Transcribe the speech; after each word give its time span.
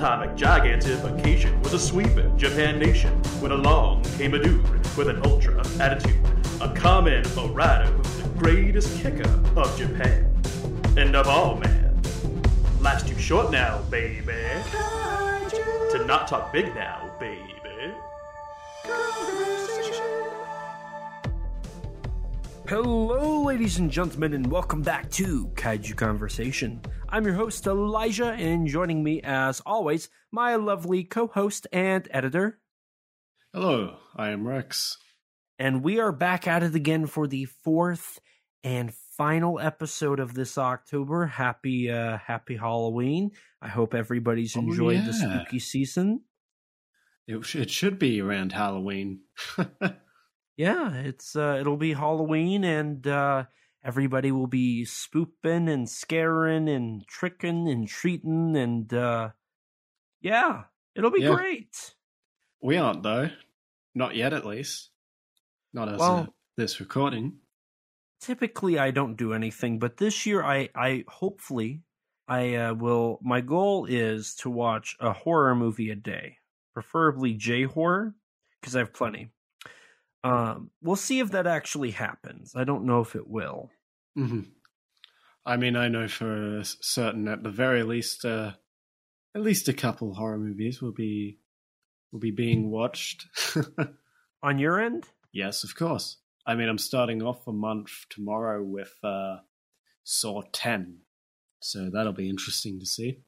atomic 0.00 0.30
gigantification 0.30 1.62
was 1.62 1.74
a 1.74 1.78
sweeping 1.78 2.34
Japan 2.38 2.78
nation 2.78 3.12
when 3.42 3.52
along 3.52 4.02
came 4.16 4.32
a 4.32 4.38
dude 4.42 4.66
with 4.96 5.08
an 5.10 5.20
ultra 5.26 5.62
attitude, 5.78 6.16
a 6.62 6.72
Rider 7.48 7.84
who's 7.84 8.22
the 8.22 8.28
greatest 8.30 8.98
kicker 9.02 9.28
of 9.56 9.76
Japan. 9.76 10.24
And 10.96 11.14
of 11.14 11.28
all, 11.28 11.56
man, 11.56 12.00
life's 12.80 13.02
too 13.02 13.18
short 13.18 13.50
now, 13.50 13.82
baby, 13.90 14.32
to 15.90 16.04
not 16.06 16.26
talk 16.28 16.50
big 16.50 16.74
now, 16.74 17.14
baby. 17.20 17.59
Hello, 22.70 23.42
ladies 23.42 23.80
and 23.80 23.90
gentlemen, 23.90 24.32
and 24.32 24.46
welcome 24.46 24.80
back 24.80 25.10
to 25.10 25.48
Kaiju 25.56 25.96
Conversation. 25.96 26.80
I'm 27.08 27.24
your 27.24 27.34
host, 27.34 27.66
Elijah, 27.66 28.30
and 28.30 28.68
joining 28.68 29.02
me, 29.02 29.20
as 29.24 29.60
always, 29.66 30.08
my 30.30 30.54
lovely 30.54 31.02
co 31.02 31.26
host 31.26 31.66
and 31.72 32.06
editor. 32.12 32.60
Hello, 33.52 33.96
I 34.14 34.30
am 34.30 34.46
Rex. 34.46 34.98
And 35.58 35.82
we 35.82 35.98
are 35.98 36.12
back 36.12 36.46
at 36.46 36.62
it 36.62 36.76
again 36.76 37.06
for 37.06 37.26
the 37.26 37.46
fourth 37.46 38.20
and 38.62 38.94
final 39.16 39.58
episode 39.58 40.20
of 40.20 40.34
this 40.34 40.56
October. 40.56 41.26
Happy, 41.26 41.90
uh, 41.90 42.18
happy 42.18 42.54
Halloween. 42.54 43.32
I 43.60 43.66
hope 43.66 43.94
everybody's 43.94 44.56
Oh, 44.56 44.60
enjoyed 44.60 45.04
the 45.04 45.12
spooky 45.12 45.58
season. 45.58 46.20
It, 47.26 47.44
sh- 47.44 47.56
it 47.56 47.70
should 47.70 47.98
be 47.98 48.20
around 48.20 48.52
Halloween. 48.52 49.22
Yeah, 50.56 50.94
it's 50.94 51.36
uh, 51.36 51.56
it'll 51.60 51.76
be 51.76 51.94
Halloween, 51.94 52.64
and 52.64 53.06
uh, 53.06 53.44
everybody 53.82 54.30
will 54.32 54.46
be 54.46 54.84
spooping 54.84 55.68
and 55.68 55.88
scaring 55.88 56.68
and 56.68 57.06
tricking 57.06 57.68
and 57.68 57.88
treating, 57.88 58.56
and 58.56 58.92
uh, 58.92 59.30
yeah, 60.20 60.64
it'll 60.94 61.10
be 61.10 61.22
Yeah. 61.22 61.34
great. 61.34 61.94
we 62.62 62.76
aren't, 62.76 63.02
though. 63.02 63.30
Not 63.94 64.14
yet, 64.16 64.32
at 64.34 64.44
least. 64.44 64.90
Not 65.72 65.88
as 65.88 65.98
Well- 65.98 66.18
of 66.18 66.28
this 66.56 66.78
recording. 66.80 67.38
Typically, 68.20 68.78
I 68.78 68.90
don't 68.90 69.16
do 69.16 69.32
anything, 69.32 69.78
but 69.78 69.96
this 69.96 70.26
year, 70.26 70.42
I 70.44 70.68
I 70.74 71.04
hopefully 71.08 71.84
I 72.28 72.54
uh, 72.54 72.74
will. 72.74 73.18
My 73.22 73.40
goal 73.40 73.86
is 73.86 74.34
to 74.40 74.50
watch 74.50 74.94
a 75.00 75.10
horror 75.14 75.54
movie 75.54 75.88
a 75.88 75.94
day, 75.96 76.36
preferably 76.74 77.32
J 77.32 77.62
horror, 77.64 78.14
because 78.60 78.76
I 78.76 78.80
have 78.80 78.92
plenty. 78.92 79.30
Um, 80.22 80.70
we'll 80.82 80.96
see 80.96 81.20
if 81.20 81.30
that 81.30 81.46
actually 81.46 81.92
happens. 81.92 82.54
I 82.54 82.64
don't 82.64 82.84
know 82.84 83.00
if 83.00 83.14
it 83.16 83.28
will. 83.28 83.70
hmm 84.14 84.40
I 85.46 85.56
mean, 85.56 85.74
I 85.74 85.88
know 85.88 86.06
for 86.06 86.60
certain, 86.62 87.26
at 87.26 87.42
the 87.42 87.48
very 87.48 87.82
least, 87.82 88.26
uh, 88.26 88.52
at 89.34 89.40
least 89.40 89.68
a 89.68 89.72
couple 89.72 90.12
horror 90.14 90.38
movies 90.38 90.82
will 90.82 90.92
be 90.92 91.38
will 92.12 92.20
be 92.20 92.30
being 92.30 92.70
watched. 92.70 93.26
On 94.42 94.58
your 94.58 94.80
end, 94.80 95.08
yes, 95.32 95.64
of 95.64 95.74
course. 95.74 96.18
I 96.46 96.54
mean, 96.54 96.68
I'm 96.68 96.78
starting 96.78 97.22
off 97.22 97.46
a 97.46 97.52
month 97.52 97.90
tomorrow 98.10 98.62
with 98.62 98.92
uh, 99.02 99.38
Saw 100.04 100.42
Ten, 100.52 100.98
so 101.60 101.90
that'll 101.90 102.12
be 102.12 102.28
interesting 102.28 102.78
to 102.80 102.86
see. 102.86 103.20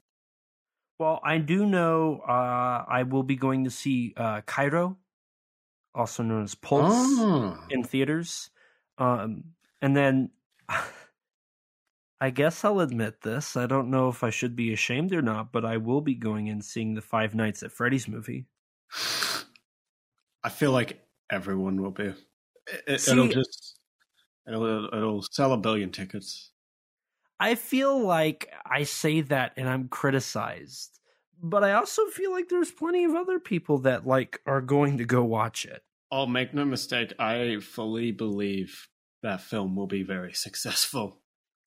Well, 0.99 1.21
I 1.25 1.39
do 1.39 1.67
know 1.67 2.21
uh, 2.29 2.85
I 2.89 3.05
will 3.05 3.23
be 3.23 3.37
going 3.37 3.65
to 3.65 3.71
see 3.71 4.13
uh, 4.17 4.43
Kairo, 4.43 4.97
also 5.95 6.23
known 6.23 6.45
as 6.45 6.55
Pulse, 6.55 6.93
Oh. 7.19 7.59
in 7.71 7.85
theaters. 7.85 8.51
Um, 8.99 9.55
and 9.81 9.97
then 9.97 10.31
I 12.21 12.31
guess 12.31 12.65
I'll 12.65 12.81
admit 12.81 13.23
this. 13.23 13.57
I 13.57 13.67
don't 13.67 13.91
know 13.91 14.09
if 14.09 14.23
I 14.23 14.31
should 14.31 14.55
be 14.55 14.73
ashamed 14.73 15.13
or 15.13 15.23
not, 15.23 15.51
but 15.53 15.65
I 15.65 15.77
will 15.79 16.01
be 16.01 16.15
going 16.15 16.49
and 16.49 16.65
seeing 16.65 16.95
the 16.95 17.03
Five 17.03 17.35
Nights 17.35 17.63
at 17.63 17.73
Freddy's 17.73 18.07
movie. 18.07 18.47
I 20.45 20.49
feel 20.49 20.71
like 20.73 21.05
everyone 21.31 21.81
will 21.83 21.91
be. 21.91 22.15
It, 22.87 23.09
it'll 23.09 23.29
just 23.29 23.79
it'll 24.47 24.87
it'll 24.87 25.23
sell 25.23 25.53
a 25.53 25.57
billion 25.59 25.91
tickets. 25.91 26.53
I 27.41 27.57
feel 27.57 27.99
like 28.07 28.53
I 28.65 28.85
say 28.85 29.21
that 29.23 29.55
and 29.57 29.69
I'm 29.69 29.89
criticized, 29.89 31.01
but 31.43 31.65
I 31.65 31.73
also 31.73 32.07
feel 32.07 32.31
like 32.31 32.49
there's 32.49 32.71
plenty 32.71 33.05
of 33.05 33.15
other 33.15 33.39
people 33.39 33.79
that 33.79 34.07
like 34.07 34.41
are 34.47 34.61
going 34.61 34.99
to 34.99 35.05
go 35.05 35.25
watch 35.25 35.65
it. 35.65 35.83
Oh, 36.11 36.27
make 36.27 36.55
no 36.55 36.65
mistake, 36.65 37.13
I 37.19 37.59
fully 37.61 38.13
believe 38.13 38.89
that 39.23 39.41
film 39.41 39.75
will 39.77 39.87
be 39.87 40.03
very 40.03 40.33
successful. 40.47 41.21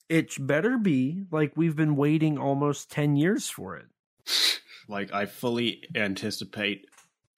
It 0.09 0.33
better 0.39 0.77
be 0.77 1.23
like 1.31 1.53
we've 1.57 1.75
been 1.75 1.95
waiting 1.95 2.37
almost 2.37 2.91
10 2.91 3.15
years 3.15 3.49
for 3.49 3.75
it. 3.77 3.87
Like 4.87 5.11
I 5.11 5.25
fully 5.25 5.81
anticipate 5.95 6.85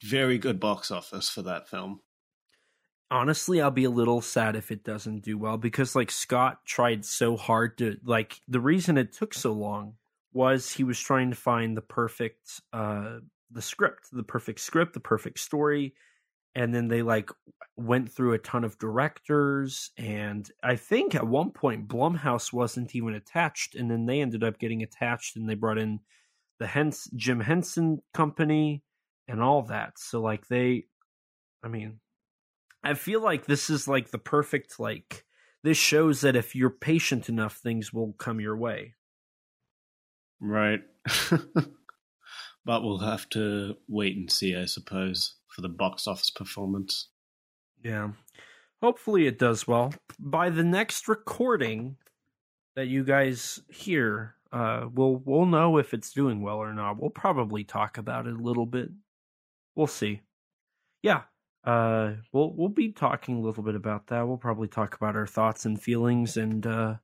very 0.03 0.37
good 0.37 0.59
box 0.59 0.91
office 0.91 1.29
for 1.29 1.41
that 1.43 1.69
film. 1.69 2.01
honestly 3.09 3.61
i'll 3.61 3.71
be 3.71 3.85
a 3.85 3.89
little 3.89 4.21
sad 4.21 4.55
if 4.55 4.69
it 4.71 4.83
doesn't 4.83 5.23
do 5.23 5.37
well 5.37 5.57
because 5.57 5.95
like 5.95 6.11
scott 6.11 6.65
tried 6.65 7.05
so 7.05 7.37
hard 7.37 7.77
to 7.77 7.97
like 8.03 8.41
the 8.47 8.59
reason 8.59 8.97
it 8.97 9.13
took 9.13 9.33
so 9.33 9.53
long 9.53 9.93
was 10.33 10.71
he 10.71 10.83
was 10.83 10.99
trying 10.99 11.29
to 11.29 11.35
find 11.35 11.75
the 11.75 11.81
perfect 11.81 12.61
uh 12.73 13.17
the 13.51 13.61
script 13.61 14.07
the 14.11 14.23
perfect 14.23 14.59
script 14.59 14.93
the 14.93 14.99
perfect 14.99 15.39
story 15.39 15.93
and 16.55 16.73
then 16.73 16.87
they 16.87 17.01
like 17.01 17.29
went 17.75 18.11
through 18.11 18.33
a 18.33 18.39
ton 18.39 18.63
of 18.63 18.77
directors 18.77 19.91
and 19.97 20.51
i 20.63 20.75
think 20.75 21.15
at 21.15 21.25
one 21.25 21.51
point 21.51 21.87
blumhouse 21.87 22.51
wasn't 22.51 22.95
even 22.95 23.13
attached 23.13 23.75
and 23.75 23.89
then 23.89 24.05
they 24.05 24.21
ended 24.21 24.43
up 24.43 24.59
getting 24.59 24.83
attached 24.83 25.35
and 25.35 25.49
they 25.49 25.55
brought 25.55 25.77
in 25.77 25.99
the 26.59 26.67
Hens- 26.67 27.09
jim 27.15 27.39
henson 27.39 27.99
company 28.13 28.83
and 29.27 29.41
all 29.41 29.61
that 29.63 29.97
so 29.97 30.19
like 30.21 30.47
they 30.47 30.85
i 31.63 31.67
mean 31.67 31.99
I 32.83 32.93
feel 32.93 33.21
like 33.21 33.45
this 33.45 33.69
is 33.69 33.87
like 33.87 34.11
the 34.11 34.17
perfect 34.17 34.79
like 34.79 35.25
this 35.63 35.77
shows 35.77 36.21
that 36.21 36.35
if 36.35 36.55
you're 36.55 36.69
patient 36.69 37.27
enough 37.27 37.57
things 37.57 37.91
will 37.91 38.13
come 38.13 38.39
your 38.39 38.55
way. 38.55 38.93
Right. 40.39 40.81
but 42.65 42.83
we'll 42.83 42.99
have 42.99 43.27
to 43.29 43.77
wait 43.87 44.17
and 44.17 44.31
see, 44.31 44.55
I 44.55 44.65
suppose, 44.65 45.35
for 45.47 45.61
the 45.61 45.69
box 45.69 46.07
office 46.07 46.29
performance. 46.29 47.07
Yeah. 47.83 48.09
Hopefully 48.81 49.25
it 49.25 49.39
does 49.39 49.67
well. 49.67 49.93
By 50.19 50.49
the 50.49 50.63
next 50.63 51.07
recording 51.07 51.97
that 52.75 52.87
you 52.87 53.03
guys 53.03 53.61
hear, 53.69 54.35
uh 54.51 54.87
we'll 54.93 55.21
we'll 55.25 55.45
know 55.45 55.77
if 55.77 55.93
it's 55.93 56.13
doing 56.13 56.41
well 56.41 56.57
or 56.57 56.73
not. 56.73 57.01
We'll 57.01 57.09
probably 57.09 57.63
talk 57.63 57.97
about 57.97 58.27
it 58.27 58.35
a 58.35 58.41
little 58.41 58.65
bit. 58.65 58.89
We'll 59.75 59.87
see. 59.87 60.21
Yeah. 61.01 61.23
Uh 61.63 62.13
we'll 62.31 62.53
we'll 62.53 62.69
be 62.69 62.91
talking 62.91 63.37
a 63.37 63.41
little 63.41 63.63
bit 63.63 63.75
about 63.75 64.07
that. 64.07 64.27
We'll 64.27 64.37
probably 64.37 64.67
talk 64.67 64.95
about 64.95 65.15
our 65.15 65.27
thoughts 65.27 65.65
and 65.65 65.81
feelings 65.81 66.37
and 66.37 66.65
uh 66.67 66.95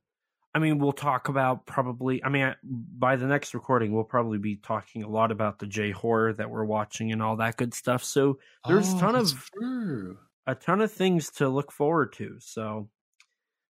I 0.55 0.59
mean, 0.59 0.77
we'll 0.77 0.91
talk 0.91 1.29
about 1.29 1.65
probably. 1.65 2.23
I 2.23 2.29
mean, 2.29 2.43
I- 2.43 2.55
by 2.63 3.15
the 3.15 3.25
next 3.27 3.53
recording, 3.55 3.91
we'll 3.91 4.03
probably 4.03 4.37
be 4.37 4.55
talking 4.57 5.03
a 5.03 5.09
lot 5.09 5.31
about 5.31 5.57
the 5.59 5.65
J 5.67 5.91
horror 5.91 6.33
that 6.33 6.49
we're 6.49 6.65
watching 6.65 7.11
and 7.11 7.21
all 7.23 7.37
that 7.37 7.57
good 7.57 7.73
stuff. 7.73 8.03
So 8.03 8.39
there's 8.67 8.91
a 8.93 8.95
Oh, 8.97 8.99
ton 8.99 9.15
of 9.15 9.49
true. 9.53 10.17
a 10.45 10.53
ton 10.55 10.81
of 10.81 10.91
things 10.91 11.31
to 11.31 11.49
look 11.49 11.71
forward 11.71 12.13
to. 12.13 12.35
So 12.39 12.89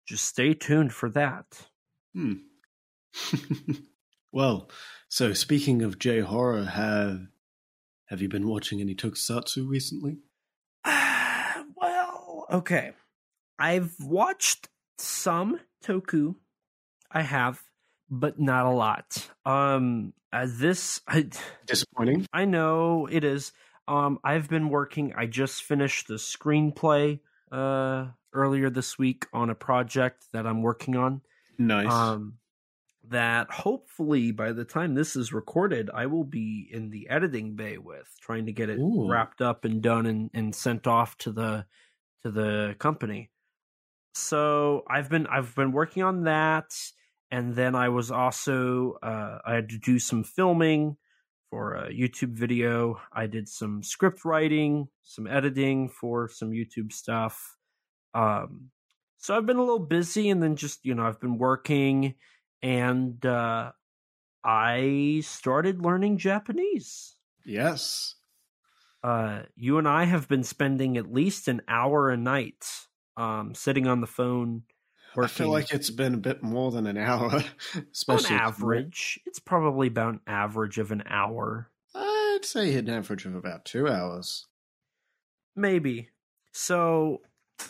just 0.07 0.23
stay 0.25 0.53
tuned 0.53 0.93
for 0.93 1.09
that. 1.11 1.67
Hmm. 2.13 2.33
well, 4.31 4.69
so 5.09 5.33
speaking 5.33 5.81
of 5.81 5.99
J 5.99 6.21
horror, 6.21 6.63
have 6.63 7.27
have 8.07 8.21
you 8.21 8.29
been 8.29 8.47
watching 8.47 8.79
any 8.81 8.95
Tokusatsu 8.95 9.67
recently? 9.67 10.17
well, 10.85 12.45
okay. 12.51 12.93
I've 13.57 13.93
watched 13.99 14.69
some 14.97 15.59
Toku. 15.83 16.35
I 17.11 17.21
have, 17.21 17.61
but 18.09 18.39
not 18.39 18.65
a 18.65 18.71
lot. 18.71 19.29
Um, 19.45 20.13
as 20.31 20.59
this, 20.59 21.01
I, 21.07 21.27
Disappointing. 21.65 22.27
I 22.31 22.45
know 22.45 23.07
it 23.11 23.23
is. 23.23 23.51
Um, 23.87 24.19
I've 24.23 24.47
been 24.47 24.69
working. 24.69 25.13
I 25.15 25.25
just 25.25 25.63
finished 25.63 26.07
the 26.07 26.15
screenplay 26.15 27.19
uh 27.51 28.05
earlier 28.33 28.69
this 28.69 28.99
week 28.99 29.25
on 29.33 29.49
a 29.49 29.55
project 29.55 30.25
that 30.33 30.45
I'm 30.45 30.61
working 30.61 30.95
on. 30.95 31.21
Nice. 31.57 31.91
Um, 31.91 32.35
that 33.09 33.49
hopefully 33.49 34.31
by 34.31 34.51
the 34.51 34.65
time 34.65 34.93
this 34.93 35.15
is 35.15 35.33
recorded, 35.33 35.89
I 35.93 36.05
will 36.05 36.23
be 36.23 36.69
in 36.71 36.91
the 36.91 37.09
editing 37.09 37.55
bay 37.55 37.77
with 37.77 38.07
trying 38.21 38.45
to 38.45 38.51
get 38.51 38.69
it 38.69 38.77
Ooh. 38.77 39.09
wrapped 39.09 39.41
up 39.41 39.65
and 39.65 39.81
done 39.81 40.05
and, 40.05 40.29
and 40.33 40.53
sent 40.53 40.85
off 40.85 41.17
to 41.19 41.31
the 41.31 41.65
to 42.23 42.31
the 42.31 42.75
company. 42.77 43.29
So 44.13 44.83
I've 44.87 45.09
been 45.09 45.27
I've 45.27 45.55
been 45.55 45.71
working 45.71 46.03
on 46.03 46.23
that, 46.23 46.71
and 47.31 47.55
then 47.55 47.75
I 47.75 47.89
was 47.89 48.11
also 48.11 48.97
uh, 49.03 49.39
I 49.45 49.53
had 49.55 49.69
to 49.69 49.77
do 49.77 49.99
some 49.99 50.23
filming 50.23 50.97
for 51.49 51.73
a 51.75 51.91
YouTube 51.91 52.33
video. 52.33 52.99
I 53.11 53.27
did 53.27 53.47
some 53.47 53.83
script 53.83 54.25
writing, 54.25 54.87
some 55.03 55.27
editing 55.27 55.89
for 55.89 56.29
some 56.29 56.51
YouTube 56.51 56.91
stuff. 56.91 57.57
Um, 58.13 58.69
so 59.17 59.35
I've 59.35 59.45
been 59.45 59.57
a 59.57 59.63
little 59.63 59.79
busy, 59.79 60.29
and 60.29 60.41
then 60.41 60.55
just 60.55 60.85
you 60.85 60.95
know 60.95 61.05
I've 61.05 61.19
been 61.19 61.37
working, 61.37 62.15
and 62.61 63.23
uh, 63.25 63.71
I 64.43 65.21
started 65.23 65.83
learning 65.83 66.17
Japanese. 66.17 67.15
Yes. 67.45 68.15
Uh, 69.03 69.43
you 69.55 69.77
and 69.77 69.87
I 69.87 70.03
have 70.05 70.27
been 70.27 70.43
spending 70.43 70.97
at 70.97 71.11
least 71.11 71.47
an 71.47 71.61
hour 71.67 72.09
a 72.09 72.17
night 72.17 72.65
um, 73.15 73.55
sitting 73.55 73.87
on 73.87 74.01
the 74.01 74.07
phone. 74.07 74.63
I 75.17 75.27
feel 75.27 75.49
like 75.49 75.71
it's 75.71 75.89
been 75.89 76.13
a 76.13 76.17
bit 76.17 76.43
more 76.43 76.71
than 76.71 76.87
an 76.87 76.97
hour, 76.97 77.43
especially 77.93 78.35
on 78.35 78.41
average. 78.41 79.19
It's 79.25 79.39
probably 79.39 79.87
about 79.87 80.13
an 80.15 80.21
average 80.27 80.77
of 80.77 80.91
an 80.91 81.03
hour. 81.07 81.69
I'd 81.95 82.39
say 82.43 82.75
an 82.75 82.89
average 82.89 83.25
of 83.25 83.35
about 83.35 83.65
two 83.65 83.87
hours. 83.87 84.45
Maybe. 85.55 86.09
So, 86.51 87.21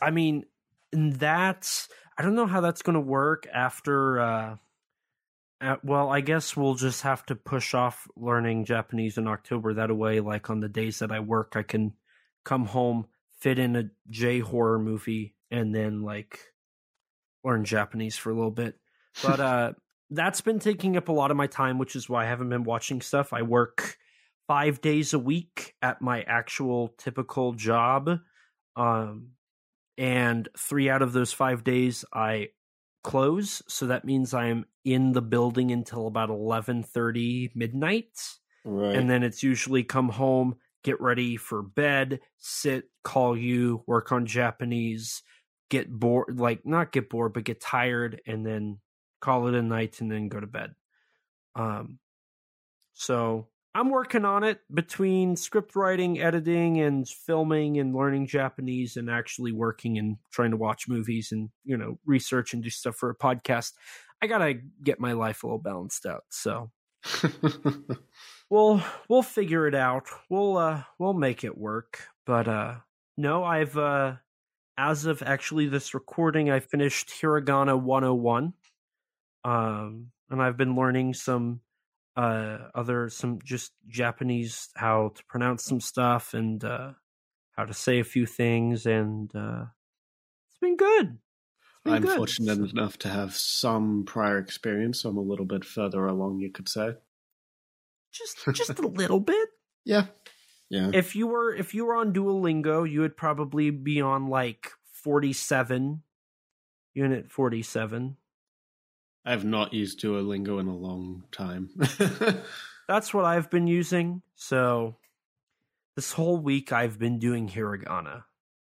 I 0.02 0.12
mean, 0.12 0.46
that's 0.92 1.90
I 2.18 2.22
don't 2.22 2.36
know 2.36 2.48
how 2.48 2.62
that's 2.62 2.82
going 2.82 2.96
to 2.96 3.00
work 3.00 3.48
after. 3.54 4.20
Uh, 4.20 4.56
uh, 5.62 5.76
well, 5.84 6.10
I 6.10 6.22
guess 6.22 6.56
we'll 6.56 6.76
just 6.76 7.02
have 7.04 7.26
to 7.28 7.36
push 7.36 7.74
off 7.74 8.08
learning 8.16 8.66
Japanese 8.66 9.18
in 9.18 9.28
October. 9.28 9.74
That 9.74 9.96
way, 9.96 10.20
like 10.20 10.50
on 10.50 10.60
the 10.60 10.70
days 10.70 11.00
that 11.00 11.12
I 11.12 11.20
work, 11.20 11.54
I 11.56 11.64
can 11.64 11.94
come 12.44 12.66
home, 12.66 13.08
fit 13.40 13.60
in 13.60 13.76
a 13.76 13.90
J 14.10 14.40
horror 14.40 14.80
movie, 14.80 15.36
and 15.50 15.74
then 15.74 16.02
like 16.02 16.40
learn 17.44 17.66
Japanese 17.66 18.18
for 18.18 18.32
a 18.32 18.36
little 18.36 18.52
bit. 18.52 18.76
But 19.24 19.40
uh, 19.40 19.74
that's 20.12 20.40
been 20.40 20.60
taking 20.60 20.96
up 20.96 21.10
a 21.10 21.12
lot 21.12 21.32
of 21.32 21.36
my 21.36 21.48
time, 21.48 21.78
which 21.78 21.96
is 21.96 22.08
why 22.08 22.24
I 22.24 22.28
haven't 22.28 22.50
been 22.50 22.64
watching 22.64 23.02
stuff. 23.02 23.34
I 23.34 23.42
work 23.42 23.98
five 24.48 24.82
days 24.82 25.14
a 25.14 25.20
week 25.20 25.76
at 25.82 26.02
my 26.02 26.22
actual 26.22 26.94
typical 26.98 27.54
job. 27.54 28.20
Um, 28.76 29.32
and 29.98 30.48
three 30.58 30.90
out 30.90 31.02
of 31.02 31.12
those 31.12 31.34
five 31.34 31.64
days 31.64 32.06
I 32.14 32.50
close. 33.04 33.62
So 33.68 33.88
that 33.88 34.06
means 34.06 34.34
I'm 34.34 34.66
in 34.86 35.12
the 35.12 35.22
building 35.22 35.72
until 35.72 36.08
about 36.08 36.30
11:30 36.30 37.52
midnight. 37.56 38.18
Right. 38.66 38.96
And 38.96 39.10
then 39.10 39.24
it's 39.24 39.44
usually 39.44 39.84
come 39.84 40.10
home, 40.10 40.56
get 40.84 41.00
ready 41.02 41.38
for 41.38 41.62
bed, 41.62 42.20
sit, 42.38 42.86
call 43.04 43.38
you, 43.38 43.84
work 43.88 44.12
on 44.12 44.26
Japanese, 44.26 45.22
get 45.70 45.90
bored, 45.90 46.40
like 46.40 46.66
not 46.66 46.92
get 46.92 47.10
bored, 47.10 47.34
but 47.34 47.44
get 47.44 47.62
tired, 47.62 48.22
and 48.28 48.46
then 48.46 48.80
call 49.22 49.48
it 49.48 49.56
a 49.56 49.62
night 49.62 50.02
and 50.02 50.12
then 50.12 50.30
go 50.30 50.40
to 50.40 50.48
bed. 50.48 50.76
Um, 51.56 52.00
so 52.94 53.48
I'm 53.76 53.90
working 53.90 54.26
on 54.26 54.44
it 54.44 54.60
between 54.74 55.36
script 55.36 55.76
writing, 55.76 56.20
editing, 56.20 56.80
and 56.82 57.08
filming, 57.08 57.78
and 57.78 57.96
learning 57.96 58.28
Japanese, 58.28 58.98
and 58.98 59.10
actually 59.10 59.52
working 59.52 59.98
and 59.98 60.18
trying 60.32 60.52
to 60.52 60.58
watch 60.58 60.88
movies 60.88 61.32
and 61.32 61.50
you 61.64 61.78
know 61.78 62.00
research 62.06 62.54
and 62.54 62.64
do 62.64 62.70
stuff 62.70 62.96
for 62.96 63.10
a 63.10 63.16
podcast. 63.16 63.74
I 64.22 64.28
gotta 64.28 64.56
get 64.84 65.00
my 65.00 65.14
life 65.14 65.44
a 65.44 65.48
little 65.48 65.60
balanced 65.60 66.06
out. 66.06 66.24
So 66.30 66.72
we'll 68.50 68.84
we'll 69.08 69.22
figure 69.22 69.68
it 69.68 69.76
out. 69.76 70.08
We'll 70.30 70.58
uh 70.58 70.84
we'll 70.98 71.14
make 71.14 71.44
it 71.44 71.58
work. 71.58 72.00
But 72.26 72.48
uh 72.48 72.76
no, 73.18 73.44
I've 73.44 73.78
uh 73.78 74.16
as 74.80 75.06
of 75.06 75.22
actually 75.22 75.68
this 75.68 75.94
recording, 75.94 76.50
I 76.50 76.62
finished 76.62 77.10
Hiragana 77.10 77.80
101. 77.80 78.54
Um 79.44 80.12
and 80.30 80.42
I've 80.42 80.58
been 80.58 80.76
learning 80.76 81.14
some 81.14 81.62
uh 82.16 82.70
other 82.74 83.10
some 83.10 83.40
just 83.44 83.74
Japanese 83.88 84.70
how 84.76 85.12
to 85.16 85.24
pronounce 85.26 85.64
some 85.66 85.82
stuff 85.82 86.34
and 86.34 86.64
uh 86.64 86.94
how 87.52 87.66
to 87.66 87.74
say 87.74 88.00
a 88.00 88.04
few 88.06 88.26
things 88.26 88.86
and 88.86 89.34
uh 89.36 89.66
it's 90.48 90.60
been 90.60 90.78
good. 90.78 91.18
It's 91.18 91.84
been 91.84 91.94
I'm 91.94 92.02
good. 92.02 92.16
fortunate 92.16 92.72
enough 92.72 92.98
to 93.00 93.10
have 93.10 93.34
some 93.36 94.06
prior 94.06 94.38
experience, 94.38 95.02
so 95.02 95.10
I'm 95.10 95.18
a 95.18 95.22
little 95.22 95.46
bit 95.46 95.66
further 95.66 96.06
along, 96.08 96.40
you 96.40 96.52
could 96.52 96.70
say. 96.70 96.94
Just 98.14 98.38
just 98.54 98.80
a 98.80 98.88
little 98.88 99.20
bit. 99.20 99.50
Yeah. 99.86 100.08
Yeah. 100.70 100.92
If 100.94 101.16
you 101.16 101.28
were 101.28 101.54
if 101.54 101.74
you 101.74 101.86
were 101.86 101.96
on 101.96 102.14
Duolingo, 102.14 102.90
you 102.90 103.02
would 103.02 103.18
probably 103.18 103.72
be 103.72 104.02
on 104.02 104.28
like 104.28 104.72
47 105.04 106.04
unit 106.94 107.32
47. 107.32 108.18
I 109.26 109.32
have 109.32 109.46
not 109.46 109.74
used 109.74 110.02
Duolingo 110.02 110.60
in 110.60 110.68
a 110.68 110.76
long 110.76 111.24
time. 111.32 111.70
That's 112.88 113.14
what 113.14 113.26
I've 113.26 113.50
been 113.50 113.68
using. 113.68 114.22
So 114.36 114.98
this 115.96 116.14
whole 116.14 116.38
week 116.38 116.72
I've 116.72 116.98
been 116.98 117.20
doing 117.20 117.50
hiragana. 117.50 118.24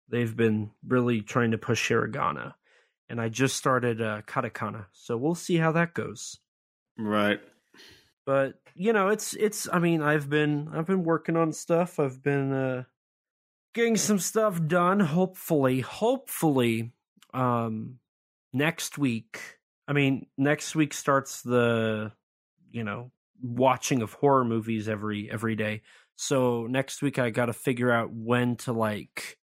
They've 0.08 0.36
been 0.36 0.70
really 0.86 1.22
trying 1.22 1.52
to 1.52 1.58
push 1.58 1.90
hiragana. 1.90 2.54
And 3.08 3.20
I 3.20 3.28
just 3.28 3.56
started 3.56 4.00
uh, 4.00 4.22
katakana. 4.22 4.86
So 4.92 5.16
we'll 5.16 5.34
see 5.34 5.56
how 5.56 5.72
that 5.72 5.94
goes. 5.94 6.38
right. 6.96 7.40
But, 8.24 8.54
you 8.74 8.92
know, 8.92 9.08
it's 9.08 9.34
it's 9.34 9.68
I 9.72 9.78
mean, 9.78 10.02
I've 10.02 10.28
been 10.30 10.68
I've 10.72 10.86
been 10.86 11.04
working 11.04 11.36
on 11.36 11.52
stuff. 11.52 11.98
I've 11.98 12.22
been 12.22 12.52
uh 12.52 12.84
getting 13.74 13.96
some 13.96 14.18
stuff 14.18 14.60
done 14.66 15.00
hopefully. 15.00 15.80
Hopefully 15.80 16.92
um 17.34 17.98
next 18.52 18.98
week. 18.98 19.58
I 19.88 19.92
mean, 19.92 20.26
next 20.38 20.76
week 20.76 20.94
starts 20.94 21.42
the 21.42 22.12
you 22.70 22.84
know, 22.84 23.10
watching 23.42 24.02
of 24.02 24.12
horror 24.14 24.44
movies 24.44 24.88
every 24.88 25.30
every 25.30 25.56
day. 25.56 25.82
So 26.14 26.66
next 26.68 27.02
week 27.02 27.18
I 27.18 27.30
got 27.30 27.46
to 27.46 27.52
figure 27.52 27.90
out 27.90 28.12
when 28.12 28.56
to 28.58 28.72
like 28.72 29.38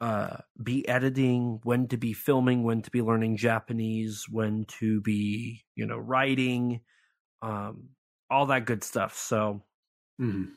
uh 0.00 0.38
be 0.62 0.88
editing, 0.88 1.60
when 1.62 1.88
to 1.88 1.98
be 1.98 2.14
filming, 2.14 2.62
when 2.62 2.80
to 2.82 2.90
be 2.90 3.02
learning 3.02 3.36
Japanese, 3.36 4.24
when 4.30 4.64
to 4.80 5.02
be, 5.02 5.64
you 5.74 5.84
know, 5.84 5.98
writing, 5.98 6.80
um 7.42 7.90
all 8.30 8.46
that 8.46 8.64
good 8.66 8.84
stuff. 8.84 9.16
So 9.16 9.62
Mhm. 10.18 10.56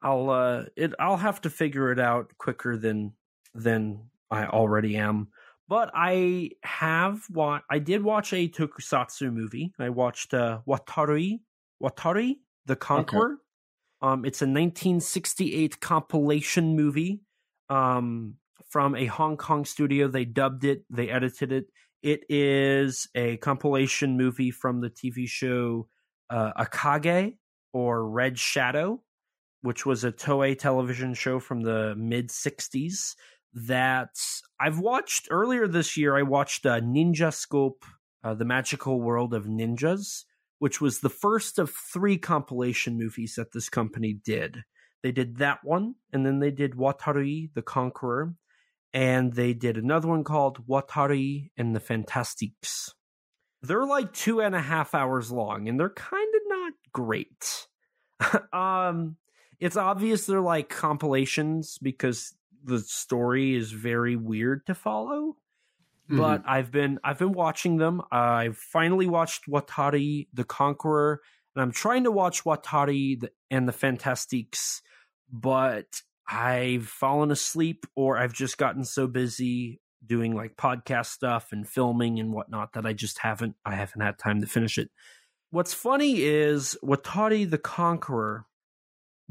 I'll 0.00 0.30
uh 0.30 0.66
it 0.76 0.92
I'll 0.98 1.16
have 1.16 1.40
to 1.42 1.50
figure 1.50 1.92
it 1.92 2.00
out 2.00 2.36
quicker 2.38 2.76
than 2.76 3.14
than 3.54 4.10
I 4.30 4.46
already 4.46 4.96
am. 4.96 5.28
But 5.68 5.90
I 5.94 6.50
have 6.64 7.22
wa- 7.30 7.60
I 7.70 7.78
did 7.78 8.02
watch 8.02 8.32
a 8.32 8.48
tokusatsu 8.48 9.32
movie. 9.32 9.72
I 9.78 9.90
watched 9.90 10.34
uh 10.34 10.62
Watari 10.66 11.40
Watari 11.82 12.36
the 12.66 12.76
Conqueror. 12.76 13.38
Um 14.00 14.24
it's 14.24 14.42
a 14.42 14.46
1968 14.46 15.80
compilation 15.80 16.76
movie 16.76 17.22
um 17.68 18.36
from 18.68 18.96
a 18.96 19.06
Hong 19.06 19.36
Kong 19.36 19.64
studio. 19.64 20.08
They 20.08 20.24
dubbed 20.24 20.64
it, 20.64 20.84
they 20.90 21.10
edited 21.10 21.52
it. 21.52 21.66
It 22.02 22.24
is 22.28 23.08
a 23.14 23.36
compilation 23.38 24.16
movie 24.16 24.50
from 24.50 24.80
the 24.80 24.90
TV 24.90 25.26
show 25.26 25.88
uh, 26.30 26.52
Akage 26.64 27.36
or 27.72 28.08
Red 28.08 28.38
Shadow, 28.38 29.02
which 29.62 29.86
was 29.86 30.04
a 30.04 30.12
Toei 30.12 30.58
television 30.58 31.14
show 31.14 31.38
from 31.38 31.62
the 31.62 31.94
mid 31.96 32.28
60s 32.28 33.14
that 33.54 34.16
I've 34.58 34.78
watched 34.78 35.28
earlier 35.30 35.66
this 35.66 35.96
year. 35.96 36.16
I 36.16 36.22
watched 36.22 36.66
uh, 36.66 36.80
Ninja 36.80 37.32
Scope, 37.32 37.84
uh, 38.24 38.34
The 38.34 38.44
Magical 38.44 39.00
World 39.00 39.34
of 39.34 39.44
Ninjas, 39.44 40.24
which 40.58 40.80
was 40.80 41.00
the 41.00 41.10
first 41.10 41.58
of 41.58 41.70
three 41.70 42.18
compilation 42.18 42.96
movies 42.96 43.34
that 43.36 43.52
this 43.52 43.68
company 43.68 44.12
did. 44.12 44.64
They 45.02 45.12
did 45.12 45.38
that 45.38 45.64
one, 45.64 45.96
and 46.12 46.24
then 46.24 46.38
they 46.38 46.52
did 46.52 46.74
Watari 46.74 47.52
the 47.54 47.62
Conqueror, 47.62 48.34
and 48.92 49.32
they 49.32 49.52
did 49.52 49.76
another 49.76 50.08
one 50.08 50.22
called 50.22 50.66
Watari 50.66 51.50
and 51.56 51.74
the 51.74 51.80
Fantastiques. 51.80 52.92
They're 53.62 53.86
like 53.86 54.12
two 54.12 54.40
and 54.40 54.54
a 54.54 54.60
half 54.60 54.94
hours 54.94 55.30
long, 55.30 55.68
and 55.68 55.78
they're 55.78 55.90
kind 55.90 56.34
of 56.34 56.42
not 56.46 56.72
great. 56.92 57.66
um, 58.52 59.16
it's 59.60 59.76
obvious 59.76 60.26
they're 60.26 60.40
like 60.40 60.68
compilations 60.68 61.78
because 61.80 62.34
the 62.64 62.80
story 62.80 63.54
is 63.54 63.70
very 63.72 64.16
weird 64.16 64.66
to 64.66 64.74
follow. 64.74 65.36
But 66.08 66.42
I've 66.46 66.70
been 66.70 66.98
I've 67.04 67.18
been 67.18 67.32
watching 67.32 67.78
them. 67.78 68.02
I've 68.10 68.56
finally 68.56 69.06
watched 69.06 69.46
Watari 69.48 70.26
the 70.34 70.44
Conqueror, 70.44 71.20
and 71.54 71.62
I'm 71.62 71.72
trying 71.72 72.04
to 72.04 72.10
watch 72.10 72.44
Watari 72.44 73.20
the, 73.20 73.30
and 73.50 73.66
the 73.66 73.72
Fantastiques, 73.72 74.82
but 75.30 75.86
I've 76.28 76.86
fallen 76.86 77.30
asleep 77.30 77.86
or 77.94 78.18
I've 78.18 78.32
just 78.32 78.58
gotten 78.58 78.84
so 78.84 79.06
busy 79.06 79.80
doing 80.06 80.34
like 80.34 80.56
podcast 80.56 81.06
stuff 81.06 81.52
and 81.52 81.68
filming 81.68 82.18
and 82.18 82.32
whatnot 82.32 82.72
that 82.72 82.86
I 82.86 82.92
just 82.92 83.18
haven't 83.18 83.56
I 83.64 83.74
haven't 83.74 84.00
had 84.00 84.18
time 84.18 84.40
to 84.40 84.46
finish 84.46 84.78
it. 84.78 84.90
What's 85.50 85.74
funny 85.74 86.22
is 86.22 86.76
Watari 86.82 87.48
the 87.48 87.58
Conqueror 87.58 88.46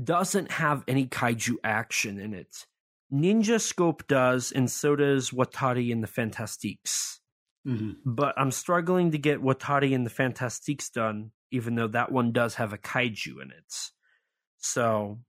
doesn't 0.01 0.51
have 0.51 0.83
any 0.87 1.07
kaiju 1.07 1.55
action 1.63 2.19
in 2.19 2.33
it. 2.33 2.65
Ninja 3.11 3.59
Scope 3.59 4.07
does, 4.07 4.51
and 4.51 4.71
so 4.71 4.95
does 4.95 5.31
Watari 5.31 5.91
and 5.91 6.01
the 6.01 6.07
Fantastiques. 6.07 7.19
Mhm. 7.67 7.97
But 8.05 8.33
I'm 8.37 8.51
struggling 8.51 9.11
to 9.11 9.17
get 9.17 9.41
Watari 9.41 9.93
and 9.93 10.05
the 10.05 10.09
Fantastiques 10.09 10.89
done, 10.89 11.31
even 11.51 11.75
though 11.75 11.89
that 11.89 12.11
one 12.11 12.31
does 12.31 12.55
have 12.55 12.73
a 12.73 12.77
kaiju 12.77 13.41
in 13.41 13.51
it. 13.51 13.91
So 14.59 15.19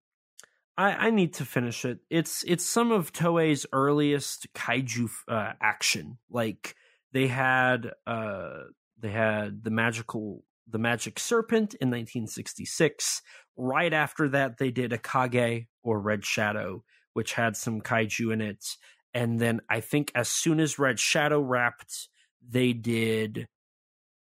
I, 0.77 0.93
I 0.93 1.11
need 1.11 1.35
to 1.35 1.45
finish 1.45 1.85
it. 1.85 1.99
It's 2.11 2.45
it's 2.45 2.65
some 2.65 2.93
of 2.93 3.13
Toei's 3.13 3.67
earliest 3.73 4.53
kaiju 4.55 5.11
uh, 5.29 5.53
action. 5.61 6.19
Like 6.31 6.75
they 7.13 7.27
had 7.27 7.91
uh 8.07 8.61
they 8.99 9.11
had 9.11 9.65
the 9.65 9.71
magical 9.71 10.45
The 10.69 10.79
Magic 10.79 11.19
Serpent 11.19 11.75
in 11.75 11.89
1966. 11.89 13.23
Right 13.57 13.93
after 13.93 14.29
that, 14.31 14.59
they 14.59 14.71
did 14.71 14.93
Akage 14.93 15.67
or 15.83 16.01
Red 16.01 16.25
Shadow, 16.25 16.85
which 17.13 17.35
had 17.35 17.57
some 17.57 17.83
kaiju 17.83 18.33
in 18.33 18.41
it. 18.41 18.65
And 19.13 19.39
then 19.39 19.61
I 19.69 19.81
think 19.81 20.11
as 20.15 20.29
soon 20.29 20.59
as 20.61 20.79
Red 20.79 20.99
Shadow 20.99 21.41
wrapped, 21.41 22.09
they 22.47 22.73
did. 22.73 23.49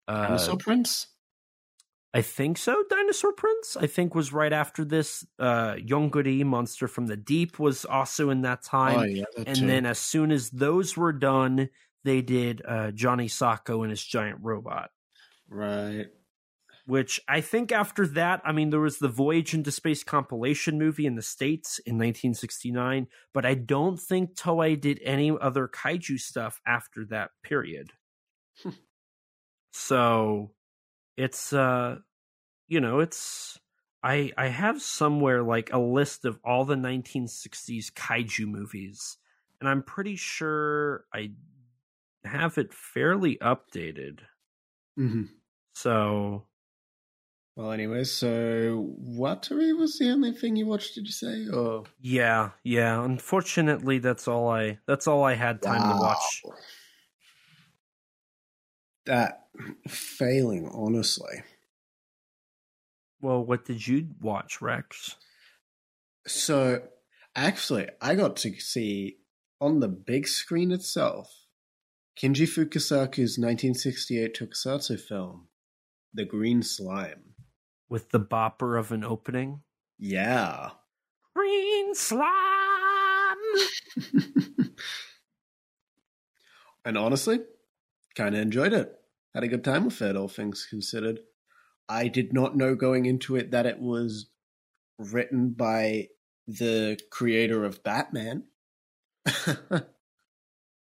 Uh, 0.07 0.26
Dinosaur 0.26 0.59
Prince? 0.59 1.09
I 2.15 2.23
think 2.23 2.57
so. 2.57 2.83
Dinosaur 2.89 3.33
Prince, 3.33 3.77
I 3.77 3.87
think, 3.87 4.15
was 4.15 4.33
right 4.33 4.53
after 4.53 4.85
this. 4.85 5.27
Uh, 5.39 5.75
Yongary, 5.75 6.45
Monster 6.45 6.89
from 6.89 7.07
the 7.07 7.17
Deep, 7.17 7.59
was 7.59 7.85
also 7.85 8.31
in 8.31 8.43
that 8.43 8.63
time. 8.63 8.99
Oh, 8.99 9.03
yeah, 9.03 9.25
that 9.37 9.49
and 9.49 9.57
too. 9.59 9.67
then 9.67 9.85
as 9.85 9.99
soon 9.99 10.33
as 10.33 10.49
those 10.51 10.97
were 10.97 11.13
done, 11.13 11.69
they 12.05 12.23
did 12.23 12.63
uh, 12.67 12.93
Johnny 12.93 13.29
Sokko 13.29 13.83
and 13.83 13.91
his 13.91 14.03
giant 14.03 14.39
robot. 14.41 14.91
Right. 15.49 16.07
Which 16.87 17.21
I 17.29 17.41
think 17.41 17.73
after 17.73 18.07
that, 18.07 18.41
I 18.45 18.53
mean, 18.53 18.71
there 18.71 18.81
was 18.81 18.99
the 18.99 19.09
Voyage 19.09 19.55
into 19.55 19.73
Space 19.73 20.05
compilation 20.05 20.79
movie 20.79 21.05
in 21.05 21.17
the 21.17 21.23
States 21.23 21.81
in 21.81 21.95
1969, 21.97 23.09
but 23.35 23.45
I 23.45 23.55
don't 23.55 23.99
think 23.99 24.37
Toei 24.37 24.81
did 24.81 25.01
any 25.05 25.37
other 25.39 25.67
kaiju 25.67 26.21
stuff 26.21 26.61
after 26.65 27.05
that 27.07 27.31
period. 27.43 27.91
so 29.73 30.53
it's, 31.17 31.53
uh, 31.53 32.01
you 32.69 32.81
know, 32.81 33.01
it's. 33.01 33.61
I, 34.05 34.33
I 34.39 34.49
have 34.49 34.83
somewhere 34.83 35.43
like 35.43 35.73
a 35.73 35.79
list 35.79 36.25
of 36.25 36.41
all 36.45 36.65
the 36.65 36.77
1960s 36.77 37.91
kaiju 37.91 38.47
movies, 38.47 39.19
and 39.61 39.69
I'm 39.69 39.83
pretty 39.83 40.17
sure 40.17 41.07
I 41.15 41.33
have 42.25 42.59
it 42.59 42.75
fairly 42.75 43.39
updated. 43.39 44.23
hmm 44.97 45.39
So 45.75 46.49
Well, 47.57 47.73
anyway, 47.73 48.05
so 48.05 48.95
Watari 49.01 49.77
was 49.77 49.99
the 49.99 50.11
only 50.11 50.33
thing 50.33 50.57
you 50.57 50.67
watched, 50.67 50.95
did 50.95 51.07
you 51.07 51.13
say? 51.13 51.49
Or 51.49 51.85
yeah, 51.99 52.53
yeah. 52.63 53.03
Unfortunately, 53.05 53.99
that's 53.99 54.29
all 54.29 54.49
I 54.49 54.79
that's 54.87 55.07
all 55.07 55.25
I 55.25 55.35
had 55.35 55.63
time 55.63 55.89
to 55.89 55.97
watch. 55.97 56.47
That 59.07 59.47
failing, 59.89 60.69
honestly. 60.73 61.43
Well, 63.21 63.45
what 63.45 63.65
did 63.65 63.87
you 63.87 64.09
watch, 64.21 64.61
Rex? 64.61 65.17
So, 66.27 66.83
actually, 67.35 67.89
I 68.01 68.15
got 68.15 68.37
to 68.39 68.53
see 68.61 69.17
on 69.61 69.81
the 69.81 69.89
big 69.89 70.27
screen 70.29 70.71
itself 70.73 71.47
Kinji 72.21 72.47
Fukasaku's 72.47 73.39
1968 73.39 74.35
tokusatsu 74.35 74.99
film, 74.99 75.49
The 76.15 76.25
Green 76.25 76.63
Slime. 76.63 77.35
With 77.89 78.11
the 78.11 78.21
bopper 78.21 78.79
of 78.79 78.91
an 78.91 79.05
opening, 79.05 79.61
Yeah. 79.99 80.71
green 81.35 81.95
slime. 81.95 83.37
and 86.85 86.97
honestly, 86.99 87.41
kind 88.17 88.35
of 88.35 88.41
enjoyed 88.41 88.73
it. 88.73 88.93
Had 89.35 89.45
a 89.45 89.49
good 89.49 89.65
time 89.65 89.85
with 89.85 90.01
it, 90.03 90.17
all 90.17 90.29
things 90.29 90.67
considered. 90.69 91.21
I 91.89 92.09
did 92.09 92.33
not 92.33 92.57
know 92.57 92.75
going 92.75 93.07
into 93.07 93.37
it 93.37 93.51
that 93.53 93.67
it 93.67 93.79
was 93.79 94.27
written 94.99 95.51
by 95.51 96.09
the 96.49 96.99
creator 97.11 97.65
of 97.65 97.85
Batman, 97.85 98.45
of 99.47 99.85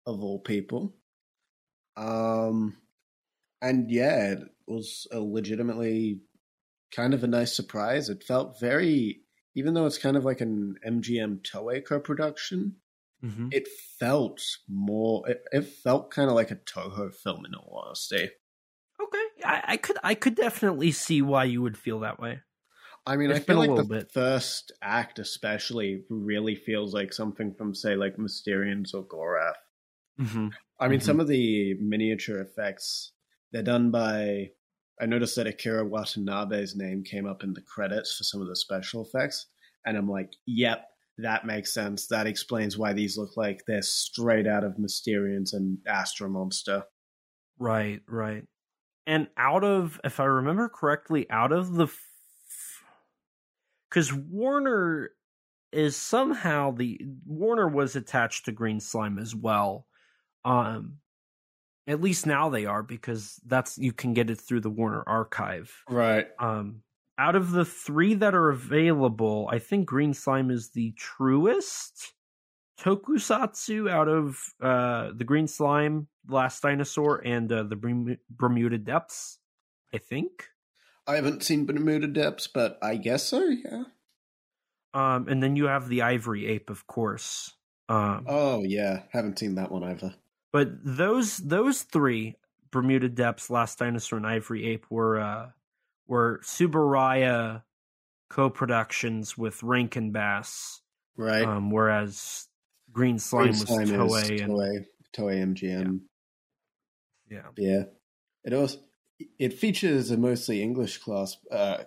all 0.05 0.39
people. 0.39 0.95
Um, 1.97 2.77
and 3.61 3.89
yeah, 3.89 4.33
it 4.33 4.39
was 4.67 5.07
a 5.11 5.19
legitimately 5.19 6.19
kind 6.95 7.13
of 7.13 7.23
a 7.23 7.27
nice 7.27 7.53
surprise. 7.53 8.09
It 8.09 8.23
felt 8.23 8.59
very, 8.59 9.21
even 9.55 9.73
though 9.73 9.85
it's 9.85 9.97
kind 9.97 10.17
of 10.17 10.25
like 10.25 10.41
an 10.41 10.75
MGM 10.85 11.41
Toei 11.41 11.83
co-production, 11.83 12.75
Mhm. 13.23 13.49
it 13.51 13.67
felt 13.99 14.41
more. 14.67 15.27
It, 15.29 15.43
it 15.51 15.61
felt 15.63 16.11
kind 16.11 16.29
of 16.29 16.35
like 16.35 16.51
a 16.51 16.55
Toho 16.57 17.13
film, 17.13 17.45
in 17.45 17.55
all 17.55 17.83
honesty. 17.85 18.29
Okay, 18.99 19.25
I, 19.43 19.61
I 19.73 19.77
could 19.77 19.97
I 20.03 20.15
could 20.15 20.35
definitely 20.35 20.91
see 20.91 21.21
why 21.21 21.43
you 21.45 21.61
would 21.61 21.77
feel 21.77 21.99
that 22.01 22.19
way. 22.19 22.41
I 23.07 23.17
mean, 23.17 23.29
It's 23.29 23.39
I 23.39 23.39
feel 23.39 23.57
like 23.57 23.75
the 23.75 23.83
little 23.83 23.85
bit. 23.85 24.11
first 24.11 24.71
act, 24.81 25.17
especially, 25.19 26.05
really 26.09 26.55
feels 26.55 26.93
like 26.93 27.13
something 27.13 27.53
from, 27.53 27.73
say, 27.73 27.95
like 27.95 28.17
Mysterians 28.17 28.93
or 28.93 29.03
Gorath. 29.07 29.55
Mm-hmm. 30.19 30.47
I 30.79 30.87
mean, 30.87 30.99
Mhm. 30.99 31.01
some 31.01 31.19
of 31.19 31.27
the 31.27 31.75
miniature 31.75 32.39
effects 32.41 33.13
they're 33.51 33.63
done 33.63 33.91
by. 33.91 34.51
I 34.99 35.05
noticed 35.05 35.35
that 35.35 35.47
Akira 35.47 35.85
Watanabe's 35.85 36.75
name 36.75 37.03
came 37.03 37.25
up 37.25 37.43
in 37.43 37.53
the 37.53 37.61
credits 37.61 38.15
for 38.15 38.23
some 38.23 38.41
of 38.41 38.47
the 38.47 38.55
special 38.55 39.03
effects, 39.05 39.47
and 39.85 39.97
I'm 39.97 40.09
like, 40.09 40.33
"Yep, 40.45 40.89
that 41.17 41.45
makes 41.45 41.73
sense. 41.73 42.07
That 42.07 42.27
explains 42.27 42.77
why 42.77 42.93
these 42.93 43.17
look 43.17 43.37
like 43.37 43.61
they're 43.67 43.81
straight 43.81 44.47
out 44.47 44.63
of 44.63 44.77
Mysterians 44.77 45.53
and 45.53 45.77
Astro-Monster." 45.87 46.83
Right, 47.57 48.01
right. 48.07 48.43
And 49.07 49.27
out 49.37 49.63
of, 49.63 50.01
if 50.03 50.19
I 50.19 50.25
remember 50.25 50.67
correctly, 50.67 51.29
out 51.29 51.51
of 51.51 51.73
the, 51.73 51.87
because 53.89 54.11
Warner 54.13 55.11
is 55.71 55.95
somehow 55.95 56.71
the 56.71 56.99
Warner 57.25 57.67
was 57.67 57.95
attached 57.95 58.45
to 58.45 58.51
Green 58.51 58.79
Slime 58.79 59.19
as 59.19 59.35
well. 59.35 59.85
Um, 60.43 60.97
at 61.87 62.01
least 62.01 62.25
now 62.25 62.49
they 62.49 62.65
are 62.65 62.81
because 62.81 63.39
that's 63.45 63.77
you 63.77 63.91
can 63.93 64.13
get 64.13 64.29
it 64.29 64.39
through 64.39 64.61
the 64.61 64.69
Warner 64.69 65.03
archive. 65.05 65.71
Right. 65.89 66.27
Um, 66.39 66.81
out 67.17 67.35
of 67.35 67.51
the 67.51 67.65
three 67.65 68.13
that 68.15 68.35
are 68.35 68.49
available, 68.49 69.47
I 69.51 69.59
think 69.59 69.87
Green 69.87 70.13
Slime 70.13 70.51
is 70.51 70.69
the 70.69 70.91
truest 70.97 72.13
tokusatsu 72.79 73.89
out 73.89 74.07
of 74.07 74.37
uh, 74.61 75.11
the 75.15 75.23
Green 75.23 75.47
Slime, 75.47 76.07
Last 76.27 76.61
Dinosaur, 76.61 77.21
and 77.25 77.51
uh, 77.51 77.63
the 77.63 78.17
Bermuda 78.29 78.77
Depths. 78.77 79.39
I 79.93 79.97
think. 79.97 80.49
I 81.07 81.15
haven't 81.15 81.43
seen 81.43 81.65
Bermuda 81.65 82.07
Depths, 82.07 82.47
but 82.47 82.77
I 82.81 82.97
guess 82.97 83.23
so. 83.23 83.45
Yeah. 83.45 83.83
Um, 84.93 85.27
and 85.27 85.41
then 85.41 85.55
you 85.55 85.65
have 85.65 85.87
the 85.87 86.01
Ivory 86.01 86.47
Ape, 86.47 86.69
of 86.69 86.87
course. 86.87 87.53
Um, 87.87 88.25
Oh 88.27 88.63
yeah, 88.63 89.03
haven't 89.11 89.39
seen 89.39 89.55
that 89.55 89.71
one 89.71 89.83
either. 89.83 90.15
But 90.51 90.69
those 90.83 91.37
those 91.37 91.83
three 91.83 92.35
Bermuda 92.71 93.09
Depths, 93.09 93.49
Last 93.49 93.79
Dinosaur, 93.79 94.17
and 94.17 94.27
Ivory 94.27 94.65
Ape 94.67 94.85
were 94.89 95.19
uh, 95.19 95.49
were 96.07 96.39
Tsuburaya 96.43 97.63
co-productions 98.29 99.37
with 99.37 99.61
Rankin 99.63 100.11
Bass, 100.11 100.81
Right. 101.17 101.43
um, 101.45 101.71
whereas 101.71 102.47
Green 102.91 103.19
Slime 103.19 103.43
Green 103.51 103.59
was 103.59 103.67
Slime 103.67 103.87
Toei. 103.87 104.41
And, 104.43 104.51
Toei, 104.53 104.85
Toei 105.15 105.41
MGM. 105.55 105.99
yeah, 107.29 107.49
Yeah. 107.57 107.83
It 108.43 108.53
also 108.53 108.79
it 109.39 109.53
features 109.53 110.11
a 110.11 110.17
mostly 110.17 110.61
English 110.61 110.97
class 110.99 111.37
uh 111.51 111.83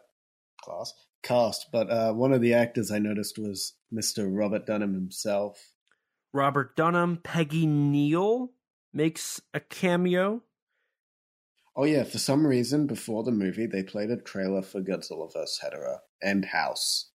class 0.61 0.93
cast, 1.23 1.67
but 1.71 1.91
uh 1.91 2.13
one 2.13 2.33
of 2.33 2.41
the 2.41 2.55
actors 2.55 2.91
I 2.91 2.99
noticed 2.99 3.39
was 3.39 3.75
Mr. 3.93 4.29
Robert 4.31 4.67
Dunham 4.67 4.95
himself. 4.95 5.73
Robert 6.33 6.75
Dunham, 6.77 7.19
Peggy 7.23 7.67
Neal 7.67 8.53
makes 8.93 9.41
a 9.55 9.61
cameo. 9.61 10.43
Oh 11.81 11.85
yeah, 11.85 12.03
for 12.03 12.19
some 12.19 12.45
reason 12.45 12.89
before 12.89 13.23
the 13.23 13.31
movie 13.31 13.67
they 13.67 13.85
played 13.85 14.11
a 14.11 14.17
trailer 14.17 14.63
for 14.63 14.81
Godzilla 14.81 15.33
vs. 15.33 15.61
Hedorah 15.63 15.99
and 16.21 16.45
House. 16.45 17.13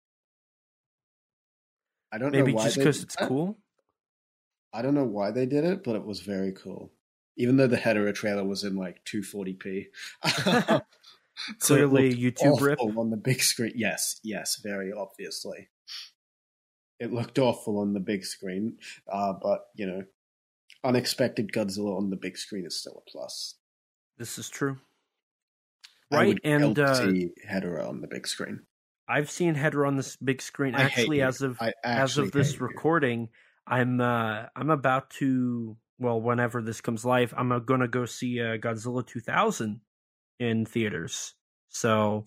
I 2.11 2.19
don't 2.19 2.33
Maybe 2.33 2.51
know 2.51 2.57
why 2.57 2.65
just 2.65 2.79
because 2.79 3.03
it's 3.05 3.15
that. 3.15 3.29
cool. 3.29 3.57
I 4.73 4.83
don't 4.83 4.97
know 4.97 5.05
why 5.05 5.31
they 5.31 5.47
did 5.47 5.63
it, 5.63 5.85
but 5.85 5.95
it 5.95 6.05
was 6.05 6.23
very 6.23 6.51
cool. 6.53 6.93
Even 7.37 7.57
though 7.57 7.69
the 7.69 7.77
Hedorah 7.77 8.13
trailer 8.13 8.45
was 8.45 8.65
in 8.65 8.75
like 8.75 9.05
240p. 9.05 9.87
So 10.27 10.81
Clearly, 11.61 12.13
YouTube 12.17 12.61
rip. 12.61 12.81
on 12.81 13.11
the 13.11 13.17
big 13.17 13.41
screen. 13.41 13.75
Yes, 13.77 14.19
yes, 14.25 14.61
very 14.61 14.93
obviously. 14.93 15.69
It 16.99 17.13
looked 17.13 17.39
awful 17.39 17.79
on 17.79 17.93
the 17.93 18.01
big 18.01 18.25
screen, 18.25 18.79
uh, 19.09 19.35
but 19.41 19.67
you 19.77 19.87
know, 19.87 20.03
unexpected 20.83 21.53
Godzilla 21.53 21.97
on 21.97 22.11
the 22.11 22.17
big 22.17 22.37
screen 22.37 22.67
is 22.67 22.77
still 22.77 23.01
a 23.07 23.09
plus. 23.09 23.55
This 24.19 24.39
is 24.39 24.49
true. 24.49 24.79
Right, 26.11 26.39
and, 26.43 26.79
uh, 26.79 26.95
see 26.95 27.31
Hedorah 27.49 27.89
on 27.89 28.01
the 28.01 28.09
big 28.09 28.27
screen. 28.27 28.61
I've 29.09 29.31
seen 29.31 29.55
Hedorah 29.55 29.87
on 29.87 29.97
this 29.97 30.17
big 30.17 30.43
screen. 30.43 30.75
I 30.75 30.83
Actually, 30.83 31.23
as 31.23 31.43
of 31.43 31.59
I 31.61 31.73
as 31.85 32.19
of 32.19 32.33
this 32.33 32.53
hate 32.53 32.61
you. 32.61 32.67
recording, 32.67 33.29
I'm 33.67 34.01
uh 34.01 34.47
I'm 34.57 34.71
about 34.71 35.11
to 35.19 35.77
well, 35.99 36.21
whenever 36.21 36.63
this 36.63 36.81
comes 36.81 37.05
live, 37.05 37.35
I'm 37.37 37.53
uh, 37.53 37.59
gonna 37.59 37.89
go 37.89 38.05
see 38.05 38.41
uh, 38.41 38.57
Godzilla 38.57 39.07
2000 39.07 39.81
in 40.39 40.65
theaters. 40.65 41.35
So 41.69 42.25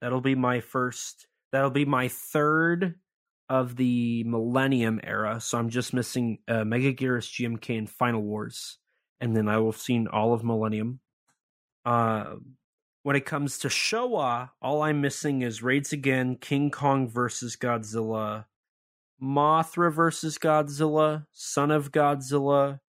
that'll 0.00 0.20
be 0.20 0.34
my 0.34 0.60
first. 0.60 1.26
That'll 1.52 1.70
be 1.70 1.84
my 1.84 2.08
third 2.08 2.96
of 3.48 3.76
the 3.76 4.24
Millennium 4.24 5.00
era. 5.02 5.40
So 5.40 5.58
I'm 5.58 5.70
just 5.70 5.94
missing 5.94 6.38
uh, 6.46 6.64
Megaguirus, 6.64 7.30
GMK, 7.32 7.78
and 7.78 7.88
Final 7.88 8.22
Wars, 8.22 8.78
and 9.20 9.34
then 9.34 9.48
I 9.48 9.58
will 9.58 9.72
have 9.72 9.80
seen 9.80 10.06
all 10.08 10.34
of 10.34 10.44
Millennium. 10.44 11.00
Uh, 11.84 12.36
when 13.02 13.16
it 13.16 13.24
comes 13.24 13.58
to 13.60 13.68
Showa, 13.68 14.50
all 14.60 14.82
I'm 14.82 15.00
missing 15.00 15.42
is 15.42 15.62
Raids 15.62 15.92
Again, 15.92 16.36
King 16.36 16.70
Kong 16.70 17.08
versus 17.08 17.56
Godzilla, 17.56 18.44
Mothra 19.22 19.92
versus 19.92 20.38
Godzilla, 20.38 21.24
Son 21.32 21.70
of 21.70 21.90
Godzilla, 21.90 22.80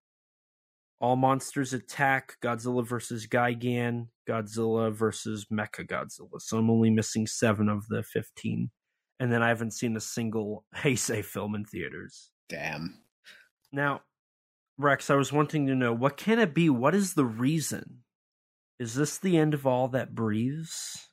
All 0.99 1.15
Monsters 1.15 1.73
Attack, 1.73 2.37
Godzilla 2.43 2.85
versus 2.85 3.27
Gigan, 3.27 4.07
Godzilla 4.27 4.93
versus 4.93 5.45
Mecha 5.51 5.87
Godzilla. 5.87 6.39
So 6.39 6.57
I'm 6.57 6.69
only 6.69 6.89
missing 6.89 7.25
seven 7.25 7.69
of 7.69 7.87
the 7.87 8.03
15. 8.03 8.69
And 9.21 9.31
then 9.31 9.41
I 9.41 9.49
haven't 9.49 9.71
seen 9.71 9.95
a 9.95 10.01
single 10.01 10.65
Heisei 10.75 11.23
film 11.23 11.55
in 11.55 11.65
theaters. 11.65 12.29
Damn. 12.47 12.99
Now, 13.71 14.01
Rex, 14.77 15.09
I 15.09 15.15
was 15.15 15.31
wanting 15.31 15.67
to 15.67 15.75
know 15.75 15.93
what 15.93 16.17
can 16.17 16.39
it 16.39 16.53
be? 16.53 16.69
What 16.69 16.95
is 16.95 17.13
the 17.13 17.25
reason? 17.25 18.03
Is 18.79 18.95
this 18.95 19.17
the 19.17 19.37
end 19.37 19.53
of 19.53 19.67
all 19.67 19.89
that 19.89 20.15
breathes? 20.15 21.09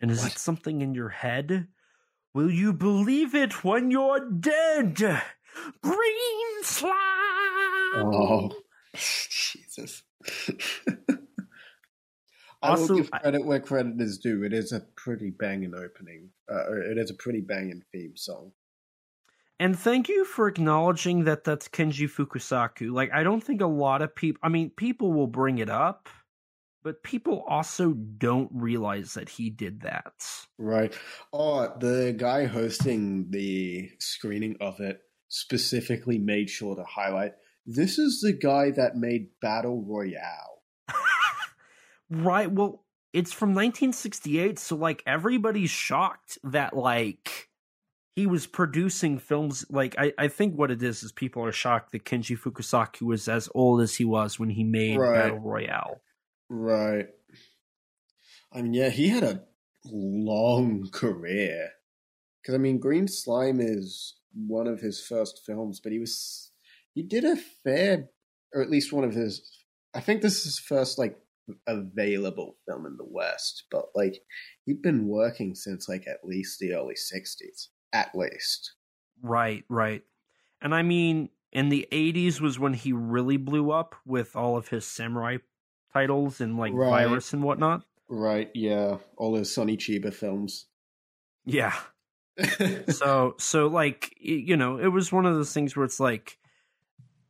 And 0.00 0.10
is 0.10 0.22
What? 0.22 0.32
it 0.32 0.38
something 0.38 0.82
in 0.82 0.94
your 0.94 1.08
head? 1.08 1.68
Will 2.34 2.50
you 2.50 2.72
believe 2.72 3.34
it 3.34 3.64
when 3.64 3.90
you're 3.90 4.28
dead? 4.30 4.96
Green 5.82 6.62
slime! 6.62 6.92
Oh, 7.94 8.50
Jesus. 8.94 10.02
I 12.64 12.68
Also, 12.68 12.94
will 12.94 13.00
give 13.00 13.10
credit 13.10 13.44
where 13.44 13.60
credit 13.60 14.00
is 14.00 14.18
due. 14.18 14.44
It 14.44 14.52
is 14.52 14.72
a 14.72 14.80
pretty 14.96 15.30
banging 15.30 15.74
opening. 15.74 16.30
Uh, 16.50 16.72
it 16.72 16.96
is 16.98 17.10
a 17.10 17.14
pretty 17.14 17.40
banging 17.40 17.82
theme 17.92 18.16
song. 18.16 18.52
And 19.58 19.78
thank 19.78 20.08
you 20.08 20.24
for 20.24 20.48
acknowledging 20.48 21.24
that 21.24 21.44
that's 21.44 21.68
Kenji 21.68 22.08
Fukasaku. 22.08 22.92
Like, 22.92 23.12
I 23.12 23.22
don't 23.22 23.42
think 23.42 23.60
a 23.60 23.66
lot 23.66 24.00
of 24.02 24.14
people, 24.14 24.40
I 24.42 24.48
mean, 24.48 24.70
people 24.70 25.12
will 25.12 25.26
bring 25.26 25.58
it 25.58 25.70
up, 25.70 26.08
but 26.82 27.02
people 27.02 27.44
also 27.48 27.92
don't 27.92 28.50
realize 28.52 29.14
that 29.14 29.28
he 29.28 29.50
did 29.50 29.82
that. 29.82 30.14
Right. 30.58 30.96
Oh, 31.32 31.72
the 31.78 32.14
guy 32.16 32.46
hosting 32.46 33.30
the 33.30 33.90
screening 33.98 34.56
of 34.60 34.80
it 34.80 35.00
specifically 35.28 36.18
made 36.18 36.50
sure 36.50 36.76
to 36.76 36.84
highlight 36.84 37.32
this 37.66 37.98
is 37.98 38.20
the 38.20 38.32
guy 38.32 38.70
that 38.72 38.96
made 38.96 39.28
Battle 39.40 39.84
Royale. 39.86 40.62
right. 42.10 42.50
Well, 42.50 42.84
it's 43.12 43.32
from 43.32 43.50
1968, 43.50 44.58
so 44.58 44.76
like 44.76 45.02
everybody's 45.06 45.70
shocked 45.70 46.38
that 46.44 46.74
like 46.74 47.48
he 48.16 48.26
was 48.26 48.46
producing 48.46 49.18
films. 49.18 49.64
Like 49.70 49.94
I, 49.98 50.12
I 50.18 50.28
think 50.28 50.54
what 50.56 50.70
it 50.70 50.82
is 50.82 51.02
is 51.02 51.12
people 51.12 51.44
are 51.44 51.52
shocked 51.52 51.92
that 51.92 52.04
Kenji 52.04 52.38
Fukasaku 52.38 53.02
was 53.02 53.28
as 53.28 53.48
old 53.54 53.80
as 53.80 53.94
he 53.94 54.04
was 54.04 54.38
when 54.38 54.50
he 54.50 54.64
made 54.64 54.98
Right. 54.98 55.14
Battle 55.14 55.40
Royale. 55.40 56.00
Right. 56.48 57.08
I 58.52 58.62
mean, 58.62 58.74
yeah, 58.74 58.90
he 58.90 59.08
had 59.08 59.22
a 59.22 59.42
long 59.84 60.88
career. 60.92 61.70
Because, 62.40 62.54
I 62.54 62.58
mean, 62.58 62.78
Green 62.78 63.08
Slime 63.08 63.60
is 63.60 64.14
one 64.34 64.66
of 64.66 64.80
his 64.80 65.00
first 65.00 65.42
films, 65.46 65.80
but 65.80 65.92
he 65.92 65.98
was. 65.98 66.50
He 66.94 67.02
did 67.02 67.24
a 67.24 67.36
fair. 67.36 68.08
Or 68.54 68.60
at 68.60 68.70
least 68.70 68.92
one 68.92 69.04
of 69.04 69.14
his. 69.14 69.64
I 69.94 70.00
think 70.00 70.20
this 70.20 70.38
is 70.38 70.44
his 70.44 70.58
first, 70.58 70.98
like, 70.98 71.18
available 71.66 72.56
film 72.66 72.86
in 72.86 72.96
the 72.96 73.06
West. 73.08 73.64
But, 73.70 73.86
like, 73.94 74.20
he'd 74.66 74.82
been 74.82 75.06
working 75.06 75.54
since, 75.54 75.88
like, 75.88 76.06
at 76.06 76.24
least 76.24 76.58
the 76.58 76.74
early 76.74 76.94
60s. 76.94 77.68
At 77.92 78.14
least. 78.14 78.74
Right, 79.22 79.64
right. 79.68 80.02
And 80.60 80.74
I 80.74 80.82
mean, 80.82 81.30
in 81.52 81.68
the 81.68 81.86
80s 81.92 82.40
was 82.40 82.58
when 82.58 82.74
he 82.74 82.92
really 82.92 83.36
blew 83.36 83.70
up 83.70 83.94
with 84.04 84.36
all 84.36 84.56
of 84.56 84.68
his 84.68 84.86
samurai 84.86 85.38
titles 85.92 86.40
and 86.40 86.56
like 86.56 86.72
Right. 86.72 87.06
Virus 87.06 87.32
and 87.32 87.42
whatnot. 87.42 87.82
Right, 88.08 88.50
yeah. 88.54 88.98
All 89.16 89.36
his 89.36 89.52
Sonny 89.52 89.76
Chiba 89.76 90.12
films. 90.12 90.66
Yeah. 91.44 91.74
so 92.88 93.34
so 93.38 93.66
like 93.66 94.14
you 94.18 94.56
know 94.56 94.78
it 94.78 94.86
was 94.86 95.12
one 95.12 95.26
of 95.26 95.34
those 95.34 95.52
things 95.52 95.76
where 95.76 95.84
it's 95.84 96.00
like 96.00 96.38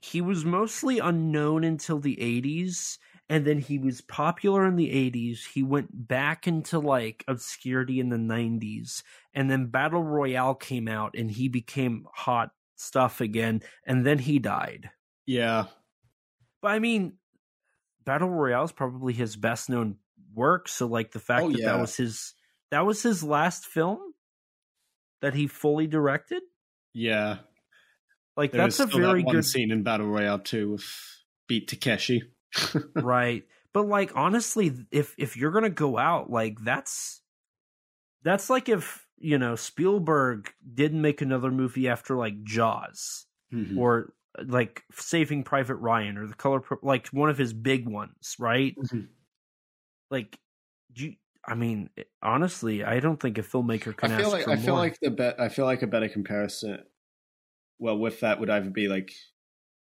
he 0.00 0.20
was 0.20 0.44
mostly 0.44 1.00
unknown 1.00 1.64
until 1.64 1.98
the 1.98 2.16
80s 2.16 2.98
and 3.28 3.44
then 3.44 3.58
he 3.58 3.78
was 3.78 4.00
popular 4.00 4.64
in 4.64 4.76
the 4.76 4.88
80s 4.88 5.40
he 5.54 5.64
went 5.64 5.88
back 6.06 6.46
into 6.46 6.78
like 6.78 7.24
obscurity 7.26 7.98
in 7.98 8.10
the 8.10 8.16
90s 8.16 9.02
and 9.34 9.50
then 9.50 9.66
battle 9.66 10.04
royale 10.04 10.54
came 10.54 10.86
out 10.86 11.16
and 11.16 11.32
he 11.32 11.48
became 11.48 12.06
hot 12.14 12.50
stuff 12.76 13.20
again 13.20 13.60
and 13.84 14.06
then 14.06 14.18
he 14.18 14.38
died 14.38 14.90
yeah. 15.26 15.64
but 16.60 16.70
i 16.70 16.78
mean 16.78 17.14
battle 18.04 18.28
royale 18.28 18.64
is 18.64 18.72
probably 18.72 19.12
his 19.12 19.36
best 19.36 19.68
known 19.70 19.96
work 20.34 20.68
so 20.68 20.86
like 20.86 21.12
the 21.12 21.18
fact 21.20 21.44
Oh, 21.44 21.50
that 21.50 21.58
yeah. 21.58 21.72
that 21.72 21.80
was 21.80 21.96
his 21.96 22.34
that 22.70 22.86
was 22.86 23.02
his 23.02 23.22
last 23.22 23.66
film 23.66 23.98
that 25.20 25.34
he 25.34 25.46
fully 25.46 25.86
directed 25.86 26.42
Yeah. 26.94 27.38
like 28.36 28.52
There 28.52 28.62
that's 28.62 28.80
a 28.80 28.86
that 28.86 28.94
very 28.96 29.22
one 29.22 29.34
good 29.36 29.44
scene 29.44 29.70
in 29.70 29.82
Battle 29.82 30.06
Royale 30.08 30.38
too 30.38 30.72
with 30.72 30.84
Beat 31.48 31.68
Takeshi. 31.68 32.22
right 32.94 33.44
but 33.72 33.86
like 33.86 34.12
honestly 34.16 34.72
if 34.90 35.14
if 35.18 35.36
you're 35.36 35.50
gonna 35.52 35.70
go 35.70 35.96
out 35.98 36.30
like 36.30 36.58
that's 36.64 37.20
that's 38.22 38.48
like 38.50 38.68
if 38.68 39.06
you 39.18 39.38
know 39.38 39.54
spielberg 39.56 40.52
didn't 40.74 41.00
make 41.00 41.20
another 41.22 41.50
movie 41.50 41.88
after 41.88 42.16
like 42.16 42.42
jaws 42.42 43.26
Mhm. 43.52 43.76
or 43.78 44.12
like 44.46 44.82
saving 44.92 45.44
private 45.44 45.74
ryan 45.76 46.16
or 46.16 46.26
the 46.26 46.34
color 46.34 46.62
like 46.82 47.08
one 47.08 47.28
of 47.30 47.36
his 47.38 47.52
big 47.52 47.86
ones 47.88 48.36
right 48.38 48.74
Mhm. 48.78 49.08
like 50.10 50.38
do 50.92 51.06
you 51.06 51.14
i 51.46 51.54
mean 51.54 51.90
honestly 52.22 52.84
i 52.84 53.00
don't 53.00 53.20
think 53.20 53.36
a 53.38 53.42
filmmaker 53.42 53.96
can 53.96 54.12
I 54.12 54.16
feel 54.18 54.26
ask 54.26 54.32
like 54.34 54.44
for 54.44 54.50
I 54.52 54.56
feel 54.56 54.74
more. 54.74 54.78
like 54.78 54.98
the 55.00 55.10
bet 55.10 55.40
I 55.40 55.48
feel 55.48 55.64
like 55.64 55.82
a 55.82 55.86
better 55.86 56.08
comparison. 56.08 56.78
Well, 57.78 57.98
with 57.98 58.20
that 58.20 58.38
would 58.38 58.48
either 58.48 58.70
be 58.70 58.86
like 58.86 59.12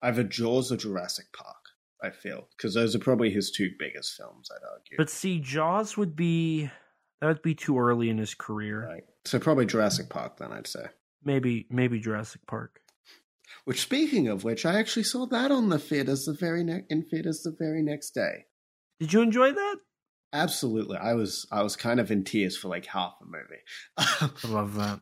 either 0.02 0.24
Jaws 0.24 0.72
or 0.72 0.78
Jurassic 0.78 1.28
Park. 1.32 1.58
I 2.04 2.10
feel 2.10 2.48
because 2.58 2.74
those 2.74 2.96
are 2.96 3.00
probably 3.00 3.30
his 3.30 3.52
two 3.52 3.70
biggest 3.78 4.16
films. 4.18 4.50
I'd 4.52 4.66
argue. 4.68 4.98
but 4.98 5.10
see 5.12 5.40
jaws 5.40 5.96
would 5.96 6.16
be 6.16 6.70
that 7.22 7.28
would 7.28 7.42
be 7.44 7.54
too 7.56 7.78
early 7.80 8.10
in 8.10 8.18
his 8.18 8.34
career 8.34 8.86
right, 8.88 9.04
so 9.26 9.40
probably 9.40 9.66
Jurassic 9.68 10.10
Park. 10.10 10.38
Then 10.38 10.52
I'd 10.52 10.68
say. 10.68 10.86
maybe 11.24 11.68
maybe 11.70 12.00
jurassic 12.00 12.42
park 12.48 12.82
Which, 13.66 13.82
speaking 13.82 14.28
of 14.28 14.44
which, 14.44 14.66
I 14.66 14.80
actually 14.80 15.04
saw 15.04 15.26
that 15.28 15.52
on 15.52 15.70
the 15.70 15.80
theaters 15.80 16.26
the 16.26 16.34
very 16.34 16.64
ne- 16.64 16.86
in 16.90 17.04
theaters 17.04 17.42
the 17.44 17.56
very 17.58 17.82
next 17.82 18.12
day. 18.12 18.46
did 19.00 19.14
you 19.14 19.22
enjoy 19.22 19.52
that 19.54 19.78
Absolutely, 20.36 20.98
I 20.98 21.14
was 21.14 21.46
I 21.52 21.62
was 21.62 21.76
kind 21.76 22.00
of 22.00 22.10
in 22.12 22.24
tears 22.24 22.58
for 22.58 22.68
like 22.68 22.86
half 22.88 23.14
the 23.20 23.28
movie. 23.28 23.62
i 23.98 24.48
love 24.48 24.74
that 24.82 25.00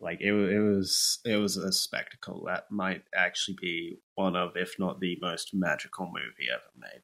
like 0.00 0.18
it, 0.20 0.32
it 0.32 0.60
was 0.60 1.18
it 1.24 1.36
was 1.36 1.56
a 1.56 1.72
spectacle 1.72 2.44
that 2.46 2.64
might 2.70 3.02
actually 3.14 3.56
be 3.60 3.98
one 4.14 4.34
of 4.36 4.50
if 4.56 4.74
not 4.78 5.00
the 5.00 5.16
most 5.22 5.50
magical 5.54 6.06
movie 6.06 6.48
ever 6.52 6.62
made 6.78 7.02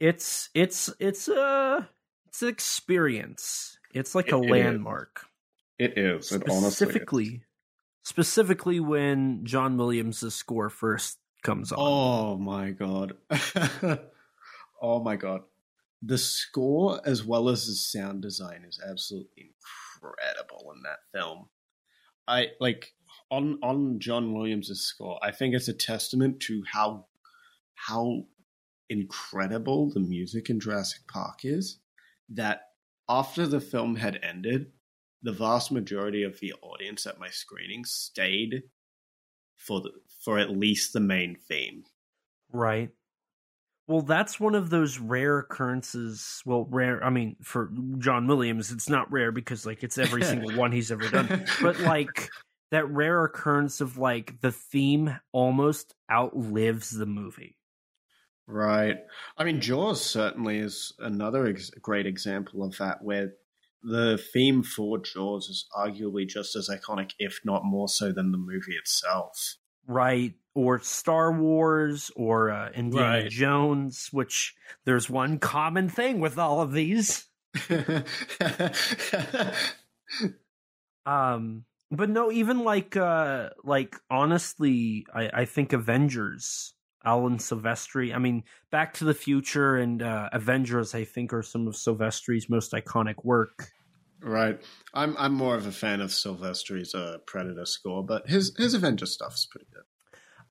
it's 0.00 0.50
it's 0.54 0.90
it's 0.98 1.28
a 1.28 1.88
it's 2.26 2.42
an 2.42 2.48
experience 2.48 3.78
it's 3.92 4.14
like 4.14 4.32
a 4.32 4.36
It- 4.36 4.42
it 4.42 4.44
is. 4.44 4.50
landmark 4.50 5.26
it 5.78 5.98
is 5.98 6.32
it 6.32 6.42
honestly 6.48 6.66
is. 6.68 6.74
specifically 6.76 7.42
specifically 8.04 8.78
when 8.78 9.44
john 9.44 9.76
williams' 9.76 10.32
score 10.32 10.70
first 10.70 11.18
comes 11.42 11.72
on. 11.72 11.78
Oh 11.80 12.36
my 12.38 12.70
god. 12.70 13.14
Oh 14.82 15.02
my 15.02 15.16
god. 15.16 15.40
The 16.02 16.18
score 16.18 17.00
as 17.06 17.24
well 17.24 17.48
as 17.48 17.66
the 17.66 17.72
sound 17.72 18.20
design 18.20 18.66
is 18.68 18.78
absolutely 18.86 19.52
incredible 20.02 20.72
in 20.76 20.82
that 20.82 20.98
film. 21.14 21.48
I 22.28 22.48
like 22.60 22.92
on 23.30 23.58
on 23.62 23.98
john 23.98 24.34
williams' 24.34 24.78
score 24.78 25.18
i 25.22 25.30
think 25.30 25.54
it's 25.54 25.68
a 25.68 25.72
testament 25.72 26.38
to 26.40 26.62
how 26.70 27.06
how 27.74 28.24
incredible 28.90 29.90
the 29.90 30.00
music 30.00 30.50
in 30.50 30.60
Jurassic 30.60 31.00
Park 31.08 31.40
is 31.44 31.78
that 32.28 32.68
after 33.08 33.46
the 33.46 33.60
film 33.60 33.96
had 33.96 34.20
ended, 34.22 34.72
the 35.24 35.32
vast 35.32 35.72
majority 35.72 36.22
of 36.22 36.38
the 36.38 36.52
audience 36.62 37.06
at 37.06 37.18
my 37.18 37.30
screening 37.30 37.84
stayed 37.84 38.62
for 39.56 39.80
the, 39.80 39.90
for 40.22 40.38
at 40.38 40.50
least 40.50 40.92
the 40.92 41.00
main 41.00 41.36
theme. 41.48 41.82
right 42.52 42.90
well 43.88 44.02
that's 44.02 44.38
one 44.38 44.54
of 44.54 44.70
those 44.70 44.98
rare 44.98 45.38
occurrences 45.38 46.42
well 46.44 46.66
rare 46.70 47.02
i 47.02 47.10
mean 47.10 47.36
for 47.42 47.70
john 47.98 48.26
williams 48.26 48.70
it's 48.70 48.88
not 48.88 49.10
rare 49.10 49.32
because 49.32 49.66
like 49.66 49.82
it's 49.82 49.98
every 49.98 50.22
single 50.24 50.54
one 50.56 50.72
he's 50.72 50.92
ever 50.92 51.08
done 51.08 51.44
but 51.62 51.78
like 51.80 52.28
that 52.70 52.88
rare 52.90 53.24
occurrence 53.24 53.80
of 53.80 53.98
like 53.98 54.40
the 54.40 54.52
theme 54.52 55.14
almost 55.32 55.94
outlives 56.10 56.90
the 56.90 57.06
movie 57.06 57.56
Right. 58.46 58.98
I 59.38 59.44
mean, 59.44 59.60
Jaws 59.60 60.04
certainly 60.04 60.58
is 60.58 60.92
another 60.98 61.46
ex- 61.46 61.70
great 61.70 62.06
example 62.06 62.62
of 62.62 62.76
that, 62.76 63.02
where 63.02 63.32
the 63.84 64.18
theme 64.18 64.62
for 64.62 64.98
Jaws 64.98 65.48
is 65.48 65.66
arguably 65.76 66.26
just 66.26 66.56
as 66.56 66.68
iconic, 66.68 67.12
if 67.18 67.40
not 67.44 67.64
more 67.64 67.88
so, 67.88 68.10
than 68.12 68.32
the 68.32 68.38
movie 68.38 68.74
itself. 68.76 69.56
right? 69.86 70.34
Or 70.56 70.78
Star 70.80 71.32
Wars 71.32 72.10
or 72.16 72.50
uh, 72.50 72.70
Indiana 72.70 73.22
Right. 73.24 73.30
Jones, 73.30 74.08
which 74.12 74.54
there's 74.84 75.10
one 75.10 75.38
common 75.38 75.88
thing 75.88 76.20
with 76.20 76.38
all 76.38 76.60
of 76.60 76.72
these. 76.72 77.26
Um, 81.06 81.64
but 81.90 82.08
no, 82.08 82.32
even 82.32 82.60
like 82.64 82.96
uh 82.96 83.50
like 83.62 83.96
honestly, 84.10 85.06
I, 85.14 85.30
I 85.32 85.44
think 85.44 85.72
Avengers, 85.72 86.72
Alan 87.04 87.38
Silvestri. 87.38 88.14
I 88.14 88.18
mean, 88.18 88.44
Back 88.70 88.94
to 88.94 89.04
the 89.04 89.14
Future 89.14 89.76
and 89.76 90.02
uh, 90.02 90.28
Avengers, 90.32 90.94
I 90.94 91.04
think, 91.04 91.32
are 91.32 91.42
some 91.42 91.66
of 91.68 91.74
Silvestri's 91.74 92.48
most 92.48 92.72
iconic 92.72 93.24
work. 93.24 93.68
right. 94.20 94.60
I'm 94.94 95.16
I'm 95.18 95.34
more 95.34 95.54
of 95.56 95.66
a 95.66 95.72
fan 95.72 96.00
of 96.00 96.10
Silvestri's 96.10 96.94
uh, 96.94 97.18
Predator 97.26 97.66
score, 97.66 98.04
but 98.04 98.28
his 98.28 98.54
his 98.56 98.74
Avenger 98.74 99.06
stuff's 99.06 99.46
pretty 99.46 99.66
good. 99.72 99.82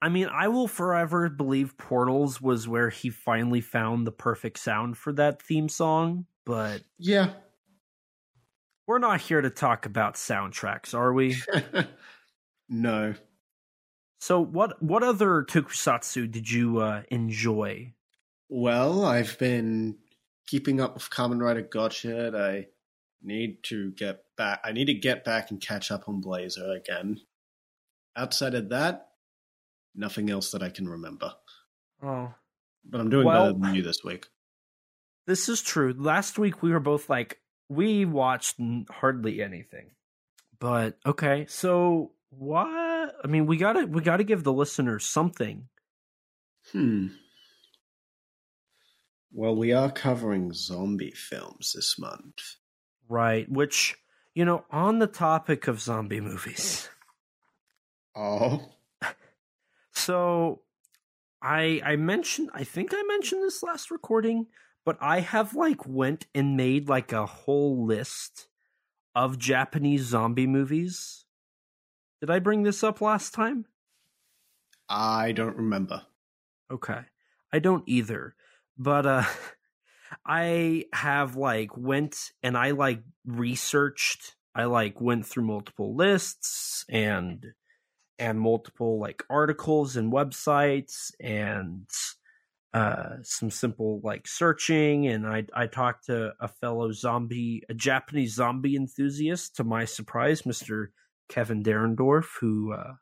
I 0.02 0.10
mean, 0.10 0.28
I 0.28 0.50
will 0.50 0.68
forever 0.68 1.30
believe 1.30 1.78
Portals 1.78 2.42
was 2.42 2.68
where 2.68 2.90
he 2.90 3.10
finally 3.10 3.62
found 3.62 4.06
the 4.06 4.12
perfect 4.12 4.60
sound 4.60 4.98
for 4.98 5.14
that 5.14 5.42
theme 5.42 5.70
song, 5.70 6.26
but 6.46 6.82
Yeah. 7.00 7.30
we're 8.86 9.00
not 9.00 9.22
here 9.22 9.40
to 9.40 9.50
talk 9.50 9.86
about 9.86 10.16
soundtracks, 10.16 10.94
are 10.94 11.14
we? 11.14 11.38
no. 12.70 13.14
So 14.24 14.40
what 14.40 14.82
what 14.82 15.04
other 15.04 15.44
tokusatsu 15.44 16.32
did 16.32 16.50
you 16.50 16.80
uh, 16.80 17.02
enjoy? 17.12 17.92
Well, 18.48 19.04
I've 19.04 19.38
been 19.38 19.98
keeping 20.48 20.80
up 20.80 20.94
with 20.94 21.10
Kamen 21.10 21.42
Rider 21.42 21.62
Gotchard. 21.62 22.34
I 22.34 22.68
need 23.22 23.64
to 23.64 23.92
get 23.92 24.24
back. 24.38 24.62
I 24.64 24.72
need 24.72 24.86
to 24.86 24.94
get 24.94 25.26
back 25.26 25.52
and 25.52 25.60
catch 25.60 25.92
up 25.92 26.08
on 26.08 26.24
Blazar 26.24 26.74
again. 26.74 27.20
Outside 28.16 28.54
of 28.54 28.70
that, 28.70 29.10
nothing 29.94 30.30
else 30.30 30.52
that 30.52 30.64
I 30.64 30.70
can 30.70 30.88
remember. 30.88 31.34
Oh, 32.02 32.34
But 32.86 33.02
I'm 33.02 33.10
doing 33.10 33.26
Well- 33.26 33.48
better 33.52 33.60
than 33.60 33.76
you 33.76 33.82
this 33.82 34.06
week. 34.06 34.28
This 35.28 35.50
is 35.50 35.62
true. 35.62 35.94
Last 35.98 36.38
week 36.40 36.62
we 36.62 36.72
were 36.72 36.82
both 36.82 37.10
like, 37.10 37.42
we 37.68 38.06
watched 38.06 38.56
hardly 38.90 39.42
anything. 39.42 39.92
But 40.60 40.98
okay, 41.06 41.46
so 41.50 42.12
what? 42.30 42.93
I 43.24 43.28
mean, 43.28 43.46
we 43.46 43.58
gotta 43.58 43.86
we 43.86 44.02
gotta 44.02 44.24
give 44.24 44.44
the 44.44 44.54
listeners 44.54 45.06
something. 45.06 45.68
Hmm. 46.72 47.08
Well, 49.32 49.56
we 49.56 49.74
are 49.74 49.92
covering 49.92 50.54
zombie 50.54 51.12
films 51.12 51.74
this 51.74 51.98
month. 51.98 52.58
Right, 53.10 53.50
which, 53.50 53.96
you 54.36 54.46
know, 54.46 54.66
on 54.70 55.00
the 55.00 55.08
topic 55.08 55.68
of 55.68 55.82
zombie 55.82 56.22
movies. 56.22 56.90
Oh, 58.16 58.70
So 59.94 60.62
I 61.42 61.82
I 61.84 61.96
mentioned 61.96 62.50
I 62.54 62.64
think 62.64 62.92
I 62.94 63.04
mentioned 63.08 63.44
this 63.44 63.64
last 63.64 63.92
recording, 63.92 64.48
but 64.86 64.98
I 65.02 65.22
have 65.22 65.56
like 65.56 65.88
went 65.88 66.28
and 66.36 66.58
made 66.58 66.90
like 66.90 67.12
a 67.12 67.26
whole 67.26 67.86
list 67.86 68.48
of 69.16 69.38
Japanese 69.38 70.04
zombie 70.04 70.48
movies. 70.48 71.23
Did 72.24 72.30
I 72.30 72.40
bring 72.40 72.64
this 72.64 72.86
up 72.86 73.02
last 73.02 73.34
time? 73.34 73.66
I 74.88 75.34
don't 75.34 75.58
remember. 75.58 76.04
Okay. 76.72 77.02
I 77.52 77.60
don't 77.60 77.84
either. 77.86 78.34
But 78.78 79.06
uh 79.06 79.24
I 80.26 80.86
have 80.94 81.36
like 81.36 81.76
went 81.76 82.32
and 82.42 82.58
I 82.58 82.72
like 82.72 83.04
researched. 83.26 84.38
I 84.56 84.64
like 84.66 85.02
went 85.02 85.26
through 85.26 85.44
multiple 85.44 85.98
lists 85.98 86.86
and 86.88 87.46
and 88.18 88.40
multiple 88.40 89.02
like 89.02 89.22
articles 89.30 89.98
and 89.98 90.10
websites 90.10 91.12
and 91.20 91.90
uh 92.74 93.18
some 93.24 93.52
simple 93.52 94.00
like 94.02 94.30
searching 94.30 95.08
and 95.08 95.28
I 95.28 95.44
I 95.54 95.68
talked 95.68 96.06
to 96.06 96.32
a 96.40 96.48
fellow 96.48 96.94
zombie 96.94 97.64
a 97.68 97.74
Japanese 97.74 98.36
zombie 98.36 98.78
enthusiast 98.78 99.58
to 99.58 99.66
my 99.66 99.84
surprise 99.84 100.44
Mr. 100.44 100.88
Kevin 101.30 101.64
Derendorf 101.64 102.38
who 102.40 102.74
uh 102.74 102.94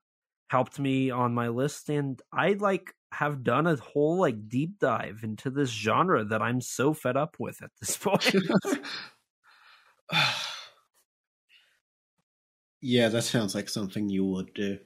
helped 0.49 0.79
me 0.79 1.10
on 1.10 1.34
my 1.34 1.47
list 1.47 1.89
and 1.89 2.21
I 2.31 2.53
like 2.53 2.93
have 3.13 3.43
done 3.43 3.67
a 3.67 3.75
whole 3.77 4.17
like 4.19 4.49
deep 4.49 4.79
dive 4.79 5.21
into 5.23 5.49
this 5.49 5.69
genre 5.69 6.23
that 6.25 6.41
I'm 6.41 6.62
so 6.62 6.93
fed 6.93 7.17
up 7.17 7.38
with 7.39 7.62
at 7.62 7.71
this 7.79 7.97
point. 8.01 8.34
yeah, 12.81 13.10
that 13.10 13.23
sounds 13.23 13.55
like 13.55 13.69
something 13.69 14.10
you 14.10 14.25
would 14.25 14.53
do. 14.53 14.79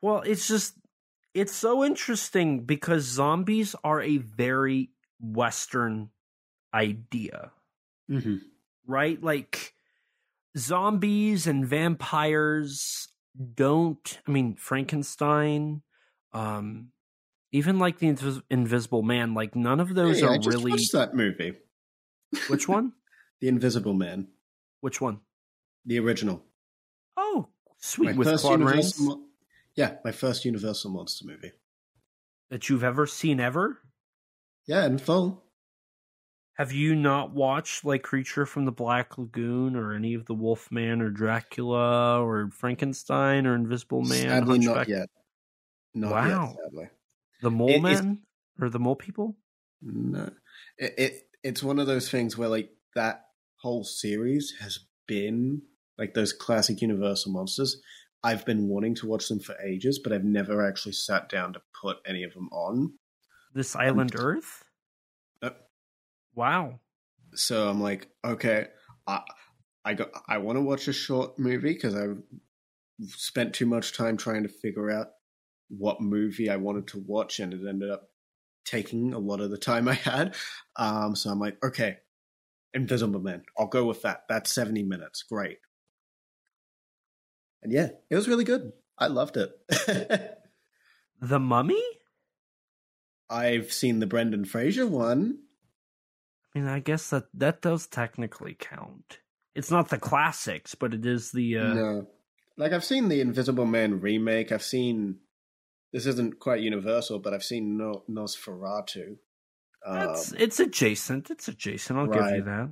well, 0.00 0.20
it's 0.22 0.48
just 0.48 0.74
it's 1.34 1.52
so 1.54 1.84
interesting 1.84 2.64
because 2.64 3.04
zombies 3.04 3.74
are 3.84 4.00
a 4.02 4.18
very 4.18 4.90
western 5.20 6.10
idea, 6.74 7.52
Mm-hmm. 8.10 8.36
right? 8.86 9.22
Like 9.22 9.74
zombies 10.56 11.46
and 11.46 11.64
vampires 11.66 13.08
don't 13.54 14.18
I 14.26 14.30
mean 14.30 14.56
Frankenstein 14.56 15.82
um 16.32 16.88
even 17.52 17.78
like 17.78 17.98
the 17.98 18.06
Invis- 18.08 18.42
invisible 18.50 19.02
man 19.02 19.34
like 19.34 19.54
none 19.54 19.80
of 19.80 19.94
those 19.94 20.20
Hey, 20.20 20.26
are 20.26 20.32
I 20.32 20.38
just 20.38 20.56
really 20.56 20.72
watched 20.72 20.92
that 20.92 21.14
movie, 21.14 21.54
which 22.48 22.68
one? 22.68 22.92
The 23.40 23.48
Invisible 23.48 23.94
Man, 23.94 24.28
Which 24.82 25.00
one? 25.00 25.20
the 25.86 25.98
original. 25.98 26.44
Oh, 27.16 27.48
sweet 27.78 28.10
My 28.10 28.12
with 28.12 28.28
first 28.28 28.44
Claude 28.44 28.60
Universal 28.60 29.04
Mo- 29.06 29.24
yeah, 29.74 29.96
my 30.04 30.12
first 30.12 30.44
Universal 30.44 30.90
monster 30.90 31.24
movie. 31.26 31.52
that 32.50 32.68
you've 32.68 32.84
ever 32.84 33.06
seen 33.06 33.40
ever. 33.40 33.78
Yeah, 34.66 34.84
in 34.84 34.98
full. 34.98 35.42
Have 36.60 36.72
you 36.72 36.94
not 36.94 37.30
watched 37.30 37.86
like 37.86 38.02
Creature 38.02 38.44
from 38.44 38.66
the 38.66 38.70
Black 38.70 39.16
Lagoon 39.16 39.74
or 39.74 39.94
any 39.94 40.12
of 40.12 40.26
the 40.26 40.34
Wolfman 40.34 41.00
or 41.00 41.08
Dracula 41.08 42.22
or 42.22 42.50
Frankenstein 42.50 43.46
or 43.46 43.54
Invisible 43.54 44.02
Man? 44.02 44.28
sadly, 44.28 44.58
not 44.58 44.76
Hunchback- 44.76 44.88
yet. 44.88 45.08
Not 45.94 46.10
Wow. 46.12 46.48
yet, 46.48 46.56
sadly. 46.62 46.88
The 47.40 47.50
Mole 47.50 47.86
It 47.86 48.04
or 48.60 48.68
the 48.68 48.78
Mole 48.78 48.94
People? 48.94 49.38
No, 49.80 50.30
it, 50.76 50.92
it 50.98 51.28
it's 51.42 51.62
one 51.62 51.78
of 51.78 51.86
those 51.86 52.10
things 52.10 52.36
where 52.36 52.50
like 52.50 52.76
that 52.94 53.24
whole 53.56 53.82
series 53.82 54.52
has 54.60 54.80
been 55.06 55.62
like 55.96 56.12
those 56.12 56.34
classic 56.34 56.82
Universal 56.82 57.32
monsters. 57.32 57.80
I've 58.22 58.44
been 58.44 58.68
wanting 58.68 58.94
to 58.96 59.06
watch 59.06 59.28
them 59.28 59.40
for 59.40 59.56
ages, 59.64 59.98
but 59.98 60.12
I've 60.12 60.24
never 60.24 60.68
actually 60.68 60.92
sat 60.92 61.30
down 61.30 61.54
to 61.54 61.62
put 61.80 62.00
any 62.04 62.22
of 62.22 62.34
them 62.34 62.50
on. 62.52 62.98
This 63.54 63.74
Island 63.74 64.14
Earth? 64.14 64.62
Wow. 66.40 66.80
So 67.34 67.68
I'm 67.68 67.82
like, 67.82 68.08
okay, 68.24 68.68
I 69.06 69.20
I 69.84 69.92
got 69.92 70.08
I 70.26 70.38
want 70.38 70.56
to 70.56 70.62
watch 70.62 70.88
a 70.88 70.92
short 70.94 71.38
movie 71.38 71.74
because 71.74 71.94
I 71.94 72.06
spent 73.08 73.52
too 73.52 73.66
much 73.66 73.92
time 73.92 74.16
trying 74.16 74.44
to 74.44 74.48
figure 74.48 74.90
out 74.90 75.08
what 75.68 76.00
movie 76.00 76.48
I 76.48 76.56
wanted 76.56 76.86
to 76.88 77.04
watch, 77.06 77.40
and 77.40 77.52
it 77.52 77.60
ended 77.68 77.90
up 77.90 78.08
taking 78.64 79.12
a 79.12 79.18
lot 79.18 79.42
of 79.42 79.50
the 79.50 79.58
time 79.58 79.86
I 79.86 79.92
had. 79.92 80.34
Um, 80.76 81.14
so 81.14 81.28
I'm 81.28 81.38
like, 81.38 81.62
okay, 81.62 81.98
Invisible 82.72 83.20
Man, 83.20 83.42
I'll 83.58 83.66
go 83.66 83.84
with 83.84 84.00
that. 84.00 84.22
That's 84.26 84.50
70 84.50 84.82
minutes, 84.84 85.22
great. 85.22 85.58
And 87.62 87.70
yeah, 87.70 87.90
it 88.08 88.16
was 88.16 88.28
really 88.28 88.44
good. 88.44 88.72
I 88.96 89.08
loved 89.08 89.36
it. 89.36 90.38
The 91.20 91.38
Mummy? 91.38 91.82
I've 93.28 93.74
seen 93.74 93.98
the 93.98 94.06
Brendan 94.06 94.46
Fraser 94.46 94.86
one. 94.86 95.40
I 96.54 96.58
mean, 96.58 96.68
I 96.68 96.80
guess 96.80 97.10
that 97.10 97.24
that 97.34 97.62
does 97.62 97.86
technically 97.86 98.56
count. 98.58 99.18
It's 99.54 99.70
not 99.70 99.88
the 99.88 99.98
classics, 99.98 100.74
but 100.74 100.94
it 100.94 101.06
is 101.06 101.32
the 101.32 101.58
uh 101.58 101.74
No. 101.74 102.06
Like 102.56 102.72
I've 102.72 102.84
seen 102.84 103.08
the 103.08 103.20
Invisible 103.20 103.66
Man 103.66 104.00
remake. 104.00 104.52
I've 104.52 104.62
seen 104.62 105.18
this 105.92 106.06
isn't 106.06 106.38
quite 106.38 106.60
universal, 106.60 107.18
but 107.18 107.34
I've 107.34 107.44
seen 107.44 107.76
no- 107.76 108.04
Nosferatu. 108.08 109.16
it's 109.86 110.32
Um, 110.32 110.36
it's 110.38 110.60
adjacent. 110.60 111.30
It's 111.30 111.48
adjacent. 111.48 111.98
I'll 111.98 112.06
give 112.06 112.36
you 112.36 112.42
that. 112.44 112.70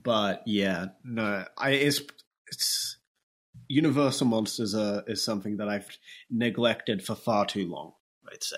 but 0.00 0.42
yeah, 0.46 0.86
no, 1.04 1.44
I 1.58 1.70
it's 1.70 2.00
it's 2.46 2.98
Universal 3.68 4.26
monsters 4.26 4.74
are, 4.74 5.02
is 5.06 5.24
something 5.24 5.58
that 5.58 5.68
I've 5.68 5.88
neglected 6.30 7.04
for 7.04 7.14
far 7.14 7.46
too 7.46 7.68
long. 7.68 7.92
I'd 8.30 8.42
say. 8.42 8.56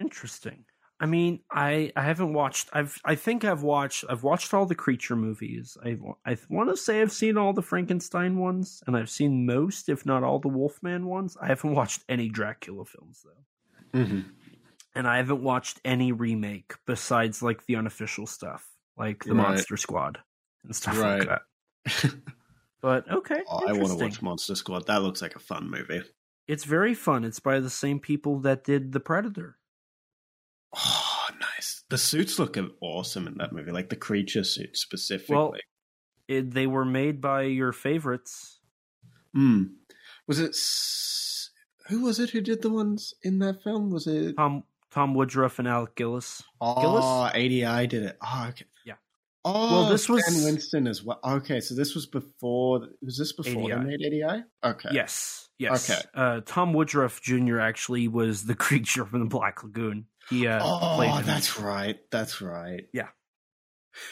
Interesting. 0.00 0.64
I 1.00 1.06
mean, 1.06 1.40
I 1.50 1.92
I 1.94 2.02
haven't 2.02 2.32
watched. 2.32 2.70
I've 2.72 2.98
I 3.04 3.14
think 3.14 3.44
I've 3.44 3.62
watched. 3.62 4.04
I've 4.08 4.24
watched 4.24 4.52
all 4.52 4.66
the 4.66 4.74
creature 4.74 5.14
movies. 5.16 5.76
I 5.84 5.96
I 6.26 6.36
want 6.48 6.70
to 6.70 6.76
say 6.76 7.00
I've 7.00 7.12
seen 7.12 7.36
all 7.38 7.52
the 7.52 7.62
Frankenstein 7.62 8.38
ones, 8.38 8.82
and 8.86 8.96
I've 8.96 9.10
seen 9.10 9.46
most, 9.46 9.88
if 9.88 10.04
not 10.04 10.24
all, 10.24 10.40
the 10.40 10.48
Wolfman 10.48 11.06
ones. 11.06 11.36
I 11.40 11.46
haven't 11.46 11.74
watched 11.74 12.02
any 12.08 12.28
Dracula 12.28 12.84
films 12.84 13.24
though, 13.24 13.98
Mm-hmm. 14.00 14.20
and 14.96 15.06
I 15.06 15.18
haven't 15.18 15.42
watched 15.42 15.80
any 15.84 16.10
remake 16.12 16.74
besides 16.86 17.42
like 17.42 17.64
the 17.66 17.76
unofficial 17.76 18.26
stuff, 18.26 18.66
like 18.96 19.22
the 19.24 19.34
Right. 19.34 19.48
Monster 19.50 19.76
Squad 19.76 20.18
and 20.64 20.74
stuff 20.74 20.98
Right. 21.00 21.20
like 21.26 21.28
that. 21.28 22.14
But 22.80 23.10
okay, 23.10 23.42
Oh, 23.48 23.62
I 23.66 23.72
want 23.72 23.88
to 23.90 24.04
watch 24.04 24.22
Monster 24.22 24.54
Squad. 24.54 24.86
That 24.86 25.02
looks 25.02 25.20
like 25.20 25.34
a 25.34 25.40
fun 25.40 25.68
movie. 25.68 26.02
It's 26.46 26.62
very 26.64 26.94
fun. 26.94 27.24
It's 27.24 27.40
by 27.40 27.58
the 27.60 27.70
same 27.70 27.98
people 27.98 28.38
that 28.40 28.62
did 28.64 28.92
The 28.92 29.00
Predator. 29.00 29.57
Oh, 30.76 31.28
nice. 31.40 31.84
The 31.88 31.98
suits 31.98 32.38
look 32.38 32.58
awesome 32.80 33.26
in 33.26 33.34
that 33.38 33.52
movie, 33.52 33.70
like 33.70 33.88
the 33.88 33.96
creature 33.96 34.44
suit 34.44 34.76
specifically. 34.76 35.36
Well, 35.36 35.54
It, 36.28 36.50
they 36.52 36.66
were 36.66 36.84
made 36.84 37.20
by 37.20 37.42
your 37.42 37.72
favorites. 37.72 38.60
Hmm. 39.34 39.62
Was 40.26 40.38
it 40.40 40.54
who 41.88 42.02
was 42.04 42.18
it 42.20 42.30
who 42.30 42.40
did 42.42 42.60
the 42.62 42.70
ones 42.70 43.14
in 43.22 43.38
that 43.38 43.62
film? 43.62 43.90
Was 43.90 44.06
it 44.06 44.36
Tom 44.36 44.64
Tom 44.90 45.14
Woodruff 45.14 45.58
and 45.58 45.66
Alec 45.68 45.94
Gillis. 45.96 46.42
oh 46.60 46.80
Gillis? 46.80 47.04
ADI 47.34 47.86
did 47.86 48.02
it? 48.04 48.18
Oh, 48.22 48.46
okay. 48.50 48.66
Yeah. 48.84 48.94
Oh, 49.44 49.70
Well, 49.82 49.88
this 49.90 50.08
was- 50.08 50.26
Stan 50.26 50.44
Winston 50.44 50.86
as 50.86 51.02
well. 51.02 51.20
Okay, 51.24 51.60
so 51.60 51.74
this 51.74 51.94
was 51.94 52.04
before. 52.06 52.88
Was 53.02 53.16
this 53.16 53.32
before 53.32 53.72
ADI. 53.72 53.84
they 53.84 53.96
made 53.96 54.22
ADI? 54.24 54.42
Okay. 54.64 54.88
Yes, 54.92 55.48
yes. 55.58 55.88
Okay. 55.88 56.00
Uh, 56.14 56.40
Tom 56.44 56.72
Woodruff 56.74 57.22
Jr. 57.22 57.58
actually 57.60 58.08
was 58.08 58.44
the 58.44 58.54
creature 58.66 59.04
from 59.06 59.20
the 59.20 59.26
Black 59.26 59.62
Lagoon. 59.62 60.06
He 60.30 60.46
uh, 60.46 60.60
Oh, 60.62 61.22
that's 61.24 61.58
right. 61.58 61.98
That's 62.10 62.40
right. 62.40 62.84
Yeah. 62.92 63.08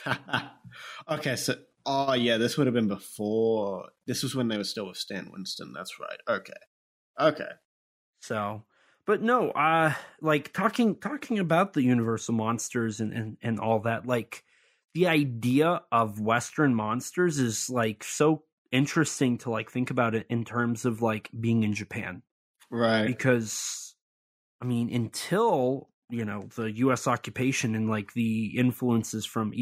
okay, 1.09 1.37
so 1.37 1.55
oh 1.85 2.15
yeah, 2.15 2.39
this 2.39 2.57
would 2.57 2.67
have 2.67 2.75
been 2.75 2.89
before. 2.89 3.89
This 4.07 4.23
was 4.23 4.35
when 4.35 4.49
they 4.49 4.57
were 4.57 4.65
still 4.65 4.89
with 4.89 4.97
Stan 4.97 5.31
Winston. 5.33 5.73
That's 5.73 5.99
right. 6.01 6.19
Okay. 6.29 6.53
Okay. 7.21 7.51
So, 8.21 8.65
but 9.07 9.23
no, 9.23 9.51
uh, 9.51 9.95
like 10.21 10.53
talking 10.53 10.97
talking 10.97 11.39
about 11.39 11.73
the 11.73 11.83
Universal 11.83 12.35
monsters 12.35 13.01
and 13.01 13.13
and 13.13 13.37
and 13.43 13.61
all 13.61 13.81
that. 13.81 14.07
Like 14.07 14.45
the 14.95 15.07
idea 15.09 15.83
of 15.93 16.21
Western 16.21 16.75
monsters 16.75 17.39
is 17.39 17.71
like 17.71 18.03
so 18.03 18.45
interesting 18.73 19.39
to 19.39 19.51
like 19.51 19.71
think 19.71 19.91
about 19.91 20.15
it 20.15 20.27
in 20.29 20.45
terms 20.45 20.85
of 20.85 21.03
like 21.03 21.31
being 21.39 21.63
in 21.63 21.73
Japan 21.73 22.23
Right. 22.71 23.07
because 23.07 23.95
I 24.61 24.65
mean 24.65 24.91
until 24.93 25.91
you 26.09 26.25
know 26.25 26.49
the 26.57 26.71
U.S. 26.73 27.07
occupation 27.07 27.75
and 27.75 27.89
like 27.89 28.13
the 28.13 28.57
influences 28.57 29.27
from 29.27 29.53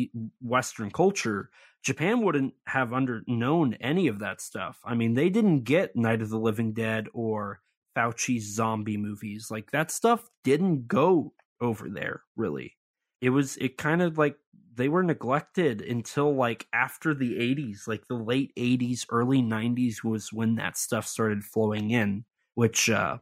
Western 0.40 0.90
culture, 0.90 1.50
Japan 1.82 2.22
wouldn't 2.22 2.54
have 2.66 2.92
under 2.92 3.22
known 3.26 3.74
any 3.74 4.08
of 4.08 4.18
that 4.20 4.40
stuff. 4.40 4.80
I 4.84 4.94
mean, 4.94 5.14
they 5.14 5.28
didn't 5.30 5.64
get 5.64 5.96
Night 5.96 6.22
of 6.22 6.30
the 6.30 6.38
Living 6.38 6.72
Dead 6.72 7.08
or 7.12 7.60
Fulci's 7.96 8.54
zombie 8.54 8.96
movies. 8.96 9.48
Like 9.50 9.70
that 9.70 9.90
stuff 9.90 10.28
didn't 10.42 10.88
go 10.88 11.32
over 11.60 11.88
there 11.88 12.22
really. 12.36 12.76
It 13.20 13.30
was 13.30 13.56
it 13.56 13.78
kind 13.78 14.02
of 14.02 14.18
like 14.18 14.36
they 14.74 14.88
were 14.88 15.02
neglected 15.02 15.80
until 15.80 16.34
like 16.34 16.66
after 16.72 17.14
the 17.14 17.38
80s, 17.38 17.86
like 17.86 18.06
the 18.08 18.16
late 18.16 18.52
80s, 18.56 19.06
early 19.10 19.40
90s 19.40 20.02
was 20.02 20.32
when 20.32 20.56
that 20.56 20.76
stuff 20.76 21.06
started 21.06 21.44
flowing 21.44 21.90
in, 21.90 22.24
which 22.54 22.90
uh 22.90 23.18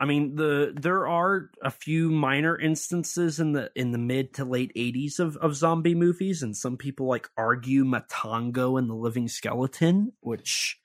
I 0.00 0.06
mean 0.06 0.34
the 0.34 0.72
there 0.74 1.06
are 1.06 1.50
a 1.62 1.70
few 1.70 2.10
minor 2.10 2.58
instances 2.58 3.38
in 3.38 3.52
the 3.52 3.70
in 3.76 3.92
the 3.92 3.98
mid 3.98 4.32
to 4.34 4.46
late 4.46 4.72
80s 4.74 5.20
of 5.20 5.36
of 5.36 5.54
zombie 5.54 5.94
movies 5.94 6.42
and 6.42 6.56
some 6.56 6.78
people 6.78 7.06
like 7.06 7.28
argue 7.36 7.84
Matango 7.84 8.78
and 8.78 8.88
the 8.88 8.94
Living 8.94 9.28
Skeleton, 9.28 10.12
which 10.20 10.80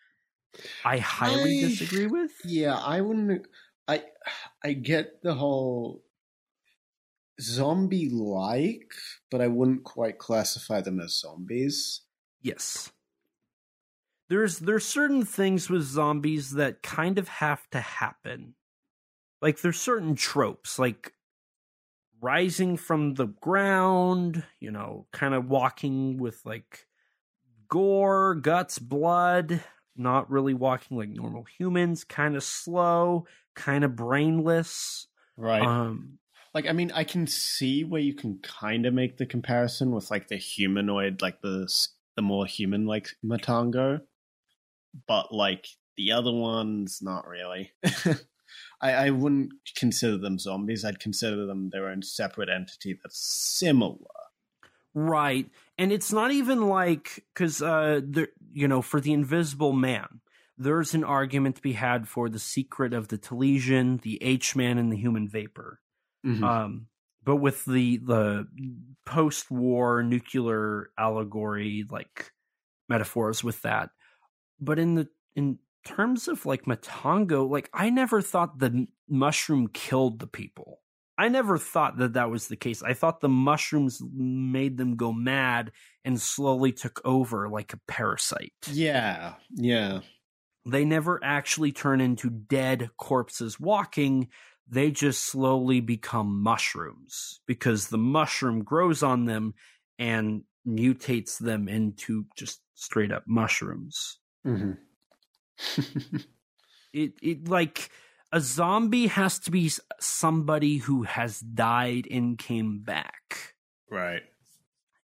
I 0.84 0.98
highly 0.98 1.60
I- 1.60 1.70
disagree 1.70 2.08
with. 2.08 2.32
Yeah, 2.44 2.78
I 2.78 3.00
wouldn't. 3.02 3.48
I 3.88 4.04
I 4.64 4.74
get 4.74 5.22
the 5.24 5.34
whole 5.34 6.04
zombie 7.40 8.10
like, 8.10 8.92
but 9.32 9.40
I 9.42 9.48
wouldn't 9.48 9.84
quite 9.86 10.18
classify 10.18 10.82
them 10.82 11.00
as 11.00 11.20
zombies. 11.20 12.02
Yes. 12.42 12.92
There's 14.28 14.60
there's 14.60 14.86
certain 14.86 15.24
things 15.24 15.70
with 15.70 15.84
zombies 15.84 16.52
that 16.52 16.82
kind 16.84 17.18
of 17.18 17.28
have 17.28 17.70
to 17.70 17.80
happen. 17.80 18.56
Like 19.46 19.62
there's 19.62 19.80
certain 19.80 20.16
tropes, 20.16 20.80
like 20.80 21.14
rising 22.20 22.78
from 22.78 23.14
the 23.14 23.28
ground, 23.28 24.44
you 24.60 24.72
know, 24.72 25.06
kind 25.14 25.36
of 25.36 25.48
walking 25.48 26.18
with 26.18 26.42
like 26.46 26.88
gore, 27.70 28.34
guts, 28.34 28.80
blood, 28.80 29.64
not 29.96 30.32
really 30.32 30.56
walking 30.56 30.98
like 30.98 31.10
normal 31.10 31.46
humans, 31.60 32.04
kind 32.04 32.36
of 32.36 32.44
slow, 32.44 33.28
kind 33.56 33.84
of 33.84 33.96
brainless. 33.96 35.06
Right. 35.38 35.62
Um 35.62 36.18
like 36.56 36.68
I 36.68 36.72
mean, 36.72 36.92
I 36.96 37.04
can 37.04 37.28
see 37.28 37.84
where 37.84 38.02
you 38.02 38.16
can 38.16 38.40
kind 38.40 38.88
of 38.88 38.96
make 38.96 39.18
the 39.18 39.28
comparison 39.28 39.92
with 39.92 40.10
like 40.10 40.28
the 40.28 40.38
humanoid, 40.38 41.22
like 41.22 41.40
the 41.42 41.72
the 42.16 42.24
more 42.24 42.48
human 42.48 42.88
like 42.88 43.10
Matango, 43.24 44.02
but 45.08 45.32
like 45.32 45.68
the 45.98 46.14
other 46.14 46.34
ones, 46.34 46.98
not 47.04 47.28
really. 47.28 47.72
I, 48.82 48.92
I 48.94 49.10
wouldn't 49.10 49.54
consider 49.78 50.18
them 50.18 50.40
zombies. 50.40 50.86
I'd 50.86 51.00
consider 51.00 51.46
them 51.46 51.70
their 51.72 51.90
own 51.90 52.02
separate 52.02 52.50
entity 52.50 52.98
that's 53.02 53.20
similar. 53.20 53.98
Right. 54.94 55.50
And 55.78 55.92
it's 55.92 56.14
not 56.14 56.32
even 56.32 56.70
like 56.70 57.26
cuz 57.36 57.62
uh 57.62 58.00
there 58.04 58.30
you 58.54 58.68
know 58.68 58.82
for 58.82 59.02
the 59.02 59.14
invisible 59.14 59.74
man 59.74 60.22
there's 60.58 60.94
an 60.94 61.04
argument 61.04 61.58
to 61.58 61.62
be 61.62 61.74
had 61.74 62.08
for 62.08 62.30
the 62.30 62.40
secret 62.40 62.94
of 62.94 63.10
the 63.10 63.18
Telegian, 63.18 64.02
the 64.02 64.24
H-man 64.24 64.78
and 64.78 64.90
the 64.90 64.96
human 64.96 65.28
vapor. 65.28 65.82
Mhm. 66.26 66.44
Um 66.44 66.88
but 67.26 67.38
with 67.38 67.66
the 67.66 67.98
the 67.98 68.48
post-war 69.06 70.02
nuclear 70.04 70.92
allegory 70.98 71.84
like 71.90 72.32
metaphors 72.88 73.44
with 73.44 73.62
that. 73.64 73.90
But 74.62 74.80
in 74.80 74.96
the 74.96 75.10
in 75.36 75.60
terms 75.86 76.28
of 76.28 76.46
like 76.46 76.66
Matango, 76.66 77.50
like 77.50 77.70
I 77.74 77.90
never 77.90 78.22
thought 78.22 78.60
the 78.60 78.88
mushroom 79.08 79.70
killed 79.70 80.20
the 80.20 80.28
people. 80.28 80.82
I 81.18 81.30
never 81.30 81.58
thought 81.58 81.98
that 82.00 82.14
that 82.14 82.30
was 82.30 82.50
the 82.50 82.58
case. 82.58 82.84
I 82.84 82.94
thought 82.94 83.22
the 83.22 83.30
mushrooms 83.30 84.02
made 84.14 84.78
them 84.78 84.98
go 84.98 85.14
mad 85.14 85.72
and 86.04 86.20
slowly 86.20 86.74
took 86.74 87.00
over 87.06 87.48
like 87.48 87.72
a 87.72 87.80
parasite. 87.88 88.52
yeah, 88.70 89.36
yeah. 89.54 90.02
They 90.68 90.84
never 90.84 91.20
actually 91.24 91.72
turn 91.72 92.02
into 92.02 92.30
dead 92.30 92.90
corpses 92.98 93.60
walking. 93.60 94.30
They 94.68 94.90
just 94.90 95.24
slowly 95.24 95.80
become 95.80 96.42
mushrooms 96.42 97.40
because 97.46 97.88
the 97.88 98.00
mushroom 98.00 98.64
grows 98.64 99.04
on 99.04 99.26
them 99.26 99.54
and 100.00 100.42
mutates 100.68 101.38
them 101.38 101.70
into 101.70 102.26
just 102.36 102.62
straight 102.74 103.12
up 103.12 103.24
mushrooms. 103.28 104.18
hmm 104.44 104.72
it 106.94 107.14
it 107.22 107.48
like 107.48 107.90
a 108.32 108.42
zombie 108.42 109.08
has 109.08 109.40
to 109.40 109.52
be 109.52 109.72
somebody 110.00 110.78
who 110.78 111.04
has 111.04 111.40
died 111.40 112.08
and 112.12 112.38
came 112.38 112.80
back. 112.80 113.56
Right. 113.90 114.24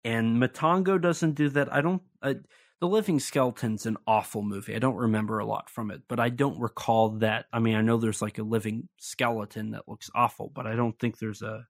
and 0.04 0.42
matango 0.42 1.00
doesn't 1.00 1.34
do 1.34 1.48
that. 1.50 1.72
I 1.72 1.80
don't 1.80 2.02
uh, 2.22 2.34
the 2.80 2.88
living 2.88 3.20
skeleton's 3.20 3.84
an 3.84 3.98
awful 4.06 4.42
movie. 4.42 4.74
I 4.74 4.78
don't 4.78 4.96
remember 4.96 5.38
a 5.38 5.46
lot 5.46 5.68
from 5.70 5.90
it 5.90 6.02
but 6.08 6.18
i 6.18 6.28
don't 6.30 6.58
recall 6.60 7.10
that. 7.18 7.46
I 7.52 7.58
mean 7.60 7.76
i 7.76 7.82
know 7.82 7.98
there's 7.98 8.22
like 8.22 8.38
a 8.38 8.42
living 8.42 8.88
skeleton 8.98 9.72
that 9.72 9.88
looks 9.88 10.10
awful 10.14 10.50
but 10.54 10.66
i 10.66 10.74
don't 10.74 10.98
think 10.98 11.18
there's 11.18 11.42
a 11.42 11.66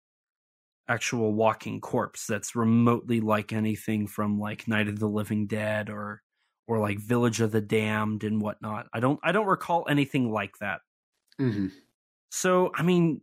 actual 0.89 1.33
walking 1.33 1.81
corpse 1.81 2.27
that's 2.27 2.57
remotely 2.57 3.21
like 3.21 3.53
anything 3.53 4.07
from 4.09 4.41
like 4.41 4.67
night 4.67 4.89
of 4.89 4.99
the 4.99 5.07
living 5.09 5.47
dead 5.47 5.89
or 5.89 6.23
or 6.71 6.79
like 6.79 6.99
village 6.99 7.41
of 7.41 7.51
the 7.51 7.61
damned 7.61 8.25
and 8.25 8.41
whatnot 8.41 8.87
i 8.95 9.01
don't 9.01 9.21
i 9.23 9.33
don't 9.33 9.47
recall 9.47 9.87
anything 9.91 10.33
like 10.33 10.57
that 10.61 10.81
hmm 11.39 11.67
so, 12.31 12.71
I 12.75 12.83
mean, 12.83 13.21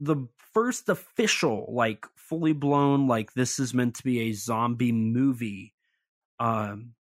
the 0.00 0.28
first 0.52 0.88
official, 0.88 1.72
like, 1.74 2.06
fully 2.16 2.52
blown, 2.52 3.08
like, 3.08 3.32
this 3.32 3.58
is 3.58 3.74
meant 3.74 3.96
to 3.96 4.04
be 4.04 4.20
a 4.20 4.32
zombie 4.32 4.92
movie 4.92 5.74
um, 6.38 6.94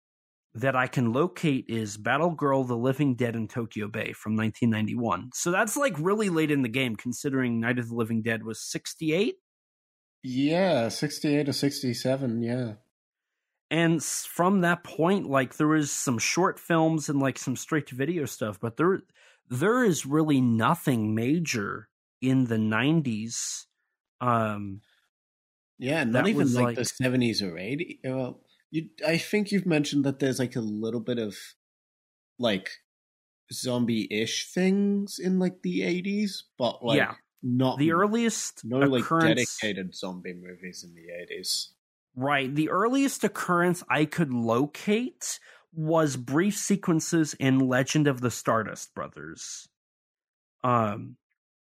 that 0.54 0.76
I 0.76 0.88
can 0.88 1.12
locate 1.12 1.66
is 1.68 1.98
Battle 1.98 2.32
Girl 2.32 2.64
The 2.64 2.78
Living 2.78 3.16
Dead 3.16 3.36
in 3.36 3.48
Tokyo 3.48 3.88
Bay 3.88 4.14
from 4.14 4.36
1991. 4.36 5.32
So 5.34 5.52
that's, 5.52 5.76
like, 5.76 5.96
really 5.98 6.30
late 6.30 6.52
in 6.52 6.62
the 6.62 6.70
game, 6.70 6.96
considering 6.96 7.60
Night 7.60 7.80
of 7.80 7.90
the 7.90 7.96
Living 7.96 8.22
Dead 8.22 8.44
was 8.44 8.62
68. 8.62 9.36
Yeah, 10.22 10.90
sixty-eight 10.90 11.48
or 11.48 11.54
sixty-seven. 11.54 12.42
Yeah. 12.42 12.74
And 13.72 14.04
from 14.04 14.62
that 14.62 14.84
point, 14.84 15.30
like, 15.30 15.58
there 15.58 15.68
was 15.68 15.92
some 15.92 16.18
short 16.18 16.60
films 16.60 17.08
and, 17.10 17.20
like, 17.20 17.38
some 17.38 17.56
straight 17.56 17.88
to 17.88 17.96
video 17.96 18.26
stuff, 18.26 18.60
but 18.60 18.78
there, 18.78 19.02
there 19.48 19.84
is 19.84 20.06
really 20.06 20.42
nothing 20.42 21.14
major 21.14 21.90
in 22.22 22.46
the 22.46 22.58
90s. 22.58 23.68
Um, 24.22 24.82
Yeah, 25.78 26.04
not 26.04 26.28
even 26.28 26.52
like, 26.54 26.64
like- 26.66 26.76
the 26.78 26.86
seventies 26.86 27.42
or 27.42 27.58
eighties. 27.58 28.00
Well, 28.04 28.42
you, 28.72 28.90
I 29.08 29.18
think 29.18 29.52
you've 29.52 29.66
mentioned 29.66 30.04
that 30.06 30.20
there's 30.20 30.40
like 30.40 30.56
a 30.56 30.62
little 30.62 31.00
bit 31.00 31.18
of 31.20 31.38
like 32.38 32.70
zombie-ish 33.52 34.52
things 34.54 35.20
in 35.20 35.40
like 35.40 35.62
the 35.64 35.84
eighties, 35.84 36.46
but 36.58 36.84
like 36.86 36.98
Yeah. 36.98 37.16
not 37.42 37.78
the 37.80 37.92
earliest 37.94 38.66
no 38.66 38.80
like 38.80 39.06
dedicated 39.20 39.96
zombie 39.96 40.34
movies 40.34 40.84
in 40.84 40.94
the 40.96 41.10
eighties. 41.12 41.74
Right? 42.20 42.54
The 42.54 42.70
earliest 42.70 43.24
occurrence 43.24 43.84
I 43.90 44.06
could 44.06 44.34
locate 44.34 45.40
was 45.74 46.18
brief 46.18 46.58
sequences 46.58 47.34
in 47.36 47.60
Legend 47.60 48.08
of 48.08 48.22
the 48.22 48.32
Stardust 48.32 48.94
Brothers. 48.94 49.70
Um, 50.64 51.16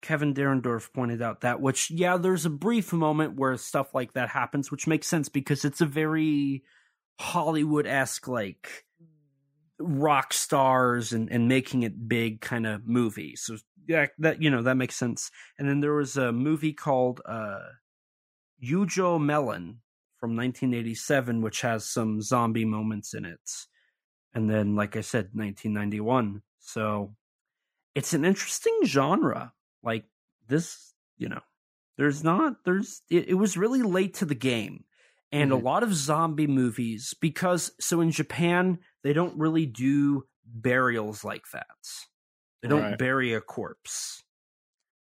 Kevin 0.03 0.35
Derendorf 0.35 0.93
pointed 0.93 1.21
out 1.21 1.41
that, 1.41 1.61
which, 1.61 1.91
yeah, 1.91 2.17
there's 2.17 2.47
a 2.47 2.51
brief 2.51 2.93
moment 2.93 3.37
where 3.37 3.57
stuff 3.57 3.95
like 3.95 4.13
that 4.13 4.29
happens, 4.29 4.71
which 4.71 4.87
makes 4.87 5.09
sense 5.09 5.29
because 5.29 5.65
it's 5.65 5.81
a 5.81 5.87
very 5.87 6.63
Hollywood 7.19 7.87
esque, 7.87 8.29
like 8.29 8.85
rock 9.81 10.33
stars 10.33 11.13
and, 11.13 11.31
and 11.33 11.49
making 11.49 11.83
it 11.83 12.09
big 12.09 12.41
kind 12.41 12.67
of 12.67 12.87
movie. 12.87 13.35
So, 13.35 13.57
yeah, 13.89 14.07
that, 14.19 14.41
you 14.41 14.51
know, 14.51 14.63
that 14.63 14.77
makes 14.77 14.95
sense. 14.95 15.31
And 15.59 15.69
then 15.69 15.81
there 15.81 15.95
was 15.95 16.17
a 16.17 16.31
movie 16.31 16.73
called 16.73 17.21
uh, 17.27 17.61
Yujo 18.63 19.21
Melon 19.21 19.81
from 20.27 20.35
1987, 20.35 21.41
which 21.41 21.61
has 21.61 21.89
some 21.89 22.21
zombie 22.21 22.65
moments 22.65 23.15
in 23.15 23.25
it. 23.25 23.39
And 24.35 24.51
then, 24.51 24.75
like 24.75 24.97
I 24.97 25.01
said, 25.03 25.27
1991. 25.35 26.43
So 26.59 27.15
it's 27.95 28.12
an 28.12 28.25
interesting 28.25 28.77
genre. 28.85 29.53
Like 29.85 30.03
this, 30.49 30.95
you 31.17 31.29
know, 31.29 31.43
there's 31.97 32.25
not, 32.25 32.65
there's, 32.65 33.03
it, 33.09 33.29
it 33.29 33.35
was 33.35 33.57
really 33.57 33.83
late 33.83 34.15
to 34.15 34.25
the 34.25 34.35
game. 34.35 34.83
And 35.31 35.53
mm-hmm. 35.53 35.65
a 35.65 35.65
lot 35.65 35.85
of 35.85 35.95
zombie 35.95 36.49
movies, 36.49 37.15
because, 37.21 37.71
so 37.79 38.01
in 38.01 38.11
Japan, 38.11 38.81
they 39.05 39.12
don't 39.12 39.39
really 39.39 39.67
do 39.67 40.25
burials 40.45 41.23
like 41.23 41.45
that. 41.53 41.67
They 42.62 42.69
don't 42.69 42.83
right. 42.83 42.99
bury 42.99 43.33
a 43.33 43.41
corpse. 43.41 44.25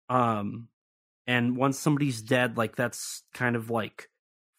Um, 0.09 0.67
and 1.25 1.55
once 1.55 1.79
somebody's 1.79 2.21
dead, 2.21 2.57
like 2.57 2.75
that's 2.75 3.23
kind 3.33 3.55
of 3.55 3.69
like 3.69 4.09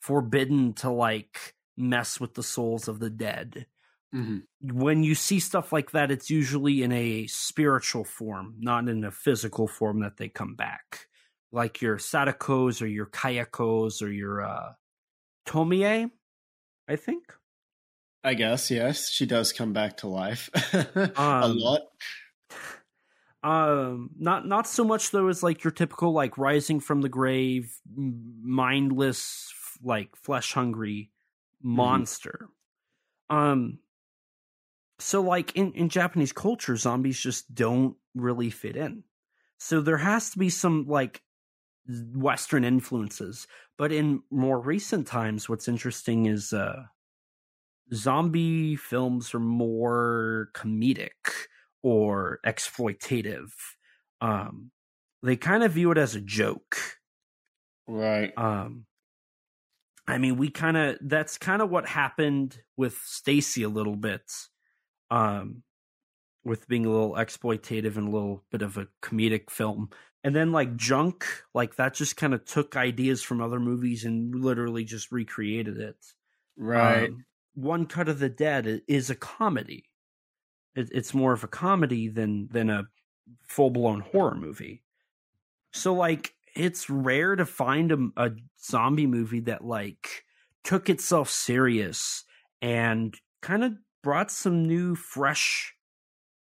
forbidden 0.09 0.73
to 0.73 0.89
like 0.89 1.55
mess 1.77 2.19
with 2.19 2.33
the 2.33 2.43
souls 2.43 2.89
of 2.89 2.99
the 2.99 3.11
dead. 3.11 3.67
Mm-hmm. 4.15 4.39
When 4.81 5.03
you 5.03 5.15
see 5.15 5.39
stuff 5.39 5.71
like 5.71 5.91
that, 5.91 6.11
it's 6.11 6.31
usually 6.31 6.83
in 6.83 6.93
a 6.93 7.27
spiritual 7.27 8.05
form, 8.05 8.55
not 8.59 8.89
in 8.89 9.05
a 9.05 9.11
physical 9.11 9.69
form 9.69 10.01
that 10.01 10.17
they 10.17 10.31
come 10.31 10.55
back. 10.55 11.09
Like 11.53 11.83
your 11.83 11.99
Sadakos 11.99 12.81
or 12.81 12.87
your 12.87 13.05
Kayakos 13.05 14.01
or 14.01 14.11
your 14.11 14.43
uh, 14.43 14.73
Tomie, 15.47 16.11
I 16.89 16.97
think. 16.97 17.25
I 18.25 18.33
guess, 18.33 18.71
yes. 18.71 19.11
She 19.11 19.27
does 19.27 19.53
come 19.53 19.75
back 19.75 19.99
to 19.99 20.09
life 20.09 20.49
um, 20.97 21.13
a 21.19 21.49
lot. 21.49 21.83
Um, 23.43 24.11
not 24.19 24.49
not 24.49 24.67
so 24.67 24.85
much 24.85 25.11
though 25.11 25.29
as 25.29 25.43
like 25.43 25.63
your 25.63 25.71
typical 25.71 26.13
like 26.13 26.39
rising 26.39 26.81
from 26.81 27.03
the 27.03 27.09
grave, 27.11 27.79
mindless 27.95 29.53
like 29.83 30.17
flesh 30.17 30.53
hungry 30.53 31.11
mm-hmm. 31.65 31.77
monster. 31.77 32.49
Mm-hmm. 33.31 33.37
Um 33.37 33.79
so 35.01 35.21
like 35.21 35.55
in, 35.55 35.73
in 35.75 35.89
Japanese 35.89 36.33
culture, 36.33 36.77
zombies 36.77 37.21
just 37.21 37.55
don't 37.55 37.97
really 38.15 38.51
fit 38.51 38.77
in. 38.77 39.05
So 39.59 39.81
there 39.81 39.99
has 39.99 40.31
to 40.31 40.39
be 40.39 40.51
some 40.51 40.87
like 40.89 41.23
Western 41.89 42.65
influences. 42.65 43.47
But 43.77 43.93
in 43.93 44.23
more 44.31 44.61
recent 44.61 45.07
times, 45.07 45.49
what's 45.49 45.69
interesting 45.69 46.27
is 46.27 46.53
uh 46.53 46.85
zombie 47.95 48.77
films 48.77 49.35
are 49.35 49.41
more 49.41 50.51
comedic 50.55 51.11
or 51.83 52.41
exploitative. 52.45 53.51
Um 54.21 54.71
they 55.23 55.37
kind 55.37 55.63
of 55.63 55.73
view 55.73 55.91
it 55.91 55.99
as 55.99 56.15
a 56.15 56.21
joke. 56.21 56.77
Right. 57.87 58.33
Um 58.37 58.85
I 60.09 60.17
mean, 60.17 60.39
we 60.39 60.49
kind 60.49 60.77
of 60.77 60.97
that's 61.03 61.37
kind 61.37 61.61
of 61.61 61.69
what 61.69 61.87
happened 61.87 62.59
with 62.79 62.99
Stacy 63.05 63.63
a 63.63 63.69
little 63.69 63.95
bit, 63.95 64.23
um, 65.11 65.63
with 66.45 66.67
being 66.67 66.87
a 66.87 66.91
little 66.91 67.13
exploitative 67.13 67.97
and 67.99 68.09
a 68.09 68.11
little 68.11 68.43
bit 68.51 68.63
of 68.63 68.79
a 68.79 68.89
comedic 69.03 69.51
film, 69.51 69.91
and 70.25 70.35
then 70.35 70.51
like 70.51 70.77
Junk, 70.77 71.27
like 71.55 71.77
that 71.77 71.93
just 71.93 72.17
kind 72.17 72.33
of 72.33 72.47
took 72.47 72.75
ideas 72.75 73.23
from 73.23 73.43
other 73.43 73.61
movies 73.61 74.05
and 74.05 74.35
literally 74.35 74.85
just 74.85 75.13
recreated 75.13 75.77
it. 75.77 76.03
Right. 76.57 77.11
Um, 77.11 77.27
One 77.55 77.85
Cut 77.85 78.09
of 78.09 78.19
the 78.19 78.31
Dead 78.31 78.81
is 78.89 79.11
a 79.11 79.15
comedy. 79.15 79.85
It, 80.75 80.89
it's 80.91 81.13
more 81.13 81.35
of 81.35 81.45
a 81.45 81.49
comedy 81.49 82.09
than 82.09 82.49
than 82.51 82.71
a 82.71 82.85
full 83.47 83.71
blown 83.71 84.01
horror 84.01 84.35
movie. 84.35 84.83
So 85.73 85.93
like 85.93 86.33
it's 86.59 86.91
rare 86.91 87.37
to 87.37 87.47
find 87.47 87.93
a, 87.93 88.09
a 88.17 88.31
zombie 88.61 89.07
movie 89.07 89.41
that 89.41 89.65
like 89.65 90.25
took 90.65 90.91
itself 90.91 91.31
serious 91.31 92.25
and 92.61 93.17
kind 93.41 93.63
of 93.63 93.73
brought 94.03 94.31
some 94.31 94.67
new 94.67 94.95
fresh 94.95 95.75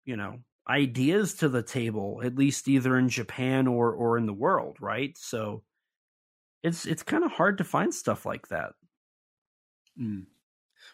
you 0.04 0.16
know 0.16 0.38
ideas 0.68 1.34
to 1.34 1.48
the 1.48 1.62
table 1.62 2.20
at 2.22 2.36
least 2.36 2.68
either 2.68 2.98
in 2.98 3.08
Japan 3.08 3.66
or 3.66 3.92
or 3.92 4.18
in 4.18 4.26
the 4.26 4.32
world 4.32 4.76
right? 4.80 5.16
So 5.16 5.62
it's 6.62 6.86
it's 6.86 7.02
kind 7.02 7.24
of 7.24 7.32
hard 7.32 7.58
to 7.58 7.64
find 7.64 7.92
stuff 7.92 8.26
like 8.26 8.48
that. 8.48 8.72
Mm. 10.00 10.26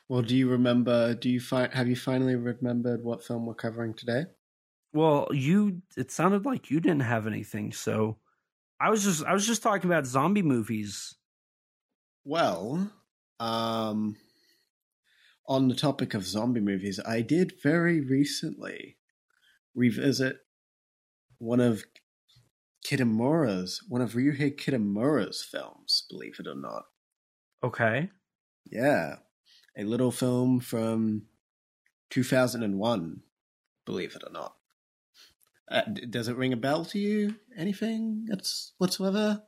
well 0.09 0.23
do 0.23 0.37
you 0.37 0.49
remember 0.49 1.15
do 1.15 1.31
you 1.31 1.41
find 1.41 1.73
have 1.73 1.89
you 1.89 1.97
finally 1.97 2.37
remembered 2.37 3.03
what 3.03 3.25
film 3.25 3.47
we're 3.47 3.55
covering 3.55 3.95
today? 3.95 4.27
Well 4.93 5.29
you 5.33 5.83
it 5.97 6.13
sounded 6.13 6.45
like 6.45 6.71
you 6.71 6.81
didn't 6.81 7.01
have 7.01 7.27
anything 7.27 7.73
so 7.73 8.19
I 8.81 8.91
was 8.91 9.05
just 9.05 9.25
I 9.25 9.33
was 9.33 9.47
just 9.47 9.63
talking 9.63 9.91
about 9.91 10.07
zombie 10.07 10.43
movies. 10.43 11.15
Well, 12.25 12.91
um 13.39 14.17
on 15.47 15.69
the 15.69 15.75
topic 15.75 16.15
of 16.15 16.25
zombie 16.25 16.61
movies, 16.61 17.01
I 17.05 17.23
did 17.23 17.61
very 17.63 18.01
recently 18.01 18.97
revisit 19.75 20.39
one 21.39 21.61
of 21.61 21.85
Kitamura's 22.87 23.83
one 23.89 24.01
of 24.01 24.13
Ryuhei 24.15 24.57
Kitamura's 24.57 25.43
films, 25.43 26.07
believe 26.09 26.37
it 26.39 26.47
or 26.47 26.55
not. 26.55 26.85
Okay. 27.63 28.11
Yeah. 28.65 29.17
A 29.77 29.85
little 29.85 30.11
film 30.11 30.61
from 30.61 31.27
2001, 32.11 33.23
believe 33.85 34.17
it 34.17 34.23
or 34.27 34.33
not. 34.33 34.57
Uh, 35.71 35.83
does 35.83 36.27
it 36.29 36.37
ring 36.37 36.53
a 36.53 36.57
bell 36.57 36.85
to 36.85 36.99
you? 36.99 37.37
Anything 37.57 38.27
that's 38.29 38.73
whatsoever? 38.79 39.43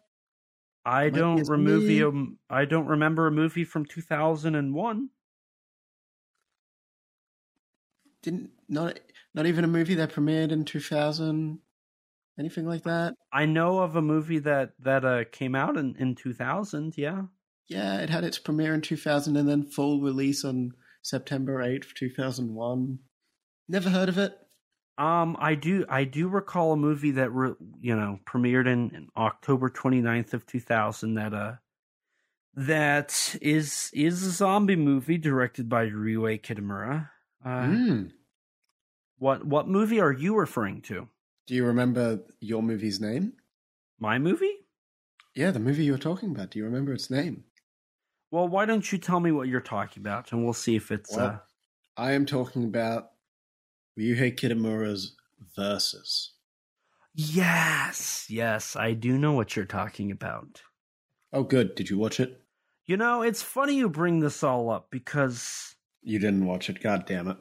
I 0.84 1.04
Might 1.04 1.14
don't 1.14 1.48
remove 1.48 2.36
I 2.48 2.64
don't 2.64 2.86
remember 2.86 3.26
a 3.26 3.32
movie 3.32 3.64
from 3.64 3.84
two 3.84 4.02
thousand 4.02 4.54
and 4.54 4.74
one. 4.74 5.10
Didn't 8.22 8.50
not 8.68 9.00
not 9.34 9.46
even 9.46 9.64
a 9.64 9.68
movie 9.68 9.94
that 9.96 10.12
premiered 10.12 10.52
in 10.52 10.64
two 10.64 10.80
thousand. 10.80 11.58
Anything 12.38 12.66
like 12.66 12.84
that? 12.84 13.14
I 13.32 13.46
know 13.46 13.80
of 13.80 13.96
a 13.96 14.02
movie 14.02 14.38
that 14.40 14.72
that 14.80 15.04
uh, 15.04 15.24
came 15.30 15.54
out 15.54 15.76
in 15.76 15.96
in 15.98 16.14
two 16.14 16.32
thousand. 16.32 16.94
Yeah. 16.96 17.22
Yeah, 17.68 18.00
it 18.00 18.10
had 18.10 18.24
its 18.24 18.38
premiere 18.38 18.74
in 18.74 18.80
two 18.80 18.96
thousand 18.96 19.36
and 19.36 19.48
then 19.48 19.64
full 19.64 20.00
release 20.00 20.44
on 20.44 20.72
September 21.02 21.62
eighth, 21.62 21.94
two 21.94 22.10
thousand 22.10 22.54
one. 22.54 23.00
Never 23.68 23.90
heard 23.90 24.08
of 24.08 24.18
it. 24.18 24.36
Um, 24.98 25.36
I 25.40 25.54
do. 25.54 25.86
I 25.88 26.04
do 26.04 26.28
recall 26.28 26.72
a 26.72 26.76
movie 26.76 27.12
that 27.12 27.30
re, 27.30 27.54
you 27.80 27.96
know 27.96 28.18
premiered 28.26 28.66
in, 28.66 28.90
in, 28.94 29.08
October 29.16 29.70
29th 29.70 30.34
of 30.34 30.46
2000. 30.46 31.14
That 31.14 31.32
uh, 31.32 31.54
that 32.54 33.36
is 33.40 33.90
is 33.94 34.22
a 34.22 34.30
zombie 34.30 34.76
movie 34.76 35.18
directed 35.18 35.68
by 35.68 35.86
Ryuhei 35.86 36.42
Kitamura. 36.42 37.08
Uh, 37.44 37.48
mm. 37.48 38.10
What 39.18 39.46
what 39.46 39.66
movie 39.66 40.00
are 40.00 40.12
you 40.12 40.36
referring 40.36 40.82
to? 40.82 41.08
Do 41.46 41.54
you 41.54 41.64
remember 41.64 42.20
your 42.40 42.62
movie's 42.62 43.00
name? 43.00 43.32
My 43.98 44.18
movie? 44.18 44.56
Yeah, 45.34 45.50
the 45.50 45.60
movie 45.60 45.84
you 45.84 45.92
were 45.92 45.98
talking 45.98 46.30
about. 46.30 46.50
Do 46.50 46.58
you 46.58 46.66
remember 46.66 46.92
its 46.92 47.10
name? 47.10 47.44
Well, 48.30 48.48
why 48.48 48.66
don't 48.66 48.90
you 48.90 48.98
tell 48.98 49.20
me 49.20 49.32
what 49.32 49.48
you're 49.48 49.60
talking 49.60 50.02
about, 50.02 50.32
and 50.32 50.44
we'll 50.44 50.52
see 50.52 50.76
if 50.76 50.90
it's. 50.90 51.16
Well, 51.16 51.26
uh... 51.26 51.38
I 51.96 52.12
am 52.12 52.26
talking 52.26 52.64
about 52.64 53.11
Ryuhei 53.98 54.34
Kitamura's 54.34 55.16
Versus. 55.54 56.32
Yes, 57.14 58.26
yes, 58.30 58.74
I 58.74 58.94
do 58.94 59.18
know 59.18 59.32
what 59.32 59.54
you're 59.54 59.64
talking 59.66 60.10
about. 60.10 60.62
Oh, 61.32 61.42
good. 61.42 61.74
Did 61.74 61.90
you 61.90 61.98
watch 61.98 62.20
it? 62.20 62.40
You 62.86 62.96
know, 62.96 63.22
it's 63.22 63.42
funny 63.42 63.74
you 63.74 63.88
bring 63.88 64.20
this 64.20 64.42
all 64.42 64.70
up 64.70 64.90
because. 64.90 65.76
You 66.02 66.18
didn't 66.18 66.46
watch 66.46 66.70
it. 66.70 66.82
God 66.82 67.04
damn 67.06 67.28
it. 67.28 67.36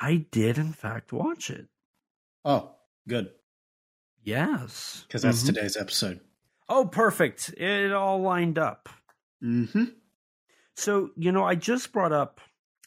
I 0.00 0.26
did, 0.30 0.58
in 0.58 0.72
fact, 0.72 1.12
watch 1.12 1.50
it. 1.50 1.66
Oh, 2.44 2.74
good. 3.06 3.30
Yes. 4.24 5.04
Because 5.06 5.22
that's 5.22 5.38
mm-hmm. 5.38 5.54
today's 5.54 5.76
episode. 5.76 6.20
Oh, 6.68 6.86
perfect. 6.86 7.50
It 7.56 7.92
all 7.92 8.20
lined 8.20 8.58
up. 8.58 8.88
Mm 9.42 9.70
hmm. 9.70 9.84
So, 10.74 11.10
you 11.16 11.32
know, 11.32 11.44
I 11.44 11.54
just 11.54 11.92
brought 11.92 12.12
up 12.12 12.40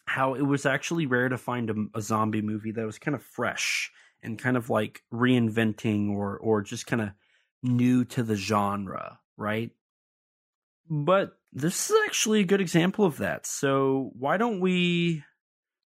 how 0.06 0.36
it 0.36 0.42
was 0.42 0.66
actually 0.66 1.06
rare 1.06 1.30
to 1.30 1.38
find 1.38 1.70
a, 1.70 1.76
a 1.96 2.02
zombie 2.02 2.42
movie 2.42 2.72
that 2.72 2.86
was 2.86 3.00
kind 3.00 3.16
of 3.16 3.24
fresh 3.24 3.92
and 4.22 4.40
kind 4.40 4.58
of 4.58 4.70
like 4.70 5.02
reinventing 5.14 6.12
or 6.12 6.38
or 6.38 6.62
just 6.62 6.88
kind 6.88 7.02
of 7.02 7.10
new 7.64 8.06
to 8.06 8.24
the 8.24 8.36
genre, 8.36 9.20
right? 9.38 9.72
But 10.90 11.38
this 11.52 11.90
is 11.90 11.98
actually 12.06 12.42
a 12.42 12.46
good 12.46 12.62
example 12.62 13.06
of 13.06 13.18
that. 13.18 13.46
So 13.46 14.12
why 14.18 14.38
don't 14.38 14.60
we 14.60 15.24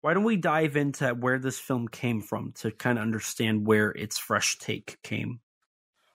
why 0.00 0.14
don't 0.14 0.24
we 0.24 0.36
dive 0.36 0.76
into 0.76 1.08
where 1.14 1.38
this 1.38 1.58
film 1.58 1.88
came 1.88 2.20
from 2.20 2.52
to 2.56 2.70
kind 2.70 2.98
of 2.98 3.02
understand 3.02 3.66
where 3.66 3.90
its 3.90 4.18
fresh 4.18 4.58
take 4.58 4.98
came? 5.02 5.40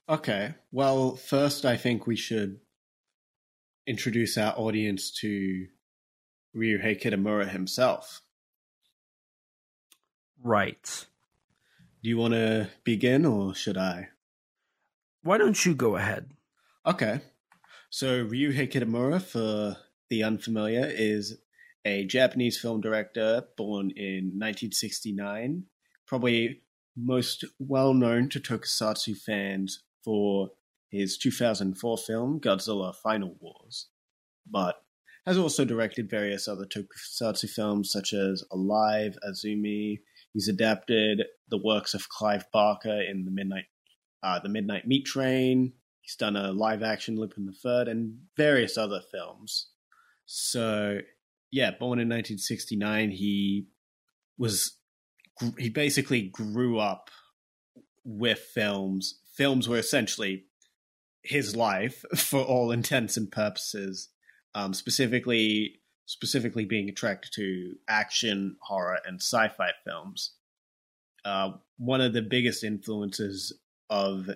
Okay. 0.08 0.54
Well, 0.72 1.16
first, 1.16 1.66
I 1.66 1.76
think 1.76 2.06
we 2.06 2.16
should 2.16 2.60
introduce 3.88 4.38
our 4.38 4.54
audience 4.56 5.12
to 5.22 5.66
Ryuhei 6.56 7.02
Kitamura 7.02 7.50
himself. 7.50 8.22
Right. 10.42 11.06
Do 12.02 12.10
you 12.10 12.18
want 12.18 12.34
to 12.34 12.70
begin 12.84 13.26
or 13.26 13.54
should 13.54 13.78
I? 13.78 14.10
Why 15.22 15.38
don't 15.38 15.66
you 15.66 15.76
go 15.76 15.96
ahead? 15.96 16.32
Okay. 16.86 17.22
So, 17.90 18.26
Ryuhei 18.26 18.72
Kitamura, 18.72 19.22
for 19.22 19.78
the 20.10 20.24
unfamiliar, 20.24 20.86
is 20.86 21.38
a 21.86 22.06
Japanese 22.06 22.60
film 22.60 22.82
director 22.82 23.44
born 23.58 23.92
in 23.92 24.32
1969, 24.38 25.66
probably 26.08 26.62
most 26.96 27.46
well 27.58 27.94
known 27.94 28.30
to 28.30 28.40
tokusatsu 28.40 29.18
fans 29.18 29.84
for 30.04 30.52
his 30.90 31.18
2004 31.18 31.98
film 31.98 32.40
Godzilla 32.40 32.96
Final 32.96 33.36
Wars, 33.40 33.88
but 34.50 34.84
has 35.26 35.38
also 35.38 35.66
directed 35.66 36.10
various 36.10 36.48
other 36.48 36.66
tokusatsu 36.66 37.50
films 37.50 37.92
such 37.92 38.14
as 38.14 38.44
Alive, 38.52 39.18
Azumi. 39.28 40.00
He's 40.34 40.48
adapted 40.48 41.24
the 41.50 41.58
works 41.58 41.94
of 41.94 42.10
Clive 42.10 42.46
Barker 42.52 43.02
in 43.02 43.26
the 43.26 43.32
Midnight, 43.32 43.66
uh, 44.24 44.40
the 44.40 44.50
Midnight 44.50 44.88
Meat 44.88 45.06
Train. 45.06 45.74
He's 46.02 46.16
done 46.16 46.36
a 46.36 46.52
live 46.52 46.82
action 46.84 47.18
Lupin 47.18 47.46
the 47.46 47.52
Third 47.52 47.88
and 47.88 48.18
various 48.36 48.78
other 48.78 49.02
films. 49.12 49.68
So, 50.26 51.00
yeah, 51.52 51.72
born 51.72 52.00
in 52.00 52.08
1969, 52.08 53.12
he 53.12 53.68
was 54.38 54.78
he 55.58 55.70
basically 55.70 56.24
grew 56.24 56.80
up 56.80 57.10
with 58.04 58.40
films. 58.40 59.20
Films 59.36 59.70
were 59.70 59.78
essentially 59.78 60.46
his 61.24 61.56
life 61.56 62.04
for 62.16 62.42
all 62.42 62.72
intents 62.72 63.18
and 63.18 63.32
purposes. 63.32 64.10
Um, 64.56 64.74
specifically, 64.74 65.80
specifically 66.06 66.66
being 66.66 66.90
attracted 66.90 67.32
to 67.36 67.76
action, 67.88 68.58
horror, 68.62 69.00
and 69.06 69.22
sci-fi 69.22 69.70
films. 69.86 70.34
Uh, 71.24 71.52
one 71.78 72.02
of 72.02 72.14
the 72.14 72.22
biggest 72.22 72.64
influences 72.64 73.54
of 73.90 74.28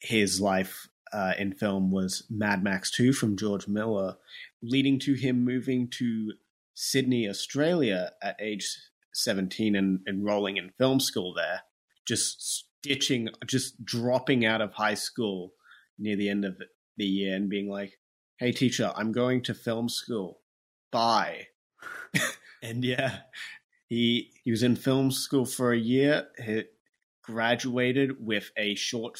his 0.00 0.40
life 0.40 0.88
uh, 1.12 1.34
in 1.38 1.52
film 1.52 1.90
was 1.90 2.24
Mad 2.30 2.62
Max 2.62 2.90
2 2.90 3.12
from 3.12 3.36
George 3.36 3.68
Miller, 3.68 4.16
leading 4.62 4.98
to 5.00 5.14
him 5.14 5.44
moving 5.44 5.88
to 5.98 6.32
Sydney, 6.74 7.28
Australia 7.28 8.12
at 8.22 8.36
age 8.40 8.78
17 9.14 9.74
and 9.74 10.00
enrolling 10.08 10.56
in 10.56 10.70
film 10.78 11.00
school 11.00 11.32
there, 11.34 11.62
just 12.06 12.66
stitching, 12.82 13.28
just 13.46 13.84
dropping 13.84 14.44
out 14.44 14.60
of 14.60 14.72
high 14.72 14.94
school 14.94 15.52
near 15.98 16.16
the 16.16 16.28
end 16.28 16.44
of 16.44 16.60
the 16.96 17.06
year 17.06 17.34
and 17.34 17.48
being 17.48 17.68
like, 17.68 17.98
hey, 18.38 18.52
teacher, 18.52 18.92
I'm 18.94 19.12
going 19.12 19.42
to 19.44 19.54
film 19.54 19.88
school. 19.88 20.40
Bye. 20.92 21.48
and 22.62 22.84
yeah, 22.84 23.18
he, 23.88 24.32
he 24.44 24.50
was 24.50 24.62
in 24.62 24.76
film 24.76 25.10
school 25.10 25.44
for 25.44 25.72
a 25.72 25.78
year. 25.78 26.28
He 26.42 26.64
graduated 27.22 28.24
with 28.24 28.50
a 28.56 28.74
short 28.74 29.18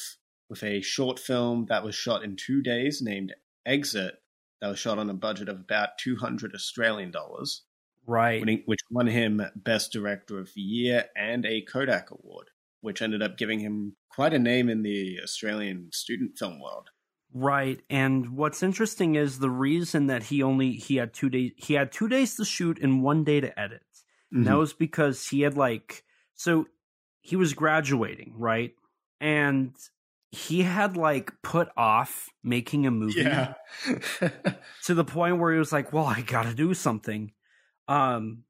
with 0.49 0.63
a 0.63 0.81
short 0.81 1.19
film 1.19 1.65
that 1.67 1.83
was 1.83 1.93
shot 1.93 2.23
in 2.23 2.37
two 2.37 2.61
days 2.61 3.01
named 3.01 3.33
Exit 3.65 4.15
that 4.61 4.69
was 4.69 4.79
shot 4.79 4.97
on 4.97 5.09
a 5.09 5.13
budget 5.13 5.49
of 5.49 5.59
about 5.59 5.97
200 5.99 6.55
Australian 6.55 7.11
dollars. 7.11 7.63
Right. 8.05 8.39
Winning, 8.39 8.63
which 8.65 8.79
won 8.89 9.07
him 9.07 9.41
Best 9.55 9.91
Director 9.91 10.39
of 10.39 10.49
the 10.55 10.61
Year 10.61 11.05
and 11.17 11.45
a 11.45 11.61
Kodak 11.61 12.11
Award, 12.11 12.49
which 12.79 13.01
ended 13.01 13.21
up 13.21 13.37
giving 13.37 13.59
him 13.59 13.97
quite 14.09 14.33
a 14.33 14.39
name 14.39 14.69
in 14.69 14.83
the 14.83 15.19
Australian 15.21 15.89
student 15.91 16.37
film 16.37 16.61
world. 16.61 16.89
Right. 17.33 17.81
And 17.89 18.35
what's 18.35 18.63
interesting 18.63 19.15
is 19.15 19.39
the 19.39 19.49
reason 19.49 20.07
that 20.07 20.23
he 20.23 20.41
only 20.41 20.73
he 20.73 20.95
had 20.95 21.13
two 21.13 21.29
days 21.29 21.51
he 21.57 21.73
had 21.73 21.91
two 21.91 22.07
days 22.07 22.35
to 22.35 22.45
shoot 22.45 22.79
and 22.81 23.03
one 23.03 23.23
day 23.23 23.41
to 23.41 23.59
edit. 23.59 23.81
Mm-hmm. 24.33 24.43
that 24.43 24.57
was 24.57 24.73
because 24.73 25.25
he 25.27 25.41
had 25.41 25.55
like 25.55 26.03
so 26.35 26.65
he 27.21 27.35
was 27.35 27.53
graduating, 27.53 28.33
right? 28.37 28.71
And 29.21 29.73
he 30.31 30.63
had 30.63 30.97
like 30.97 31.31
put 31.41 31.69
off 31.77 32.29
making 32.43 32.85
a 32.85 32.91
movie 32.91 33.21
yeah. 33.21 33.53
to 34.83 34.93
the 34.93 35.05
point 35.05 35.39
where 35.39 35.53
he 35.53 35.59
was 35.59 35.71
like, 35.71 35.93
"Well, 35.93 36.05
I 36.05 36.21
got 36.21 36.43
to 36.43 36.53
do 36.53 36.73
something." 36.73 37.31
Um 37.87 38.43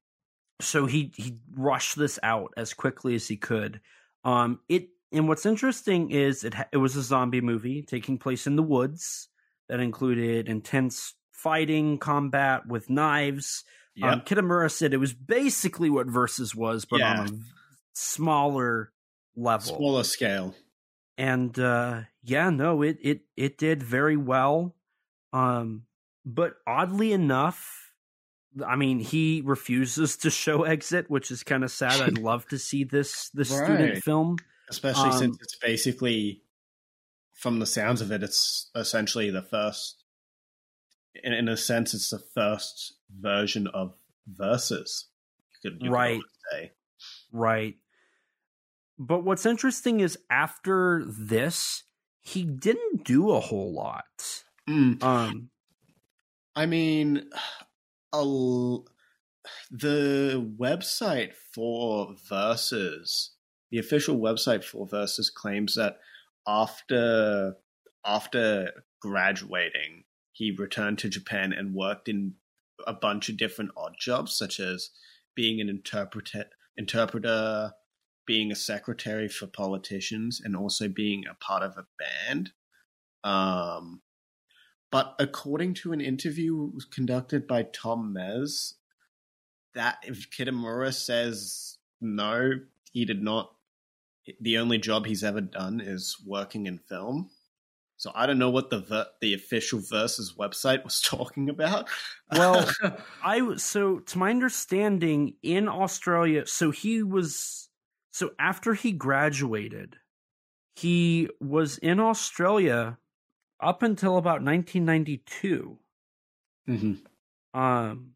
so 0.60 0.86
he 0.86 1.12
he 1.16 1.38
rushed 1.56 1.98
this 1.98 2.20
out 2.24 2.54
as 2.58 2.74
quickly 2.74 3.16
as 3.16 3.28
he 3.28 3.38
could. 3.38 3.82
Um 4.24 4.60
it 4.70 4.90
and 5.12 5.28
what's 5.28 5.46
interesting 5.46 6.12
is 6.12 6.44
it 6.44 6.54
it 6.72 6.78
was 6.78 6.96
a 6.96 7.02
zombie 7.02 7.42
movie 7.42 7.82
taking 7.82 8.18
place 8.18 8.48
in 8.48 8.56
the 8.56 8.64
woods 8.64 9.30
that 9.70 9.80
included 9.80 10.48
intense 10.48 11.14
fighting, 11.32 11.98
combat 11.98 12.68
with 12.68 12.90
knives. 12.90 13.64
Yep. 13.96 14.12
Um, 14.12 14.22
Kitamura 14.22 14.72
said 14.72 14.94
it 14.94 14.98
was 14.98 15.14
basically 15.14 15.90
what 15.90 16.08
Versus 16.08 16.56
was, 16.56 16.86
but 16.86 17.00
yeah. 17.00 17.20
on 17.22 17.28
a 17.28 17.32
smaller 17.94 18.92
level, 19.36 19.76
smaller 19.76 20.04
scale 20.04 20.56
and 21.18 21.58
uh, 21.58 22.02
yeah, 22.24 22.50
no, 22.50 22.82
it 22.84 22.98
it 23.02 23.22
it 23.36 23.58
did 23.58 23.82
very 23.82 24.18
well. 24.18 24.76
Um, 25.34 25.84
but 26.26 26.56
oddly 26.68 27.12
enough, 27.12 27.92
I 28.66 28.76
mean, 28.76 29.00
he 29.00 29.42
refuses 29.44 30.18
to 30.18 30.30
show 30.30 30.64
Exit, 30.64 31.10
which 31.10 31.32
is 31.32 31.44
kind 31.44 31.64
of 31.64 31.72
sad. 31.72 32.02
I'd 32.02 32.18
love 32.20 32.48
to 32.50 32.60
see 32.60 32.84
this 32.84 33.30
this 33.30 33.50
right. 33.50 33.64
student 33.64 34.04
film, 34.04 34.38
especially 34.70 35.10
um, 35.10 35.18
since 35.18 35.38
it's 35.42 35.58
basically, 35.58 36.44
from 37.34 37.60
the 37.60 37.66
sounds 37.66 38.02
of 38.02 38.12
it, 38.12 38.24
it's 38.24 38.70
essentially 38.76 39.30
the 39.30 39.42
first. 39.44 40.04
In, 41.24 41.34
in 41.34 41.48
a 41.48 41.58
sense, 41.58 41.94
it's 41.94 42.10
the 42.10 42.22
first 42.34 42.96
version 43.20 43.68
of 43.68 43.94
Versus. 44.28 45.08
You 45.64 45.72
could, 45.72 45.82
you 45.82 45.90
right. 45.90 46.20
Could 46.52 46.70
right. 47.32 47.76
But 49.00 49.24
what's 49.24 49.46
interesting 49.46 50.00
is 50.00 50.18
after 50.30 51.06
this, 51.08 51.84
he 52.20 52.44
didn't 52.44 53.04
do 53.06 53.32
a 53.32 53.40
whole 53.40 53.74
lot. 53.74 54.44
Mm. 54.68 55.02
Um, 55.04 55.50
I 56.56 56.66
mean, 56.66 57.30
a, 58.12 58.24
the 59.72 60.56
website 60.60 61.34
for 61.54 62.16
Versus, 62.28 63.36
the 63.72 63.80
official 63.80 64.18
website 64.18 64.64
for 64.64 64.88
Versus, 64.88 65.30
claims 65.30 65.76
that 65.76 66.00
after 66.48 67.56
after 68.06 68.72
graduating, 69.02 70.06
he 70.32 70.52
returned 70.52 71.00
to 71.00 71.10
Japan 71.10 71.52
and 71.52 71.74
worked 71.74 72.08
in 72.08 72.36
a 72.86 72.94
bunch 72.94 73.28
of 73.28 73.38
different 73.38 73.72
odd 73.76 73.96
jobs, 74.00 74.34
such 74.34 74.60
as 74.60 74.92
being 75.36 75.60
an 75.60 75.70
interpreter, 75.70 76.46
interpreter, 76.78 77.74
being 78.26 78.52
a 78.52 78.56
secretary 78.56 79.28
for 79.28 79.48
politicians 79.48 80.42
and 80.44 80.56
also 80.56 80.88
being 80.88 81.24
a 81.30 81.34
part 81.34 81.64
of 81.64 81.78
a 81.78 81.88
band. 82.00 82.52
Um, 83.24 84.02
but 84.92 85.16
according 85.20 85.74
to 85.76 85.92
an 85.92 86.02
interview 86.02 86.72
conducted 86.92 87.48
by 87.48 87.64
Tom 87.64 88.14
Mes, 88.14 88.76
that 89.74 89.98
if 90.04 90.30
Kitamura 90.30 90.94
says 90.94 91.78
no, 92.00 92.52
he 92.92 93.06
did 93.06 93.22
not. 93.22 93.54
The 94.42 94.58
only 94.58 94.78
job 94.78 95.06
he's 95.06 95.24
ever 95.24 95.42
done 95.42 95.82
is 95.82 96.18
working 96.26 96.66
in 96.66 96.78
film. 96.78 97.30
So 97.98 98.12
I 98.14 98.28
don't 98.28 98.38
know 98.38 98.52
what 98.52 98.70
the 98.70 98.80
ver- 98.80 99.08
the 99.22 99.34
official 99.34 99.80
versus 99.80 100.36
website 100.38 100.84
was 100.84 101.02
talking 101.06 101.50
about. 101.50 101.90
well, 102.32 102.70
I 103.24 103.56
so 103.58 104.00
to 104.00 104.18
my 104.18 104.30
understanding 104.30 105.34
in 105.42 105.68
Australia, 105.68 106.46
so 106.46 106.72
he 106.72 107.04
was 107.04 107.70
so 108.12 108.32
after 108.40 108.74
he 108.74 108.92
graduated, 108.92 109.98
he 110.76 111.30
was 111.42 111.78
in 111.80 112.00
Australia 112.00 112.98
up 113.60 113.82
until 113.82 114.18
about 114.18 114.44
1992. 114.44 115.80
Mm-hmm. 116.70 117.60
Um, 117.60 118.12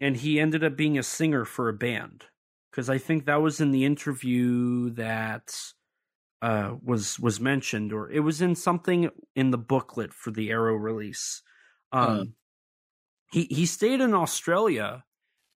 and 0.00 0.16
he 0.16 0.38
ended 0.38 0.62
up 0.62 0.76
being 0.76 0.98
a 0.98 1.02
singer 1.02 1.46
for 1.46 1.70
a 1.70 1.72
band 1.72 2.24
because 2.76 2.90
I 2.90 2.98
think 2.98 3.24
that 3.24 3.40
was 3.40 3.60
in 3.60 3.70
the 3.70 3.86
interview 3.86 4.90
that 4.90 5.58
uh, 6.42 6.74
was 6.84 7.18
was 7.18 7.40
mentioned, 7.40 7.92
or 7.92 8.10
it 8.10 8.20
was 8.20 8.42
in 8.42 8.54
something 8.54 9.10
in 9.34 9.50
the 9.50 9.58
booklet 9.58 10.12
for 10.12 10.30
the 10.30 10.50
Arrow 10.50 10.76
release. 10.76 11.42
Um, 11.90 12.08
uh. 12.08 12.24
He 13.32 13.44
he 13.44 13.66
stayed 13.66 14.00
in 14.00 14.14
Australia, 14.14 15.04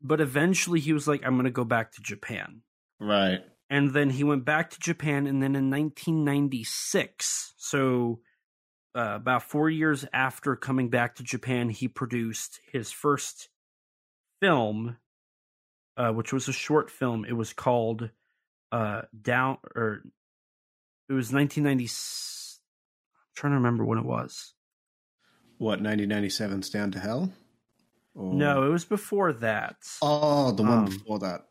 but 0.01 0.21
eventually 0.21 0.81
he 0.81 0.93
was 0.95 1.07
like, 1.07 1.21
"I'm 1.25 1.35
going 1.35 1.45
to 1.45 1.51
go 1.51 1.65
back 1.65 1.93
to 1.93 2.03
Japan." 2.03 2.63
Right 2.99 3.43
and 3.71 3.93
then 3.93 4.11
he 4.11 4.25
went 4.25 4.45
back 4.45 4.71
to 4.71 4.81
Japan, 4.81 5.29
and 5.29 5.41
then 5.41 5.55
in 5.55 5.71
1996, 5.71 7.55
so 7.57 8.19
uh, 8.97 9.15
about 9.15 9.45
four 9.45 9.71
years 9.71 10.05
after 10.13 10.57
coming 10.57 10.91
back 10.91 11.15
to 11.15 11.23
Japan, 11.23 11.71
he 11.71 11.87
produced 11.87 12.59
his 12.73 12.91
first 12.91 13.49
film, 14.41 14.97
uh, 16.01 16.13
which 16.13 16.33
was 16.33 16.49
a 16.49 16.53
short 16.53 16.91
film. 16.91 17.27
It 17.27 17.35
was 17.35 17.53
called 17.53 18.09
uh, 18.73 19.03
Down, 19.21 19.59
or 19.77 20.03
it 21.11 21.13
was 21.13 21.31
1990. 21.31 21.85
I'm 21.85 23.35
trying 23.37 23.51
to 23.51 23.57
remember 23.57 23.85
when 23.85 23.99
it 23.99 24.07
was. 24.07 24.55
What 25.59 25.83
1997's 25.83 26.71
Down 26.71 26.91
to 26.93 27.01
Hell? 27.01 27.31
Or... 28.15 28.33
No, 28.33 28.63
it 28.63 28.71
was 28.71 28.87
before 28.87 29.35
that. 29.35 29.77
Oh, 30.01 30.53
the 30.53 30.63
one 30.63 30.79
um, 30.79 30.85
before 30.87 31.19
that. 31.19 31.43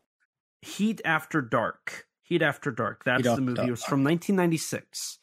Heat 0.62 1.00
After 1.04 1.40
Dark. 1.40 2.06
Heat 2.22 2.42
After 2.42 2.72
Dark. 2.72 3.04
That's 3.04 3.24
Heat 3.24 3.36
the 3.36 3.40
movie. 3.40 3.54
Dark. 3.54 3.68
It 3.68 3.70
was 3.70 3.84
from 3.84 4.02
1996. 4.02 5.18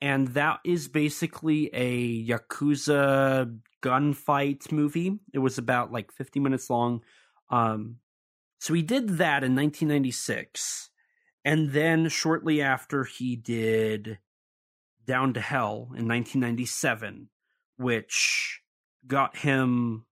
And 0.00 0.28
that 0.28 0.60
is 0.64 0.86
basically 0.86 1.68
a 1.74 2.24
Yakuza 2.24 3.58
gunfight 3.82 4.70
movie. 4.70 5.18
It 5.32 5.40
was 5.40 5.58
about 5.58 5.90
like 5.90 6.12
50 6.12 6.38
minutes 6.38 6.70
long. 6.70 7.02
Um, 7.50 7.96
so 8.58 8.74
he 8.74 8.82
did 8.82 9.08
that 9.18 9.44
in 9.44 9.54
1996. 9.54 10.90
And 11.44 11.70
then 11.70 12.08
shortly 12.08 12.60
after, 12.60 13.04
he 13.04 13.36
did 13.36 14.18
Down 15.06 15.32
to 15.34 15.40
Hell 15.40 15.90
in 15.96 16.06
1997, 16.06 17.28
which 17.76 18.60
got 19.06 19.36
him 19.36 20.04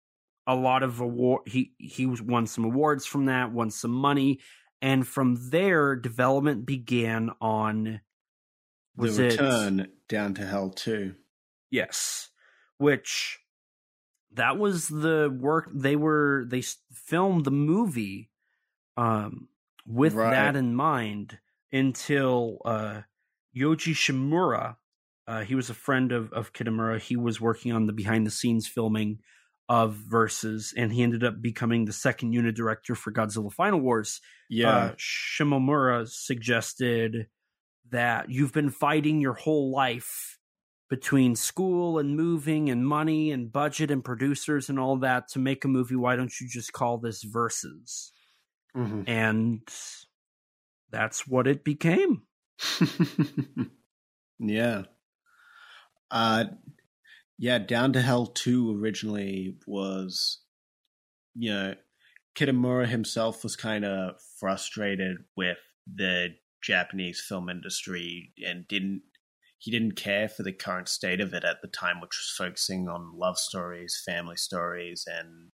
a 0.47 0.55
lot 0.55 0.83
of 0.83 1.01
award. 1.01 1.43
He 1.47 1.73
he 1.79 2.07
won 2.07 2.47
some 2.47 2.65
awards 2.65 3.05
from 3.05 3.27
that, 3.27 3.53
won 3.53 3.71
some 3.71 3.91
money, 3.91 4.39
and 4.81 5.07
from 5.07 5.51
there, 5.51 5.97
development 5.97 6.65
began 6.65 7.31
on 7.41 8.01
the 8.97 9.11
return 9.11 9.81
it, 9.81 9.91
down 10.09 10.35
to 10.35 10.47
hell 10.47 10.71
too. 10.71 11.17
Yes, 11.71 12.31
which 12.79 13.41
that 14.33 14.57
was 14.57 14.89
the 14.89 15.37
work 15.37 15.69
they 15.75 15.97
were 15.97 16.45
they 16.49 16.63
filmed 16.93 17.45
the 17.45 17.51
movie 17.51 18.31
um 18.97 19.49
with 19.87 20.15
right. 20.15 20.31
that 20.31 20.57
in 20.57 20.75
mind 20.75 21.39
until 21.73 22.59
uh 22.65 23.01
Yuji 23.57 23.95
Shimomura 23.95 24.77
uh 25.27 25.41
he 25.43 25.55
was 25.55 25.71
a 25.71 25.75
friend 25.75 26.13
of 26.13 26.33
of 26.33 26.53
Kitamura 26.53 27.01
he 27.01 27.17
was 27.17 27.41
working 27.41 27.73
on 27.73 27.87
the 27.87 27.93
behind 27.93 28.27
the 28.27 28.31
scenes 28.31 28.67
filming 28.67 29.19
of 29.69 29.95
Versus, 29.95 30.73
and 30.77 30.93
he 30.93 31.03
ended 31.03 31.25
up 31.25 31.43
becoming 31.43 31.85
the 31.85 31.93
second 31.93 32.33
unit 32.33 32.55
director 32.55 32.95
for 32.95 33.13
Godzilla 33.13 33.53
Final 33.53 33.81
Wars. 33.81 34.21
Yeah. 34.49 34.77
Uh, 34.77 34.95
Shimomura 34.95 36.09
suggested 36.09 37.27
that 37.91 38.31
you've 38.31 38.53
been 38.53 38.71
fighting 38.71 39.21
your 39.21 39.35
whole 39.35 39.73
life 39.73 40.39
between 40.89 41.35
school 41.35 41.99
and 41.99 42.17
moving 42.17 42.71
and 42.71 42.87
money 42.87 43.33
and 43.33 43.51
budget 43.51 43.91
and 43.91 44.05
producers 44.05 44.69
and 44.69 44.79
all 44.79 44.99
that 44.99 45.29
to 45.29 45.41
make 45.41 45.65
a 45.65 45.69
movie. 45.69 45.97
Why 45.97 46.15
don't 46.15 46.41
you 46.41 46.49
just 46.49 46.73
call 46.73 46.99
this 46.99 47.25
Versus? 47.25 48.13
Mm-hmm. 48.77 49.03
And 49.07 49.63
that's 50.91 51.27
what 51.27 51.47
it 51.47 51.65
became. 51.65 52.23
yeah. 54.39 54.83
Uh, 56.11 56.45
yeah, 57.39 57.59
Down 57.59 57.93
to 57.95 58.03
Hell 58.03 58.27
2 58.27 58.81
originally 58.81 59.57
was, 59.67 60.41
you 61.35 61.53
know, 61.53 61.75
Kitamura 62.35 62.87
himself 62.87 63.43
was 63.43 63.57
kind 63.57 63.85
of 63.85 64.17
frustrated 64.39 65.19
with 65.37 65.59
the 65.93 66.35
Japanese 66.63 67.21
film 67.21 67.49
industry 67.49 68.33
and 68.45 68.67
didn't 68.69 69.03
he 69.59 69.71
didn't 69.71 69.97
care 69.97 70.29
for 70.29 70.43
the 70.43 70.53
current 70.53 70.89
state 70.89 71.21
of 71.21 71.33
it 71.33 71.43
at 71.43 71.63
the 71.63 71.69
time, 71.69 72.01
which 72.01 72.11
was 72.11 72.35
focusing 72.37 72.89
on 72.89 73.19
love 73.19 73.39
stories, 73.39 74.01
family 74.05 74.37
stories, 74.37 75.07
and 75.07 75.51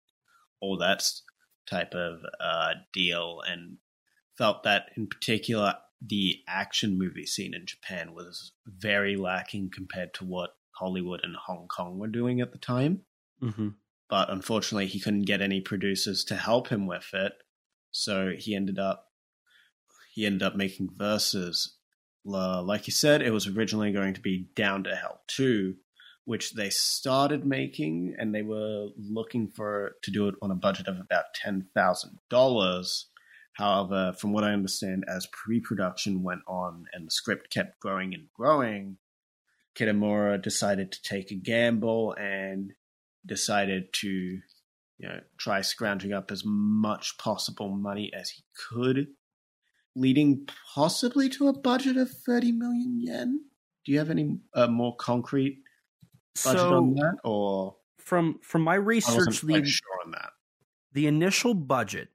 all 0.62 0.78
that 0.78 1.04
type 1.70 1.94
of 1.94 2.20
uh, 2.40 2.74
deal, 2.94 3.42
and 3.48 3.78
felt 4.38 4.64
that 4.64 4.86
in 4.96 5.08
particular 5.08 5.76
the 6.02 6.38
action 6.48 6.98
movie 6.98 7.26
scene 7.26 7.54
in 7.54 7.66
Japan 7.66 8.14
was 8.14 8.54
very 8.66 9.18
lacking 9.18 9.70
compared 9.74 10.14
to 10.14 10.24
what 10.24 10.52
Hollywood 10.72 11.20
and 11.24 11.36
Hong 11.36 11.68
Kong 11.68 12.00
were 12.00 12.08
doing 12.08 12.40
at 12.40 12.54
the 12.54 12.58
time. 12.58 13.02
Mm-hmm. 13.44 13.70
But 14.10 14.30
unfortunately, 14.32 14.88
he 14.88 15.00
couldn't 15.00 15.24
get 15.24 15.42
any 15.42 15.62
producers 15.62 16.24
to 16.26 16.36
help 16.36 16.70
him 16.70 16.88
with 16.88 17.10
it, 17.14 17.34
so 17.92 18.32
he 18.38 18.56
ended 18.56 18.80
up 18.80 19.08
he 20.14 20.26
ended 20.26 20.44
up 20.44 20.56
making 20.56 20.90
Versus. 20.96 21.76
Like 22.26 22.88
you 22.88 22.94
said, 22.94 23.22
it 23.22 23.32
was 23.32 23.48
originally 23.48 23.92
going 23.92 24.14
to 24.14 24.22
be 24.22 24.50
Down 24.56 24.84
to 24.84 24.96
Hell 24.96 25.22
2, 25.28 25.76
which 26.30 26.54
they 26.54 26.70
started 26.70 27.44
making, 27.44 28.14
and 28.20 28.36
they 28.36 28.44
were 28.44 28.90
looking 28.96 29.48
for 29.48 29.96
to 30.04 30.12
do 30.12 30.28
it 30.28 30.36
on 30.44 30.52
a 30.52 30.56
budget 30.56 30.88
of 30.88 31.00
about 31.00 31.34
ten 31.34 31.66
thousand 31.74 32.20
dollars. 32.30 33.08
However, 33.54 34.14
from 34.14 34.32
what 34.32 34.44
I 34.44 34.54
understand, 34.54 35.06
as 35.08 35.28
pre-production 35.34 36.22
went 36.22 36.42
on 36.48 36.86
and 36.94 37.08
the 37.08 37.12
script 37.12 37.52
kept 37.52 37.80
growing 37.80 38.14
and 38.14 38.28
growing, 38.32 38.98
Kitamura 39.76 40.40
decided 40.40 40.92
to 40.92 41.02
take 41.02 41.32
a 41.32 41.34
gamble 41.34 42.14
and 42.14 42.74
decided 43.26 43.92
to, 43.94 44.08
you 44.08 44.42
know, 45.02 45.22
try 45.40 45.62
scrounging 45.62 46.14
up 46.14 46.30
as 46.30 46.44
much 46.46 47.18
possible 47.18 47.70
money 47.70 48.12
as 48.14 48.30
he 48.30 48.44
could, 48.70 49.08
leading 49.96 50.48
possibly 50.76 51.28
to 51.30 51.48
a 51.48 51.60
budget 51.60 51.98
of 51.98 52.12
30 52.12 52.52
million 52.52 53.00
yen. 53.02 53.46
Do 53.84 53.92
you 53.94 53.98
have 53.98 54.12
any 54.12 54.38
uh, 54.54 54.68
more 54.68 54.96
concrete 54.96 55.64
budget 56.44 56.60
so, 56.60 56.74
on 56.76 56.94
that 56.96 57.16
or 57.24 57.76
from 57.98 58.40
from 58.42 58.62
my 58.62 58.76
research 58.76 59.42
the, 59.42 59.66
sure 59.66 60.00
on 60.06 60.12
that. 60.12 60.32
the 60.94 61.08
initial 61.08 61.54
budget 61.54 62.10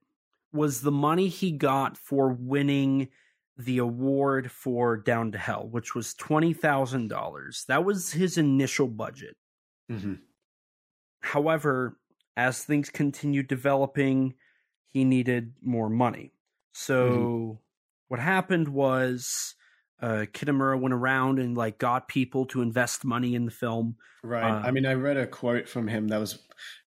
was 0.52 0.80
the 0.80 0.92
money 0.92 1.28
he 1.28 1.50
got 1.50 1.96
for 1.96 2.28
winning 2.28 3.08
the 3.56 3.78
award 3.78 4.50
for 4.50 4.96
Down 4.96 5.32
to 5.32 5.38
Hell, 5.38 5.68
which 5.68 5.94
was 5.94 6.14
$20,000. 6.14 7.66
That 7.66 7.84
was 7.84 8.12
his 8.12 8.38
initial 8.38 8.88
budget. 8.88 9.36
Mm-hmm. 9.90 10.14
However, 11.20 11.98
as 12.36 12.62
things 12.62 12.90
continued 12.90 13.48
developing, 13.48 14.34
he 14.86 15.04
needed 15.04 15.54
more 15.62 15.88
money. 15.88 16.32
So 16.72 17.10
mm-hmm. 17.10 17.52
what 18.08 18.20
happened 18.20 18.68
was 18.68 19.54
uh, 20.00 20.26
Kitamura 20.32 20.80
went 20.80 20.94
around 20.94 21.38
and 21.38 21.56
like 21.56 21.78
got 21.78 22.08
people 22.08 22.46
to 22.46 22.62
invest 22.62 23.04
money 23.04 23.34
in 23.34 23.44
the 23.44 23.50
film. 23.50 23.96
Right. 24.22 24.50
Uh, 24.50 24.66
I 24.66 24.70
mean, 24.70 24.86
I 24.86 24.94
read 24.94 25.16
a 25.16 25.26
quote 25.26 25.68
from 25.68 25.88
him 25.88 26.08
that 26.08 26.18
was 26.18 26.38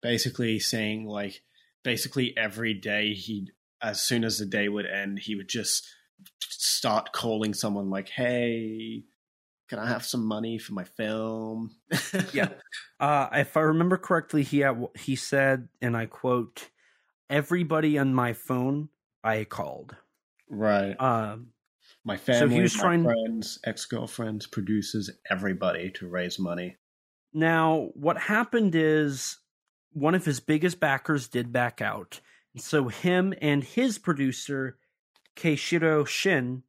basically 0.03 0.59
saying 0.59 1.07
like 1.07 1.43
basically 1.83 2.37
every 2.37 2.75
day 2.75 3.15
he 3.15 3.51
as 3.85 4.01
soon 4.01 4.25
as 4.25 4.39
the 4.39 4.47
day 4.47 4.69
would 4.69 4.87
end, 4.87 5.19
he 5.19 5.35
would 5.35 5.49
just 5.49 5.87
start 6.41 7.13
calling 7.13 7.53
someone 7.53 7.91
like, 7.91 8.09
"Hey, 8.09 9.05
can 9.69 9.79
I 9.79 9.87
have 9.89 10.05
some 10.05 10.25
money 10.25 10.59
for 10.59 10.73
my 10.73 10.85
film?" 10.85 11.77
yeah. 12.33 12.49
Uh, 12.99 13.29
if 13.33 13.57
I 13.57 13.61
remember 13.61 13.99
correctly, 13.99 14.43
he 14.43 14.61
had, 14.61 14.83
he 14.99 15.17
said, 15.17 15.69
and 15.83 15.97
I 15.97 16.07
quote, 16.07 16.71
"Everybody 17.29 17.99
on 17.99 18.15
my 18.15 18.33
phone 18.33 18.89
I 19.23 19.45
called." 19.45 19.97
Right. 20.49 20.99
Um, 21.01 21.49
my 22.05 22.17
family, 22.17 22.41
so 22.41 22.49
he 22.49 22.61
was 22.61 22.77
my 22.77 22.83
trying, 22.83 23.05
friends, 23.05 23.59
ex 23.65 23.85
girlfriends, 23.87 24.47
producers, 24.47 25.11
everybody 25.31 25.91
to 25.93 26.09
raise 26.09 26.39
money. 26.39 26.77
Now, 27.33 27.91
what 27.95 28.19
happened 28.19 28.75
is 28.75 29.39
one 29.93 30.15
of 30.15 30.25
his 30.25 30.41
biggest 30.41 30.81
backers 30.81 31.29
did 31.29 31.53
back 31.53 31.81
out. 31.81 32.21
So 32.57 32.89
him 32.89 33.35
and 33.41 33.65
his 33.65 33.99
producer 33.99 34.79
Keishiro 35.37 36.07
Shin 36.07 36.63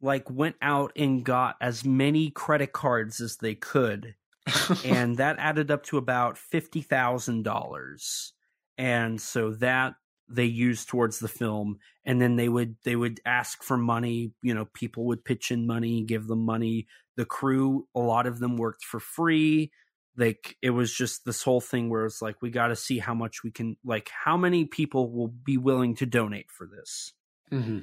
like 0.00 0.30
went 0.30 0.56
out 0.62 0.92
and 0.96 1.24
got 1.24 1.56
as 1.60 1.84
many 1.84 2.30
credit 2.30 2.72
cards 2.72 3.20
as 3.20 3.36
they 3.36 3.54
could. 3.54 4.14
and 4.84 5.16
that 5.18 5.36
added 5.38 5.70
up 5.70 5.84
to 5.84 5.98
about 5.98 6.36
$50,000. 6.36 8.30
And 8.78 9.20
so 9.20 9.50
that 9.52 9.94
they 10.30 10.44
used 10.44 10.88
towards 10.88 11.18
the 11.18 11.28
film 11.28 11.78
and 12.04 12.20
then 12.20 12.36
they 12.36 12.48
would 12.48 12.76
they 12.84 12.96
would 12.96 13.20
ask 13.24 13.62
for 13.62 13.76
money, 13.76 14.32
you 14.42 14.54
know, 14.54 14.66
people 14.74 15.06
would 15.06 15.24
pitch 15.24 15.50
in 15.50 15.66
money, 15.66 16.02
give 16.02 16.26
them 16.26 16.44
money. 16.44 16.86
The 17.16 17.24
crew, 17.24 17.86
a 17.94 18.00
lot 18.00 18.26
of 18.26 18.38
them 18.38 18.56
worked 18.56 18.84
for 18.84 19.00
free 19.00 19.70
like 20.16 20.56
it 20.62 20.70
was 20.70 20.92
just 20.92 21.24
this 21.24 21.42
whole 21.42 21.60
thing 21.60 21.88
where 21.88 22.04
it's 22.04 22.22
like 22.22 22.36
we 22.42 22.50
got 22.50 22.68
to 22.68 22.76
see 22.76 22.98
how 22.98 23.14
much 23.14 23.42
we 23.42 23.50
can 23.50 23.76
like 23.84 24.10
how 24.24 24.36
many 24.36 24.64
people 24.64 25.10
will 25.10 25.28
be 25.28 25.56
willing 25.56 25.94
to 25.96 26.06
donate 26.06 26.50
for 26.50 26.66
this 26.66 27.12
mm-hmm. 27.52 27.78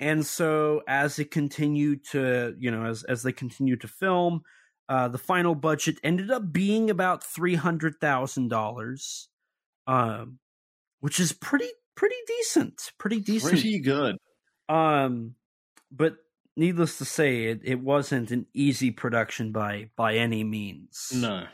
and 0.00 0.24
so 0.24 0.82
as 0.88 1.18
it 1.18 1.30
continued 1.30 2.04
to 2.04 2.54
you 2.58 2.70
know 2.70 2.86
as 2.86 3.02
as 3.04 3.22
they 3.22 3.32
continued 3.32 3.80
to 3.80 3.88
film 3.88 4.42
uh 4.88 5.08
the 5.08 5.18
final 5.18 5.54
budget 5.54 5.96
ended 6.02 6.30
up 6.30 6.52
being 6.52 6.88
about 6.88 7.24
three 7.24 7.56
hundred 7.56 7.94
thousand 8.00 8.48
dollars 8.48 9.28
um 9.86 10.38
which 11.00 11.18
is 11.18 11.32
pretty 11.32 11.68
pretty 11.94 12.16
decent 12.26 12.92
pretty 12.98 13.20
decent 13.20 13.52
pretty 13.52 13.80
good 13.80 14.16
um 14.68 15.34
but 15.90 16.16
needless 16.56 16.98
to 16.98 17.04
say 17.04 17.44
it, 17.46 17.60
it 17.64 17.80
wasn't 17.80 18.30
an 18.30 18.46
easy 18.54 18.90
production 18.90 19.52
by 19.52 19.88
by 19.96 20.16
any 20.16 20.44
means 20.44 21.12
no 21.14 21.44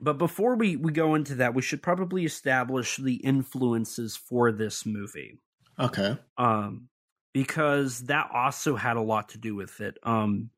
but 0.00 0.16
before 0.16 0.56
we, 0.56 0.76
we 0.76 0.92
go 0.92 1.14
into 1.14 1.36
that, 1.36 1.54
we 1.54 1.62
should 1.62 1.82
probably 1.82 2.24
establish 2.24 2.96
the 2.96 3.16
influences 3.16 4.16
for 4.16 4.50
this 4.50 4.86
movie. 4.86 5.38
Okay. 5.78 6.16
Um, 6.38 6.88
because 7.34 8.00
that 8.06 8.30
also 8.32 8.76
had 8.76 8.96
a 8.96 9.02
lot 9.02 9.30
to 9.30 9.38
do 9.38 9.54
with 9.54 9.80
it. 9.80 9.98
Um, 10.02 10.50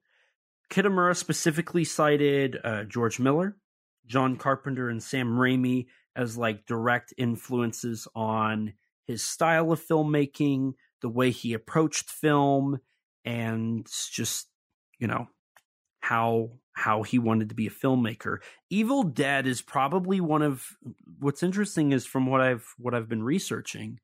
Kitamura 0.70 1.16
specifically 1.16 1.84
cited 1.84 2.58
uh, 2.62 2.84
George 2.84 3.18
Miller, 3.18 3.56
John 4.06 4.36
Carpenter, 4.36 4.88
and 4.88 5.02
Sam 5.02 5.32
Raimi 5.32 5.86
as 6.14 6.38
like 6.38 6.66
direct 6.66 7.12
influences 7.18 8.06
on 8.14 8.74
his 9.06 9.22
style 9.22 9.72
of 9.72 9.84
filmmaking, 9.84 10.74
the 11.00 11.08
way 11.08 11.30
he 11.30 11.52
approached 11.52 12.10
film, 12.10 12.80
and 13.24 13.86
just 14.10 14.48
you 14.98 15.06
know 15.06 15.28
how 16.00 16.50
how 16.74 17.02
he 17.02 17.18
wanted 17.18 17.48
to 17.50 17.54
be 17.54 17.66
a 17.66 17.70
filmmaker. 17.70 18.38
Evil 18.70 19.02
Dead 19.02 19.46
is 19.46 19.62
probably 19.62 20.20
one 20.20 20.42
of 20.42 20.66
what's 21.18 21.42
interesting 21.42 21.92
is 21.92 22.06
from 22.06 22.26
what 22.26 22.40
I've 22.40 22.74
what 22.78 22.94
I've 22.94 23.08
been 23.08 23.22
researching 23.22 24.00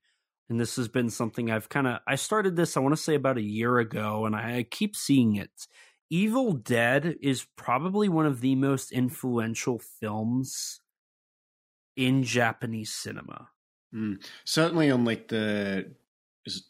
and 0.49 0.59
this 0.59 0.77
has 0.77 0.89
been 0.89 1.11
something 1.11 1.51
I've 1.51 1.69
kind 1.69 1.87
of 1.87 2.01
I 2.07 2.17
started 2.17 2.57
this 2.57 2.77
I 2.77 2.81
want 2.81 2.97
to 2.97 3.03
say 3.03 3.15
about 3.15 3.39
a 3.39 3.43
year 3.43 3.79
ago 3.79 4.27
and 4.27 4.35
I, 4.35 4.59
I 4.59 4.63
keep 4.63 4.97
seeing 4.97 5.37
it. 5.37 5.67
Evil 6.11 6.53
Dead 6.53 7.17
is 7.21 7.47
probably 7.57 8.09
one 8.09 8.27
of 8.27 8.41
the 8.41 8.55
most 8.55 8.93
influential 8.93 9.79
films 9.79 10.81
in 11.97 12.23
Japanese 12.23 12.95
cinema. 12.95 13.49
Mm. 13.95 14.25
Certainly 14.45 14.91
on 14.91 15.05
like 15.05 15.29
the 15.29 15.91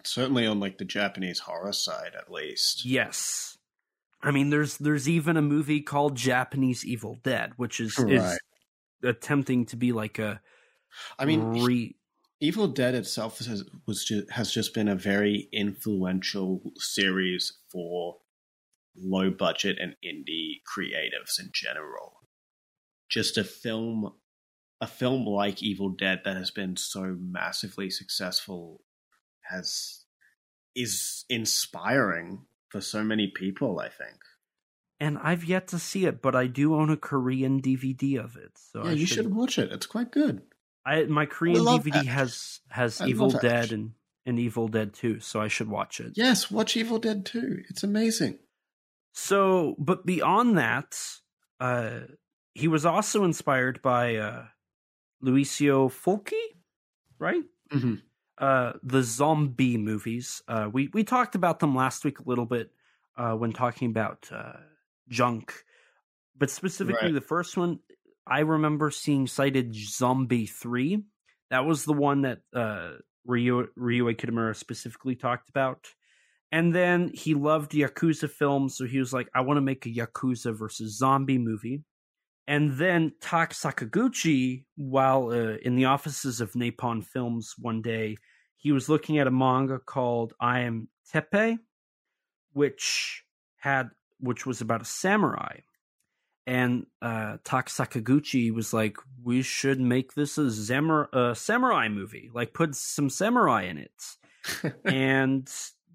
certainly 0.04 0.46
on 0.46 0.60
like 0.60 0.78
the 0.78 0.84
Japanese 0.84 1.40
horror 1.40 1.72
side 1.72 2.12
at 2.16 2.30
least. 2.30 2.84
Yes. 2.84 3.58
I 4.22 4.30
mean 4.30 4.50
there's 4.50 4.76
there's 4.78 5.08
even 5.08 5.36
a 5.36 5.42
movie 5.42 5.80
called 5.80 6.16
Japanese 6.16 6.84
Evil 6.84 7.18
Dead 7.22 7.52
which 7.56 7.80
is 7.80 7.98
right. 7.98 8.12
is 8.12 8.38
attempting 9.02 9.66
to 9.66 9.76
be 9.76 9.92
like 9.92 10.18
a 10.18 10.40
I 11.18 11.24
mean 11.24 11.64
re- 11.64 11.96
Evil 12.40 12.68
Dead 12.68 12.94
itself 12.94 13.38
has 13.38 13.64
was 13.86 14.04
just, 14.04 14.30
has 14.30 14.52
just 14.52 14.74
been 14.74 14.88
a 14.88 14.94
very 14.94 15.48
influential 15.52 16.60
series 16.76 17.54
for 17.70 18.18
low 18.96 19.30
budget 19.30 19.78
and 19.80 19.96
indie 20.04 20.60
creatives 20.66 21.38
in 21.38 21.50
general. 21.52 22.20
Just 23.08 23.38
a 23.38 23.44
film 23.44 24.12
a 24.80 24.86
film 24.86 25.24
like 25.24 25.62
Evil 25.62 25.90
Dead 25.90 26.22
that 26.24 26.36
has 26.36 26.50
been 26.50 26.76
so 26.76 27.16
massively 27.20 27.90
successful 27.90 28.82
has 29.42 30.04
is 30.74 31.24
inspiring 31.28 32.46
for 32.68 32.80
so 32.80 33.02
many 33.02 33.28
people, 33.28 33.80
I 33.80 33.88
think. 33.88 34.18
And 35.00 35.18
I've 35.18 35.44
yet 35.44 35.68
to 35.68 35.78
see 35.78 36.06
it, 36.06 36.20
but 36.20 36.34
I 36.34 36.46
do 36.46 36.74
own 36.74 36.90
a 36.90 36.96
Korean 36.96 37.60
DVD 37.62 38.22
of 38.22 38.36
it. 38.36 38.52
So 38.54 38.84
yeah, 38.84 38.90
I 38.90 38.92
you 38.92 39.06
should... 39.06 39.16
should 39.16 39.34
watch 39.34 39.58
it. 39.58 39.72
It's 39.72 39.86
quite 39.86 40.10
good. 40.10 40.42
I 40.84 41.04
my 41.04 41.26
Korean 41.26 41.64
DVD 41.64 41.96
Ash. 41.96 42.06
has 42.06 42.60
has 42.68 43.00
I 43.00 43.08
Evil 43.08 43.30
Dead 43.30 43.72
and, 43.72 43.92
and 44.26 44.38
Evil 44.38 44.68
Dead 44.68 44.94
2, 44.94 45.20
so 45.20 45.40
I 45.40 45.48
should 45.48 45.68
watch 45.68 46.00
it. 46.00 46.12
Yes, 46.14 46.50
watch 46.50 46.76
Evil 46.76 46.98
Dead 46.98 47.26
2. 47.26 47.64
It's 47.68 47.82
amazing. 47.82 48.38
So, 49.12 49.74
but 49.78 50.06
beyond 50.06 50.58
that, 50.58 50.98
uh, 51.60 52.00
he 52.54 52.68
was 52.68 52.86
also 52.86 53.24
inspired 53.24 53.82
by 53.82 54.16
uh, 54.16 54.44
Lucio 55.20 55.88
Fulci, 55.88 56.32
right? 57.18 57.42
Mm-hmm. 57.72 57.94
Uh, 58.38 58.72
the 58.82 59.02
zombie 59.02 59.76
movies. 59.76 60.42
Uh, 60.46 60.68
we 60.72 60.88
we 60.92 61.04
talked 61.04 61.34
about 61.34 61.58
them 61.58 61.74
last 61.74 62.04
week 62.04 62.20
a 62.20 62.28
little 62.28 62.46
bit 62.46 62.70
uh, 63.16 63.32
when 63.32 63.52
talking 63.52 63.90
about 63.90 64.28
uh, 64.32 64.52
Junk, 65.08 65.52
but 66.36 66.50
specifically 66.50 67.08
right. 67.08 67.14
the 67.14 67.20
first 67.20 67.56
one. 67.56 67.80
I 68.30 68.40
remember 68.40 68.90
seeing 68.90 69.26
cited 69.26 69.74
Zombie 69.74 70.44
3. 70.44 71.02
That 71.50 71.64
was 71.64 71.86
the 71.86 71.94
one 71.94 72.22
that 72.22 72.40
uh, 72.54 72.96
Ryu, 73.24 73.68
Ryuhei 73.78 74.16
Kitamura 74.16 74.54
specifically 74.54 75.16
talked 75.16 75.48
about. 75.48 75.88
And 76.50 76.74
then 76.74 77.10
he 77.12 77.34
loved 77.34 77.72
Yakuza 77.72 78.30
films, 78.30 78.76
so 78.76 78.86
he 78.86 78.98
was 78.98 79.12
like, 79.12 79.28
I 79.34 79.42
want 79.42 79.58
to 79.58 79.62
make 79.62 79.84
a 79.84 79.90
Yakuza 79.90 80.56
versus 80.56 80.96
zombie 80.96 81.38
movie. 81.38 81.84
And 82.48 82.78
then 82.78 83.12
Tak 83.20 83.52
Sakaguchi, 83.52 84.64
while 84.74 85.28
uh, 85.30 85.58
in 85.62 85.76
the 85.76 85.84
offices 85.84 86.40
of 86.40 86.56
Nippon 86.56 87.02
Films 87.02 87.54
one 87.58 87.82
day, 87.82 88.16
he 88.56 88.72
was 88.72 88.88
looking 88.88 89.18
at 89.18 89.28
a 89.28 89.30
manga 89.30 89.78
called 89.78 90.32
I 90.40 90.60
Am 90.60 90.88
Teppei, 91.12 91.58
which 92.54 93.22
had 93.58 93.90
which 94.18 94.44
was 94.46 94.60
about 94.60 94.82
a 94.82 94.84
samurai 94.86 95.58
and 96.48 96.86
uh, 97.02 97.36
Tak 97.44 97.68
Sakaguchi 97.68 98.50
was 98.50 98.72
like, 98.72 98.96
"We 99.22 99.42
should 99.42 99.78
make 99.78 100.14
this 100.14 100.38
a 100.38 100.50
samurai, 100.50 101.34
samurai 101.34 101.90
movie. 101.90 102.30
Like, 102.32 102.54
put 102.54 102.74
some 102.74 103.10
samurai 103.10 103.64
in 103.64 103.76
it." 103.76 104.72
and 104.86 105.46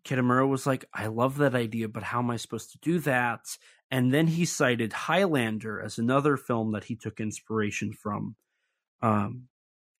Kitamura 0.06 0.48
was 0.48 0.68
like, 0.68 0.86
"I 0.94 1.08
love 1.08 1.40
that 1.40 1.56
idea, 1.56 1.88
but 1.88 2.04
how 2.04 2.20
am 2.20 2.30
I 2.30 2.38
supposed 2.38 2.72
to 2.74 2.78
do 2.84 3.00
that?" 3.00 3.58
And 3.92 4.14
then 4.14 4.28
he 4.28 4.46
cited 4.46 4.94
Highlander 4.94 5.80
as 5.80 5.98
another 5.98 6.36
film 6.36 6.72
that 6.72 6.86
he 6.86 6.96
took 6.96 7.20
inspiration 7.20 7.94
from. 7.94 8.36
Um, 9.02 9.50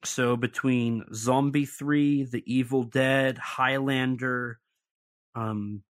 so 0.04 0.36
between 0.36 1.06
Zombie 1.14 1.66
Three, 1.66 2.24
The 2.24 2.44
Evil 2.52 2.84
Dead, 2.84 3.38
Highlander, 3.38 4.60
um, 5.36 5.84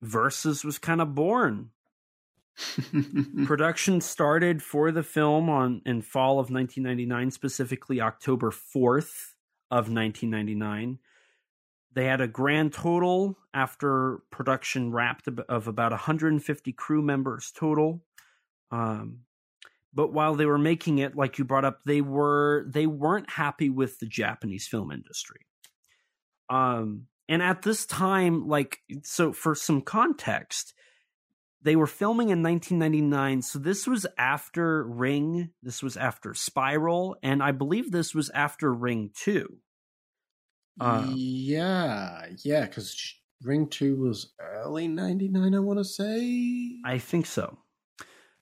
Versus 0.00 0.64
was 0.64 0.78
kind 0.78 1.00
of 1.00 1.14
born 1.14 1.70
Production 3.46 4.00
started 4.00 4.62
for 4.62 4.90
the 4.92 5.02
film 5.02 5.48
on 5.48 5.80
in 5.86 6.02
fall 6.02 6.32
of 6.32 6.50
1999, 6.50 7.30
specifically 7.30 8.00
October 8.00 8.50
4th 8.50 9.32
of 9.70 9.88
1999. 9.88 10.98
They 11.94 12.06
had 12.06 12.20
a 12.20 12.28
grand 12.28 12.72
total 12.72 13.36
after 13.52 14.22
production 14.30 14.92
wrapped 14.92 15.28
of 15.48 15.68
about 15.68 15.92
150 15.92 16.72
crew 16.72 17.02
members 17.02 17.52
total. 17.54 18.02
Um, 18.70 19.20
but 19.94 20.12
while 20.12 20.34
they 20.34 20.46
were 20.46 20.58
making 20.58 20.98
it, 20.98 21.16
like 21.16 21.38
you 21.38 21.44
brought 21.44 21.66
up, 21.66 21.80
they 21.84 22.00
were 22.00 22.64
they 22.68 22.86
weren't 22.86 23.30
happy 23.30 23.68
with 23.68 23.98
the 23.98 24.06
Japanese 24.06 24.66
film 24.66 24.90
industry. 24.90 25.40
Um, 26.48 27.06
and 27.28 27.42
at 27.42 27.62
this 27.62 27.84
time, 27.84 28.48
like 28.48 28.80
so, 29.02 29.32
for 29.32 29.54
some 29.54 29.82
context, 29.82 30.74
they 31.62 31.76
were 31.76 31.86
filming 31.86 32.30
in 32.30 32.42
1999 32.42 33.42
so 33.42 33.58
this 33.58 33.86
was 33.86 34.06
after 34.18 34.84
ring 34.84 35.50
this 35.62 35.82
was 35.82 35.96
after 35.96 36.34
spiral 36.34 37.16
and 37.22 37.42
i 37.42 37.52
believe 37.52 37.90
this 37.90 38.14
was 38.14 38.30
after 38.30 38.72
ring 38.72 39.10
2 39.14 39.58
uh, 40.80 41.06
yeah 41.14 42.26
yeah 42.44 42.62
because 42.62 43.14
ring 43.42 43.66
2 43.68 43.96
was 43.96 44.32
early 44.40 44.88
99 44.88 45.54
i 45.54 45.58
want 45.58 45.78
to 45.78 45.84
say 45.84 46.76
i 46.84 46.98
think 46.98 47.26
so 47.26 47.58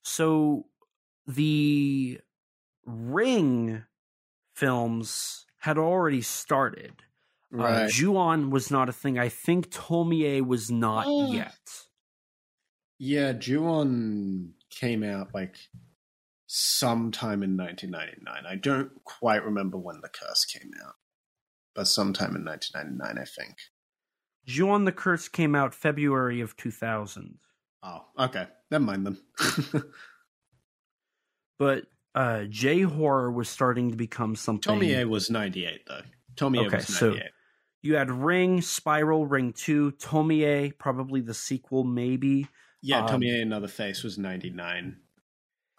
so 0.02 0.66
the 1.26 2.20
ring 2.86 3.84
films 4.54 5.46
had 5.58 5.78
already 5.78 6.22
started 6.22 6.92
uh, 7.52 7.56
right. 7.56 7.84
uh, 7.84 7.88
Ju-on 7.88 8.50
was 8.50 8.70
not 8.70 8.88
a 8.88 8.92
thing. 8.92 9.18
I 9.18 9.28
think 9.28 9.70
Tomie 9.70 10.44
was 10.44 10.70
not 10.70 11.04
oh. 11.06 11.32
yet. 11.32 11.58
Yeah, 12.98 13.32
Ju-on 13.32 14.52
came 14.70 15.02
out 15.02 15.34
like 15.34 15.56
sometime 16.46 17.42
in 17.42 17.56
1999. 17.56 18.46
I 18.46 18.56
don't 18.56 18.92
quite 19.04 19.44
remember 19.44 19.78
when 19.78 20.00
The 20.00 20.08
Curse 20.08 20.44
came 20.44 20.70
out, 20.84 20.94
but 21.74 21.86
sometime 21.86 22.36
in 22.36 22.44
1999, 22.44 23.18
I 23.18 23.24
think. 23.24 23.56
Ju-on 24.46 24.84
the 24.84 24.92
Curse 24.92 25.28
came 25.28 25.54
out 25.54 25.74
February 25.74 26.40
of 26.40 26.56
2000. 26.56 27.38
Oh, 27.82 28.04
okay. 28.18 28.46
Never 28.70 28.84
mind 28.84 29.06
then. 29.06 29.82
but 31.58 31.84
uh, 32.14 32.44
J 32.44 32.82
horror 32.82 33.30
was 33.30 33.48
starting 33.48 33.90
to 33.90 33.96
become 33.96 34.36
something. 34.36 34.80
Tomie 34.80 35.08
was 35.08 35.30
98, 35.30 35.86
though. 35.86 36.00
Tomie 36.36 36.66
okay, 36.66 36.76
was 36.76 36.88
98. 36.88 36.92
So 36.98 37.16
you 37.82 37.96
had 37.96 38.10
Ring, 38.10 38.60
Spiral, 38.60 39.26
Ring 39.26 39.52
2, 39.52 39.92
Tomie, 39.92 40.76
probably 40.78 41.20
the 41.20 41.34
sequel, 41.34 41.84
maybe. 41.84 42.46
Yeah, 42.82 43.04
um, 43.04 43.20
Tomie 43.20 43.42
Another 43.42 43.68
Face 43.68 44.02
was 44.02 44.18
99. 44.18 44.96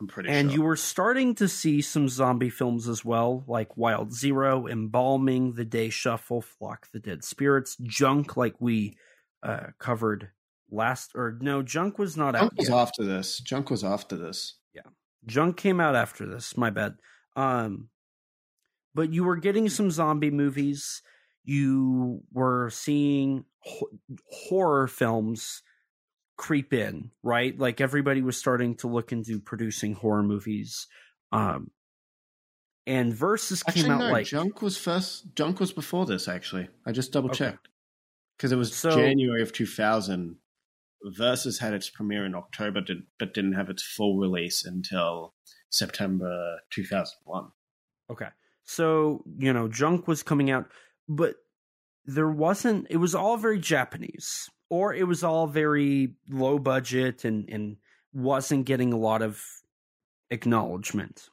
I'm 0.01 0.07
pretty 0.07 0.29
and 0.29 0.49
sure. 0.49 0.57
you 0.57 0.63
were 0.63 0.75
starting 0.75 1.35
to 1.35 1.47
see 1.47 1.79
some 1.79 2.09
zombie 2.09 2.49
films 2.49 2.89
as 2.89 3.05
well, 3.05 3.43
like 3.47 3.77
Wild 3.77 4.11
Zero, 4.11 4.65
Embalming, 4.65 5.53
The 5.53 5.63
Day 5.63 5.89
Shuffle, 5.89 6.41
Flock 6.41 6.87
the 6.91 6.99
Dead 6.99 7.23
Spirits, 7.23 7.77
Junk, 7.83 8.35
like 8.35 8.55
we 8.59 8.97
uh, 9.43 9.67
covered 9.77 10.29
last, 10.71 11.11
or 11.13 11.37
no, 11.39 11.61
Junk 11.61 11.99
was 11.99 12.17
not 12.17 12.33
Junk 12.33 12.45
out. 12.53 12.57
was 12.57 12.69
yet. 12.69 12.77
after 12.77 13.03
this. 13.03 13.39
Junk 13.41 13.69
was 13.69 13.83
after 13.83 14.17
this. 14.17 14.55
Yeah, 14.73 14.81
Junk 15.27 15.55
came 15.57 15.79
out 15.79 15.95
after 15.95 16.25
this. 16.25 16.57
My 16.57 16.71
bad. 16.71 16.95
Um, 17.35 17.89
but 18.95 19.13
you 19.13 19.23
were 19.23 19.37
getting 19.37 19.69
some 19.69 19.91
zombie 19.91 20.31
movies. 20.31 21.03
You 21.43 22.21
were 22.33 22.71
seeing 22.71 23.45
ho- 23.59 23.99
horror 24.49 24.87
films 24.87 25.61
creep 26.41 26.73
in, 26.73 27.11
right? 27.21 27.57
Like 27.57 27.79
everybody 27.79 28.23
was 28.23 28.35
starting 28.35 28.73
to 28.77 28.87
look 28.87 29.11
into 29.11 29.39
producing 29.39 29.93
horror 29.93 30.23
movies. 30.23 30.87
Um, 31.31 31.69
and 32.87 33.13
Versus 33.13 33.61
Actually, 33.67 33.83
came 33.83 33.91
out 33.91 33.99
no. 33.99 34.11
like 34.11 34.25
Junk 34.25 34.59
was 34.63 34.75
first. 34.75 35.35
Junk 35.35 35.59
was 35.59 35.71
before 35.71 36.07
this. 36.07 36.27
Actually, 36.27 36.67
I 36.83 36.93
just 36.93 37.13
double 37.13 37.29
checked 37.29 37.69
because 38.35 38.51
it 38.51 38.55
was 38.55 38.75
So- 38.75 38.89
January 38.89 39.43
of 39.43 39.53
2000. 39.53 40.37
Versus 41.03 41.57
had 41.57 41.73
its 41.73 41.89
premiere 41.89 42.25
in 42.27 42.35
October, 42.35 42.79
did, 42.79 43.03
but 43.17 43.33
didn't 43.33 43.53
have 43.53 43.71
its 43.71 43.81
full 43.81 44.17
release 44.19 44.63
until 44.63 45.33
September 45.71 46.59
2001. 46.69 47.47
Okay. 48.11 48.27
So, 48.65 49.23
you 49.39 49.51
know, 49.51 49.67
Junk 49.67 50.07
was 50.07 50.21
coming 50.21 50.51
out, 50.51 50.67
but 51.09 51.37
there 52.05 52.29
wasn't, 52.29 52.85
it 52.91 52.97
was 52.97 53.15
all 53.15 53.37
very 53.37 53.59
Japanese, 53.59 54.47
or 54.71 54.93
it 54.93 55.05
was 55.05 55.21
all 55.21 55.47
very 55.47 56.13
low 56.29 56.57
budget 56.57 57.25
and, 57.25 57.47
and 57.49 57.75
wasn't 58.13 58.65
getting 58.65 58.93
a 58.93 58.97
lot 58.97 59.21
of 59.21 59.43
acknowledgement. 60.29 61.27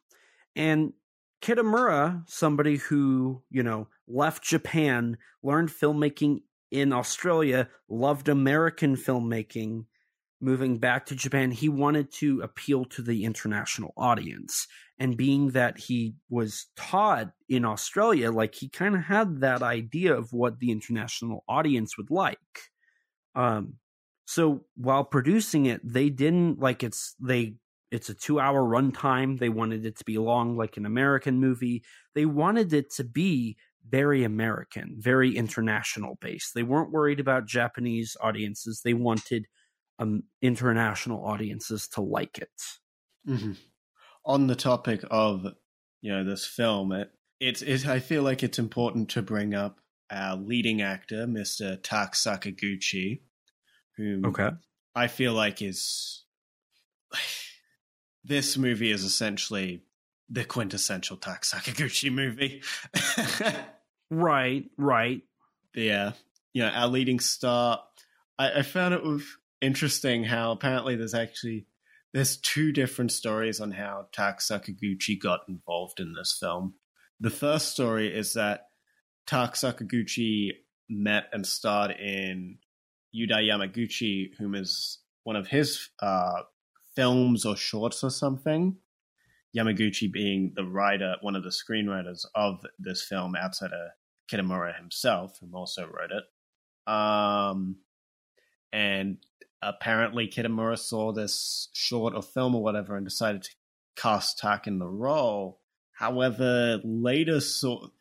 And 0.57 0.93
Kitamura, 1.41 2.28
somebody 2.28 2.78
who, 2.78 3.41
you 3.49 3.62
know, 3.62 3.86
left 4.09 4.43
Japan, 4.43 5.18
learned 5.45 5.68
filmmaking 5.68 6.41
in 6.72 6.93
Australia, 6.93 7.68
loved 7.89 8.28
American 8.28 8.97
filmmaking, 8.97 9.84
moving 10.41 10.78
back 10.78 11.07
to 11.07 11.14
Japan, 11.14 11.53
he 11.53 11.68
wanted 11.68 12.12
to 12.14 12.41
appeal 12.41 12.84
to 12.86 13.03
the 13.03 13.24
international 13.24 13.95
audience 13.97 14.66
and 14.99 15.16
being 15.16 15.51
that 15.51 15.78
he 15.78 16.16
was 16.28 16.66
taught 16.74 17.30
in 17.49 17.64
Australia, 17.64 18.32
like 18.32 18.57
he 18.57 18.68
kind 18.68 18.97
of 18.97 19.03
had 19.03 19.43
that 19.43 19.62
idea 19.62 20.12
of 20.12 20.32
what 20.32 20.59
the 20.59 20.72
international 20.72 21.45
audience 21.49 21.97
would 21.97 22.11
like. 22.11 22.39
Um, 23.39 23.74
so 24.26 24.64
while 24.74 25.05
producing 25.05 25.66
it, 25.66 25.80
they 25.84 26.11
didn't 26.11 26.59
like 26.59 26.82
it's 26.82 27.14
they 27.20 27.55
it's 27.91 28.11
a 28.11 28.14
two 28.14 28.41
hour 28.41 28.62
runtime. 28.62 29.39
They 29.39 29.49
wanted 29.49 29.86
it 29.86 29.97
to 29.99 30.05
be 30.05 30.18
long, 30.18 30.57
like 30.57 30.76
an 30.76 30.84
American 30.84 31.41
movie. 31.41 31.82
They 32.14 32.26
wanted 32.26 32.72
it 32.72 32.93
to 32.97 33.05
be 33.05 33.57
very 33.89 34.24
American, 34.24 34.97
very 34.99 35.34
international 35.34 36.18
based. 36.20 36.53
They 36.55 36.64
weren't 36.64 36.91
worried 36.91 37.20
about 37.20 37.47
Japanese 37.47 38.16
audiences. 38.20 38.82
They 38.84 38.93
wanted 38.93 39.47
um, 39.99 40.24
international 40.43 41.24
audiences 41.24 41.89
to 41.95 42.03
like 42.03 42.39
it. 42.39 42.62
hmm 43.24 43.53
On 44.24 44.49
the 44.49 44.57
topic 44.57 45.05
of 45.11 45.47
you 46.03 46.12
know 46.12 46.24
this 46.24 46.45
film, 46.45 46.93
it, 46.93 47.11
it's 47.41 47.62
it, 47.62 47.86
I 47.86 48.01
feel 48.01 48.24
like 48.24 48.43
it's 48.43 48.59
important 48.59 49.11
to 49.11 49.22
bring 49.22 49.55
up 49.55 49.80
our 50.11 50.36
leading 50.36 50.82
actor, 50.82 51.26
Mr. 51.26 51.78
Tak 51.82 52.14
Sakaguchi, 52.14 53.20
whom 53.99 54.25
Okay. 54.25 54.49
I 54.95 55.09
feel 55.09 55.35
like 55.35 55.61
is 55.61 56.25
this 58.25 58.57
movie 58.57 58.91
is 58.91 59.05
essentially 59.05 59.83
the 60.31 60.45
quintessential 60.45 61.17
Tak 61.17 61.43
Sakaguchi 61.43 62.11
movie. 62.13 62.63
Right, 64.11 64.65
right. 64.79 65.21
yeah, 65.75 66.13
you 66.55 66.63
know, 66.63 66.71
our 66.71 66.89
leading 66.89 67.21
star. 67.21 67.83
I, 68.39 68.61
I 68.61 68.63
found 68.63 68.95
it 68.95 69.03
was 69.03 69.23
interesting 69.61 70.25
how 70.25 70.53
apparently 70.53 70.97
there's 70.97 71.13
actually 71.13 71.67
there's 72.15 72.39
two 72.39 72.73
different 72.73 73.13
stories 73.13 73.61
on 73.61 73.71
how 73.71 74.07
Tak 74.13 74.39
Sakaguchi 74.41 75.21
got 75.21 75.41
involved 75.47 76.01
in 76.01 76.15
this 76.15 76.37
film. 76.41 76.75
The 77.21 77.29
first 77.29 77.69
story 77.69 78.09
is 78.09 78.33
that 78.33 78.69
Tak 79.27 79.55
Sakaguchi 79.55 80.53
met 80.89 81.29
and 81.33 81.47
starred 81.47 81.91
in 81.91 82.59
Yudai 83.15 83.49
Yamaguchi, 83.49 84.31
whom 84.39 84.55
is 84.55 84.99
one 85.25 85.37
of 85.37 85.49
his 85.49 85.89
uh, 86.01 86.43
films 86.95 87.45
or 87.45 87.57
shorts 87.57 88.03
or 88.05 88.11
something. 88.11 88.77
Yamaguchi 89.57 90.11
being 90.13 90.53
the 90.55 90.65
writer, 90.65 91.17
one 91.23 91.35
of 91.35 91.43
the 91.43 91.51
screenwriters 91.51 92.25
of 92.35 92.65
this 92.79 93.03
film 93.03 93.35
outside 93.35 93.73
of 93.73 93.91
Kitamura 94.31 94.77
himself, 94.77 95.39
who 95.41 95.49
also 95.57 95.83
wrote 95.87 96.11
it. 96.11 96.93
Um, 96.93 97.77
and 98.73 99.19
apparently 99.63 100.29
Kitamura 100.29 100.79
saw 100.79 101.13
this 101.13 101.69
short 101.73 102.15
or 102.15 102.23
film 102.23 102.55
or 102.55 102.63
whatever 102.63 102.97
and 102.97 103.07
decided 103.07 103.43
to 103.45 103.51
cast 103.97 104.39
Tak 104.39 104.67
in 104.67 104.79
the 104.79 104.87
role. 104.87 105.61
However, 105.93 106.81
later 106.85 107.41
so- 107.41 107.93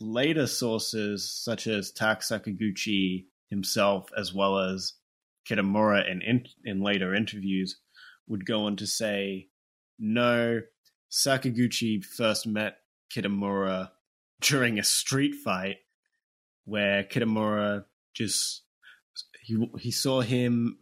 later 0.00 0.46
sources 0.46 1.28
such 1.32 1.66
as 1.66 1.90
Tak 1.92 2.20
Sakaguchi 2.20 3.26
himself, 3.50 4.08
as 4.16 4.34
well 4.34 4.58
as 4.58 4.94
Kitamura 5.48 6.10
in, 6.10 6.22
in 6.22 6.46
in 6.64 6.80
later 6.80 7.14
interviews, 7.14 7.78
would 8.26 8.46
go 8.46 8.64
on 8.64 8.76
to 8.76 8.86
say, 8.86 9.48
no, 9.98 10.60
Sakaguchi 11.10 12.04
first 12.04 12.46
met 12.46 12.78
Kitamura 13.14 13.90
during 14.40 14.78
a 14.78 14.84
street 14.84 15.34
fight 15.34 15.76
where 16.64 17.04
Kitamura 17.04 17.84
just 18.14 18.62
he 19.40 19.70
he 19.78 19.90
saw 19.90 20.20
him 20.20 20.78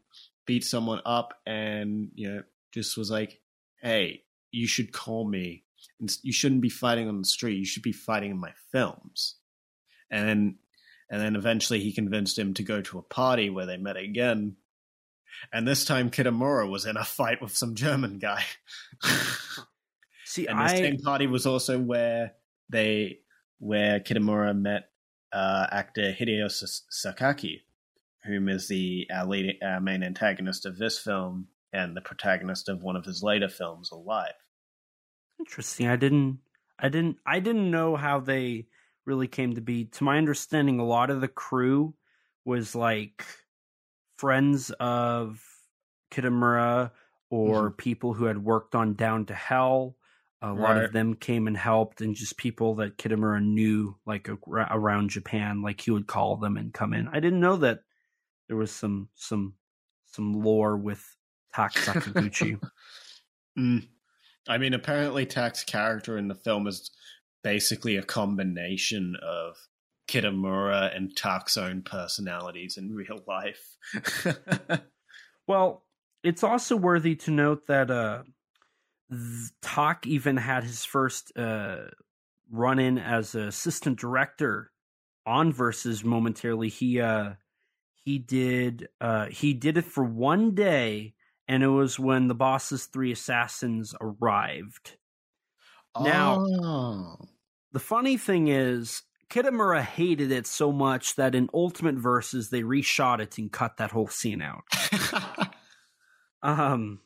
beat 0.47 0.65
someone 0.65 1.01
up 1.05 1.35
and 1.47 2.11
you 2.15 2.29
know 2.29 2.43
just 2.73 2.97
was 2.97 3.11
like, 3.11 3.41
"Hey, 3.81 4.23
you 4.51 4.67
should 4.67 4.93
call 4.93 5.29
me. 5.29 5.65
And 6.01 6.11
You 6.23 6.33
shouldn't 6.33 6.63
be 6.63 6.71
fighting 6.71 7.09
on 7.09 7.19
the 7.19 7.29
street. 7.29 7.59
You 7.59 7.65
should 7.67 7.83
be 7.83 7.93
fighting 7.93 8.31
in 8.31 8.39
my 8.39 8.53
films." 8.73 9.37
And 10.11 10.57
and 11.11 11.21
then 11.21 11.37
eventually 11.37 11.81
he 11.81 11.93
convinced 11.93 12.39
him 12.39 12.55
to 12.55 12.63
go 12.63 12.81
to 12.83 12.99
a 12.99 13.03
party 13.03 13.51
where 13.51 13.67
they 13.67 13.77
met 13.77 13.97
again. 13.97 14.57
And 15.53 15.67
this 15.67 15.85
time 15.85 16.11
Kitamura 16.11 16.69
was 16.71 16.87
in 16.87 16.97
a 16.97 17.05
fight 17.05 17.43
with 17.43 17.57
some 17.57 17.75
German 17.75 18.19
guy. 18.19 18.45
See, 20.25 20.47
and 20.47 20.59
the 20.59 20.65
I 20.65 20.77
same 20.77 20.99
party 20.99 21.27
was 21.27 21.47
also 21.47 21.79
where 21.79 22.33
they 22.71 23.19
where 23.59 24.01
Kitamura 24.01 24.57
met 24.57 24.91
uh, 25.33 25.67
actor 25.71 26.13
Hideo 26.13 26.47
Sakaki, 26.47 27.61
whom 28.25 28.49
is 28.49 28.69
the 28.69 29.07
our, 29.13 29.27
lead, 29.27 29.59
our 29.63 29.81
main 29.81 30.03
antagonist 30.03 30.67
of 30.67 30.79
this 30.79 30.99
film 30.99 31.49
and 31.73 31.97
the 31.97 32.01
protagonist 32.01 32.69
of 32.69 32.83
one 32.83 32.97
of 32.97 33.05
his 33.05 33.23
later 33.23 33.49
films, 33.49 33.91
Alive. 33.91 34.35
interesting. 35.39 35.89
I 35.89 35.97
didn't, 35.97 36.39
I 36.79 36.89
didn't, 36.89 37.17
I 37.27 37.41
didn't 37.41 37.71
know 37.71 37.97
how 37.97 38.21
they 38.21 38.67
really 39.07 39.29
came 39.29 39.55
to 39.55 39.61
be. 39.61 39.85
To 39.87 40.05
my 40.05 40.19
understanding, 40.19 40.79
a 40.79 40.85
lot 40.85 41.11
of 41.11 41.21
the 41.21 41.29
crew 41.29 41.95
was 42.45 42.75
like 42.75 43.25
friends 44.19 44.71
of 44.81 45.43
Kitamura 46.11 46.91
or 47.31 47.71
people 47.71 48.15
who 48.15 48.25
had 48.27 48.43
worked 48.45 48.75
on 48.75 48.95
Down 48.95 49.27
to 49.27 49.35
Hell. 49.35 49.97
A 50.43 50.53
lot 50.53 50.77
Right. 50.77 50.85
of 50.85 50.93
them 50.93 51.15
came 51.15 51.47
and 51.47 51.57
helped, 51.57 52.03
and 52.03 52.15
just 52.15 52.37
people 52.37 52.75
that 52.77 52.99
Kitamura 52.99 53.43
knew, 53.43 53.97
like 54.05 54.29
around 54.47 55.09
Japan. 55.09 55.63
Like 55.63 55.81
he 55.81 55.91
would 55.91 56.07
call 56.07 56.37
them 56.37 56.57
and 56.59 56.73
come 56.75 56.93
in. 56.93 57.09
I 57.09 57.19
didn't 57.21 57.41
know 57.41 57.57
that 57.57 57.81
there 58.49 58.57
was 58.57 58.71
some 58.71 59.09
some 59.15 59.55
some 60.05 60.35
lore 60.35 60.77
with 60.77 61.03
Tak 61.55 61.73
Sakaguchi. 61.75 62.61
Mm. 63.59 63.87
I 64.49 64.59
mean, 64.59 64.75
apparently, 64.75 65.25
Tak's 65.27 65.63
character 65.63 66.19
in 66.19 66.27
the 66.29 66.35
film 66.35 66.67
is 66.67 66.91
basically 67.45 67.97
a 67.97 68.03
combination 68.03 69.17
of 69.23 69.57
Kitamura 70.09 70.95
and 70.97 71.17
Tak's 71.17 71.57
own 71.57 71.83
personalities 71.83 72.77
in 72.77 72.93
real 72.93 73.23
life. 73.29 73.77
Well, 75.47 75.85
it's 76.23 76.43
also 76.43 76.77
worthy 76.77 77.17
to 77.17 77.31
note 77.31 77.67
that 77.67 77.91
uh, 77.91 78.23
Tak 79.63 80.07
even 80.07 80.37
had 80.37 80.65
his 80.65 80.85
first 80.85 81.37
uh, 81.37 81.89
run 82.51 82.79
in 82.79 82.99
as 82.99 83.35
an 83.35 83.43
assistant 83.43 83.99
director 83.99 84.71
on 85.27 85.53
Versus 85.53 86.05
momentarily. 86.05 86.69
He 86.69 87.01
uh, 87.01 87.35
he 88.05 88.19
did 88.19 88.89
uh, 89.01 89.27
he 89.27 89.55
did 89.55 89.77
it 89.77 89.85
for 89.85 90.05
one 90.05 90.55
day, 90.55 91.15
and 91.47 91.63
it 91.63 91.69
was 91.69 91.99
when 91.99 92.29
the 92.29 92.35
boss's 92.35 92.87
three 92.87 93.13
assassins 93.13 93.95
arrived. 94.01 94.97
Now- 96.01 96.45
oh. 96.47 97.17
The 97.75 97.81
funny 97.81 98.17
thing 98.17 98.47
is, 98.47 99.03
Kitamura 99.29 99.83
hated 99.83 100.31
it 100.31 100.47
so 100.47 100.71
much 100.71 101.17
that 101.17 101.35
in 101.35 101.51
Ultimate 101.53 101.97
Versus 101.97 102.49
they 102.51 102.63
reshot 102.63 103.19
it 103.19 103.37
and 103.37 103.51
cut 103.51 103.79
that 103.79 103.91
whole 103.91 104.07
scene 104.07 104.41
out. 104.41 104.63
um 106.43 107.01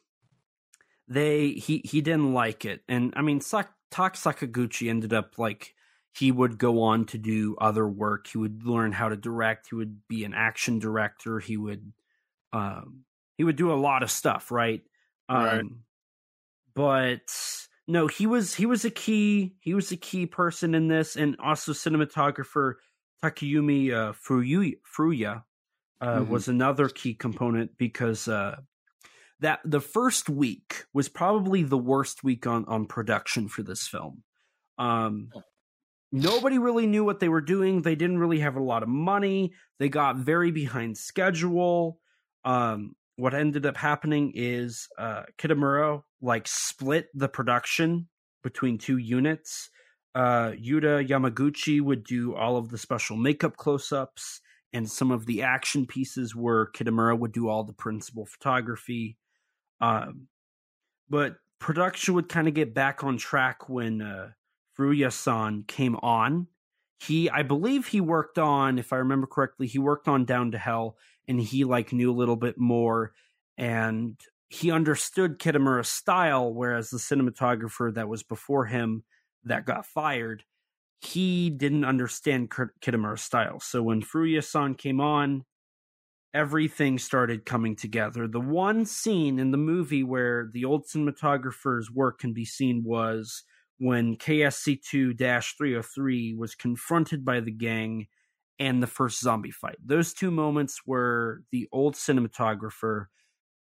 they 1.09 1.53
he 1.53 1.81
he 1.87 2.03
didn't 2.03 2.35
like 2.35 2.67
it. 2.67 2.83
And 2.87 3.15
i 3.17 3.23
mean 3.23 3.41
Sak, 3.41 3.73
tak 3.91 4.15
sakaguchi 4.15 4.91
ended 4.91 5.15
up 5.15 5.39
like 5.39 5.75
he 6.13 6.31
would 6.31 6.59
go 6.59 6.83
on 6.83 7.07
to 7.07 7.19
do 7.19 7.57
other 7.59 7.89
work. 7.89 8.27
He 8.27 8.37
would 8.37 8.67
learn 8.67 8.93
how 8.93 9.09
to 9.09 9.17
direct. 9.17 9.69
He 9.71 9.75
would 9.75 10.07
be 10.07 10.25
an 10.25 10.35
action 10.35 10.81
director. 10.81 11.41
He 11.41 11.57
would 11.57 11.95
um 12.53 13.05
he 13.39 13.45
would 13.45 13.57
do 13.57 13.73
a 13.73 13.81
lot 13.81 14.03
of 14.03 14.11
stuff 14.11 14.51
right? 14.51 14.83
Um 15.31 15.39
Right. 15.39 15.65
but 16.75 17.68
no 17.89 18.07
he 18.07 18.27
was 18.27 18.55
he 18.55 18.67
was 18.67 18.85
a 18.85 18.91
key 18.91 19.57
he 19.61 19.75
was 19.75 19.91
a 19.91 19.97
key 19.97 20.27
person 20.27 20.75
in 20.75 20.87
this 20.89 21.17
and 21.17 21.37
also 21.43 21.73
cinematographer 21.73 22.75
takayumi 23.25 23.93
uh, 23.93 24.13
furuya 24.13 24.75
furuya 24.97 25.43
uh, 26.01 26.19
Mhm. 26.21 26.29
was 26.29 26.47
another 26.47 26.89
key 26.89 27.15
component 27.15 27.77
because 27.77 28.29
uh, 28.29 28.61
that 29.41 29.59
the 29.65 29.81
first 29.81 30.29
week 30.29 30.85
was 30.93 31.09
probably 31.09 31.65
the 31.65 31.79
worst 31.79 32.23
week 32.23 32.47
on 32.47 32.65
on 32.67 32.87
production 32.87 33.49
for 33.49 33.65
this 33.65 33.89
film. 33.89 34.23
Um, 34.79 35.31
nobody 36.13 36.59
really 36.59 36.87
knew 36.87 37.05
what 37.05 37.19
they 37.21 37.29
were 37.29 37.41
doing. 37.41 37.83
They 37.83 37.97
didn't 37.97 38.19
really 38.19 38.41
have 38.41 38.57
a 38.57 38.63
lot 38.63 38.83
of 38.85 38.89
money. 38.89 39.55
They 39.81 39.89
got 39.89 40.17
very 40.17 40.51
behind 40.53 40.97
schedule. 40.97 41.99
Um, 42.45 42.95
what 43.17 43.35
ended 43.35 43.67
up 43.67 43.77
happening 43.77 44.33
is 44.37 44.87
uh, 44.99 45.25
Kitamura 45.37 46.03
like 46.21 46.49
split 46.49 47.09
the 47.15 47.29
production 47.29 48.09
between 48.43 48.79
two 48.79 48.99
units. 48.99 49.71
Uh, 50.15 50.53
Yudai 50.53 51.07
Yamaguchi 51.07 51.81
would 51.81 52.03
do 52.03 52.35
all 52.35 52.57
of 52.57 52.71
the 52.71 52.79
special 52.79 53.17
makeup 53.17 53.57
close-ups, 53.57 54.41
and 54.73 54.91
some 54.91 55.11
of 55.11 55.27
the 55.27 55.43
action 55.43 55.87
pieces 55.87 56.35
where 56.35 56.67
Kitamura 56.67 57.19
would 57.19 57.33
do 57.33 57.49
all 57.49 57.65
the 57.65 57.73
principal 57.73 58.27
photography. 58.27 59.17
Um, 59.81 60.29
but 61.09 61.37
production 61.59 62.15
would 62.15 62.29
kind 62.29 62.49
of 62.49 62.55
get 62.55 62.75
back 62.75 63.03
on 63.03 63.17
track 63.17 63.69
when 63.69 64.03
uh, 64.03 64.31
Furuya-san 64.77 65.65
came 65.67 65.97
on. 65.97 66.49
He, 67.01 67.31
I 67.31 67.45
believe, 67.45 67.87
he 67.87 68.01
worked 68.01 68.39
on, 68.39 68.79
if 68.79 68.93
I 68.93 68.97
remember 68.97 69.27
correctly, 69.27 69.67
he 69.67 69.79
worked 69.79 70.09
on 70.09 70.25
Down 70.25 70.51
to 70.51 70.59
Hell, 70.59 70.97
and 71.29 71.41
he 71.41 71.65
like 71.65 71.93
knew 71.93 72.11
a 72.11 72.19
little 72.19 72.37
bit 72.37 72.59
more, 72.59 73.13
and 73.57 74.21
he 74.49 74.71
understood 74.71 75.39
Kitamura's 75.39 75.89
style, 75.89 76.53
whereas 76.53 76.91
the 76.91 76.99
cinematographer 76.99 77.93
that 77.95 78.09
was 78.09 78.23
before 78.23 78.67
him 78.67 79.05
that 79.45 79.67
got 79.67 79.87
fired, 79.87 80.43
he 81.01 81.51
didn't 81.51 81.85
understand 81.85 82.51
Kitamura's 82.51 83.23
style. 83.23 83.61
So 83.61 83.83
when 83.83 84.03
Furuya-san 84.03 84.75
came 84.75 85.01
on, 85.01 85.45
everything 86.35 86.99
started 86.99 87.45
coming 87.45 87.77
together. 87.77 88.27
The 88.27 88.41
one 88.41 88.85
scene 88.85 89.39
in 89.39 89.51
the 89.51 89.59
movie 89.59 90.03
where 90.03 90.49
the 90.53 90.65
old 90.65 90.87
cinematographer's 90.87 91.91
work 91.91 92.19
can 92.19 92.33
be 92.33 92.45
seen 92.45 92.83
was 92.85 93.45
when 93.79 94.17
KSC2 94.17 95.17
303 95.17 96.35
was 96.35 96.55
confronted 96.55 97.25
by 97.25 97.41
the 97.41 97.51
gang 97.51 98.09
and 98.59 98.83
the 98.83 98.89
first 98.89 99.21
zombie 99.21 99.53
fight. 99.53 99.77
Those 99.85 100.13
two 100.13 100.31
moments 100.31 100.81
were 100.85 101.43
the 101.53 101.69
old 101.71 101.95
cinematographer, 101.95 103.07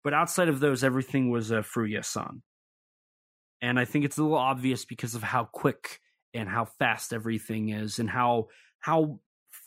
but 0.05 0.13
outside 0.15 0.49
of 0.49 0.61
those, 0.61 0.85
everything 0.85 1.31
was 1.31 1.51
a 1.51 1.61
Furuya 1.61 2.05
san. 2.05 2.43
And 3.63 3.81
I 3.81 3.87
think 3.87 4.05
it's 4.05 4.19
a 4.19 4.23
little 4.23 4.37
obvious 4.37 4.85
because 4.85 5.15
of 5.15 5.23
how 5.23 5.45
quick 5.45 6.01
and 6.35 6.49
how 6.49 6.67
fast 6.67 7.15
everything 7.15 7.71
is 7.71 7.99
and 7.99 8.11
how 8.11 8.49
how 8.81 9.21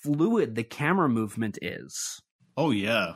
fluid 0.03 0.53
the 0.53 0.63
camera 0.63 1.09
movement 1.09 1.57
is. 1.61 2.21
Oh 2.55 2.69
yeah. 2.69 3.13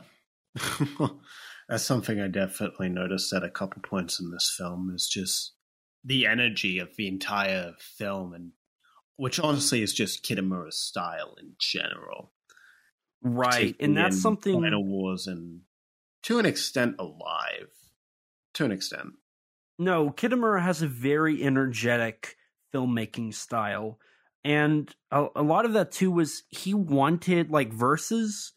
That's 1.68 1.84
something 1.84 2.20
I 2.20 2.26
definitely 2.26 2.88
noticed 2.88 3.32
at 3.32 3.44
a 3.44 3.50
couple 3.50 3.80
points 3.82 4.20
in 4.20 4.30
this 4.30 4.52
film 4.58 4.92
is 4.94 5.08
just 5.08 5.54
the 6.04 6.26
energy 6.26 6.80
of 6.80 6.96
the 6.96 7.06
entire 7.06 7.72
film 7.78 8.34
and 8.34 8.50
which 9.16 9.38
honestly 9.38 9.82
is 9.82 9.94
just 9.94 10.24
Kitamura's 10.24 10.76
style 10.76 11.36
in 11.40 11.52
general. 11.60 12.32
Right. 13.22 13.76
And 13.78 13.96
that's 13.96 14.20
something 14.20 14.54
Final 14.60 14.84
Wars 14.84 15.28
and 15.28 15.60
to 16.22 16.38
an 16.38 16.46
extent 16.46 16.96
alive. 16.98 17.70
To 18.54 18.64
an 18.64 18.72
extent. 18.72 19.14
No, 19.78 20.10
Kitamura 20.10 20.62
has 20.62 20.82
a 20.82 20.86
very 20.86 21.42
energetic 21.42 22.36
filmmaking 22.72 23.34
style. 23.34 23.98
And 24.44 24.94
a, 25.10 25.26
a 25.36 25.42
lot 25.42 25.64
of 25.64 25.72
that 25.74 25.92
too 25.92 26.10
was 26.10 26.42
he 26.48 26.74
wanted 26.74 27.50
like 27.50 27.72
Versus 27.72 28.52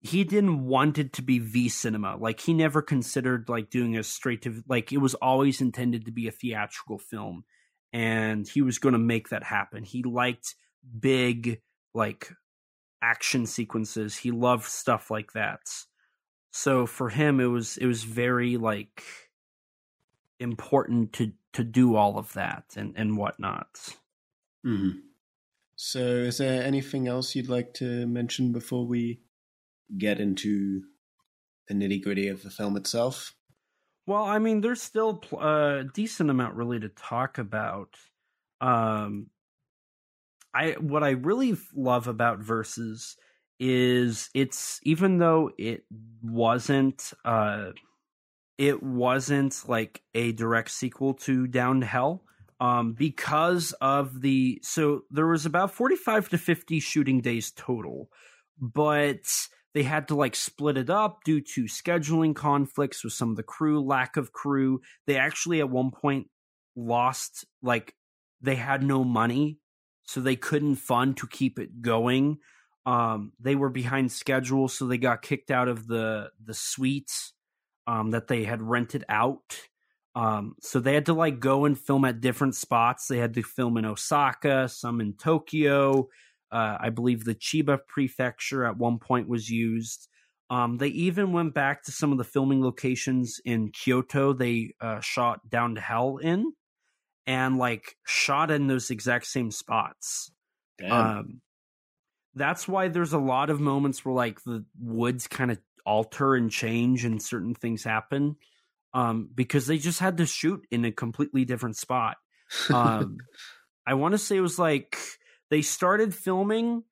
he 0.00 0.24
didn't 0.24 0.64
want 0.64 0.98
it 0.98 1.12
to 1.14 1.22
be 1.22 1.38
V 1.38 1.68
cinema. 1.68 2.16
Like 2.16 2.40
he 2.40 2.54
never 2.54 2.82
considered 2.82 3.48
like 3.48 3.70
doing 3.70 3.96
a 3.96 4.02
straight 4.02 4.42
to 4.42 4.62
like 4.68 4.92
it 4.92 4.98
was 4.98 5.14
always 5.14 5.60
intended 5.60 6.04
to 6.06 6.12
be 6.12 6.28
a 6.28 6.32
theatrical 6.32 6.98
film, 6.98 7.44
and 7.92 8.46
he 8.46 8.62
was 8.62 8.78
going 8.78 8.92
to 8.92 8.98
make 8.98 9.30
that 9.30 9.42
happen. 9.42 9.82
He 9.82 10.02
liked 10.02 10.54
big 10.98 11.60
like 11.94 12.30
action 13.02 13.46
sequences. 13.46 14.16
He 14.16 14.30
loved 14.30 14.64
stuff 14.64 15.10
like 15.10 15.32
that. 15.32 15.60
So 16.50 16.86
for 16.86 17.10
him, 17.10 17.40
it 17.40 17.46
was 17.46 17.76
it 17.76 17.86
was 17.86 18.04
very 18.04 18.56
like 18.56 19.02
important 20.40 21.12
to 21.14 21.32
to 21.52 21.64
do 21.64 21.96
all 21.96 22.18
of 22.18 22.32
that 22.34 22.74
and 22.76 22.94
and 22.96 23.16
whatnot. 23.16 23.96
Mm-hmm. 24.66 24.98
So, 25.80 26.00
is 26.00 26.38
there 26.38 26.62
anything 26.62 27.06
else 27.06 27.36
you'd 27.36 27.48
like 27.48 27.72
to 27.74 28.04
mention 28.06 28.50
before 28.50 28.84
we 28.84 29.20
get 29.96 30.18
into 30.18 30.82
the 31.68 31.74
nitty 31.74 32.02
gritty 32.02 32.26
of 32.26 32.42
the 32.42 32.50
film 32.50 32.76
itself? 32.76 33.34
Well, 34.04 34.24
I 34.24 34.40
mean, 34.40 34.60
there's 34.60 34.82
still 34.82 35.22
a 35.40 35.84
decent 35.94 36.30
amount 36.30 36.56
really 36.56 36.80
to 36.80 36.88
talk 36.88 37.38
about. 37.38 37.96
Um, 38.60 39.28
I 40.52 40.72
what 40.80 41.04
I 41.04 41.10
really 41.10 41.56
love 41.74 42.08
about 42.08 42.40
Versus 42.40 43.16
is 43.60 44.30
it's 44.34 44.80
even 44.82 45.18
though 45.18 45.50
it 45.58 45.84
wasn't 46.22 47.12
uh 47.24 47.70
it 48.56 48.82
wasn't 48.82 49.68
like 49.68 50.02
a 50.14 50.32
direct 50.32 50.70
sequel 50.70 51.14
to 51.14 51.46
Down 51.46 51.80
to 51.80 51.86
Hell 51.86 52.22
um 52.60 52.92
because 52.92 53.72
of 53.80 54.20
the 54.20 54.60
so 54.62 55.02
there 55.10 55.26
was 55.26 55.46
about 55.46 55.72
45 55.72 56.28
to 56.30 56.38
50 56.38 56.80
shooting 56.80 57.20
days 57.20 57.50
total 57.50 58.08
but 58.60 59.48
they 59.74 59.82
had 59.82 60.08
to 60.08 60.14
like 60.14 60.34
split 60.34 60.76
it 60.76 60.90
up 60.90 61.20
due 61.24 61.40
to 61.40 61.64
scheduling 61.64 62.34
conflicts 62.34 63.04
with 63.04 63.12
some 63.12 63.30
of 63.30 63.36
the 63.36 63.42
crew, 63.42 63.80
lack 63.80 64.16
of 64.16 64.32
crew. 64.32 64.80
They 65.06 65.16
actually 65.16 65.60
at 65.60 65.70
one 65.70 65.90
point 65.90 66.28
lost 66.74 67.44
like 67.62 67.94
they 68.40 68.56
had 68.56 68.82
no 68.82 69.04
money, 69.04 69.58
so 70.04 70.20
they 70.20 70.36
couldn't 70.36 70.76
fund 70.76 71.16
to 71.18 71.26
keep 71.26 71.58
it 71.58 71.82
going. 71.82 72.38
Um, 72.86 73.32
they 73.38 73.54
were 73.54 73.68
behind 73.68 74.12
schedule, 74.12 74.68
so 74.68 74.86
they 74.86 74.98
got 74.98 75.22
kicked 75.22 75.50
out 75.50 75.68
of 75.68 75.86
the 75.86 76.30
the 76.42 76.54
suites 76.54 77.32
um, 77.86 78.10
that 78.10 78.28
they 78.28 78.44
had 78.44 78.62
rented 78.62 79.04
out. 79.08 79.60
Um, 80.14 80.56
so 80.60 80.80
they 80.80 80.94
had 80.94 81.06
to 81.06 81.14
like 81.14 81.38
go 81.38 81.64
and 81.64 81.78
film 81.78 82.04
at 82.04 82.20
different 82.20 82.54
spots. 82.54 83.06
They 83.06 83.18
had 83.18 83.34
to 83.34 83.42
film 83.42 83.76
in 83.76 83.84
Osaka, 83.84 84.68
some 84.68 85.00
in 85.00 85.14
Tokyo. 85.14 86.08
Uh, 86.50 86.78
I 86.80 86.90
believe 86.90 87.24
the 87.24 87.34
Chiba 87.34 87.78
prefecture 87.86 88.64
at 88.64 88.78
one 88.78 88.98
point 88.98 89.28
was 89.28 89.50
used. 89.50 90.08
Um, 90.50 90.78
they 90.78 90.88
even 90.88 91.32
went 91.32 91.52
back 91.54 91.84
to 91.84 91.92
some 91.92 92.10
of 92.10 92.18
the 92.18 92.24
filming 92.24 92.62
locations 92.62 93.38
in 93.44 93.70
Kyoto 93.70 94.32
they 94.32 94.72
uh, 94.80 95.00
shot 95.00 95.48
Down 95.48 95.74
to 95.74 95.80
Hell 95.80 96.16
in 96.16 96.52
and 97.26 97.58
like 97.58 97.96
shot 98.06 98.50
in 98.50 98.66
those 98.66 98.90
exact 98.90 99.26
same 99.26 99.50
spots. 99.50 100.32
Um, 100.90 101.42
that's 102.34 102.68
why 102.68 102.88
there's 102.88 103.12
a 103.12 103.18
lot 103.18 103.50
of 103.50 103.60
moments 103.60 104.04
where 104.04 104.14
like 104.14 104.42
the 104.44 104.64
woods 104.80 105.26
kind 105.26 105.50
of 105.50 105.58
alter 105.84 106.34
and 106.34 106.50
change 106.50 107.04
and 107.04 107.22
certain 107.22 107.54
things 107.54 107.84
happen 107.84 108.36
um, 108.94 109.28
because 109.34 109.66
they 109.66 109.78
just 109.78 110.00
had 110.00 110.18
to 110.18 110.26
shoot 110.26 110.66
in 110.70 110.84
a 110.84 110.92
completely 110.92 111.44
different 111.44 111.76
spot. 111.76 112.16
Um, 112.70 113.18
I 113.86 113.94
want 113.94 114.12
to 114.12 114.18
say 114.18 114.36
it 114.36 114.40
was 114.40 114.58
like 114.58 114.98
they 115.50 115.62
started 115.62 116.14
filming 116.14 116.82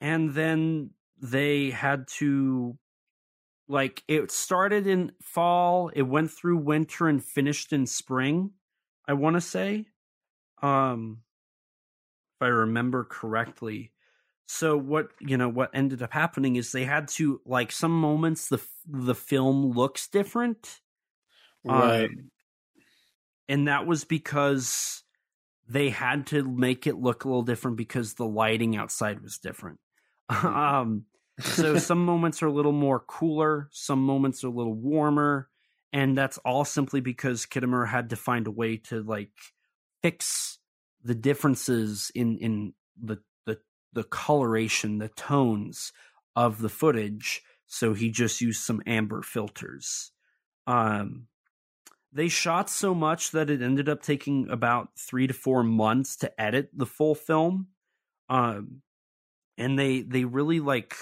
and 0.00 0.34
then 0.34 0.90
they 1.20 1.70
had 1.70 2.06
to 2.18 2.76
like 3.68 4.02
it 4.06 4.30
started 4.30 4.86
in 4.86 5.12
fall 5.22 5.90
it 5.94 6.02
went 6.02 6.30
through 6.30 6.58
winter 6.58 7.08
and 7.08 7.24
finished 7.24 7.72
in 7.72 7.86
spring 7.86 8.50
i 9.08 9.12
want 9.12 9.34
to 9.34 9.40
say 9.40 9.84
um 10.62 11.18
if 12.36 12.44
i 12.44 12.48
remember 12.48 13.04
correctly 13.04 13.92
so 14.46 14.76
what 14.76 15.08
you 15.20 15.36
know 15.36 15.48
what 15.48 15.70
ended 15.74 16.02
up 16.02 16.12
happening 16.12 16.56
is 16.56 16.72
they 16.72 16.84
had 16.84 17.08
to 17.08 17.40
like 17.44 17.72
some 17.72 17.92
moments 17.92 18.48
the 18.48 18.60
the 18.86 19.14
film 19.14 19.72
looks 19.72 20.08
different 20.08 20.80
right 21.64 22.04
um, 22.04 22.30
and 23.48 23.68
that 23.68 23.86
was 23.86 24.04
because 24.04 25.02
they 25.68 25.90
had 25.90 26.26
to 26.28 26.42
make 26.42 26.86
it 26.86 26.96
look 26.96 27.24
a 27.24 27.28
little 27.28 27.42
different 27.42 27.76
because 27.76 28.14
the 28.14 28.26
lighting 28.26 28.76
outside 28.76 29.20
was 29.20 29.38
different. 29.38 29.78
Mm-hmm. 30.28 30.46
um, 30.48 31.04
so 31.38 31.78
some 31.78 32.04
moments 32.04 32.42
are 32.42 32.48
a 32.48 32.52
little 32.52 32.72
more 32.72 32.98
cooler, 32.98 33.68
some 33.70 34.00
moments 34.00 34.42
are 34.42 34.48
a 34.48 34.50
little 34.50 34.74
warmer, 34.74 35.48
and 35.92 36.18
that's 36.18 36.36
all 36.38 36.64
simply 36.64 37.00
because 37.00 37.46
Kitamura 37.46 37.86
had 37.86 38.10
to 38.10 38.16
find 38.16 38.48
a 38.48 38.50
way 38.50 38.78
to 38.88 39.04
like 39.04 39.30
fix 40.02 40.58
the 41.04 41.14
differences 41.14 42.10
in 42.12 42.38
in 42.38 42.72
the 43.00 43.18
the 43.96 44.04
coloration, 44.04 44.98
the 44.98 45.08
tones 45.08 45.90
of 46.36 46.60
the 46.60 46.68
footage. 46.68 47.42
So 47.66 47.94
he 47.94 48.10
just 48.10 48.42
used 48.42 48.62
some 48.62 48.82
amber 48.86 49.22
filters. 49.22 50.12
Um, 50.66 51.28
they 52.12 52.28
shot 52.28 52.68
so 52.68 52.94
much 52.94 53.30
that 53.30 53.48
it 53.48 53.62
ended 53.62 53.88
up 53.88 54.02
taking 54.02 54.50
about 54.50 54.90
three 54.98 55.26
to 55.26 55.32
four 55.32 55.62
months 55.62 56.16
to 56.18 56.40
edit 56.40 56.68
the 56.74 56.86
full 56.86 57.14
film. 57.14 57.68
Um, 58.28 58.82
and 59.56 59.78
they 59.78 60.02
they 60.02 60.24
really 60.24 60.60
like 60.60 60.94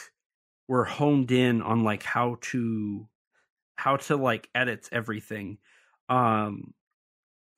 were 0.69 0.85
honed 0.85 1.33
in 1.33 1.63
on 1.63 1.83
like 1.83 2.05
how 2.05 2.37
to 2.53 3.09
how 3.75 3.97
to 3.97 4.17
like 4.17 4.49
edit 4.55 4.89
everything. 4.93 5.59
Um, 6.09 6.75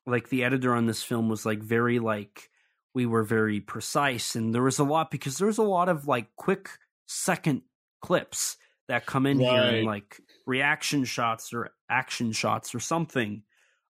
like 0.06 0.30
the 0.30 0.44
editor 0.44 0.74
on 0.74 0.86
this 0.86 1.02
film 1.02 1.28
was 1.28 1.44
like 1.44 1.62
very 1.62 1.98
like 1.98 2.48
we 2.96 3.04
were 3.04 3.24
very 3.24 3.60
precise 3.60 4.36
and 4.36 4.54
there 4.54 4.62
was 4.62 4.78
a 4.78 4.84
lot 4.84 5.10
because 5.10 5.36
there 5.36 5.48
was 5.48 5.58
a 5.58 5.62
lot 5.62 5.90
of 5.90 6.08
like 6.08 6.34
quick 6.34 6.70
second 7.04 7.60
clips 8.00 8.56
that 8.88 9.04
come 9.04 9.26
in 9.26 9.38
here 9.38 9.50
and 9.50 9.84
like 9.84 10.18
reaction 10.46 11.04
shots 11.04 11.52
or 11.52 11.68
action 11.90 12.32
shots 12.32 12.74
or 12.74 12.80
something. 12.80 13.42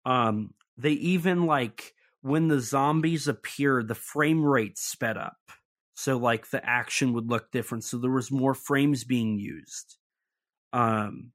Um 0.05 0.53
they 0.77 0.91
even 0.91 1.45
like 1.47 1.93
when 2.21 2.47
the 2.47 2.61
zombies 2.61 3.27
appeared 3.27 3.89
the 3.89 3.93
frame 3.93 4.41
rate 4.41 4.77
sped 4.77 5.17
up 5.17 5.51
so 5.95 6.15
like 6.15 6.49
the 6.51 6.65
action 6.65 7.11
would 7.11 7.29
look 7.29 7.51
different 7.51 7.83
so 7.83 7.97
there 7.97 8.09
was 8.09 8.31
more 8.31 8.53
frames 8.53 9.03
being 9.03 9.37
used. 9.37 9.97
Um 10.71 11.33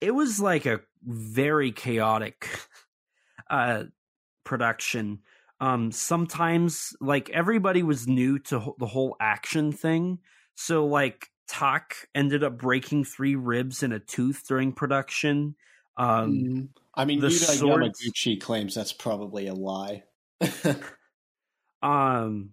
it 0.00 0.12
was 0.12 0.38
like 0.38 0.66
a 0.66 0.82
very 1.02 1.72
chaotic 1.72 2.48
uh 3.50 3.82
production 4.44 5.18
um 5.60 5.90
sometimes 5.92 6.94
like 7.00 7.30
everybody 7.30 7.82
was 7.82 8.06
new 8.06 8.38
to 8.38 8.58
ho- 8.60 8.76
the 8.78 8.86
whole 8.86 9.16
action 9.20 9.72
thing 9.72 10.18
so 10.54 10.86
like 10.86 11.30
tak 11.48 12.08
ended 12.14 12.42
up 12.44 12.58
breaking 12.58 13.04
three 13.04 13.36
ribs 13.36 13.82
and 13.82 13.92
a 13.92 13.98
tooth 14.00 14.44
during 14.48 14.72
production 14.72 15.54
um 15.96 16.32
Mm. 16.32 16.68
I 16.98 17.04
mean, 17.04 17.20
the 17.20 17.28
Yudai 17.28 17.58
swords- 17.58 18.00
Yamaguchi 18.00 18.40
claims 18.40 18.74
that's 18.74 18.92
probably 18.94 19.48
a 19.48 19.54
lie. 19.54 20.04
um 21.82 22.50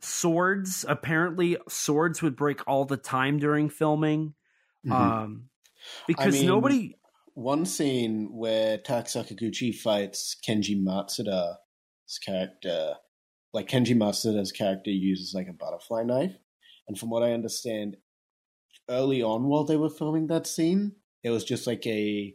swords 0.00 0.84
apparently 0.88 1.56
swords 1.68 2.22
would 2.22 2.36
break 2.36 2.60
all 2.66 2.84
the 2.84 2.96
time 2.96 3.38
during 3.38 3.68
filming 3.68 4.34
Mhm. 4.84 4.92
um 4.92 5.48
because 6.06 6.34
mean- 6.34 6.46
nobody 6.46 6.96
One 7.34 7.66
scene 7.66 8.32
where 8.32 8.78
Tak 8.78 9.06
Sakaguchi 9.06 9.74
fights 9.74 10.36
Kenji 10.46 10.74
Character, 12.24 12.94
like 13.52 13.68
Kenji 13.68 13.96
Matsuda's 13.96 14.52
character 14.52 14.90
uses 14.90 15.34
like 15.34 15.48
a 15.48 15.52
butterfly 15.52 16.02
knife, 16.02 16.36
and 16.88 16.98
from 16.98 17.10
what 17.10 17.22
I 17.22 17.32
understand, 17.32 17.96
early 18.88 19.22
on 19.22 19.44
while 19.44 19.64
they 19.64 19.76
were 19.76 19.90
filming 19.90 20.28
that 20.28 20.46
scene, 20.46 20.92
it 21.22 21.30
was 21.30 21.44
just 21.44 21.66
like 21.66 21.86
a 21.86 22.34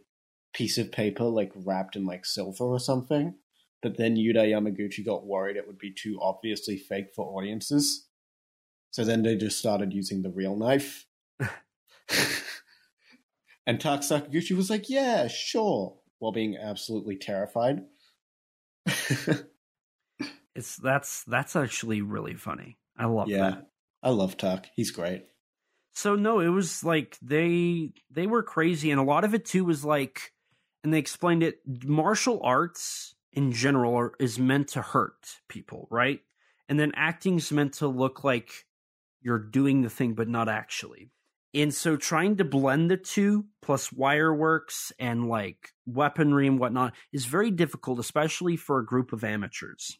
piece 0.52 0.78
of 0.78 0.92
paper 0.92 1.24
like 1.24 1.52
wrapped 1.54 1.96
in 1.96 2.04
like 2.04 2.26
silver 2.26 2.64
or 2.64 2.80
something. 2.80 3.34
But 3.82 3.96
then 3.96 4.16
Yudai 4.16 4.50
Yamaguchi 4.50 5.04
got 5.04 5.26
worried 5.26 5.56
it 5.56 5.66
would 5.66 5.78
be 5.78 5.92
too 5.92 6.18
obviously 6.20 6.76
fake 6.76 7.08
for 7.14 7.26
audiences. 7.36 8.06
So 8.90 9.04
then 9.04 9.22
they 9.22 9.36
just 9.36 9.58
started 9.58 9.92
using 9.92 10.22
the 10.22 10.30
real 10.30 10.54
knife. 10.54 11.06
and 13.66 13.80
Tak 13.80 14.00
Sakaguchi 14.00 14.54
was 14.54 14.68
like, 14.70 14.90
yeah, 14.90 15.26
sure, 15.28 15.96
while 16.18 16.32
being 16.32 16.56
absolutely 16.56 17.16
terrified. 17.16 17.80
it's 20.54 20.76
that's 20.76 21.24
that's 21.24 21.56
actually 21.56 22.02
really 22.02 22.34
funny 22.34 22.78
i 22.96 23.06
love 23.06 23.28
yeah, 23.28 23.50
that 23.50 23.66
I 24.02 24.10
love 24.10 24.36
Tak. 24.36 24.70
He's 24.74 24.90
great. 24.90 25.26
So 25.94 26.16
no, 26.16 26.40
it 26.40 26.48
was 26.48 26.82
like 26.82 27.18
they 27.22 27.92
they 28.10 28.26
were 28.26 28.42
crazy, 28.42 28.90
and 28.90 28.98
a 28.98 29.04
lot 29.04 29.24
of 29.24 29.34
it 29.34 29.44
too 29.44 29.64
was 29.64 29.84
like, 29.84 30.32
and 30.82 30.92
they 30.92 30.98
explained 30.98 31.42
it. 31.42 31.60
Martial 31.84 32.40
arts 32.42 33.14
in 33.32 33.52
general 33.52 33.94
are, 33.94 34.12
is 34.18 34.38
meant 34.38 34.68
to 34.68 34.82
hurt 34.82 35.36
people, 35.48 35.86
right? 35.90 36.20
And 36.68 36.80
then 36.80 36.92
acting's 36.96 37.52
meant 37.52 37.74
to 37.74 37.88
look 37.88 38.24
like 38.24 38.50
you're 39.20 39.38
doing 39.38 39.82
the 39.82 39.90
thing, 39.90 40.14
but 40.14 40.28
not 40.28 40.48
actually. 40.48 41.10
And 41.54 41.72
so 41.72 41.96
trying 41.96 42.36
to 42.36 42.44
blend 42.44 42.90
the 42.90 42.96
two 42.96 43.44
plus 43.60 43.92
wire 43.92 44.34
works 44.34 44.90
and 44.98 45.28
like 45.28 45.68
weaponry 45.84 46.46
and 46.46 46.58
whatnot 46.58 46.94
is 47.12 47.26
very 47.26 47.50
difficult, 47.50 47.98
especially 47.98 48.56
for 48.56 48.78
a 48.78 48.86
group 48.86 49.12
of 49.12 49.22
amateurs. 49.22 49.98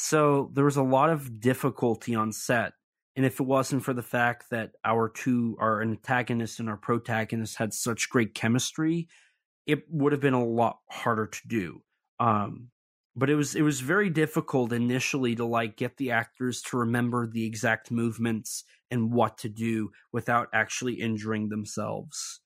So 0.00 0.50
there 0.54 0.64
was 0.64 0.76
a 0.76 0.82
lot 0.82 1.10
of 1.10 1.40
difficulty 1.40 2.14
on 2.14 2.32
set 2.32 2.72
and 3.16 3.26
if 3.26 3.40
it 3.40 3.44
wasn't 3.44 3.84
for 3.84 3.92
the 3.92 4.02
fact 4.02 4.50
that 4.50 4.72
our 4.84 5.08
two, 5.08 5.56
our 5.60 5.82
antagonist 5.82 6.60
and 6.60 6.68
our 6.68 6.76
protagonist, 6.76 7.56
had 7.56 7.74
such 7.74 8.08
great 8.08 8.34
chemistry, 8.34 9.08
it 9.66 9.82
would 9.90 10.12
have 10.12 10.20
been 10.20 10.34
a 10.34 10.44
lot 10.44 10.78
harder 10.88 11.26
to 11.26 11.48
do. 11.48 11.82
Um, 12.18 12.70
but 13.16 13.28
it 13.28 13.34
was 13.34 13.54
it 13.54 13.62
was 13.62 13.80
very 13.80 14.08
difficult 14.08 14.72
initially 14.72 15.34
to 15.34 15.44
like 15.44 15.76
get 15.76 15.96
the 15.96 16.12
actors 16.12 16.62
to 16.62 16.78
remember 16.78 17.26
the 17.26 17.44
exact 17.44 17.90
movements 17.90 18.64
and 18.90 19.12
what 19.12 19.36
to 19.38 19.48
do 19.48 19.90
without 20.12 20.48
actually 20.54 20.94
injuring 20.94 21.48
themselves. 21.48 22.40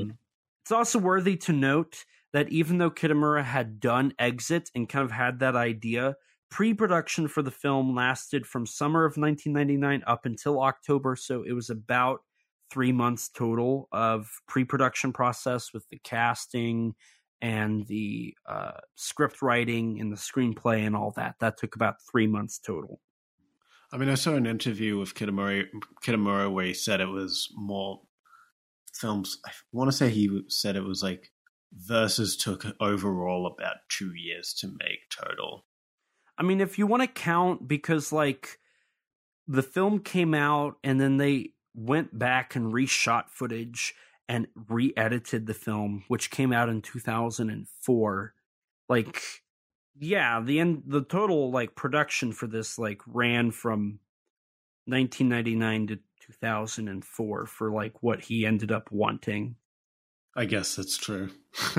Um, 0.00 0.18
it's 0.62 0.72
also 0.72 0.98
worthy 0.98 1.36
to 1.38 1.52
note 1.52 2.04
that 2.32 2.48
even 2.48 2.78
though 2.78 2.90
Kitamura 2.90 3.44
had 3.44 3.80
done 3.80 4.14
Exit 4.18 4.70
and 4.74 4.88
kind 4.88 5.04
of 5.04 5.10
had 5.10 5.40
that 5.40 5.56
idea, 5.56 6.16
pre-production 6.54 7.26
for 7.26 7.42
the 7.42 7.50
film 7.50 7.96
lasted 7.96 8.46
from 8.46 8.64
summer 8.64 9.04
of 9.04 9.16
1999 9.16 10.04
up 10.06 10.24
until 10.24 10.62
October, 10.62 11.16
so 11.16 11.42
it 11.42 11.52
was 11.52 11.68
about 11.68 12.20
three 12.70 12.92
months 12.92 13.28
total 13.28 13.88
of 13.90 14.28
pre-production 14.46 15.12
process 15.12 15.72
with 15.74 15.84
the 15.88 15.98
casting 16.04 16.94
and 17.42 17.84
the 17.88 18.36
uh, 18.48 18.78
script 18.94 19.42
writing 19.42 20.00
and 20.00 20.12
the 20.12 20.16
screenplay 20.16 20.86
and 20.86 20.94
all 20.94 21.12
that. 21.16 21.34
That 21.40 21.56
took 21.56 21.74
about 21.74 21.96
three 22.08 22.28
months 22.28 22.60
total. 22.60 23.00
I 23.92 23.96
mean, 23.96 24.08
I 24.08 24.14
saw 24.14 24.34
an 24.34 24.46
interview 24.46 24.96
with 24.96 25.16
Kitamura, 25.16 25.64
Kitamura 26.04 26.52
where 26.52 26.66
he 26.66 26.74
said 26.74 27.00
it 27.00 27.06
was 27.06 27.48
more 27.56 28.00
films. 28.92 29.38
I 29.44 29.50
want 29.72 29.90
to 29.90 29.96
say 29.96 30.08
he 30.08 30.42
said 30.46 30.76
it 30.76 30.84
was 30.84 31.02
like 31.02 31.32
Versus 31.76 32.36
took 32.36 32.64
overall 32.80 33.46
about 33.46 33.78
two 33.88 34.12
years 34.14 34.54
to 34.60 34.68
make 34.68 35.00
total. 35.10 35.64
I 36.36 36.42
mean, 36.42 36.60
if 36.60 36.78
you 36.78 36.86
want 36.86 37.02
to 37.02 37.08
count, 37.08 37.68
because 37.68 38.12
like 38.12 38.58
the 39.46 39.62
film 39.62 40.00
came 40.00 40.34
out 40.34 40.76
and 40.82 41.00
then 41.00 41.16
they 41.16 41.50
went 41.74 42.18
back 42.18 42.56
and 42.56 42.72
reshot 42.72 43.28
footage 43.28 43.94
and 44.28 44.46
re-edited 44.68 45.46
the 45.46 45.54
film, 45.54 46.04
which 46.08 46.30
came 46.30 46.52
out 46.52 46.68
in 46.68 46.80
2004. 46.80 48.34
Like, 48.88 49.22
yeah, 49.98 50.40
the 50.40 50.60
end, 50.60 50.84
the 50.86 51.02
total 51.02 51.50
like 51.50 51.74
production 51.74 52.32
for 52.32 52.46
this 52.46 52.78
like 52.78 53.00
ran 53.06 53.50
from 53.50 54.00
1999 54.86 55.86
to 55.88 55.98
2004 56.26 57.46
for 57.46 57.70
like 57.70 58.02
what 58.02 58.22
he 58.22 58.46
ended 58.46 58.72
up 58.72 58.90
wanting. 58.90 59.56
I 60.36 60.46
guess 60.46 60.76
that's 60.76 60.96
true. 60.96 61.30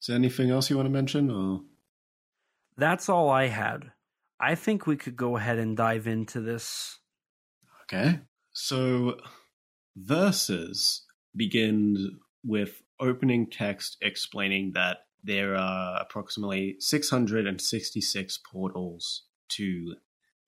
Is 0.00 0.06
there 0.06 0.16
anything 0.16 0.50
else 0.50 0.70
you 0.70 0.76
want 0.76 0.86
to 0.86 0.90
mention? 0.90 1.30
Or 1.30 1.62
That's 2.80 3.10
all 3.10 3.28
I 3.28 3.48
had. 3.48 3.92
I 4.40 4.54
think 4.54 4.86
we 4.86 4.96
could 4.96 5.14
go 5.14 5.36
ahead 5.36 5.58
and 5.58 5.76
dive 5.76 6.06
into 6.06 6.40
this. 6.40 6.98
Okay. 7.84 8.20
So 8.52 9.18
Versus 9.96 11.04
begin 11.36 12.20
with 12.42 12.82
opening 12.98 13.50
text 13.50 13.98
explaining 14.00 14.72
that 14.72 14.98
there 15.22 15.56
are 15.56 16.00
approximately 16.00 16.76
666 16.78 18.38
portals 18.50 19.24
to 19.50 19.96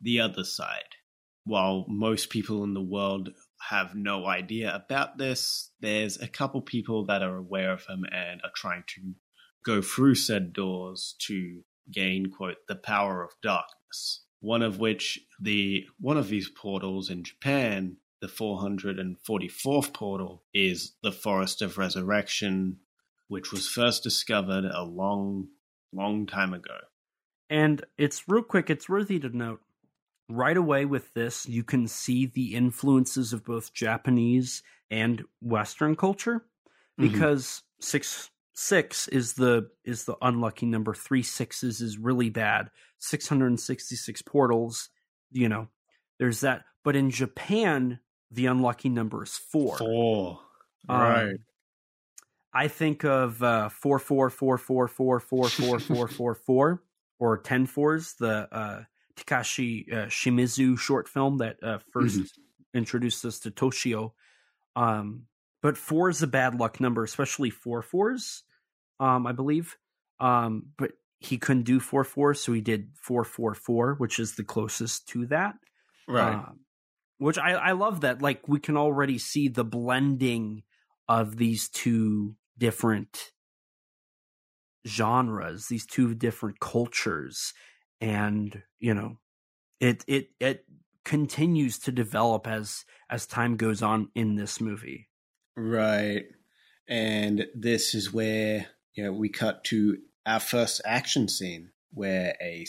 the 0.01 0.21
other 0.21 0.45
side. 0.45 0.97
While 1.45 1.85
most 1.87 2.31
people 2.31 2.65
in 2.65 2.73
the 2.73 2.81
world 2.81 3.31
have 3.69 3.95
no 3.95 4.27
idea 4.27 4.75
about 4.75 5.19
this, 5.19 5.71
there's 5.81 6.17
a 6.19 6.29
couple 6.29 6.63
people 6.63 7.05
that 7.07 7.23
are 7.23 7.37
aware 7.37 7.73
of 7.73 7.85
them 7.87 8.05
and 8.11 8.41
are 8.43 8.53
trying 8.55 8.85
to 8.95 9.13
go 9.65 9.83
through 9.83 10.15
said 10.15 10.55
doors 10.55 11.15
to 11.27 11.63
gain 11.91 12.31
quote 12.31 12.57
the 12.69 12.75
power 12.77 13.23
of 13.23 13.31
darkness 13.43 14.23
one 14.43 14.63
of 14.63 14.79
which 14.81 15.21
the 15.41 15.87
one 16.01 16.19
of 16.19 16.29
these 16.29 16.49
portals 16.49 17.09
in 17.09 17.23
Japan, 17.23 17.97
the 18.21 18.27
444th 18.27 19.95
portal, 19.95 20.43
is 20.53 20.95
the 21.03 21.13
Forest 21.13 21.63
of 21.63 21.79
Resurrection, 21.79 22.79
which 23.29 23.53
was 23.53 23.69
first 23.69 24.03
discovered 24.03 24.65
a 24.65 24.83
long, 24.83 25.49
long 25.93 26.27
time 26.27 26.53
ago. 26.53 26.77
And 27.49 27.85
it's 27.97 28.29
real 28.29 28.43
quick, 28.43 28.69
it's 28.69 28.89
worthy 28.89 29.21
to 29.21 29.35
note 29.35 29.61
right 30.29 30.57
away 30.57 30.87
with 30.87 31.15
this, 31.15 31.47
you 31.47 31.63
can 31.63 31.87
see 31.87 32.27
the 32.27 32.55
influences 32.55 33.33
of 33.33 33.45
both 33.45 33.73
Japanese 33.73 34.63
and 34.91 35.23
Western 35.41 35.95
culture 35.95 36.45
Mhm. 36.99 37.13
because 37.13 37.63
six 37.81 38.31
six 38.53 39.09
is 39.09 39.35
the 39.35 39.69
is 39.85 40.05
the 40.05 40.17
unlucky 40.23 40.67
number. 40.67 40.95
Three 40.95 41.23
sixes 41.23 41.81
is 41.81 41.99
really 41.99 42.31
bad. 42.31 42.71
Six 42.99 43.29
hundred 43.29 43.49
and 43.49 43.61
sixty 43.61 43.97
six 43.97 44.23
portals, 44.23 44.89
you 45.31 45.49
know, 45.49 45.69
there's 46.19 46.41
that. 46.41 46.63
But 46.85 46.97
in 46.97 47.11
Japan, 47.11 48.01
the 48.31 48.47
unlucky 48.47 48.89
number 48.89 49.23
is 49.23 49.37
four. 49.37 49.79
Four. 49.79 50.39
Um, 50.89 51.01
right. 51.01 51.37
I 52.55 52.69
think 52.69 53.05
of 53.05 53.43
uh, 53.43 53.69
four 53.69 53.99
four 53.99 54.29
four 54.31 54.59
four 54.59 54.89
four 54.89 55.21
four 55.21 55.49
four 55.49 55.79
four 55.79 56.09
four 56.09 56.35
four 56.35 56.83
or 57.19 57.39
ten 57.39 57.67
fours, 57.67 58.15
the 58.19 58.49
uh, 58.53 58.83
Takashi 59.17 59.91
uh, 59.93 60.07
Shimizu 60.07 60.79
short 60.79 61.09
film 61.09 61.39
that 61.39 61.57
uh, 61.63 61.79
1st 61.95 62.31
introduced 62.75 63.25
us 63.25 63.39
to 63.41 63.51
Toshio. 63.51 64.13
Um, 64.77 65.27
but 65.63 65.79
four 65.79 66.09
is 66.09 66.23
a 66.23 66.27
bad 66.27 66.59
luck 66.59 66.81
number, 66.81 67.05
especially 67.05 67.51
four 67.51 67.83
fours, 67.83 68.43
um, 69.01 69.27
I 69.27 69.33
believe. 69.33 69.77
Um, 70.21 70.67
but 70.77 70.93
he 71.19 71.39
couldn't 71.39 71.63
do 71.63 71.81
four 71.81 72.05
four, 72.05 72.35
so 72.35 72.53
he 72.53 72.61
did 72.61 72.91
four 73.01 73.25
four 73.25 73.55
four, 73.55 73.95
which 73.95 74.19
is 74.19 74.35
the 74.35 74.45
closest 74.45 75.09
to 75.09 75.27
that. 75.27 75.55
Right. 76.09 76.35
Um, 76.35 76.61
which 77.19 77.39
I, 77.39 77.53
I 77.53 77.73
love 77.73 78.01
that. 78.01 78.21
Like 78.21 78.49
we 78.49 78.59
can 78.59 78.77
already 78.77 79.19
see 79.19 79.49
the 79.49 79.65
blending 79.65 80.65
of 81.09 81.37
these 81.37 81.69
two 81.69 82.35
different 82.59 83.31
genres, 84.87 85.69
these 85.69 85.87
two 85.87 86.15
different 86.15 86.59
cultures, 86.59 87.53
and 88.01 88.63
you 88.81 88.95
know, 88.95 89.19
it 89.79 90.05
it 90.09 90.31
it 90.41 90.65
continues 91.05 91.79
to 91.81 91.93
develop 91.93 92.49
as 92.49 92.85
as 93.09 93.27
time 93.27 93.57
goes 93.57 93.83
on 93.83 94.09
in 94.17 94.35
this 94.35 94.61
movie. 94.61 95.09
Right. 95.57 96.27
And 96.89 97.47
this 97.55 97.95
is 97.95 98.13
where 98.13 98.69
you 98.95 99.05
know 99.05 99.13
we 99.13 99.29
cut 99.29 99.65
to 99.65 100.03
our 100.27 100.41
first 100.41 100.81
action 100.85 101.29
scene 101.29 101.73
where 101.93 102.37
a 102.41 102.67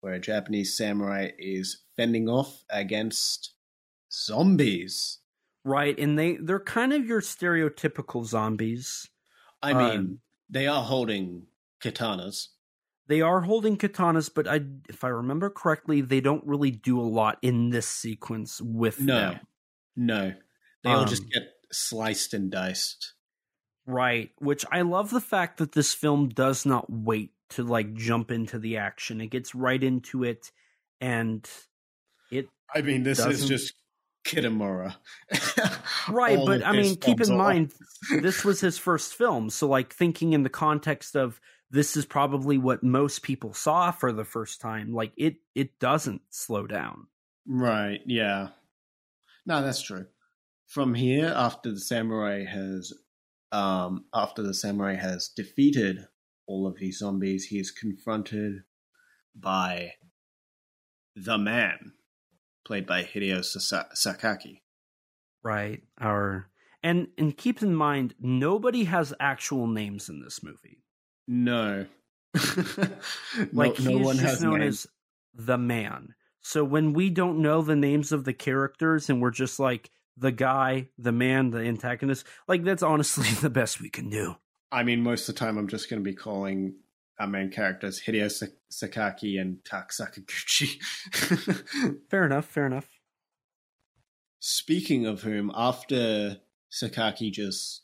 where 0.00 0.14
a 0.14 0.20
Japanese 0.20 0.76
samurai 0.76 1.30
is 1.38 1.84
fending 1.96 2.28
off 2.28 2.64
against 2.70 3.54
zombies. 4.12 5.20
Right, 5.64 5.96
and 5.98 6.18
they 6.18 6.36
they're 6.36 6.58
kind 6.60 6.92
of 6.92 7.06
your 7.06 7.20
stereotypical 7.20 8.24
zombies. 8.24 9.08
I 9.62 9.74
mean, 9.74 10.08
Um, 10.08 10.20
they 10.48 10.66
are 10.66 10.82
holding 10.84 11.48
katanas. 11.80 12.48
They 13.06 13.20
are 13.20 13.42
holding 13.42 13.76
katanas, 13.76 14.32
but 14.32 14.46
I 14.48 14.60
if 14.88 15.04
I 15.04 15.08
remember 15.08 15.50
correctly, 15.50 16.00
they 16.00 16.20
don't 16.20 16.44
really 16.46 16.70
do 16.70 17.00
a 17.00 17.02
lot 17.02 17.38
in 17.42 17.70
this 17.70 17.86
sequence 17.86 18.60
with 18.60 19.06
No. 19.06 19.12
them. 19.12 19.46
No. 19.96 20.34
They 20.84 20.94
all 20.94 21.04
Um, 21.04 21.06
just 21.06 21.30
get 21.30 21.51
sliced 21.72 22.34
and 22.34 22.50
diced. 22.50 23.14
Right, 23.86 24.30
which 24.38 24.64
I 24.70 24.82
love 24.82 25.10
the 25.10 25.20
fact 25.20 25.58
that 25.58 25.72
this 25.72 25.92
film 25.92 26.28
does 26.28 26.64
not 26.64 26.86
wait 26.88 27.32
to 27.50 27.64
like 27.64 27.94
jump 27.94 28.30
into 28.30 28.58
the 28.58 28.76
action. 28.76 29.20
It 29.20 29.28
gets 29.28 29.54
right 29.54 29.82
into 29.82 30.24
it 30.24 30.52
and 31.00 31.48
it 32.30 32.48
I 32.74 32.82
mean, 32.82 33.02
this 33.02 33.18
is 33.18 33.46
just 33.46 33.74
Kitamura. 34.24 34.94
right, 36.08 36.38
All 36.38 36.46
but 36.46 36.64
I 36.64 36.72
mean, 36.72 36.96
keep 36.96 37.20
in 37.20 37.36
mind 37.36 37.72
this 38.20 38.44
was 38.44 38.60
his 38.60 38.78
first 38.78 39.14
film, 39.14 39.50
so 39.50 39.68
like 39.68 39.92
thinking 39.92 40.32
in 40.32 40.42
the 40.42 40.48
context 40.48 41.16
of 41.16 41.40
this 41.70 41.96
is 41.96 42.06
probably 42.06 42.58
what 42.58 42.82
most 42.82 43.22
people 43.22 43.52
saw 43.52 43.90
for 43.90 44.12
the 44.12 44.24
first 44.24 44.60
time, 44.60 44.92
like 44.92 45.12
it 45.16 45.36
it 45.54 45.78
doesn't 45.78 46.22
slow 46.30 46.66
down. 46.66 47.08
Right, 47.46 48.00
yeah. 48.06 48.48
No, 49.44 49.62
that's 49.62 49.82
true. 49.82 50.06
From 50.72 50.94
here, 50.94 51.26
after 51.36 51.70
the 51.70 51.80
samurai 51.80 52.46
has 52.46 52.94
um 53.52 54.06
after 54.14 54.42
the 54.42 54.54
samurai 54.54 54.94
has 54.94 55.28
defeated 55.28 56.06
all 56.46 56.66
of 56.66 56.78
these 56.78 57.00
zombies, 57.00 57.44
he 57.44 57.58
is 57.58 57.70
confronted 57.70 58.62
by 59.36 59.92
the 61.14 61.36
man, 61.36 61.92
played 62.64 62.86
by 62.86 63.02
Hideo 63.02 63.40
Sakaki. 63.40 64.60
Right. 65.42 65.82
Our 66.00 66.48
and 66.82 67.08
and 67.18 67.36
keep 67.36 67.60
in 67.60 67.74
mind 67.74 68.14
nobody 68.18 68.84
has 68.84 69.12
actual 69.20 69.66
names 69.66 70.08
in 70.08 70.22
this 70.22 70.42
movie. 70.42 70.82
No. 71.28 71.84
Like 73.52 73.78
no, 73.78 73.90
no 73.90 73.98
he's 73.98 74.06
one 74.06 74.16
just 74.16 74.26
has 74.26 74.42
known 74.42 74.60
names. 74.60 74.86
as 74.86 75.44
the 75.46 75.58
man. 75.58 76.14
So 76.40 76.64
when 76.64 76.94
we 76.94 77.10
don't 77.10 77.42
know 77.42 77.60
the 77.60 77.76
names 77.76 78.10
of 78.10 78.24
the 78.24 78.32
characters 78.32 79.10
and 79.10 79.20
we're 79.20 79.32
just 79.32 79.60
like 79.60 79.90
the 80.16 80.32
guy, 80.32 80.88
the 80.98 81.12
man, 81.12 81.50
the 81.50 81.60
antagonist, 81.60 82.26
like 82.48 82.64
that's 82.64 82.82
honestly 82.82 83.28
the 83.40 83.50
best 83.50 83.80
we 83.80 83.90
can 83.90 84.10
do. 84.10 84.36
I 84.70 84.82
mean, 84.82 85.02
most 85.02 85.28
of 85.28 85.34
the 85.34 85.38
time 85.38 85.58
I'm 85.58 85.68
just 85.68 85.90
going 85.90 86.02
to 86.02 86.08
be 86.08 86.16
calling 86.16 86.74
our 87.18 87.26
main 87.26 87.50
characters 87.50 88.02
Hideo 88.04 88.48
Sakaki 88.72 89.40
and 89.40 89.58
Tak 89.64 89.90
Sakaguchi. 89.90 90.80
Fair 92.10 92.24
enough, 92.24 92.46
fair 92.46 92.66
enough. 92.66 92.88
Speaking 94.40 95.06
of 95.06 95.22
whom, 95.22 95.52
after 95.54 96.38
Sakaki 96.72 97.30
just 97.30 97.82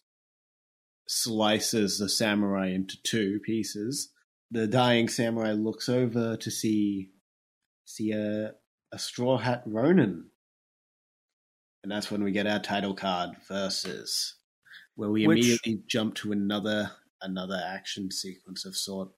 slices 1.06 1.98
the 1.98 2.08
samurai 2.08 2.68
into 2.68 3.00
two 3.02 3.38
pieces, 3.44 4.10
the 4.50 4.66
dying 4.66 5.08
samurai 5.08 5.52
looks 5.52 5.88
over 5.88 6.36
to 6.36 6.50
see 6.50 7.10
see 7.84 8.12
a, 8.12 8.52
a 8.92 8.98
straw 8.98 9.38
hat 9.38 9.62
Ronin. 9.66 10.27
And 11.89 11.97
that's 11.97 12.11
when 12.11 12.22
we 12.22 12.32
get 12.32 12.47
our 12.47 12.59
title 12.59 12.93
card 12.93 13.30
versus 13.49 14.34
where 14.97 15.09
we 15.09 15.26
Which- 15.26 15.39
immediately 15.39 15.82
jump 15.86 16.16
to 16.16 16.32
another 16.32 16.91
another 17.22 17.59
action 17.66 18.11
sequence 18.11 18.66
of 18.66 18.76
sort 18.76 19.09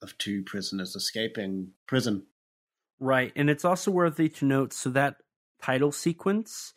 of 0.00 0.16
two 0.16 0.42
prisoners 0.42 0.96
escaping 0.96 1.72
prison. 1.86 2.26
Right. 2.98 3.30
And 3.36 3.50
it's 3.50 3.66
also 3.66 3.90
worthy 3.90 4.30
to 4.30 4.46
note 4.46 4.72
so 4.72 4.88
that 4.90 5.16
title 5.60 5.92
sequence 5.92 6.72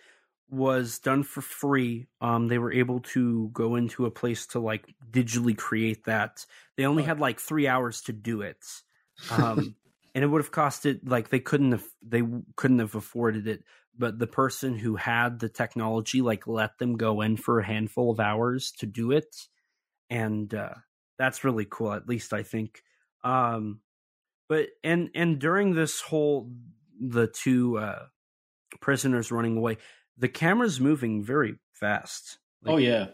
was 0.50 1.00
done 1.00 1.24
for 1.24 1.40
free. 1.40 2.08
Um 2.20 2.50
they 2.50 2.58
were 2.58 2.74
able 2.74 3.00
to 3.16 3.48
go 3.54 3.78
into 3.78 4.06
a 4.06 4.12
place 4.12 4.48
to 4.48 4.60
like 4.60 4.94
digitally 5.10 5.58
create 5.58 6.04
that. 6.08 6.46
They 6.76 6.86
only 6.86 7.04
had 7.04 7.22
like 7.22 7.40
3 7.40 7.70
hours 7.70 8.02
to 8.02 8.12
do 8.12 8.42
it. 8.42 8.66
Um 9.32 9.78
and 10.14 10.24
it 10.26 10.28
would 10.28 10.42
have 10.42 10.52
costed 10.52 11.02
like 11.06 11.30
they 11.30 11.40
couldn't 11.40 11.72
have 11.72 11.86
they 12.02 12.24
couldn't 12.58 12.80
have 12.80 12.96
afforded 12.96 13.48
it, 13.48 13.64
but 13.98 14.20
the 14.20 14.28
person 14.28 14.78
who 14.78 14.96
had 14.96 15.40
the 15.40 15.50
technology 15.50 16.22
like 16.22 16.48
let 16.48 16.78
them 16.78 16.98
go 16.98 17.22
in 17.22 17.38
for 17.38 17.60
a 17.60 17.66
handful 17.66 18.12
of 18.12 18.20
hours 18.20 18.72
to 18.80 18.86
do 18.86 19.12
it. 19.12 19.36
And 20.10 20.54
uh 20.54 20.76
that's 21.18 21.44
really 21.44 21.66
cool 21.70 21.94
at 21.94 22.08
least 22.08 22.34
I 22.34 22.44
think. 22.44 22.84
Um 23.24 23.82
but 24.50 24.70
and 24.84 25.10
and 25.16 25.40
during 25.40 25.74
this 25.74 26.02
whole 26.02 26.52
the 27.00 27.28
two 27.28 27.78
uh 27.78 28.06
prisoners 28.82 29.32
running 29.32 29.58
away 29.58 29.78
the 30.18 30.30
camera's 30.30 30.80
moving 30.80 31.24
very 31.24 31.56
fast 31.74 32.40
Like, 32.64 32.74
oh 32.74 32.78
yeah. 32.78 33.08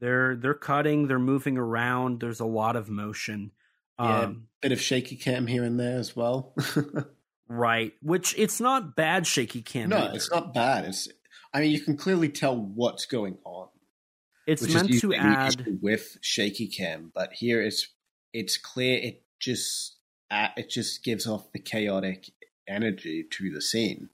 they're 0.00 0.36
they're 0.36 0.54
cutting 0.54 1.06
they're 1.08 1.18
moving 1.18 1.56
around 1.58 2.20
there's 2.20 2.40
a 2.40 2.44
lot 2.44 2.76
of 2.76 2.88
motion 2.88 3.52
Yeah. 3.98 4.20
um 4.20 4.48
Bit 4.60 4.72
of 4.72 4.80
shaky 4.80 5.16
cam 5.16 5.46
here 5.46 5.64
and 5.64 5.78
there 5.78 5.98
as 5.98 6.14
well. 6.16 6.54
right 7.48 7.92
which 8.02 8.34
it's 8.38 8.60
not 8.60 8.96
bad 8.96 9.26
shaky 9.26 9.62
cam 9.62 9.90
no, 9.90 9.98
either. 9.98 10.14
it's 10.14 10.30
not 10.30 10.54
bad. 10.54 10.84
It's 10.84 11.08
I 11.52 11.60
mean 11.60 11.70
you 11.70 11.80
can 11.80 11.96
clearly 11.96 12.28
tell 12.28 12.56
what's 12.56 13.06
going 13.06 13.38
on. 13.44 13.68
it's 14.46 14.72
meant 14.72 14.98
to 15.00 15.14
add 15.14 15.78
with 15.80 16.18
shaky 16.20 16.68
cam, 16.68 17.10
but 17.14 17.32
here 17.32 17.60
it's 17.62 17.88
it's 18.32 18.56
clear 18.56 18.98
it 18.98 19.22
just 19.38 19.96
it 20.30 20.70
just 20.70 21.04
gives 21.04 21.26
off 21.26 21.52
the 21.52 21.58
chaotic 21.58 22.30
energy 22.68 23.24
to 23.30 23.52
the 23.52 23.60
scene. 23.60 24.08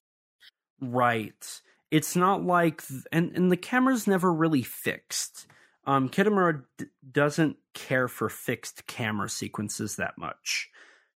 Right. 0.80 1.60
It's 1.90 2.16
not 2.16 2.44
like, 2.44 2.82
and 3.12 3.34
and 3.34 3.50
the 3.50 3.56
camera's 3.56 4.06
never 4.06 4.32
really 4.32 4.62
fixed. 4.62 5.46
Um, 5.86 6.10
Kitamura 6.10 6.64
d- 6.76 6.86
doesn't 7.10 7.56
care 7.72 8.08
for 8.08 8.28
fixed 8.28 8.86
camera 8.86 9.28
sequences 9.28 9.96
that 9.96 10.18
much. 10.18 10.68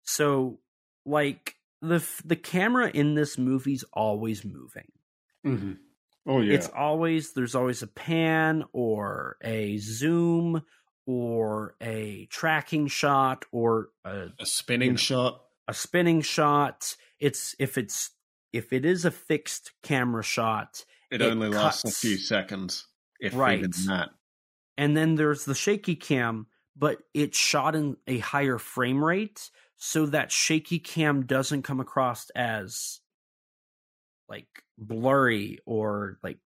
So, 0.02 0.60
like 1.04 1.56
the 1.82 2.02
the 2.24 2.36
camera 2.36 2.90
in 2.90 3.14
this 3.14 3.36
movie's 3.36 3.84
always 3.92 4.44
moving. 4.44 4.90
Mm-hmm. 5.46 5.72
Oh 6.26 6.40
yeah, 6.40 6.54
It's 6.54 6.68
always 6.68 7.32
there's 7.32 7.54
always 7.56 7.82
a 7.82 7.88
pan 7.88 8.64
or 8.72 9.36
a 9.42 9.76
zoom 9.78 10.62
or 11.06 11.74
a 11.82 12.26
tracking 12.26 12.86
shot 12.86 13.44
or 13.52 13.88
a 14.04 14.28
a 14.38 14.46
spinning 14.46 14.86
you 14.86 14.92
know. 14.92 14.96
shot. 14.98 15.42
a 15.68 15.74
spinning 15.74 16.20
shot. 16.22 16.96
It's 17.18 17.54
if 17.58 17.76
it's 17.76 18.10
if 18.52 18.72
it 18.72 18.84
is 18.84 19.04
a 19.04 19.10
fixed 19.10 19.72
camera 19.82 20.22
shot, 20.22 20.84
It, 21.10 21.20
it 21.20 21.24
only 21.32 21.48
lasts 21.48 21.84
a 21.84 21.90
few 21.90 22.16
seconds, 22.18 22.86
if 23.18 23.34
Right. 23.34 23.58
even 23.58 23.72
that. 23.88 24.10
and 24.78 24.96
then 24.96 25.16
there's 25.16 25.44
the 25.44 25.54
shaky 25.54 25.96
cam, 25.96 26.46
but 26.76 27.02
it's 27.14 27.36
shot 27.38 27.74
in 27.74 27.96
a 28.06 28.18
higher 28.18 28.58
frame 28.58 29.02
rate, 29.04 29.50
so 29.84 30.06
that 30.06 30.30
shaky 30.30 30.78
cam 30.78 31.26
doesn't 31.26 31.62
come 31.62 31.80
across 31.80 32.30
as 32.36 33.00
like 34.28 34.46
blurry 34.78 35.58
or 35.66 36.18
like 36.22 36.38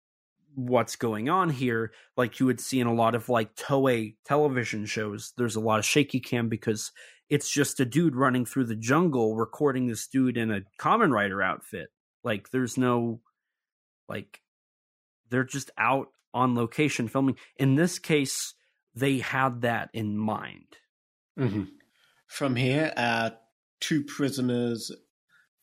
what's 0.54 0.96
going 0.96 1.28
on 1.28 1.50
here 1.50 1.92
like 2.16 2.40
you 2.40 2.46
would 2.46 2.60
see 2.60 2.80
in 2.80 2.86
a 2.86 2.94
lot 2.94 3.14
of 3.14 3.28
like 3.28 3.54
toei 3.54 4.14
television 4.24 4.86
shows 4.86 5.34
there's 5.36 5.54
a 5.54 5.60
lot 5.60 5.78
of 5.78 5.84
shaky 5.84 6.18
cam 6.18 6.48
because 6.48 6.92
it's 7.28 7.50
just 7.50 7.80
a 7.80 7.84
dude 7.84 8.14
running 8.14 8.44
through 8.44 8.64
the 8.64 8.76
jungle 8.76 9.36
recording 9.36 9.86
this 9.86 10.06
dude 10.06 10.36
in 10.36 10.50
a 10.50 10.62
Kamen 10.80 11.10
Rider 11.10 11.42
outfit. 11.42 11.88
Like 12.22 12.50
there's 12.50 12.76
no 12.76 13.20
like 14.08 14.40
they're 15.30 15.44
just 15.44 15.70
out 15.76 16.08
on 16.32 16.54
location 16.54 17.08
filming. 17.08 17.36
In 17.56 17.74
this 17.74 17.98
case 17.98 18.54
they 18.94 19.18
had 19.18 19.62
that 19.62 19.90
in 19.92 20.16
mind. 20.16 20.76
Mm-hmm. 21.38 21.64
From 22.26 22.56
here, 22.56 22.92
our 22.96 23.32
two 23.80 24.04
prisoners 24.04 24.90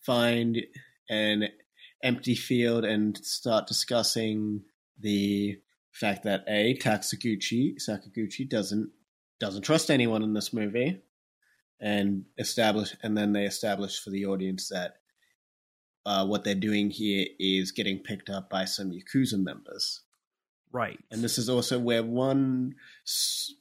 find 0.05 0.57
an 1.09 1.49
empty 2.03 2.35
field 2.35 2.85
and 2.85 3.17
start 3.17 3.67
discussing 3.67 4.63
the 4.99 5.57
fact 5.91 6.23
that 6.23 6.43
a 6.47 6.77
Taksaguchi 6.77 7.75
Sakaguchi 7.77 8.49
doesn't 8.49 8.91
doesn't 9.39 9.63
trust 9.63 9.91
anyone 9.91 10.23
in 10.23 10.33
this 10.33 10.53
movie, 10.53 11.01
and 11.79 12.25
establish, 12.37 12.95
and 13.03 13.17
then 13.17 13.33
they 13.33 13.43
establish 13.43 14.01
for 14.01 14.09
the 14.09 14.25
audience 14.25 14.69
that 14.69 14.95
uh, 16.05 16.25
what 16.25 16.43
they're 16.43 16.55
doing 16.55 16.89
here 16.89 17.27
is 17.39 17.71
getting 17.71 17.99
picked 17.99 18.29
up 18.29 18.49
by 18.49 18.65
some 18.65 18.91
yakuza 18.91 19.41
members. 19.41 20.01
Right. 20.71 20.99
And 21.11 21.23
this 21.23 21.37
is 21.37 21.49
also 21.49 21.77
where 21.79 22.03
one 22.03 22.75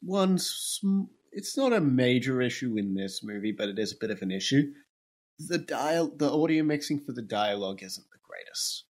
one 0.01 0.39
it's 1.33 1.57
not 1.57 1.73
a 1.73 1.81
major 1.81 2.41
issue 2.41 2.77
in 2.77 2.95
this 2.95 3.23
movie, 3.23 3.53
but 3.53 3.69
it 3.69 3.79
is 3.79 3.93
a 3.93 3.99
bit 3.99 4.11
of 4.11 4.23
an 4.23 4.31
issue. 4.31 4.73
The 5.39 5.59
dial 5.59 6.13
the 6.17 6.31
audio 6.31 6.63
mixing 6.63 7.01
for 7.01 7.13
the 7.13 7.23
dialogue 7.23 7.83
isn't 7.83 8.07
the 8.11 8.19
greatest. 8.27 8.85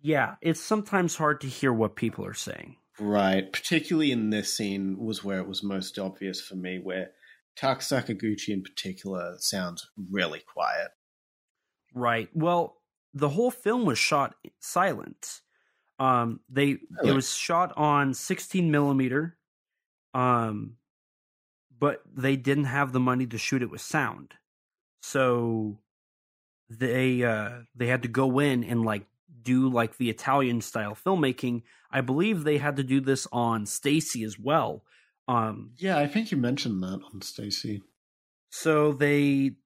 Yeah, 0.00 0.34
it's 0.40 0.60
sometimes 0.60 1.16
hard 1.16 1.40
to 1.42 1.46
hear 1.46 1.72
what 1.72 1.94
people 1.94 2.24
are 2.24 2.34
saying. 2.34 2.76
Right, 2.98 3.50
particularly 3.52 4.10
in 4.10 4.30
this 4.30 4.54
scene 4.54 4.98
was 4.98 5.22
where 5.22 5.38
it 5.38 5.46
was 5.46 5.62
most 5.62 5.98
obvious 5.98 6.40
for 6.40 6.56
me 6.56 6.78
where 6.78 7.12
Tak 7.56 7.80
Sakaguchi 7.80 8.48
in 8.48 8.62
particular 8.62 9.36
sounds 9.38 9.90
really 10.10 10.40
quiet. 10.40 10.88
Right. 11.94 12.28
Well, 12.34 12.76
the 13.14 13.28
whole 13.28 13.50
film 13.50 13.84
was 13.84 13.98
shot 13.98 14.34
silent. 14.60 15.40
Um, 15.98 16.40
they 16.48 16.78
really? 16.90 17.10
it 17.10 17.12
was 17.12 17.34
shot 17.34 17.72
on 17.76 18.14
16 18.14 18.70
millimeter, 18.70 19.36
um, 20.14 20.76
but 21.82 22.00
they 22.14 22.36
didn't 22.36 22.66
have 22.66 22.92
the 22.92 23.00
money 23.00 23.26
to 23.26 23.36
shoot 23.36 23.60
it 23.60 23.68
with 23.68 23.80
sound, 23.80 24.34
so 25.02 25.80
they 26.70 27.24
uh, 27.24 27.62
they 27.74 27.88
had 27.88 28.02
to 28.02 28.08
go 28.08 28.38
in 28.38 28.62
and 28.62 28.84
like 28.84 29.04
do 29.42 29.68
like 29.68 29.96
the 29.96 30.08
Italian 30.08 30.60
style 30.60 30.94
filmmaking. 30.94 31.62
I 31.90 32.00
believe 32.00 32.44
they 32.44 32.58
had 32.58 32.76
to 32.76 32.84
do 32.84 33.00
this 33.00 33.26
on 33.32 33.66
Stacy 33.66 34.22
as 34.22 34.38
well. 34.38 34.84
Um, 35.26 35.72
yeah, 35.76 35.98
I 35.98 36.06
think 36.06 36.30
you 36.30 36.36
mentioned 36.36 36.80
that 36.84 37.00
on 37.12 37.20
Stacy. 37.20 37.82
So 38.50 38.92
they 38.92 39.56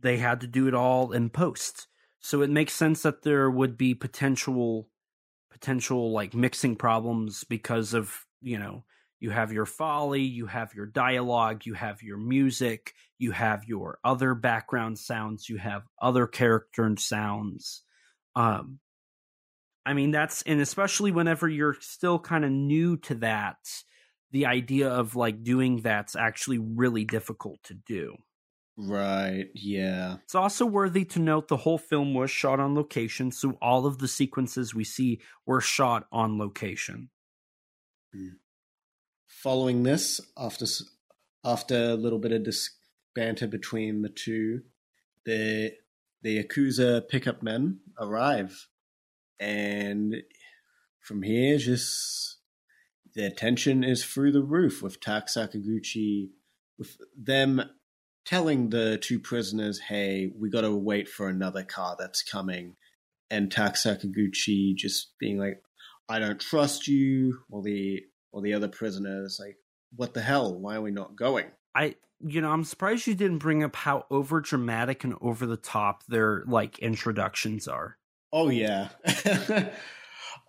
they 0.00 0.16
had 0.16 0.40
to 0.40 0.48
do 0.48 0.66
it 0.66 0.74
all 0.74 1.12
in 1.12 1.30
post. 1.30 1.86
So 2.18 2.42
it 2.42 2.50
makes 2.50 2.72
sense 2.72 3.02
that 3.02 3.22
there 3.22 3.48
would 3.48 3.78
be 3.78 3.94
potential 3.94 4.88
potential 5.52 6.10
like 6.10 6.34
mixing 6.34 6.74
problems 6.74 7.44
because 7.44 7.94
of, 7.94 8.26
you 8.42 8.58
know, 8.58 8.82
you 9.24 9.30
have 9.30 9.50
your 9.52 9.64
foley, 9.64 10.20
you 10.20 10.44
have 10.44 10.74
your 10.74 10.84
dialogue, 10.84 11.64
you 11.64 11.72
have 11.72 12.02
your 12.02 12.18
music, 12.18 12.92
you 13.16 13.30
have 13.30 13.64
your 13.64 13.98
other 14.04 14.34
background 14.34 14.98
sounds, 14.98 15.48
you 15.48 15.56
have 15.56 15.88
other 15.98 16.26
character 16.26 16.94
sounds. 16.98 17.82
Um 18.36 18.80
I 19.86 19.94
mean 19.94 20.10
that's 20.10 20.42
and 20.42 20.60
especially 20.60 21.10
whenever 21.10 21.48
you're 21.48 21.76
still 21.80 22.18
kind 22.18 22.44
of 22.44 22.50
new 22.50 22.98
to 22.98 23.14
that, 23.16 23.56
the 24.30 24.44
idea 24.44 24.90
of 24.90 25.16
like 25.16 25.42
doing 25.42 25.80
that's 25.80 26.16
actually 26.16 26.58
really 26.58 27.06
difficult 27.06 27.62
to 27.64 27.74
do. 27.74 28.16
Right, 28.76 29.48
yeah. 29.54 30.16
It's 30.24 30.34
also 30.34 30.66
worthy 30.66 31.06
to 31.06 31.18
note 31.18 31.48
the 31.48 31.56
whole 31.56 31.78
film 31.78 32.12
was 32.12 32.30
shot 32.30 32.60
on 32.60 32.74
location, 32.74 33.30
so 33.30 33.56
all 33.62 33.86
of 33.86 33.98
the 33.98 34.08
sequences 34.08 34.74
we 34.74 34.84
see 34.84 35.20
were 35.46 35.62
shot 35.62 36.08
on 36.12 36.38
location. 36.38 37.08
Hmm. 38.12 38.28
Following 39.44 39.82
this, 39.82 40.22
after 40.38 40.64
after 41.44 41.90
a 41.90 41.96
little 41.96 42.18
bit 42.18 42.32
of 42.32 42.44
dis- 42.44 42.78
banter 43.14 43.46
between 43.46 44.00
the 44.00 44.08
two, 44.08 44.62
the 45.26 45.74
the 46.22 46.42
Yakuza 46.42 47.06
pickup 47.06 47.42
men 47.42 47.80
arrive, 48.00 48.68
and 49.38 50.16
from 51.02 51.24
here, 51.24 51.58
just 51.58 52.38
the 53.14 53.30
tension 53.30 53.84
is 53.84 54.02
through 54.02 54.32
the 54.32 54.42
roof 54.42 54.80
with 54.82 54.98
Tak 54.98 55.26
Sakaguchi, 55.26 56.30
with 56.78 56.96
them 57.14 57.60
telling 58.24 58.70
the 58.70 58.96
two 58.96 59.20
prisoners, 59.20 59.78
"Hey, 59.78 60.32
we 60.34 60.48
got 60.48 60.62
to 60.62 60.74
wait 60.74 61.06
for 61.06 61.28
another 61.28 61.64
car 61.64 61.96
that's 61.98 62.22
coming," 62.22 62.76
and 63.28 63.52
Tak 63.52 63.74
Sakaguchi 63.74 64.74
just 64.74 65.18
being 65.18 65.36
like, 65.36 65.62
"I 66.08 66.18
don't 66.18 66.40
trust 66.40 66.88
you," 66.88 67.44
or 67.50 67.62
the 67.62 68.06
or 68.34 68.42
the 68.42 68.52
other 68.52 68.68
prisoners 68.68 69.38
like, 69.40 69.56
"What 69.94 70.12
the 70.12 70.20
hell? 70.20 70.58
Why 70.58 70.74
are 70.74 70.82
we 70.82 70.90
not 70.90 71.16
going?" 71.16 71.46
I 71.74 71.94
you 72.20 72.40
know, 72.40 72.50
I'm 72.50 72.64
surprised 72.64 73.06
you 73.06 73.14
didn't 73.14 73.38
bring 73.38 73.62
up 73.62 73.76
how 73.76 74.06
over 74.10 74.40
dramatic 74.40 75.04
and 75.04 75.14
over 75.20 75.46
the 75.46 75.56
top 75.56 76.04
their 76.06 76.42
like 76.46 76.78
introductions 76.80 77.68
are. 77.68 77.96
Oh 78.32 78.48
yeah. 78.48 78.88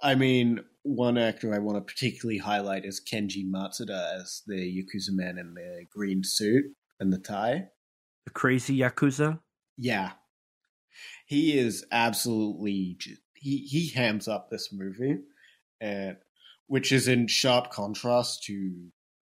I 0.04 0.16
mean, 0.16 0.62
one 0.84 1.18
actor 1.18 1.54
I 1.54 1.60
want 1.60 1.78
to 1.78 1.82
particularly 1.82 2.40
highlight 2.40 2.86
is 2.86 3.02
Kenji 3.02 3.46
Matsuda 3.46 4.20
as 4.20 4.42
the 4.48 4.56
Yakuza 4.56 5.12
man 5.12 5.38
in 5.38 5.54
the 5.54 5.86
green 5.92 6.24
suit 6.24 6.66
and 7.00 7.14
the 7.14 7.20
tie. 7.20 7.68
The 8.26 8.32
crazy 8.32 8.78
Yakuza? 8.80 9.40
Yeah. 9.78 10.14
He 11.28 11.58
is 11.58 11.86
absolutely 11.92 12.98
he 13.36 13.58
he 13.58 13.90
hams 13.90 14.28
up 14.28 14.50
this 14.50 14.72
movie 14.72 15.20
and 15.82 16.18
which 16.68 16.92
is 16.92 17.08
in 17.08 17.28
sharp 17.28 17.72
contrast 17.72 18.44
to 18.44 18.90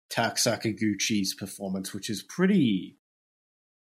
Tak 0.10 0.36
Sakaguchi's 0.36 1.34
performance, 1.34 1.94
which 1.94 2.10
is 2.10 2.24
pretty 2.24 2.98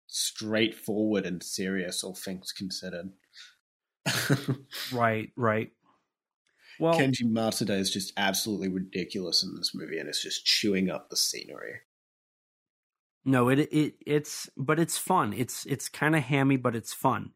straightforward 0.07 1.25
and 1.25 1.43
serious, 1.43 2.03
all 2.03 2.15
things 2.15 2.51
considered. 2.51 3.11
right, 4.93 5.31
right. 5.35 5.71
Well, 6.79 6.95
Kenji 6.95 7.23
Matsuda 7.23 7.77
is 7.77 7.91
just 7.91 8.13
absolutely 8.17 8.67
ridiculous 8.67 9.43
in 9.43 9.55
this 9.55 9.73
movie, 9.75 9.99
and 9.99 10.09
it's 10.09 10.21
just 10.21 10.45
chewing 10.45 10.89
up 10.89 11.09
the 11.09 11.17
scenery. 11.17 11.81
No, 13.25 13.49
it 13.49 13.59
it 13.59 13.95
it's 14.05 14.49
but 14.57 14.79
it's 14.79 14.97
fun. 14.97 15.33
It's 15.33 15.65
it's 15.65 15.87
kind 15.87 16.15
of 16.15 16.23
hammy, 16.23 16.57
but 16.57 16.75
it's 16.75 16.93
fun. 16.93 17.31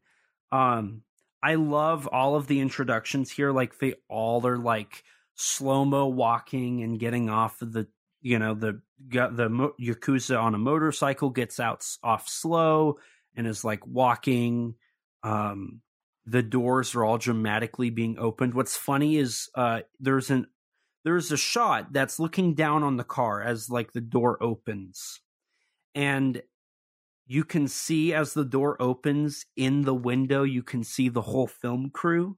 Um, 0.50 1.02
I 1.42 1.54
love 1.54 2.06
all 2.08 2.34
of 2.34 2.46
the 2.46 2.60
introductions 2.60 3.30
here. 3.30 3.52
Like 3.52 3.78
they 3.78 3.94
all 4.08 4.46
are 4.46 4.58
like 4.58 5.04
slow 5.38 5.84
mo 5.84 6.06
walking 6.06 6.82
and 6.82 6.98
getting 6.98 7.30
off 7.30 7.62
of 7.62 7.72
the 7.72 7.86
you 8.20 8.38
know 8.38 8.54
the 8.54 8.80
got 9.08 9.36
the 9.36 9.48
yakuza 9.80 10.40
on 10.40 10.54
a 10.54 10.58
motorcycle 10.58 11.30
gets 11.30 11.60
out 11.60 11.84
off 12.02 12.28
slow 12.28 12.98
and 13.36 13.46
is 13.46 13.64
like 13.64 13.86
walking. 13.86 14.74
Um, 15.22 15.80
the 16.26 16.42
doors 16.42 16.94
are 16.94 17.04
all 17.04 17.16
dramatically 17.16 17.88
being 17.88 18.18
opened. 18.18 18.52
What's 18.52 18.76
funny 18.76 19.16
is 19.16 19.48
uh, 19.54 19.80
there's 20.00 20.30
an 20.30 20.46
there's 21.04 21.32
a 21.32 21.36
shot 21.36 21.92
that's 21.92 22.18
looking 22.18 22.54
down 22.54 22.82
on 22.82 22.96
the 22.96 23.04
car 23.04 23.40
as 23.40 23.70
like 23.70 23.92
the 23.92 24.00
door 24.00 24.42
opens 24.42 25.20
and 25.94 26.42
you 27.26 27.44
can 27.44 27.68
see 27.68 28.12
as 28.12 28.34
the 28.34 28.44
door 28.44 28.76
opens 28.80 29.46
in 29.56 29.82
the 29.82 29.94
window 29.94 30.42
you 30.42 30.62
can 30.62 30.84
see 30.84 31.08
the 31.08 31.22
whole 31.22 31.46
film 31.46 31.90
crew 31.90 32.36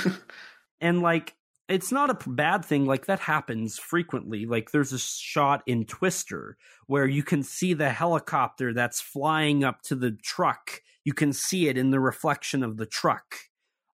and 0.80 1.00
like 1.00 1.34
it's 1.68 1.92
not 1.92 2.10
a 2.10 2.30
bad 2.30 2.64
thing 2.64 2.86
like 2.86 3.06
that 3.06 3.20
happens 3.20 3.78
frequently. 3.78 4.46
Like 4.46 4.70
there's 4.70 4.92
a 4.92 4.98
shot 4.98 5.62
in 5.66 5.84
twister 5.84 6.56
where 6.86 7.06
you 7.06 7.22
can 7.22 7.42
see 7.42 7.74
the 7.74 7.90
helicopter 7.90 8.72
that's 8.72 9.00
flying 9.00 9.64
up 9.64 9.82
to 9.82 9.94
the 9.94 10.12
truck. 10.22 10.80
You 11.04 11.12
can 11.12 11.32
see 11.32 11.68
it 11.68 11.76
in 11.76 11.90
the 11.90 12.00
reflection 12.00 12.62
of 12.62 12.76
the 12.76 12.86
truck. 12.86 13.36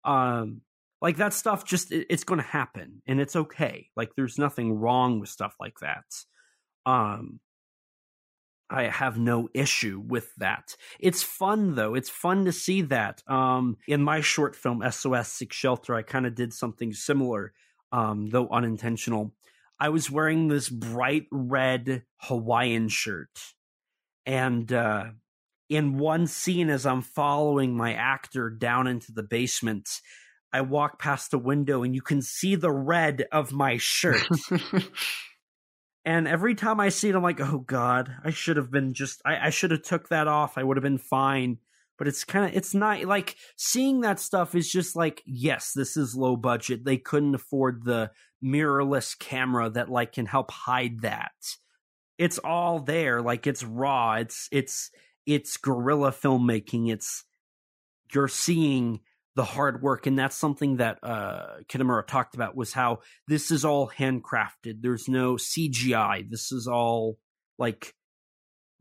Um 0.04 0.62
like 1.02 1.18
that 1.18 1.34
stuff 1.34 1.66
just 1.66 1.92
it's 1.92 2.24
going 2.24 2.40
to 2.40 2.46
happen 2.46 3.02
and 3.08 3.20
it's 3.20 3.36
okay. 3.36 3.88
Like 3.96 4.12
there's 4.16 4.38
nothing 4.38 4.74
wrong 4.74 5.20
with 5.20 5.30
stuff 5.30 5.56
like 5.60 5.80
that. 5.80 6.06
Um 6.86 7.40
I 8.72 8.84
have 8.84 9.20
no 9.20 9.50
issue 9.54 10.02
with 10.06 10.34
that. 10.38 10.76
It's 11.00 11.22
fun 11.22 11.76
though. 11.76 11.94
It's 11.94 12.10
fun 12.10 12.46
to 12.46 12.52
see 12.52 12.82
that. 12.84 13.22
Um, 13.28 13.78
in 13.88 14.02
my 14.02 14.22
short 14.22 14.56
film 14.56 14.82
SOS 14.90 15.28
Seek 15.28 15.52
Shelter, 15.52 15.94
I 15.94 16.04
kind 16.04 16.26
of 16.26 16.36
did 16.36 16.54
something 16.54 16.94
similar, 16.94 17.54
um, 17.92 18.30
though 18.30 18.48
unintentional. 18.48 19.34
I 19.80 19.90
was 19.90 20.10
wearing 20.10 20.48
this 20.48 20.70
bright 20.70 21.26
red 21.32 22.04
Hawaiian 22.18 22.88
shirt, 22.88 23.54
and 24.26 24.72
uh, 24.72 25.06
in 25.70 25.98
one 25.98 26.28
scene, 26.28 26.70
as 26.70 26.86
I'm 26.86 27.02
following 27.02 27.76
my 27.76 27.94
actor 27.94 28.50
down 28.50 28.88
into 28.88 29.12
the 29.12 29.24
basement, 29.24 29.90
I 30.54 30.62
walk 30.62 31.00
past 31.00 31.34
a 31.34 31.38
window 31.38 31.84
and 31.84 31.96
you 31.96 32.02
can 32.02 32.22
see 32.22 32.56
the 32.56 32.72
red 32.72 33.26
of 33.32 33.54
my 33.54 33.78
shirt. 33.78 34.28
And 36.04 36.28
every 36.28 36.56
time 36.56 36.80
I 36.80 36.90
see 36.90 37.10
it, 37.10 37.16
I'm 37.16 37.22
like, 37.22 37.40
oh 37.40 37.60
God, 37.60 38.12
I 38.24 38.32
should 38.32 38.58
have 38.58 38.72
been 38.72 38.94
just, 38.94 39.22
I, 39.26 39.48
I 39.48 39.50
should 39.52 39.72
have 39.72 39.84
took 39.84 40.10
that 40.10 40.28
off. 40.28 40.58
I 40.58 40.64
would 40.64 40.78
have 40.78 40.84
been 40.84 40.98
fine. 40.98 41.60
But 41.98 42.08
it's 42.08 42.24
kind 42.24 42.46
of, 42.50 42.58
it's 42.58 42.74
not 42.74 43.04
like 43.04 43.36
seeing 43.58 44.02
that 44.02 44.20
stuff 44.20 44.56
is 44.56 44.72
just 44.72 44.96
like, 44.96 45.22
yes, 45.26 45.74
this 45.76 45.96
is 45.96 46.16
low 46.16 46.36
budget. 46.36 46.84
They 46.84 46.98
couldn't 46.98 47.36
afford 47.36 47.84
the 47.84 48.10
mirrorless 48.44 49.18
camera 49.20 49.70
that 49.70 49.90
like 49.90 50.14
can 50.14 50.26
help 50.26 50.50
hide 50.50 51.02
that. 51.02 51.32
It's 52.18 52.40
all 52.40 52.80
there. 52.80 53.22
Like 53.22 53.46
it's 53.46 53.64
raw. 53.64 54.14
It's, 54.16 54.48
it's, 54.52 54.90
it's 55.28 55.58
guerrilla 55.58 56.12
filmmaking. 56.12 56.92
It's, 56.92 57.24
you're 58.12 58.28
seeing 58.28 59.02
the 59.36 59.44
hard 59.44 59.82
work 59.82 60.08
and 60.08 60.20
that's 60.20 60.36
something 60.36 60.78
that 60.78 61.00
uh 61.04 61.58
Kitamura 61.70 62.06
talked 62.06 62.36
about 62.36 62.56
was 62.56 62.74
how 62.74 63.00
this 63.28 63.50
is 63.50 63.64
all 63.64 63.90
handcrafted 63.90 64.82
there's 64.82 65.08
no 65.08 65.36
CGI 65.36 66.30
this 66.30 66.52
is 66.52 66.68
all 66.68 67.18
like 67.58 67.94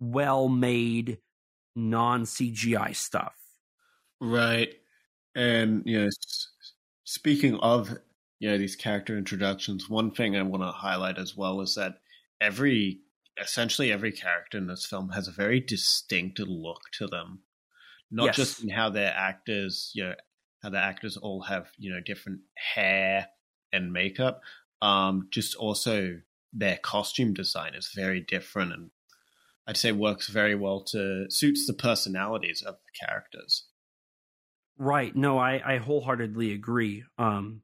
well 0.01 0.49
made 0.49 1.19
non 1.77 2.25
CGI 2.25 2.95
stuff. 2.95 3.35
Right. 4.21 4.75
And, 5.35 5.83
you 5.87 6.03
know, 6.03 6.09
speaking 7.05 7.57
of, 7.57 7.99
you 8.39 8.51
know, 8.51 8.59
these 8.59 8.77
character 8.77 9.17
introductions, 9.17 9.89
one 9.89 10.11
thing 10.11 10.37
I 10.37 10.43
want 10.43 10.63
to 10.63 10.73
highlight 10.73 11.19
as 11.19 11.37
well 11.37 11.61
is 11.61 11.75
that 11.75 12.01
every, 12.41 13.01
essentially 13.41 13.93
every 13.93 14.13
character 14.13 14.59
in 14.59 14.67
this 14.67 14.87
film 14.87 15.11
has 15.11 15.29
a 15.29 15.33
very 15.33 15.61
distinct 15.61 16.39
look 16.41 16.81
to 16.95 17.07
them. 17.07 17.43
Not 18.11 18.27
Yes. 18.27 18.37
just 18.37 18.63
in 18.65 18.71
how 18.71 18.91
their 18.91 19.13
actors, 19.15 19.93
you 19.95 20.05
know, 20.05 20.15
how 20.63 20.71
the 20.71 20.79
actors 20.79 21.17
all 21.17 21.43
have, 21.43 21.69
you 21.79 21.93
know, 21.93 22.01
different 22.01 22.41
hair 22.55 23.29
and 23.73 23.93
makeup, 23.93 24.43
um, 24.83 25.29
just 25.31 25.55
also 25.55 26.21
their 26.53 26.79
costume 26.79 27.33
design 27.35 27.75
is 27.75 27.93
very 27.95 28.21
different 28.21 28.73
and 28.73 28.91
I'd 29.67 29.77
say 29.77 29.93
works 29.93 30.29
very 30.29 30.55
well 30.57 30.81
to 30.89 31.31
suits 31.31 31.67
the 31.67 31.73
personalities 31.73 32.63
of 32.63 32.75
the 32.75 33.07
characters. 33.07 33.69
Right. 34.77 35.15
No, 35.15 35.39
I, 35.39 35.61
I 35.65 35.77
wholeheartedly 35.77 36.53
agree. 36.53 37.05
Um, 37.19 37.63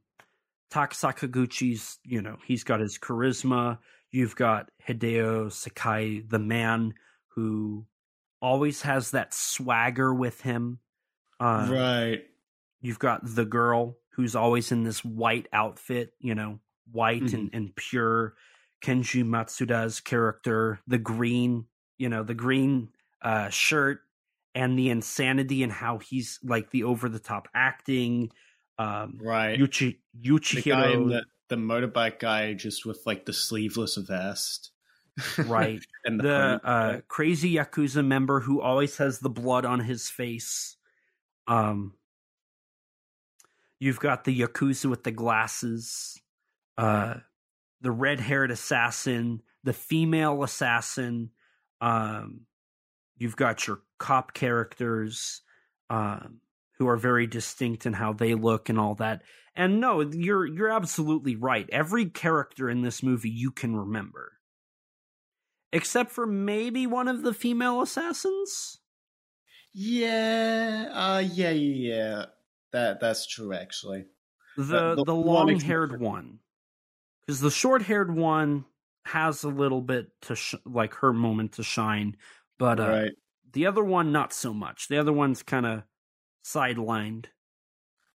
Tak 0.71 0.93
Sakaguchi's, 0.93 1.99
you 2.05 2.23
know, 2.23 2.37
he's 2.45 2.63
got 2.63 2.81
his 2.81 2.99
charisma. 2.99 3.79
You've 4.13 4.37
got 4.37 4.71
Hideo 4.87 5.47
Sakaki, 5.47 6.29
the 6.29 6.39
man 6.39 6.95
who 7.35 7.87
always 8.41 8.83
has 8.83 9.11
that 9.11 9.35
swagger 9.35 10.15
with 10.15 10.41
him. 10.43 10.79
Uh, 11.41 11.69
right. 11.71 12.25
You've 12.87 13.01
got 13.01 13.21
the 13.25 13.45
girl 13.45 13.97
who's 14.11 14.37
always 14.37 14.71
in 14.71 14.85
this 14.85 15.05
white 15.05 15.49
outfit, 15.53 16.15
you 16.21 16.37
know, 16.37 16.61
white 16.93 17.33
and, 17.33 17.51
and 17.53 17.75
pure. 17.75 18.35
Kenji 18.81 19.25
Matsuda's 19.25 19.99
character, 19.99 20.79
the 20.87 20.99
green, 20.99 21.65
you 21.99 22.09
know, 22.09 22.23
the 22.23 22.35
green 22.35 22.91
uh, 23.23 23.49
shirt 23.49 24.03
and 24.55 24.79
the 24.79 24.91
insanity 24.91 25.65
and 25.65 25.73
how 25.73 25.99
he's 25.99 26.39
like 26.45 26.71
the 26.71 26.85
over 26.85 27.09
the 27.09 27.19
top 27.19 27.49
acting. 27.55 28.31
Um, 28.79 29.19
Right. 29.21 29.59
Yuchi, 29.59 29.97
the 30.15 30.29
Yuchihiro, 30.31 31.09
the, 31.09 31.25
the 31.49 31.57
motorbike 31.57 32.21
guy 32.21 32.55
just 32.55 32.87
with 32.87 33.01
like 33.05 33.27
the 33.27 33.33
sleeveless 33.33 33.97
vest. 33.97 34.71
right? 35.39 35.81
and 36.05 36.21
the, 36.21 36.61
the 36.63 36.69
uh, 36.69 37.01
crazy 37.09 37.55
yakuza 37.55 38.07
member 38.07 38.39
who 38.39 38.61
always 38.61 38.99
has 38.99 39.19
the 39.19 39.31
blood 39.31 39.65
on 39.65 39.81
his 39.81 40.09
face. 40.09 40.77
Um, 41.49 41.95
you've 43.79 44.01
got 44.01 44.25
the 44.25 44.41
yakuza 44.41 44.87
with 44.87 45.05
the 45.05 45.11
glasses, 45.11 46.21
uh, 46.79 47.15
the 47.81 47.91
red-haired 47.91 48.51
assassin, 48.51 49.43
the 49.65 49.73
female 49.73 50.43
assassin. 50.43 51.31
Um, 51.81 52.43
you've 53.17 53.37
got 53.37 53.67
your 53.67 53.81
cop 53.99 54.35
characters 54.35 55.43
um, 55.91 56.41
who 56.79 56.89
are 56.89 56.97
very 56.97 57.27
distinct 57.27 57.87
in 57.87 57.93
how 57.93 58.13
they 58.13 58.35
look 58.35 58.69
and 58.69 58.79
all 58.79 58.95
that. 58.97 59.23
And 59.55 59.81
no, 59.81 60.01
you're 60.01 60.47
you're 60.47 60.71
absolutely 60.73 61.35
right. 61.37 61.69
Every 61.71 62.07
character 62.07 62.69
in 62.69 62.83
this 62.83 63.03
movie 63.03 63.31
you 63.31 63.51
can 63.51 63.75
remember 63.75 64.33
except 65.73 66.11
for 66.11 66.27
maybe 66.27 66.87
one 66.87 67.09
of 67.09 67.23
the 67.23 67.35
female 67.35 67.83
assassins. 67.83 68.79
yeah, 69.73 70.89
uh, 70.93 71.19
yeah, 71.19 71.51
yeah, 71.51 71.91
yeah. 71.91 72.25
That 72.73 73.01
that's 73.01 73.27
true 73.27 73.53
actually. 73.53 74.07
The 74.57 74.95
the 74.95 75.05
the, 75.05 75.15
long 75.15 75.61
haired 75.61 76.01
one, 76.01 76.39
because 77.27 77.41
the 77.41 77.51
short 77.51 77.83
haired 77.83 78.15
one 78.15 78.65
has 79.05 79.45
a 79.45 79.49
little 79.49 79.81
bit 79.81 80.09
to 80.23 80.35
sh- 80.35 80.55
like 80.65 80.95
her 80.95 81.13
moment 81.13 81.53
to 81.53 81.63
shine, 81.63 82.17
but 82.59 82.81
uh, 82.81 82.89
right. 82.89 83.13
the 83.53 83.67
other 83.67 83.85
one 83.85 84.13
not 84.13 84.33
so 84.33 84.53
much. 84.55 84.89
The 84.89 84.99
other 84.99 85.13
one's 85.13 85.43
kind 85.43 85.67
of 85.67 85.83
sidelined. 86.45 87.27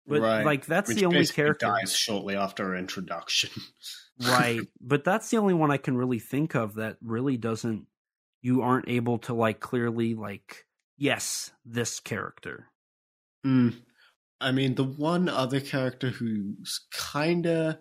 But 0.07 0.21
right. 0.21 0.45
like 0.45 0.65
that's 0.65 0.89
Which 0.89 0.97
the 0.97 1.05
only 1.05 1.25
character, 1.27 1.67
dies 1.67 1.95
shortly 1.95 2.35
after 2.35 2.65
her 2.65 2.75
introduction. 2.75 3.51
right? 4.27 4.61
But 4.81 5.03
that's 5.03 5.29
the 5.29 5.37
only 5.37 5.53
one 5.53 5.71
I 5.71 5.77
can 5.77 5.95
really 5.95 6.19
think 6.19 6.55
of 6.55 6.75
that 6.75 6.97
really 7.01 7.37
doesn't. 7.37 7.85
You 8.41 8.63
aren't 8.63 8.89
able 8.89 9.19
to 9.19 9.35
like 9.35 9.59
clearly 9.59 10.15
like 10.15 10.65
yes, 10.97 11.51
this 11.65 11.99
character. 11.99 12.67
Mm. 13.45 13.75
I 14.41 14.51
mean, 14.51 14.75
the 14.75 14.83
one 14.83 15.29
other 15.29 15.59
character 15.61 16.09
who's 16.09 16.87
kinda 16.91 17.79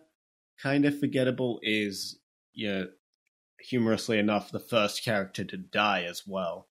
kinda 0.63 0.93
forgettable 0.93 1.59
is, 1.63 2.21
yeah, 2.55 2.85
humorously 3.61 4.19
enough, 4.19 4.51
the 4.51 4.61
first 4.61 5.05
character 5.05 5.45
to 5.45 5.57
die 5.57 6.05
as 6.05 6.27
well. 6.27 6.69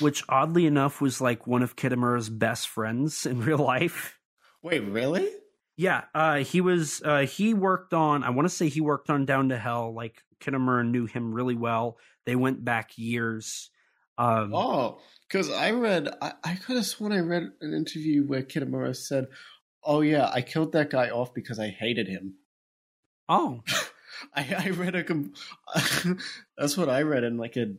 which 0.00 0.22
oddly 0.28 0.66
enough 0.66 1.00
was 1.00 1.20
like 1.20 1.46
one 1.46 1.62
of 1.62 1.76
Kitamura's 1.76 2.28
best 2.30 2.68
friends 2.68 3.24
in 3.26 3.40
real 3.44 3.58
life. 3.58 4.18
Wait, 4.62 4.80
really? 4.80 5.28
Yeah, 5.76 6.04
uh, 6.14 6.36
he 6.38 6.60
was. 6.60 7.00
Uh, 7.04 7.20
he 7.20 7.54
worked 7.54 7.94
on. 7.94 8.24
I 8.24 8.30
want 8.30 8.46
to 8.46 8.54
say 8.54 8.68
he 8.68 8.80
worked 8.80 9.08
on 9.10 9.24
Down 9.24 9.48
to 9.50 9.56
Hell. 9.58 9.94
Like 9.94 10.22
Kitamura 10.40 10.86
knew 10.86 11.06
him 11.06 11.32
really 11.32 11.54
well. 11.54 11.98
They 12.26 12.36
went 12.36 12.64
back 12.64 12.98
years. 12.98 13.70
Um, 14.18 14.52
Oh, 14.54 15.00
because 15.28 15.48
I 15.50 15.70
read, 15.70 16.08
I, 16.20 16.32
I 16.42 16.54
could 16.56 16.76
have 16.76 16.86
sworn 16.86 17.12
I 17.12 17.20
read 17.20 17.52
an 17.60 17.72
interview 17.72 18.24
where 18.26 18.42
Kitamura 18.42 18.94
said, 18.96 19.28
"Oh 19.84 20.00
yeah, 20.00 20.28
I 20.32 20.42
killed 20.42 20.72
that 20.72 20.90
guy 20.90 21.08
off 21.10 21.32
because 21.32 21.58
I 21.58 21.68
hated 21.68 22.08
him." 22.08 22.34
oh, 23.28 23.62
I, 24.34 24.54
I 24.66 24.70
read 24.70 24.96
a, 24.96 25.04
that's 26.58 26.76
what 26.76 26.88
I 26.88 27.02
read 27.02 27.24
in 27.24 27.36
like 27.36 27.56
a, 27.56 27.74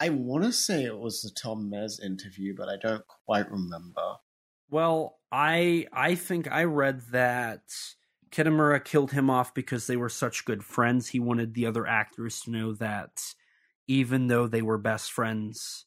I 0.00 0.10
want 0.10 0.44
to 0.44 0.52
say 0.52 0.84
it 0.84 0.98
was 0.98 1.22
the 1.22 1.30
Tom 1.30 1.70
Mes 1.70 1.98
interview, 2.00 2.54
but 2.56 2.68
I 2.68 2.76
don't 2.76 3.04
quite 3.24 3.50
remember. 3.50 4.16
well, 4.70 5.18
I 5.30 5.86
I 5.92 6.14
think 6.16 6.50
I 6.50 6.64
read 6.64 7.02
that 7.12 7.62
Kitamura 8.30 8.84
killed 8.84 9.12
him 9.12 9.30
off 9.30 9.54
because 9.54 9.86
they 9.86 9.96
were 9.96 10.08
such 10.08 10.44
good 10.44 10.64
friends. 10.64 11.08
He 11.08 11.20
wanted 11.20 11.54
the 11.54 11.66
other 11.66 11.86
actors 11.86 12.40
to 12.42 12.50
know 12.50 12.72
that 12.74 13.22
even 13.92 14.26
though 14.28 14.46
they 14.46 14.62
were 14.62 14.78
best 14.78 15.12
friends, 15.12 15.84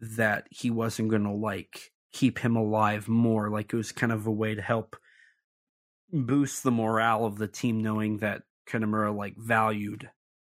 that 0.00 0.48
he 0.50 0.72
wasn't 0.72 1.08
going 1.08 1.22
to 1.22 1.32
like 1.32 1.92
keep 2.12 2.40
him 2.40 2.56
alive 2.56 3.06
more. 3.06 3.48
Like 3.48 3.72
it 3.72 3.76
was 3.76 3.92
kind 3.92 4.10
of 4.10 4.26
a 4.26 4.32
way 4.32 4.56
to 4.56 4.60
help 4.60 4.96
boost 6.12 6.64
the 6.64 6.72
morale 6.72 7.24
of 7.24 7.38
the 7.38 7.46
team, 7.46 7.80
knowing 7.80 8.18
that 8.18 8.42
Kitamura 8.68 9.16
like 9.16 9.36
valued 9.36 10.10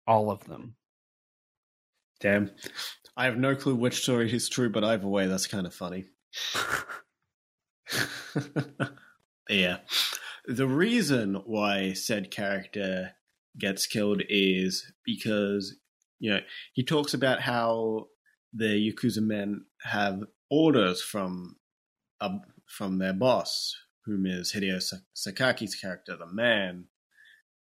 all 0.07 0.31
of 0.31 0.43
them. 0.45 0.75
Damn, 2.19 2.49
I 3.15 3.25
have 3.25 3.37
no 3.37 3.55
clue 3.55 3.75
which 3.75 4.01
story 4.01 4.33
is 4.33 4.49
true, 4.49 4.71
but 4.71 4.83
either 4.83 5.07
way, 5.07 5.27
that's 5.27 5.45
kind 5.45 5.67
of 5.67 5.75
funny. 5.75 6.05
yeah. 9.49 9.77
The 10.47 10.67
reason 10.67 11.43
why 11.45 11.93
said 11.93 12.31
character 12.31 13.11
gets 13.55 13.85
killed 13.85 14.23
is 14.29 14.91
because, 15.05 15.75
you 16.19 16.31
know, 16.31 16.39
he 16.73 16.83
talks 16.83 17.13
about 17.13 17.41
how 17.41 18.07
the 18.53 18.91
Yakuza 18.91 19.21
men 19.21 19.65
have 19.83 20.23
orders 20.49 21.01
from 21.01 21.57
uh, 22.21 22.37
from 22.65 22.97
their 22.97 23.13
boss, 23.13 23.75
whom 24.05 24.25
is 24.25 24.53
Hideo 24.53 24.81
Sakaki's 25.15 25.75
character, 25.75 26.15
the 26.17 26.25
man, 26.25 26.85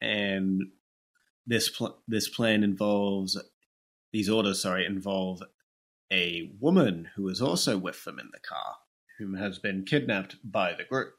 and 0.02 0.62
this 1.46 1.70
pl- 1.70 2.02
this 2.08 2.30
plan 2.30 2.64
involves 2.64 3.38
these 4.14 4.30
orders. 4.30 4.62
Sorry, 4.62 4.86
involve 4.86 5.42
a 6.12 6.52
woman 6.60 7.10
who 7.16 7.28
is 7.28 7.42
also 7.42 7.78
with 7.78 8.04
them 8.04 8.20
in 8.20 8.30
the 8.32 8.40
car, 8.40 8.76
whom 9.18 9.36
has 9.36 9.60
been 9.60 9.84
kidnapped 9.84 10.38
by 10.44 10.74
the 10.74 10.86
group. 10.86 11.16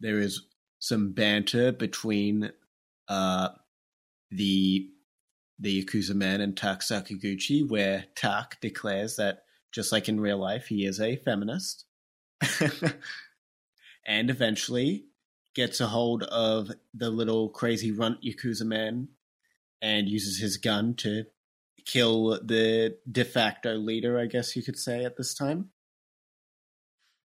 There 0.00 0.18
is 0.18 0.46
some 0.78 1.12
banter 1.12 1.70
between 1.70 2.50
uh, 3.08 3.50
the 4.30 4.88
the 5.62 5.82
Yakuza 5.82 6.14
man 6.14 6.40
and 6.40 6.56
Tak 6.56 6.80
Sakaguchi, 6.80 7.66
where 7.66 8.04
Tak 8.16 8.60
declares 8.60 9.16
that 9.16 9.44
just 9.70 9.92
like 9.92 10.08
in 10.08 10.20
real 10.20 10.38
life, 10.38 10.66
he 10.66 10.84
is 10.84 11.00
a 11.00 11.16
feminist, 11.16 11.86
and 14.06 14.28
eventually 14.28 15.06
gets 15.54 15.80
a 15.80 15.86
hold 15.86 16.24
of 16.24 16.70
the 16.92 17.10
little 17.10 17.48
crazy 17.48 17.92
runt 17.92 18.22
Yakuza 18.22 18.64
man 18.64 19.08
and 19.80 20.08
uses 20.08 20.38
his 20.38 20.56
gun 20.56 20.94
to 20.94 21.24
kill 21.84 22.40
the 22.44 22.96
de 23.10 23.24
facto 23.24 23.76
leader, 23.76 24.18
I 24.18 24.26
guess 24.26 24.56
you 24.56 24.62
could 24.62 24.78
say, 24.78 25.04
at 25.04 25.16
this 25.16 25.34
time. 25.34 25.70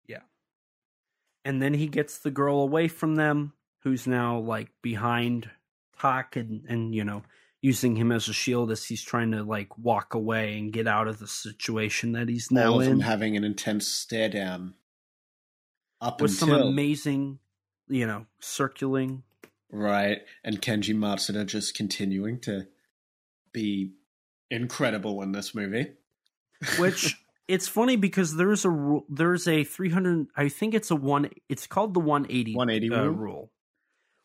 Yeah. 0.06 0.22
And 1.44 1.62
then 1.62 1.74
he 1.74 1.86
gets 1.86 2.18
the 2.18 2.30
girl 2.30 2.60
away 2.60 2.88
from 2.88 3.14
them 3.14 3.52
who's 3.82 4.06
now 4.06 4.38
like 4.38 4.70
behind 4.82 5.50
Tak 6.00 6.36
and 6.36 6.64
and 6.68 6.94
you 6.94 7.04
know 7.04 7.22
using 7.64 7.96
him 7.96 8.12
as 8.12 8.28
a 8.28 8.32
shield 8.34 8.70
as 8.70 8.84
he's 8.84 9.02
trying 9.02 9.30
to 9.30 9.42
like 9.42 9.78
walk 9.78 10.12
away 10.12 10.58
and 10.58 10.70
get 10.70 10.86
out 10.86 11.08
of 11.08 11.18
the 11.18 11.26
situation 11.26 12.12
that 12.12 12.28
he's 12.28 12.50
now 12.50 12.78
in 12.78 13.00
having 13.00 13.38
an 13.38 13.42
intense 13.42 13.88
stare 13.88 14.28
down. 14.28 14.74
Up 15.98 16.20
with 16.20 16.32
some 16.32 16.52
amazing 16.52 17.38
you 17.88 18.06
know 18.06 18.26
circling 18.38 19.22
right, 19.70 20.18
and 20.44 20.60
Kenji 20.60 20.94
Matsuda 20.94 21.46
just 21.46 21.74
continuing 21.74 22.38
to 22.40 22.66
be 23.54 23.94
incredible 24.50 25.22
in 25.22 25.32
this 25.32 25.54
movie. 25.54 25.92
which 26.78 27.16
It's 27.48 27.66
funny 27.66 27.96
because 27.96 28.36
there's 28.36 28.66
a 28.66 29.00
there's 29.08 29.48
a 29.48 29.64
300 29.64 30.26
I 30.36 30.50
think 30.50 30.74
it's 30.74 30.90
a 30.90 30.96
one 30.96 31.30
it's 31.48 31.66
called 31.66 31.94
the 31.94 32.00
180 32.00 32.56
180 32.56 32.94
uh, 32.94 33.04
rule 33.08 33.50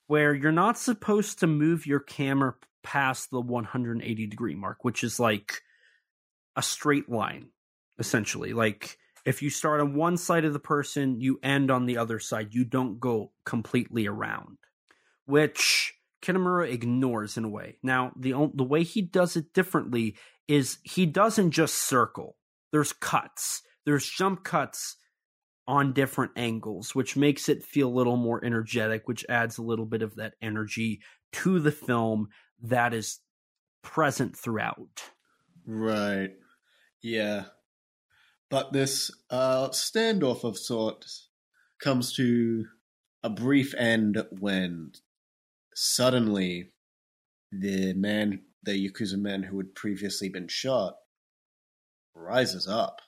where 0.08 0.34
you're 0.34 0.52
not 0.52 0.78
supposed 0.78 1.40
to 1.40 1.48
move 1.48 1.86
your 1.86 2.00
camera 2.02 2.56
past 2.84 3.32
the 3.32 3.42
180 3.42 4.28
degree 4.28 4.56
mark, 4.56 4.84
which 4.84 5.04
is 5.04 5.20
like 5.20 5.62
a 6.56 6.62
straight 6.62 7.10
line 7.10 7.50
essentially. 8.00 8.54
Like 8.54 8.98
if 9.26 9.42
you 9.42 9.50
start 9.50 9.82
on 9.82 9.94
one 9.94 10.18
side 10.18 10.46
of 10.46 10.54
the 10.54 10.60
person, 10.60 11.20
you 11.20 11.40
end 11.44 11.70
on 11.70 11.86
the 11.86 11.98
other 11.98 12.20
side. 12.20 12.54
You 12.54 12.64
don't 12.64 13.00
go 13.00 13.32
completely 13.46 14.08
around, 14.08 14.58
which 15.26 15.94
Kitamura 16.22 16.72
ignores 16.72 17.38
in 17.38 17.44
a 17.44 17.50
way. 17.50 17.78
Now, 17.84 18.12
the 18.18 18.50
the 18.54 18.64
way 18.64 18.84
he 18.84 19.02
does 19.02 19.36
it 19.36 19.54
differently 19.54 20.16
is 20.48 20.80
he 20.84 21.06
doesn't 21.06 21.52
just 21.52 21.76
circle. 21.76 22.38
There's 22.72 22.94
cuts. 22.94 23.62
There's 23.86 24.08
jump 24.10 24.44
cuts 24.44 24.96
on 25.68 25.94
different 25.94 26.32
angles, 26.36 26.96
which 26.96 27.16
makes 27.16 27.48
it 27.48 27.64
feel 27.64 27.90
a 27.90 27.94
little 27.94 28.18
more 28.18 28.44
energetic, 28.44 29.08
which 29.08 29.26
adds 29.30 29.58
a 29.58 29.64
little 29.64 29.86
bit 29.86 30.02
of 30.02 30.16
that 30.16 30.34
energy 30.42 31.02
to 31.32 31.60
the 31.60 31.72
film 31.72 32.30
that 32.62 32.94
is 32.94 33.20
present 33.82 34.38
throughout. 34.38 35.12
Right. 35.66 36.32
Yeah. 37.02 37.46
But 38.50 38.74
this 38.74 39.12
uh, 39.30 39.70
standoff 39.70 40.44
of 40.44 40.58
sorts 40.58 41.30
comes 41.82 42.14
to 42.16 42.66
a 43.24 43.30
brief 43.30 43.74
end 43.76 44.24
when 44.32 44.92
suddenly 45.76 46.72
the 47.52 47.94
man, 47.94 48.42
the 48.64 48.90
Yakuza 48.90 49.18
man 49.18 49.44
who 49.44 49.58
had 49.58 49.76
previously 49.76 50.30
been 50.30 50.48
shot, 50.48 50.96
rises 52.16 52.68
up. 52.68 53.02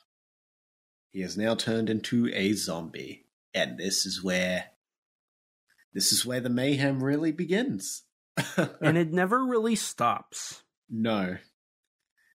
He 1.12 1.22
has 1.22 1.38
now 1.38 1.56
turned 1.56 1.90
into 1.90 2.30
a 2.34 2.54
zombie. 2.54 3.26
And 3.54 3.78
this 3.78 4.06
is 4.06 4.24
where 4.24 4.66
this 5.94 6.14
is 6.14 6.26
where 6.26 6.40
the 6.40 6.50
mayhem 6.50 7.04
really 7.04 7.34
begins. 7.34 8.04
And 8.82 8.98
it 8.98 9.12
never 9.12 9.46
really 9.46 9.76
stops. 9.76 10.64
No. 10.90 11.38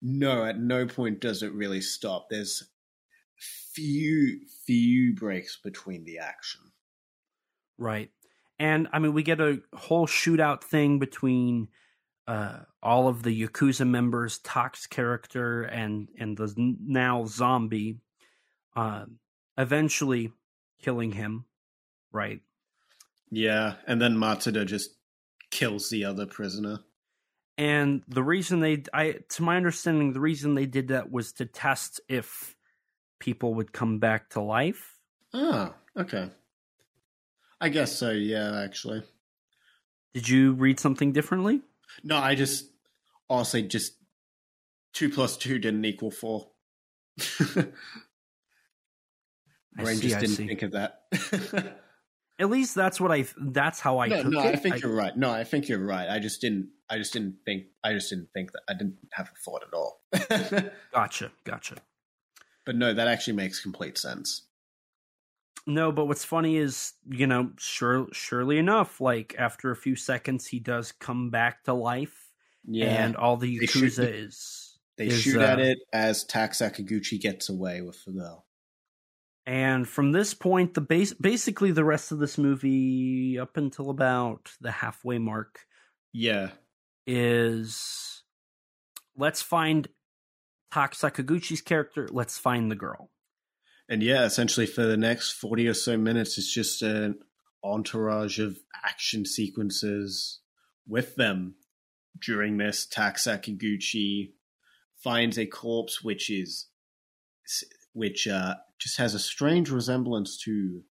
No, 0.00 0.44
at 0.44 0.58
no 0.58 0.86
point 0.86 1.20
does 1.20 1.42
it 1.42 1.52
really 1.52 1.80
stop. 1.80 2.26
There's 2.30 2.68
few, 3.72 4.40
few 4.66 5.14
breaks 5.14 5.58
between 5.62 6.04
the 6.04 6.18
action. 6.18 6.60
Right. 7.78 8.10
And 8.58 8.88
I 8.92 8.98
mean, 8.98 9.12
we 9.12 9.22
get 9.22 9.40
a 9.40 9.60
whole 9.74 10.06
shootout 10.06 10.62
thing 10.62 10.98
between 10.98 11.68
uh, 12.26 12.60
all 12.82 13.08
of 13.08 13.22
the 13.22 13.42
Yakuza 13.42 13.86
members, 13.86 14.38
Tak's 14.38 14.86
character, 14.86 15.62
and 15.62 16.08
and 16.18 16.36
the 16.36 16.52
now 16.56 17.24
zombie, 17.26 17.98
uh, 18.76 19.06
eventually 19.58 20.32
killing 20.80 21.12
him. 21.12 21.46
Right. 22.12 22.40
Yeah, 23.30 23.74
and 23.86 24.00
then 24.00 24.16
Matsuda 24.16 24.66
just 24.66 24.90
kills 25.52 25.90
the 25.90 26.04
other 26.04 26.26
prisoner. 26.26 26.80
And 27.56 28.02
the 28.08 28.24
reason 28.24 28.58
they, 28.58 28.82
I, 28.92 29.18
to 29.28 29.42
my 29.42 29.56
understanding, 29.56 30.12
the 30.12 30.20
reason 30.20 30.56
they 30.56 30.66
did 30.66 30.88
that 30.88 31.12
was 31.12 31.32
to 31.34 31.46
test 31.46 32.00
if 32.08 32.56
people 33.20 33.54
would 33.54 33.72
come 33.72 34.00
back 34.00 34.30
to 34.30 34.40
life. 34.40 34.98
Ah, 35.32 35.74
okay. 35.96 36.30
I 37.60 37.68
guess 37.68 37.96
so, 37.96 38.10
yeah, 38.10 38.60
actually. 38.62 39.02
Did 40.14 40.28
you 40.28 40.54
read 40.54 40.80
something 40.80 41.12
differently? 41.12 41.60
No, 42.02 42.16
I 42.16 42.34
just 42.34 42.66
honestly 43.30 43.62
just 43.62 43.92
two 44.92 45.10
plus 45.10 45.36
two 45.36 45.58
didn't 45.58 45.84
equal 45.84 46.10
four. 46.10 46.48
I 47.40 47.66
Brain 49.76 49.96
see, 49.96 50.08
just 50.08 50.20
didn't 50.20 50.48
think 50.48 50.62
of 50.62 50.72
that. 50.72 51.02
At 52.38 52.50
least 52.50 52.74
that's 52.74 53.00
what 53.00 53.12
I. 53.12 53.26
That's 53.38 53.78
how 53.80 53.98
I 53.98 54.08
no, 54.08 54.22
no. 54.22 54.40
I 54.40 54.56
think 54.56 54.80
you're 54.82 54.94
right. 54.94 55.16
No, 55.16 55.30
I 55.30 55.44
think 55.44 55.68
you're 55.68 55.84
right. 55.84 56.08
I 56.08 56.18
just 56.18 56.40
didn't. 56.40 56.70
I 56.90 56.98
just 56.98 57.12
didn't 57.12 57.36
think. 57.44 57.64
I 57.84 57.92
just 57.92 58.10
didn't 58.10 58.28
think 58.34 58.52
that. 58.52 58.62
I 58.68 58.72
didn't 58.74 58.96
have 59.12 59.28
a 59.28 59.38
thought 59.44 59.62
at 59.62 59.74
all. 59.74 60.00
Gotcha, 60.92 61.30
gotcha. 61.44 61.76
but 62.66 62.76
no, 62.76 62.92
that 62.92 63.08
actually 63.08 63.34
makes 63.34 63.60
complete 63.60 63.96
sense. 63.98 64.42
No, 65.66 65.92
but 65.92 66.06
what's 66.06 66.24
funny 66.24 66.56
is, 66.56 66.94
you 67.08 67.26
know, 67.26 67.50
sure, 67.58 68.08
surely 68.12 68.58
enough, 68.58 69.00
like 69.00 69.34
after 69.38 69.70
a 69.70 69.76
few 69.76 69.94
seconds, 69.94 70.46
he 70.48 70.58
does 70.58 70.90
come 70.92 71.30
back 71.30 71.62
to 71.64 71.72
life, 71.72 72.32
Yeah, 72.66 73.04
and 73.04 73.14
all 73.16 73.36
the 73.36 73.58
They 73.60 73.66
shoot- 73.66 73.92
Yakuza 73.92 74.24
is. 74.24 74.78
they 74.98 75.06
is, 75.06 75.20
shoot 75.22 75.40
uh, 75.40 75.44
at 75.44 75.60
it 75.60 75.78
as 75.92 76.24
Tak 76.24 76.52
Sakaguchi 76.52 77.20
gets 77.20 77.48
away 77.48 77.80
with 77.80 78.04
the 78.04 78.10
girl. 78.12 78.44
And 79.44 79.88
from 79.88 80.12
this 80.12 80.34
point, 80.34 80.74
the 80.74 80.80
base, 80.80 81.12
basically 81.14 81.72
the 81.72 81.84
rest 81.84 82.12
of 82.12 82.18
this 82.18 82.38
movie, 82.38 83.38
up 83.40 83.56
until 83.56 83.90
about 83.90 84.52
the 84.60 84.70
halfway 84.70 85.18
mark, 85.18 85.60
Yeah, 86.12 86.50
is 87.06 88.22
let's 89.16 89.42
find 89.42 89.88
Tak 90.72 90.94
Sakaguchi's 90.94 91.60
character. 91.60 92.08
Let's 92.10 92.38
find 92.38 92.70
the 92.70 92.76
girl. 92.76 93.10
and 93.88 94.02
yeah, 94.02 94.24
essentially 94.24 94.66
for 94.66 94.82
the 94.84 94.96
next 94.96 95.32
forty 95.32 95.66
or 95.66 95.74
so 95.74 95.96
minutes, 95.96 96.38
it's 96.38 96.52
just 96.54 96.82
an 96.82 97.18
entourage 97.64 98.38
of 98.38 98.58
action 98.84 99.24
sequences 99.24 100.40
with 100.86 101.16
them. 101.16 101.56
During 102.20 102.58
this, 102.58 102.86
Tak 102.86 103.16
Sakaguchi 103.16 104.34
finds 105.02 105.36
a 105.36 105.46
corpse 105.46 106.02
which 106.04 106.30
is 106.30 106.68
which 107.92 108.26
uh, 108.26 108.54
just 108.78 108.98
has 108.98 109.14
a 109.14 109.18
strange 109.18 109.70
resemblance 109.70 110.36
to 110.44 110.82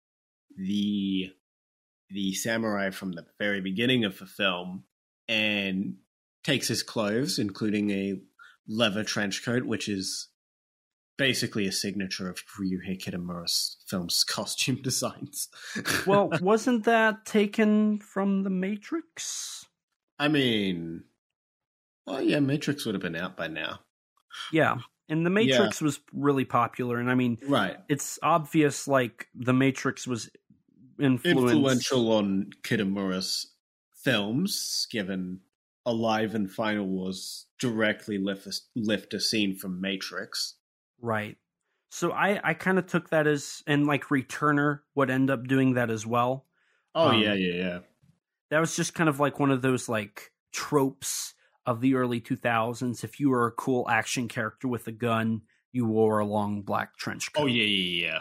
the 0.57 1.31
the 2.09 2.33
samurai 2.33 2.89
from 2.89 3.13
the 3.13 3.25
very 3.39 3.61
beginning 3.61 4.03
of 4.03 4.19
the 4.19 4.25
film, 4.25 4.83
and 5.27 5.95
takes 6.43 6.67
his 6.67 6.83
clothes, 6.83 7.39
including 7.39 7.89
a 7.91 8.19
leather 8.67 9.03
trench 9.03 9.43
coat, 9.45 9.63
which 9.63 9.87
is 9.87 10.27
basically 11.17 11.67
a 11.67 11.71
signature 11.71 12.29
of 12.29 12.41
Ryuhei 12.59 12.99
Kitamura's 12.99 13.77
film's 13.87 14.23
costume 14.27 14.81
designs. 14.81 15.49
Well, 16.07 16.31
wasn't 16.41 16.85
that 16.85 17.25
taken 17.25 17.99
from 17.99 18.43
The 18.43 18.49
Matrix? 18.49 19.65
I 20.17 20.27
mean, 20.27 21.03
oh 22.07 22.19
yeah, 22.19 22.39
Matrix 22.39 22.85
would 22.85 22.95
have 22.95 23.01
been 23.01 23.15
out 23.15 23.37
by 23.37 23.47
now, 23.47 23.79
Yeah. 24.51 24.77
And 25.11 25.23
The 25.23 25.29
Matrix 25.29 25.81
was 25.81 25.99
really 26.11 26.45
popular. 26.45 26.97
And 26.97 27.11
I 27.11 27.15
mean, 27.15 27.37
right? 27.47 27.77
it's 27.87 28.17
obvious 28.23 28.87
like 28.87 29.27
The 29.35 29.53
Matrix 29.53 30.07
was. 30.07 30.31
Influential 30.99 32.11
on 32.13 32.51
Kitamura's 32.63 33.47
films, 34.03 34.87
given 34.91 35.39
Alive 35.85 36.35
and 36.35 36.49
Final 36.51 36.87
was 36.87 37.47
directly 37.59 38.17
lift 38.19 38.45
a, 38.45 38.53
lift 38.75 39.13
a 39.13 39.19
scene 39.19 39.55
from 39.55 39.81
Matrix. 39.81 40.55
Right. 41.01 41.37
So 41.89 42.11
I, 42.11 42.39
I 42.43 42.53
kind 42.53 42.77
of 42.77 42.85
took 42.85 43.09
that 43.09 43.27
as, 43.27 43.63
and 43.67 43.87
like 43.87 44.05
Returner 44.05 44.81
would 44.95 45.09
end 45.09 45.29
up 45.29 45.47
doing 45.47 45.73
that 45.73 45.89
as 45.89 46.05
well. 46.05 46.45
Oh 46.93 47.09
Um, 47.09 47.21
yeah, 47.21 47.33
yeah, 47.33 47.53
yeah. 47.53 47.79
That 48.51 48.59
was 48.59 48.75
just 48.75 48.93
kind 48.93 49.09
of 49.09 49.19
like 49.19 49.39
one 49.39 49.51
of 49.51 49.61
those 49.61 49.89
like 49.89 50.31
tropes 50.51 51.33
of 51.65 51.81
the 51.81 51.95
early 51.95 52.21
2000s. 52.21 53.03
If 53.03 53.19
you 53.19 53.29
were 53.29 53.47
a 53.47 53.51
cool 53.51 53.87
action 53.89 54.27
character 54.27 54.67
with 54.67 54.87
a 54.87 54.91
gun, 54.91 55.41
you 55.71 55.85
wore 55.85 56.19
a 56.19 56.25
long 56.25 56.61
black 56.61 56.97
trench 56.97 57.29
oh, 57.35 57.39
coat. 57.39 57.43
Oh 57.43 57.47
yeah, 57.47 57.63
yeah, 57.63 58.07
yeah. 58.07 58.19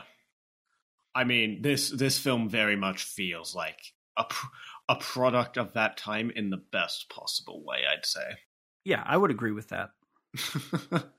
I 1.14 1.24
mean, 1.24 1.62
this 1.62 1.90
this 1.90 2.18
film 2.18 2.48
very 2.48 2.76
much 2.76 3.02
feels 3.02 3.54
like 3.54 3.78
a 4.16 4.24
pr- 4.24 4.46
a 4.88 4.96
product 4.96 5.58
of 5.58 5.74
that 5.74 5.96
time 5.96 6.30
in 6.34 6.50
the 6.50 6.62
best 6.72 7.08
possible 7.10 7.64
way. 7.64 7.78
I'd 7.90 8.06
say. 8.06 8.38
Yeah, 8.84 9.02
I 9.04 9.16
would 9.16 9.30
agree 9.30 9.52
with 9.52 9.68
that. 9.68 9.90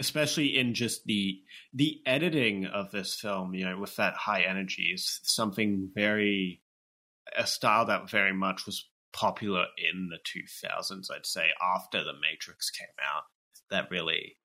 especially 0.00 0.56
in 0.56 0.74
just 0.74 1.04
the 1.04 1.40
the 1.72 2.00
editing 2.06 2.66
of 2.66 2.90
this 2.90 3.14
film 3.14 3.54
you 3.54 3.64
know 3.64 3.78
with 3.78 3.96
that 3.96 4.14
high 4.14 4.42
energy 4.42 4.90
is 4.94 5.20
something 5.22 5.90
very 5.94 6.60
a 7.36 7.46
style 7.46 7.86
that 7.86 8.10
very 8.10 8.32
much 8.32 8.66
was 8.66 8.88
popular 9.16 9.66
in 9.78 10.08
the 10.10 10.18
2000s 10.24 11.10
i'd 11.10 11.26
say 11.26 11.50
after 11.62 12.04
the 12.04 12.14
matrix 12.20 12.70
came 12.70 12.88
out 13.02 13.24
that 13.70 13.90
really 13.90 14.36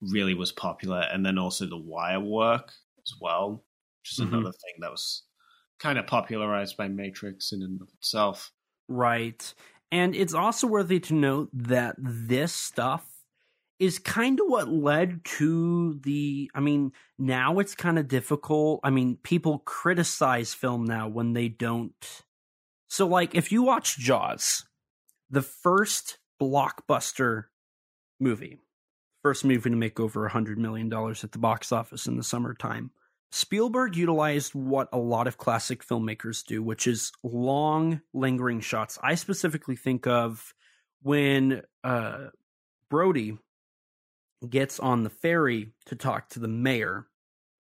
really 0.00 0.34
was 0.34 0.52
popular 0.52 1.00
and 1.12 1.24
then 1.26 1.38
also 1.38 1.66
the 1.66 1.76
wire 1.76 2.20
work 2.20 2.72
as 3.04 3.14
well 3.20 3.64
which 4.02 4.12
is 4.12 4.18
Mhm. 4.18 4.44
another 4.44 4.52
thing 4.52 4.74
that 4.80 4.90
was 4.90 5.24
kind 5.78 5.98
of 5.98 6.06
popularized 6.06 6.76
by 6.76 6.88
matrix 6.88 7.52
in 7.52 7.62
and 7.62 7.80
of 7.82 7.88
itself 7.94 8.52
Right. 8.88 9.54
And 9.92 10.14
it's 10.14 10.34
also 10.34 10.66
worthy 10.66 11.00
to 11.00 11.14
note 11.14 11.50
that 11.52 11.96
this 11.98 12.52
stuff 12.52 13.24
is 13.78 13.98
kind 13.98 14.40
of 14.40 14.46
what 14.48 14.68
led 14.68 15.24
to 15.24 15.94
the. 16.00 16.50
I 16.54 16.60
mean, 16.60 16.92
now 17.18 17.58
it's 17.58 17.74
kind 17.74 17.98
of 17.98 18.08
difficult. 18.08 18.80
I 18.84 18.90
mean, 18.90 19.16
people 19.18 19.60
criticize 19.60 20.54
film 20.54 20.84
now 20.84 21.08
when 21.08 21.32
they 21.34 21.48
don't. 21.48 22.24
So, 22.90 23.06
like, 23.06 23.36
if 23.36 23.52
you 23.52 23.62
watch 23.62 23.98
Jaws, 23.98 24.64
the 25.30 25.42
first 25.42 26.18
blockbuster 26.42 27.44
movie, 28.18 28.58
first 29.22 29.44
movie 29.44 29.70
to 29.70 29.76
make 29.76 30.00
over 30.00 30.26
a 30.26 30.30
$100 30.30 30.56
million 30.56 30.92
at 30.92 31.30
the 31.30 31.38
box 31.38 31.70
office 31.70 32.08
in 32.08 32.16
the 32.16 32.24
summertime. 32.24 32.90
Spielberg 33.30 33.94
utilized 33.94 34.56
what 34.56 34.88
a 34.92 34.98
lot 34.98 35.28
of 35.28 35.38
classic 35.38 35.86
filmmakers 35.86 36.44
do, 36.44 36.64
which 36.64 36.88
is 36.88 37.12
long, 37.22 38.00
lingering 38.12 38.60
shots. 38.60 38.98
I 39.00 39.14
specifically 39.14 39.76
think 39.76 40.08
of 40.08 40.52
when 41.00 41.62
uh, 41.84 42.26
Brody 42.90 43.38
gets 44.48 44.80
on 44.80 45.04
the 45.04 45.10
ferry 45.10 45.74
to 45.86 45.94
talk 45.94 46.30
to 46.30 46.40
the 46.40 46.48
mayor. 46.48 47.06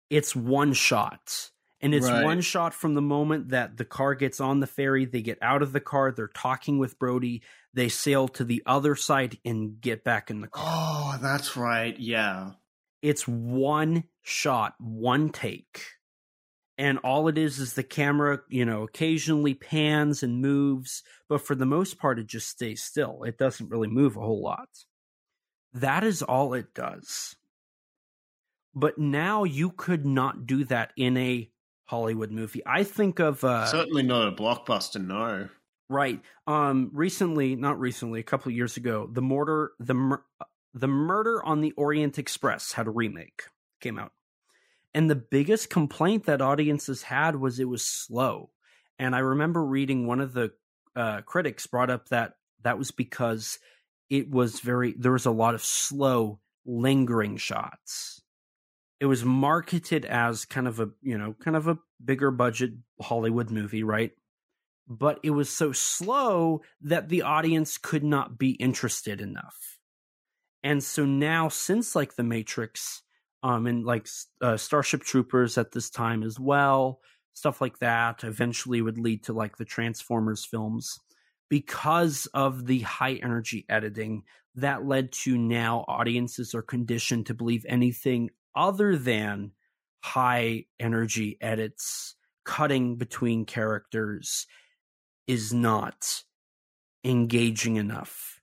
It's 0.10 0.34
one 0.34 0.72
shot. 0.72 1.52
And 1.80 1.94
it's 1.94 2.08
Right. 2.08 2.24
one 2.24 2.42
shot 2.42 2.74
from 2.74 2.96
the 2.96 3.02
moment 3.02 3.50
that 3.50 3.78
the 3.78 3.86
car 3.86 4.16
gets 4.16 4.40
on 4.40 4.60
the 4.60 4.68
ferry, 4.68 5.06
they 5.06 5.22
get 5.22 5.38
out 5.42 5.62
of 5.62 5.74
the 5.74 5.80
car, 5.80 6.12
they're 6.12 6.28
talking 6.28 6.80
with 6.80 6.98
Brody, 6.98 7.44
they 7.74 7.88
sail 7.88 8.28
to 8.30 8.44
the 8.44 8.64
other 8.66 8.96
side 8.96 9.38
and 9.46 9.80
get 9.80 10.04
back 10.04 10.32
in 10.32 10.42
the 10.42 10.48
car. 10.48 10.66
Oh, 10.66 11.20
that's 11.22 11.56
right. 11.56 11.98
Yeah. 12.00 12.54
It's 13.04 13.28
one 13.28 14.06
shot, 14.24 14.74
one 14.80 15.30
take. 15.30 15.84
And 16.80 16.98
all 17.00 17.28
it 17.28 17.38
is 17.38 17.60
is 17.60 17.74
the 17.74 17.84
camera, 17.84 18.42
you 18.50 18.66
know, 18.66 18.84
occasionally 18.84 19.54
pans 19.54 20.24
and 20.24 20.42
moves, 20.42 21.04
but 21.28 21.42
for 21.42 21.56
the 21.56 21.66
most 21.66 22.00
part, 22.00 22.20
it 22.20 22.28
just 22.28 22.50
stays 22.50 22.84
still. 22.84 23.24
It 23.24 23.38
doesn't 23.38 23.70
really 23.70 23.88
move 23.88 24.16
a 24.16 24.22
whole 24.22 24.42
lot. 24.44 24.70
That 25.74 26.04
is 26.04 26.24
all 26.24 26.54
it 26.54 26.74
does. 26.74 27.36
But 28.74 28.98
now 28.98 29.44
you 29.44 29.72
could 29.72 30.06
not 30.06 30.46
do 30.46 30.64
that 30.66 30.92
in 30.96 31.18
a 31.18 31.52
Hollywood 31.88 32.32
movie. 32.32 32.62
I 32.66 32.84
think 32.84 33.20
of 33.20 33.44
uh, 33.44 33.66
Certainly 33.66 34.04
not 34.04 34.28
a 34.28 34.32
blockbuster, 34.32 35.04
no. 35.04 35.50
Right. 35.90 36.22
Um 36.46 36.92
recently, 36.94 37.56
not 37.56 37.80
recently, 37.80 38.20
a 38.20 38.24
couple 38.24 38.50
of 38.50 38.56
years 38.56 38.78
ago, 38.78 39.10
the 39.12 39.22
murder 39.22 39.72
the 39.80 39.94
mur- 39.94 40.24
the 40.74 40.88
murder 40.88 41.44
on 41.44 41.62
the 41.62 41.72
Orient 41.72 42.20
Express 42.20 42.74
had 42.74 42.88
a 42.88 42.92
remake 42.92 43.44
came 43.80 43.98
out. 43.98 44.12
And 44.94 45.10
the 45.10 45.16
biggest 45.16 45.70
complaint 45.70 46.26
that 46.26 46.42
audiences 46.42 47.04
had 47.04 47.36
was 47.36 47.60
it 47.60 47.66
was 47.66 47.86
slow. 47.86 48.52
And 49.00 49.16
I 49.16 49.20
remember 49.20 49.64
reading 49.64 50.08
one 50.08 50.20
of 50.20 50.34
the 50.34 50.52
uh, 50.96 51.22
critics 51.22 51.68
brought 51.68 51.90
up 51.90 52.10
that 52.10 52.34
that 52.64 52.78
was 52.78 52.92
because 52.92 53.60
it 54.10 54.30
was 54.30 54.60
very 54.60 54.94
there 54.98 55.12
was 55.12 55.26
a 55.26 55.32
lot 55.32 55.56
of 55.56 55.64
slow 55.64 56.40
lingering 56.66 57.38
shots. 57.38 58.22
It 59.00 59.06
was 59.06 59.24
marketed 59.24 60.06
as 60.06 60.46
kind 60.46 60.68
of 60.68 60.80
a, 60.80 60.90
you 61.02 61.18
know, 61.18 61.36
kind 61.40 61.56
of 61.56 61.68
a 61.68 61.78
bigger 62.04 62.32
budget 62.32 62.72
Hollywood 63.00 63.52
movie, 63.52 63.84
right? 63.84 64.12
but 64.88 65.20
it 65.22 65.32
was 65.32 65.50
so 65.50 65.72
slow 65.72 66.62
that 66.82 67.10
the 67.10 67.22
audience 67.22 67.78
could 67.78 68.04
not 68.04 68.38
be 68.38 68.52
interested 68.52 69.20
enough. 69.20 69.80
And 70.64 70.84
so 70.84 71.06
now, 71.06 71.50
since 71.50 71.96
like 71.96 72.16
The 72.16 72.24
Matrix, 72.24 73.04
um, 73.44 73.68
and 73.68 73.86
like 73.86 74.08
uh, 74.42 74.58
Starship 74.58 75.04
Troopers 75.04 75.58
at 75.58 75.72
this 75.72 75.90
time 75.90 76.24
as 76.24 76.40
well, 76.40 77.02
stuff 77.34 77.62
like 77.62 77.80
that 77.80 78.24
eventually 78.24 78.82
would 78.82 78.98
lead 78.98 79.24
to 79.26 79.34
like 79.34 79.58
the 79.58 79.66
Transformers 79.66 80.46
films. 80.46 81.00
Because 81.50 82.26
of 82.34 82.66
the 82.66 82.80
high 82.80 83.14
energy 83.16 83.66
editing, 83.70 84.24
that 84.56 84.86
led 84.86 85.12
to 85.12 85.38
now 85.38 85.86
audiences 85.88 86.56
are 86.56 86.64
conditioned 86.64 87.28
to 87.28 87.34
believe 87.34 87.66
anything 87.70 88.32
other 88.58 88.98
than 88.98 89.52
high 90.04 90.66
energy 90.80 91.38
edits, 91.40 92.16
cutting 92.44 92.96
between 92.96 93.46
characters, 93.46 94.48
is 95.28 95.54
not 95.54 96.24
engaging 97.04 97.76
enough. 97.76 98.42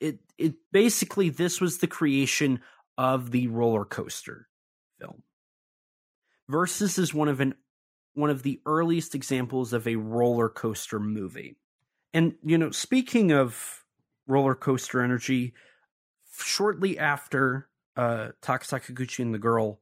It 0.00 0.18
it 0.38 0.54
basically 0.70 1.30
this 1.30 1.60
was 1.60 1.78
the 1.78 1.86
creation 1.86 2.60
of 2.98 3.30
the 3.30 3.48
roller 3.48 3.84
coaster 3.84 4.48
film. 5.00 5.22
Versus 6.48 6.98
is 6.98 7.14
one 7.14 7.28
of 7.28 7.40
an 7.40 7.54
one 8.14 8.30
of 8.30 8.42
the 8.42 8.60
earliest 8.66 9.14
examples 9.14 9.72
of 9.72 9.86
a 9.86 9.96
roller 9.96 10.48
coaster 10.48 11.00
movie. 11.00 11.56
And 12.12 12.34
you 12.44 12.58
know, 12.58 12.70
speaking 12.70 13.32
of 13.32 13.84
roller 14.26 14.54
coaster 14.54 15.02
energy, 15.02 15.54
shortly 16.38 16.98
after 16.98 17.69
uh 17.96 18.28
Taka 18.40 18.64
Sakaguchi 18.64 19.20
and 19.20 19.34
the 19.34 19.38
girl, 19.38 19.80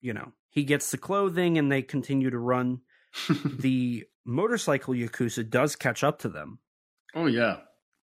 you 0.00 0.12
know, 0.12 0.32
he 0.50 0.64
gets 0.64 0.90
the 0.90 0.98
clothing 0.98 1.58
and 1.58 1.70
they 1.70 1.82
continue 1.82 2.30
to 2.30 2.38
run 2.38 2.80
the 3.58 4.04
motorcycle 4.24 4.94
yakuza 4.94 5.48
does 5.48 5.76
catch 5.76 6.04
up 6.04 6.18
to 6.20 6.28
them. 6.28 6.58
oh, 7.14 7.26
yeah. 7.26 7.58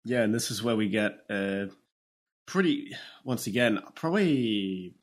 Yeah, 0.05 0.21
and 0.21 0.33
this 0.33 0.49
is 0.49 0.63
where 0.63 0.75
we 0.75 0.87
get 0.89 1.11
uh, 1.29 1.65
pretty, 2.47 2.95
once 3.23 3.47
again, 3.47 3.79
probably 3.95 4.95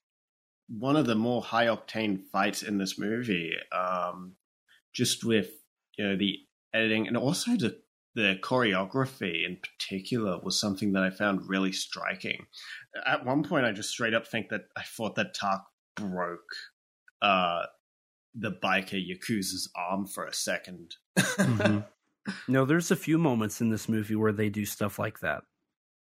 one 0.69 0.97
of 0.97 1.07
the 1.07 1.15
more 1.15 1.43
high 1.43 1.67
octane 1.67 2.23
fights 2.33 2.63
in 2.63 2.79
this 2.79 2.99
movie. 2.99 3.53
Um, 3.73 4.33
just 4.95 5.23
with, 5.23 5.51
you 5.99 6.09
know, 6.09 6.17
the 6.17 6.39
editing 6.73 7.07
and 7.07 7.17
also 7.17 7.53
the 7.53 7.79
the 8.17 8.39
choreography 8.43 9.45
in 9.45 9.59
particular 9.59 10.41
was 10.43 10.59
something 10.59 10.93
that 10.95 11.03
I 11.03 11.11
found 11.11 11.47
really 11.51 11.71
striking. 11.71 12.47
At 13.07 13.27
one 13.27 13.45
point, 13.45 13.67
I 13.67 13.73
just 13.73 13.91
straight 13.91 14.15
up 14.15 14.27
think 14.27 14.49
that 14.49 14.63
I 14.75 14.83
thought 14.83 15.17
that 15.17 15.35
Tak 15.35 15.61
broke 15.97 16.41
uh, 17.21 17.67
the 18.35 18.53
biker 18.53 18.99
Yakuza's 18.99 19.71
arm 19.77 20.07
for 20.07 20.27
a 20.27 20.31
2nd 20.31 20.95
Mhm. 21.19 21.87
No, 22.49 22.65
there's 22.65 22.91
a 22.91 22.97
few 22.97 23.19
moments 23.19 23.61
in 23.61 23.69
this 23.71 23.89
movie 23.89 24.17
where 24.17 24.33
they 24.33 24.49
do 24.49 24.65
stuff 24.65 24.99
like 24.99 25.21
that. 25.21 25.45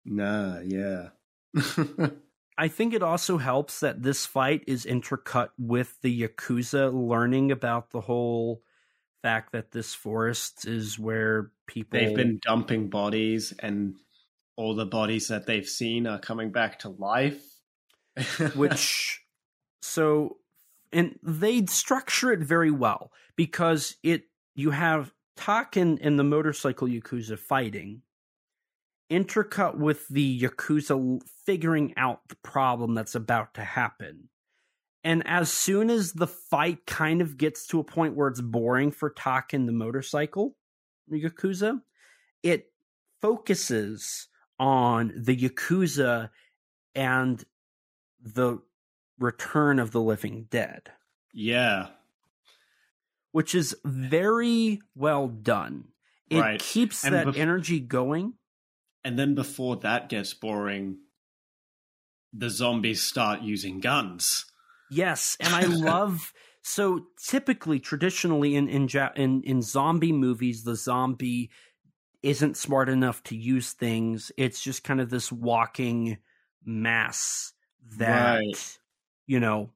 Nah, 0.04 0.58
yeah. 0.58 1.08
I 2.58 2.68
think 2.68 2.92
it 2.92 3.02
also 3.02 3.38
helps 3.38 3.80
that 3.80 4.02
this 4.02 4.26
fight 4.26 4.62
is 4.66 4.84
intercut 4.84 5.48
with 5.56 5.98
the 6.02 6.22
Yakuza 6.22 6.92
learning 6.92 7.50
about 7.50 7.90
the 7.90 8.02
whole 8.02 8.62
fact 9.22 9.52
that 9.52 9.70
this 9.70 9.94
forest 9.94 10.66
is 10.66 10.98
where 10.98 11.50
people 11.66 11.98
they've 11.98 12.14
been 12.14 12.40
dumping 12.42 12.88
bodies, 12.88 13.52
and 13.58 13.96
all 14.56 14.74
the 14.74 14.86
bodies 14.86 15.28
that 15.28 15.46
they've 15.46 15.68
seen 15.68 16.06
are 16.06 16.18
coming 16.18 16.50
back 16.50 16.80
to 16.80 16.88
life. 16.88 17.42
which 18.54 19.20
so 19.82 20.36
and 20.92 21.18
they 21.22 21.64
structure 21.66 22.32
it 22.32 22.40
very 22.40 22.70
well 22.70 23.12
because 23.36 23.96
it 24.02 24.24
you 24.54 24.70
have 24.70 25.12
Tak 25.36 25.76
and, 25.76 25.98
and 26.00 26.18
the 26.18 26.24
motorcycle 26.24 26.88
yakuza 26.88 27.38
fighting 27.38 28.02
intercut 29.10 29.76
with 29.76 30.06
the 30.08 30.40
yakuza 30.40 31.20
figuring 31.46 31.94
out 31.96 32.20
the 32.28 32.36
problem 32.42 32.94
that's 32.94 33.14
about 33.14 33.54
to 33.54 33.62
happen 33.62 34.28
and 35.02 35.22
as 35.26 35.50
soon 35.52 35.88
as 35.90 36.12
the 36.12 36.26
fight 36.26 36.84
kind 36.86 37.20
of 37.22 37.36
gets 37.38 37.66
to 37.68 37.80
a 37.80 37.84
point 37.84 38.14
where 38.14 38.28
it's 38.28 38.40
boring 38.40 38.90
for 38.90 39.10
Tak 39.10 39.52
and 39.52 39.66
the 39.68 39.72
motorcycle 39.72 40.56
yakuza 41.10 41.80
it 42.42 42.70
focuses 43.20 44.28
on 44.58 45.12
the 45.16 45.36
yakuza 45.36 46.30
and 46.94 47.44
the 48.20 48.58
return 49.18 49.78
of 49.78 49.90
the 49.92 50.00
living 50.00 50.46
dead 50.50 50.92
yeah, 51.32 51.88
which 53.32 53.54
is 53.54 53.76
very 53.84 54.80
well 54.94 55.28
done 55.28 55.84
it 56.28 56.38
Right. 56.40 56.60
keeps 56.60 57.04
And 57.04 57.14
that 57.14 57.26
bef- 57.28 57.36
energy 57.36 57.80
going 57.80 58.34
and 59.04 59.18
then 59.18 59.34
before 59.34 59.76
that 59.76 60.08
gets 60.10 60.34
boring, 60.34 60.98
the 62.32 62.50
zombies 62.50 63.02
start 63.02 63.40
using 63.40 63.80
guns. 63.80 64.44
Yes 64.90 65.36
and 65.40 65.54
i 65.54 65.62
love 65.66 66.32
so 66.62 67.06
typically 67.26 67.80
traditionally 67.80 68.54
in 68.56 68.68
in, 68.68 68.88
in 69.16 69.42
in 69.42 69.62
zombie 69.62 70.12
movies 70.12 70.64
the 70.64 70.76
zombie 70.76 71.50
isn't 72.22 72.56
smart 72.56 72.88
enough 72.88 73.22
to 73.22 73.36
use 73.36 73.72
things 73.72 74.32
it's 74.36 74.62
just 74.62 74.84
kind 74.84 75.00
of 75.00 75.10
this 75.10 75.32
walking 75.32 76.18
mass 76.64 77.52
that 77.98 78.40
Right. 78.40 78.78
you 79.26 79.40
know 79.40 79.72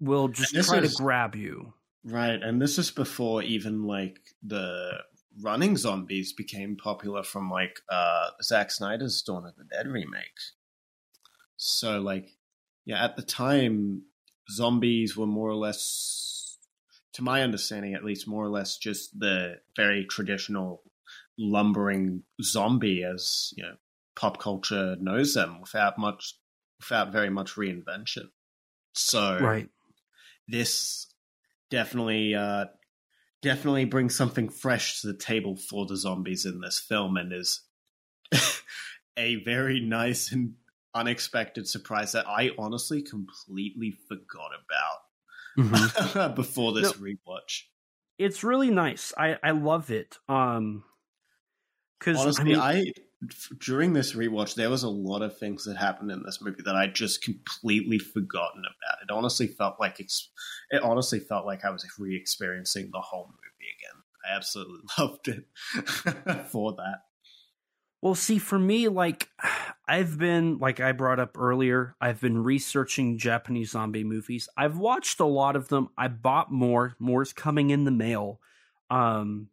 will 0.00 0.28
just 0.28 0.52
try 0.62 0.78
is- 0.78 0.94
to 0.96 1.02
grab 1.02 1.36
you 1.36 1.74
Right, 2.04 2.40
and 2.40 2.62
this 2.62 2.78
is 2.78 2.92
before 2.92 3.42
even 3.42 3.82
like 3.82 4.20
the 4.42 5.02
running 5.40 5.76
zombies 5.76 6.32
became 6.32 6.76
popular 6.76 7.24
from 7.24 7.50
like 7.50 7.80
uh 7.88 8.30
Zack 8.42 8.70
Snyder's 8.70 9.20
Dawn 9.22 9.44
of 9.44 9.56
the 9.56 9.64
Dead 9.64 9.88
remake. 9.88 10.38
So 11.56 12.00
like 12.00 12.36
yeah, 12.84 13.04
at 13.04 13.16
the 13.16 13.22
time 13.22 14.04
zombies 14.50 15.16
were 15.16 15.26
more 15.26 15.48
or 15.48 15.56
less 15.56 16.58
to 17.14 17.22
my 17.22 17.42
understanding 17.42 17.94
at 17.94 18.04
least 18.04 18.28
more 18.28 18.44
or 18.44 18.50
less 18.50 18.76
just 18.76 19.18
the 19.18 19.56
very 19.74 20.04
traditional 20.04 20.82
lumbering 21.38 22.22
zombie 22.42 23.04
as, 23.04 23.52
you 23.56 23.62
know, 23.62 23.74
pop 24.14 24.38
culture 24.38 24.96
knows 25.00 25.34
them 25.34 25.60
without 25.60 25.98
much 25.98 26.34
without 26.80 27.12
very 27.12 27.30
much 27.30 27.54
reinvention. 27.54 28.28
So 28.94 29.38
right 29.40 29.68
this 30.48 31.06
definitely 31.70 32.34
uh 32.34 32.66
definitely 33.42 33.84
brings 33.84 34.16
something 34.16 34.48
fresh 34.48 35.00
to 35.00 35.08
the 35.08 35.18
table 35.18 35.56
for 35.56 35.86
the 35.86 35.96
zombies 35.96 36.46
in 36.46 36.60
this 36.60 36.78
film 36.78 37.16
and 37.16 37.32
is 37.32 37.62
a 39.16 39.36
very 39.44 39.80
nice 39.80 40.32
and 40.32 40.54
unexpected 40.96 41.68
surprise 41.68 42.12
that 42.12 42.26
I 42.28 42.50
honestly 42.58 43.02
completely 43.02 43.92
forgot 44.08 44.50
about 44.54 45.00
Mhm. 45.58 46.34
before 46.36 46.72
this 46.72 46.92
No. 46.92 46.94
rewatch. 46.94 47.64
it's 48.18 48.42
really 48.44 48.70
nice. 48.70 49.12
I 49.16 49.38
I 49.42 49.50
love 49.52 49.90
it. 49.90 50.18
Um, 50.28 50.84
because 51.98 52.18
I 52.38 52.44
Honestly, 52.44 52.44
mean, 52.44 52.56
I 52.56 52.92
during 53.58 53.92
this 53.92 54.12
rewatch, 54.14 54.54
there 54.54 54.70
was 54.70 54.82
a 54.82 54.88
lot 54.88 55.22
of 55.22 55.36
things 55.38 55.64
that 55.64 55.76
happened 55.76 56.10
in 56.10 56.22
this 56.24 56.40
movie 56.40 56.62
that 56.64 56.76
I 56.76 56.86
just 56.86 57.22
completely 57.22 57.98
forgotten 57.98 58.62
about. 58.64 59.02
It 59.02 59.10
honestly 59.10 59.46
felt 59.48 59.80
like 59.80 60.00
it's. 60.00 60.30
It 60.70 60.82
honestly 60.82 61.20
felt 61.20 61.46
like 61.46 61.64
I 61.64 61.70
was 61.70 61.86
re-experiencing 61.98 62.90
the 62.92 63.00
whole 63.00 63.26
movie 63.26 63.72
again. 63.78 64.02
I 64.28 64.36
absolutely 64.36 64.80
loved 64.98 65.28
it 65.28 65.46
for 66.48 66.74
that. 66.76 67.00
Well, 68.02 68.14
see, 68.14 68.38
for 68.38 68.58
me, 68.58 68.88
like, 68.88 69.28
I've 69.88 70.18
been, 70.18 70.58
like 70.58 70.80
I 70.80 70.92
brought 70.92 71.20
up 71.20 71.38
earlier, 71.38 71.94
I've 72.00 72.20
been 72.20 72.38
researching 72.42 73.18
Japanese 73.18 73.70
zombie 73.70 74.02
movies. 74.02 74.48
I've 74.56 74.78
watched 74.78 75.20
a 75.20 75.24
lot 75.26 75.54
of 75.54 75.68
them. 75.68 75.90
I 75.96 76.08
bought 76.08 76.50
more. 76.50 76.96
More's 76.98 77.32
coming 77.32 77.70
in 77.70 77.84
the 77.84 77.92
mail. 77.92 78.40
Um, 78.90 79.48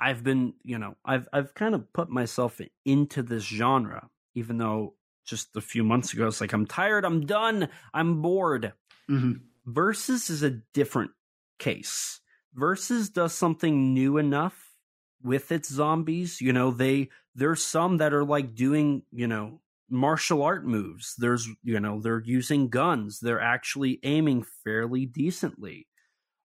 I've 0.00 0.24
been, 0.24 0.54
you 0.62 0.78
know, 0.78 0.96
I've 1.04 1.28
I've 1.32 1.54
kind 1.54 1.74
of 1.74 1.92
put 1.92 2.08
myself 2.08 2.60
into 2.84 3.22
this 3.22 3.44
genre, 3.44 4.08
even 4.34 4.56
though 4.58 4.94
just 5.26 5.54
a 5.56 5.60
few 5.60 5.84
months 5.84 6.12
ago 6.12 6.26
it's 6.26 6.40
like 6.40 6.52
I'm 6.52 6.66
tired, 6.66 7.04
I'm 7.04 7.26
done, 7.26 7.68
I'm 7.92 8.22
bored. 8.22 8.72
Mhm. 9.10 9.42
Versus 9.66 10.30
is 10.30 10.42
a 10.42 10.50
different 10.72 11.10
case. 11.58 12.20
Versus 12.54 13.10
does 13.10 13.34
something 13.34 13.92
new 13.94 14.16
enough 14.16 14.74
with 15.22 15.52
its 15.52 15.70
zombies. 15.70 16.40
You 16.40 16.52
know, 16.52 16.70
they 16.70 17.10
there's 17.34 17.64
some 17.64 17.98
that 17.98 18.12
are 18.12 18.24
like 18.24 18.54
doing, 18.54 19.02
you 19.12 19.26
know, 19.26 19.60
martial 19.88 20.42
art 20.42 20.66
moves. 20.66 21.14
There's, 21.18 21.48
you 21.62 21.80
know, 21.80 22.00
they're 22.00 22.22
using 22.24 22.68
guns. 22.68 23.20
They're 23.20 23.40
actually 23.40 24.00
aiming 24.02 24.44
fairly 24.64 25.06
decently. 25.06 25.88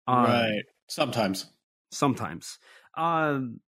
Um, 0.08 0.26
right. 0.26 0.64
Sometimes. 0.88 1.52
sometimes. 1.92 2.60
Um, 2.98 3.62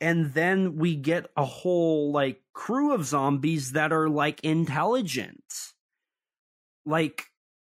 and 0.00 0.32
then 0.32 0.76
we 0.76 0.96
get 0.96 1.30
a 1.36 1.44
whole 1.44 2.12
like 2.12 2.42
crew 2.54 2.94
of 2.94 3.04
zombies 3.04 3.72
that 3.72 3.92
are 3.92 4.08
like 4.08 4.40
intelligent. 4.42 5.44
Like 6.86 7.26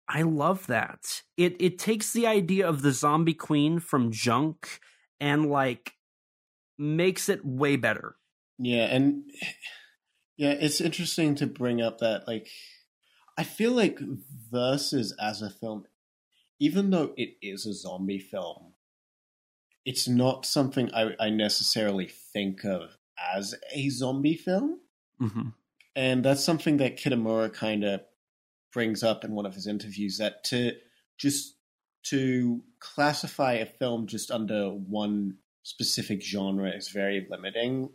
I 0.08 0.22
love 0.22 0.66
that. 0.66 1.22
It 1.36 1.56
it 1.60 1.78
takes 1.78 2.12
the 2.12 2.26
idea 2.26 2.68
of 2.68 2.82
the 2.82 2.92
zombie 2.92 3.34
queen 3.34 3.78
from 3.78 4.12
Junk 4.12 4.80
and 5.20 5.50
like 5.50 5.94
makes 6.78 7.28
it 7.28 7.44
way 7.44 7.76
better. 7.76 8.17
Yeah, 8.58 8.84
and 8.84 9.30
yeah, 10.36 10.50
it's 10.50 10.80
interesting 10.80 11.34
to 11.36 11.46
bring 11.46 11.80
up 11.80 11.98
that 11.98 12.26
like 12.26 12.48
I 13.36 13.44
feel 13.44 13.72
like 13.72 14.00
Versus 14.50 15.14
as 15.20 15.42
a 15.42 15.50
film, 15.50 15.84
even 16.58 16.90
though 16.90 17.12
it 17.16 17.34
is 17.42 17.66
a 17.66 17.74
zombie 17.74 18.18
film, 18.18 18.72
it's 19.84 20.08
not 20.08 20.46
something 20.46 20.90
I, 20.94 21.10
I 21.20 21.30
necessarily 21.30 22.06
think 22.06 22.64
of 22.64 22.96
as 23.18 23.54
a 23.72 23.90
zombie 23.90 24.36
film. 24.36 24.80
Mm-hmm. 25.20 25.48
And 25.94 26.24
that's 26.24 26.44
something 26.44 26.78
that 26.78 26.96
Kitamura 26.96 27.52
kind 27.52 27.84
of 27.84 28.00
brings 28.72 29.02
up 29.02 29.24
in 29.24 29.32
one 29.32 29.46
of 29.46 29.54
his 29.54 29.66
interviews 29.66 30.18
that 30.18 30.44
to 30.44 30.72
just 31.18 31.56
to 32.04 32.62
classify 32.80 33.54
a 33.54 33.66
film 33.66 34.06
just 34.06 34.30
under 34.30 34.70
one 34.70 35.36
specific 35.62 36.22
genre 36.22 36.70
is 36.70 36.88
very 36.88 37.26
limiting. 37.28 37.90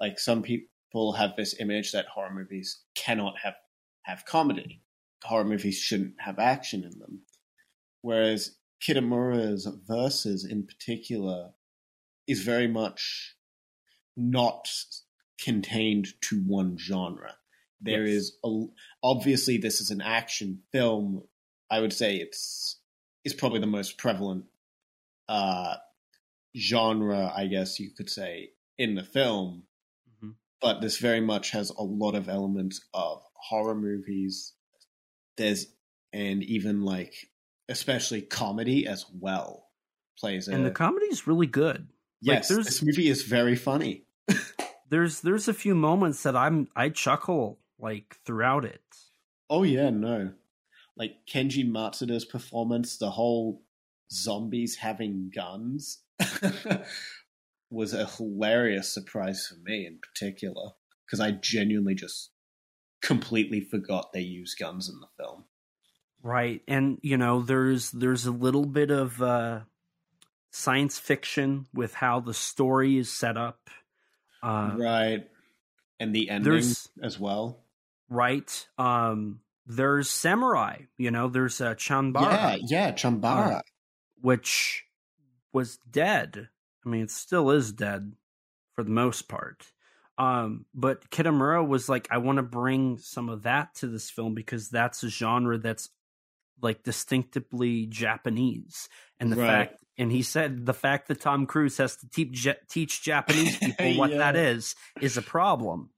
Like 0.00 0.18
some 0.18 0.42
people 0.42 1.12
have 1.14 1.36
this 1.36 1.58
image 1.60 1.92
that 1.92 2.06
horror 2.06 2.32
movies 2.32 2.82
cannot 2.94 3.34
have 3.42 3.54
have 4.02 4.24
comedy. 4.24 4.82
Horror 5.24 5.44
movies 5.44 5.78
shouldn't 5.78 6.14
have 6.20 6.38
action 6.38 6.84
in 6.84 6.98
them. 6.98 7.22
Whereas 8.02 8.56
Kitamura's 8.86 9.66
Versus 9.88 10.44
in 10.44 10.66
particular 10.66 11.50
is 12.26 12.42
very 12.42 12.68
much 12.68 13.34
not 14.16 14.68
contained 15.42 16.08
to 16.22 16.42
one 16.46 16.76
genre. 16.78 17.34
There 17.80 18.06
Yes. 18.06 18.16
is 18.16 18.38
a, 18.44 18.64
obviously 19.02 19.58
this 19.58 19.80
is 19.80 19.90
an 19.90 20.00
action 20.00 20.62
film. 20.72 21.24
I 21.70 21.80
would 21.80 21.92
say 21.92 22.16
it's 22.16 22.80
it's 23.24 23.34
probably 23.34 23.60
the 23.60 23.66
most 23.66 23.98
prevalent 23.98 24.44
uh, 25.28 25.76
genre, 26.56 27.32
I 27.36 27.46
guess 27.48 27.80
you 27.80 27.90
could 27.90 28.08
say, 28.08 28.50
in 28.78 28.94
the 28.94 29.02
film. 29.02 29.64
But 30.60 30.80
this 30.80 30.98
very 30.98 31.20
much 31.20 31.50
has 31.50 31.70
a 31.70 31.82
lot 31.82 32.14
of 32.14 32.28
elements 32.28 32.80
of 32.94 33.22
horror 33.34 33.74
movies. 33.74 34.52
There's 35.36 35.66
and 36.12 36.42
even 36.42 36.82
like 36.82 37.14
especially 37.68 38.22
comedy 38.22 38.86
as 38.86 39.04
well 39.12 39.66
plays 40.18 40.48
a 40.48 40.52
And 40.54 40.64
the 40.64 40.70
comedy 40.70 41.06
is 41.06 41.26
really 41.26 41.46
good. 41.46 41.88
yes. 42.20 42.48
there's- 42.48 42.64
this 42.66 42.82
movie 42.82 43.08
is 43.08 43.22
very 43.22 43.56
funny. 43.56 44.04
There's 44.88 45.20
there's 45.20 45.48
a 45.48 45.52
few 45.54 45.74
moments 45.74 46.22
that 46.22 46.36
I'm 46.36 46.68
I 46.76 46.90
chuckle 46.90 47.58
like 47.78 48.18
throughout 48.24 48.64
it. 48.64 48.80
Oh 49.50 49.64
yeah, 49.64 49.90
no. 49.90 50.30
Like 50.96 51.16
Kenji 51.28 51.68
Matsuda's 51.68 52.24
performance, 52.24 52.96
the 52.96 53.10
whole 53.10 53.62
zombies 54.12 54.76
having 54.76 55.32
guns 55.34 55.98
was 57.70 57.92
a 57.92 58.06
hilarious 58.06 58.92
surprise 58.92 59.46
for 59.46 59.56
me 59.68 59.86
in 59.86 59.98
particular 59.98 60.70
because 61.04 61.20
I 61.20 61.32
genuinely 61.32 61.94
just 61.94 62.30
completely 63.02 63.60
forgot 63.60 64.12
they 64.12 64.20
used 64.20 64.58
guns 64.58 64.88
in 64.88 65.00
the 65.00 65.08
film. 65.16 65.44
Right. 66.22 66.62
And 66.66 66.98
you 67.02 67.16
know, 67.16 67.42
there's 67.42 67.90
there's 67.90 68.26
a 68.26 68.32
little 68.32 68.66
bit 68.66 68.90
of 68.90 69.20
uh 69.22 69.60
science 70.50 70.98
fiction 70.98 71.66
with 71.74 71.94
how 71.94 72.20
the 72.20 72.34
story 72.34 72.96
is 72.98 73.12
set 73.12 73.36
up. 73.36 73.70
Uh 74.42 74.72
right. 74.76 75.28
And 76.00 76.14
the 76.14 76.30
ending 76.30 76.64
as 77.02 77.18
well. 77.18 77.64
right. 78.08 78.66
Um 78.78 79.40
there's 79.66 80.08
samurai, 80.08 80.78
you 80.96 81.10
know, 81.10 81.28
there's 81.28 81.60
uh 81.60 81.74
Chambara. 81.74 82.32
Yeah, 82.32 82.56
yeah, 82.68 82.92
Chambara. 82.92 83.62
which 84.20 84.84
was 85.52 85.78
dead. 85.90 86.48
I 86.86 86.88
mean, 86.88 87.02
it 87.02 87.10
still 87.10 87.50
is 87.50 87.72
dead 87.72 88.12
for 88.74 88.84
the 88.84 88.90
most 88.90 89.28
part. 89.28 89.72
Um, 90.18 90.64
but 90.72 91.10
Kitamura 91.10 91.66
was 91.66 91.88
like, 91.88 92.08
I 92.10 92.18
want 92.18 92.36
to 92.36 92.42
bring 92.42 92.96
some 92.98 93.28
of 93.28 93.42
that 93.42 93.74
to 93.76 93.86
this 93.88 94.08
film 94.08 94.34
because 94.34 94.70
that's 94.70 95.02
a 95.02 95.08
genre 95.10 95.58
that's 95.58 95.90
like 96.62 96.82
distinctively 96.82 97.86
Japanese. 97.86 98.88
And 99.20 99.30
the 99.30 99.36
Right. 99.36 99.46
fact, 99.46 99.84
and 99.98 100.10
he 100.10 100.22
said 100.22 100.64
the 100.64 100.74
fact 100.74 101.08
that 101.08 101.20
Tom 101.20 101.46
Cruise 101.46 101.76
has 101.78 101.96
to 101.96 102.08
teach 102.08 102.48
teach 102.68 103.02
Japanese 103.02 103.56
people 103.64 103.94
what 103.94 104.10
Yeah. 104.10 104.18
that 104.18 104.36
is 104.36 104.74
is 105.00 105.16
a 105.16 105.22
problem. 105.22 105.90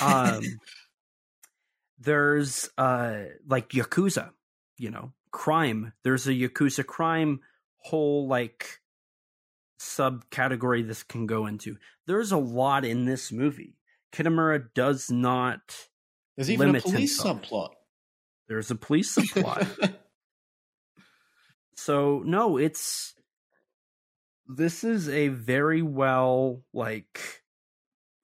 Um, 0.00 0.60
there's 1.98 2.68
uh 2.78 3.24
like 3.46 3.70
yakuza, 3.70 4.30
you 4.78 4.90
know, 4.90 5.12
crime. 5.32 5.92
There's 6.02 6.26
a 6.26 6.32
yakuza 6.32 6.86
crime 6.86 7.40
whole 7.78 8.26
like 8.28 8.79
subcategory 9.80 10.86
this 10.86 11.02
can 11.02 11.26
go 11.26 11.46
into. 11.46 11.76
There's 12.06 12.32
a 12.32 12.36
lot 12.36 12.84
in 12.84 13.06
this 13.06 13.32
movie. 13.32 13.76
Kitamura 14.12 14.68
does 14.74 15.10
not. 15.10 15.88
There's 16.36 16.50
even 16.50 16.76
a 16.76 16.80
police 16.80 17.22
himself. 17.22 17.42
subplot. 17.42 17.70
There's 18.48 18.70
a 18.70 18.74
police 18.74 19.14
subplot. 19.14 19.94
so 21.76 22.22
no, 22.24 22.56
it's 22.56 23.14
this 24.46 24.84
is 24.84 25.08
a 25.08 25.28
very 25.28 25.82
well 25.82 26.62
like. 26.72 27.42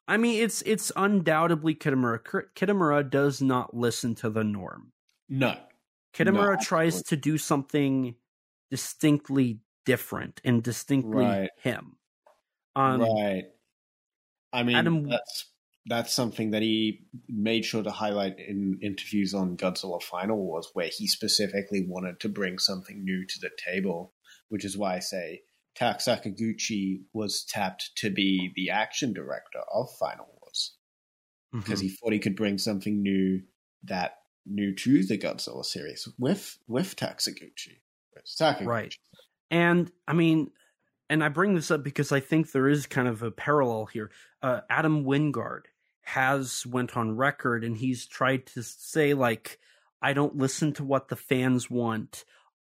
I 0.08 0.18
mean, 0.18 0.42
it's 0.42 0.62
it's 0.62 0.92
undoubtedly 0.94 1.74
Kitamura. 1.74 2.20
Kitamura 2.54 3.08
does 3.08 3.40
not 3.40 3.74
listen 3.74 4.14
to 4.16 4.30
the 4.30 4.44
norm. 4.44 4.92
no. 5.28 5.56
Kitamura 6.14 6.56
No, 6.56 6.62
tries 6.62 7.02
to 7.02 7.16
do 7.16 7.36
something 7.36 8.14
distinctly 8.70 9.60
different 9.86 10.40
and 10.44 10.62
distinctly 10.62 11.24
Right. 11.24 11.50
him. 11.62 11.96
Um, 12.74 13.00
right. 13.00 13.44
I 14.52 14.62
mean, 14.62 14.76
Adam- 14.76 15.08
that's 15.08 15.46
that's 15.88 16.12
something 16.12 16.50
that 16.50 16.62
he 16.62 17.06
made 17.28 17.64
sure 17.64 17.82
to 17.82 17.90
highlight 17.90 18.40
in 18.40 18.78
interviews 18.82 19.32
on 19.32 19.56
Godzilla 19.56 20.02
Final 20.02 20.36
Wars, 20.36 20.68
where 20.74 20.88
he 20.88 21.06
specifically 21.06 21.86
wanted 21.86 22.18
to 22.20 22.28
bring 22.28 22.58
something 22.58 23.04
new 23.04 23.24
to 23.24 23.38
the 23.40 23.50
table, 23.64 24.12
which 24.48 24.64
is 24.64 24.76
why 24.76 24.96
I 24.96 24.98
say 24.98 25.42
Tak 25.76 25.98
Sakaguchi 25.98 27.04
was 27.12 27.44
tapped 27.44 27.92
to 27.98 28.10
be 28.10 28.52
the 28.56 28.70
action 28.70 29.12
director 29.12 29.60
of 29.72 29.88
Final 29.98 30.26
Wars 30.40 30.76
because 31.52 31.80
mhm. 31.80 31.84
he 31.84 31.88
thought 31.90 32.12
he 32.12 32.18
could 32.18 32.36
bring 32.36 32.58
something 32.58 33.02
new 33.02 33.42
that 33.84 34.18
new 34.44 34.74
to 34.74 35.04
the 35.04 35.18
Godzilla 35.18 35.64
series 35.64 36.08
with 36.18 36.58
with 36.66 36.96
Sakaguchi. 36.96 37.78
Right. 38.66 38.94
And 39.50 39.90
I 40.06 40.12
mean, 40.12 40.50
and 41.08 41.22
I 41.22 41.28
bring 41.28 41.54
this 41.54 41.70
up 41.70 41.82
because 41.82 42.12
I 42.12 42.20
think 42.20 42.50
there 42.50 42.68
is 42.68 42.86
kind 42.86 43.08
of 43.08 43.22
a 43.22 43.30
parallel 43.30 43.86
here. 43.86 44.10
Uh, 44.42 44.60
Adam 44.68 45.04
Wingard 45.04 45.62
has 46.02 46.64
went 46.66 46.96
on 46.96 47.16
record 47.16 47.64
and 47.64 47.76
he's 47.76 48.06
tried 48.06 48.46
to 48.46 48.62
say 48.62 49.14
like 49.14 49.58
I 50.00 50.12
don't 50.12 50.36
listen 50.36 50.72
to 50.74 50.84
what 50.84 51.08
the 51.08 51.16
fans 51.16 51.70
want. 51.70 52.24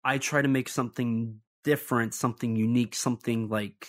I 0.04 0.18
try 0.18 0.40
to 0.40 0.48
make 0.48 0.68
something 0.68 1.40
different, 1.64 2.14
something 2.14 2.56
unique, 2.56 2.94
something 2.94 3.48
like 3.48 3.86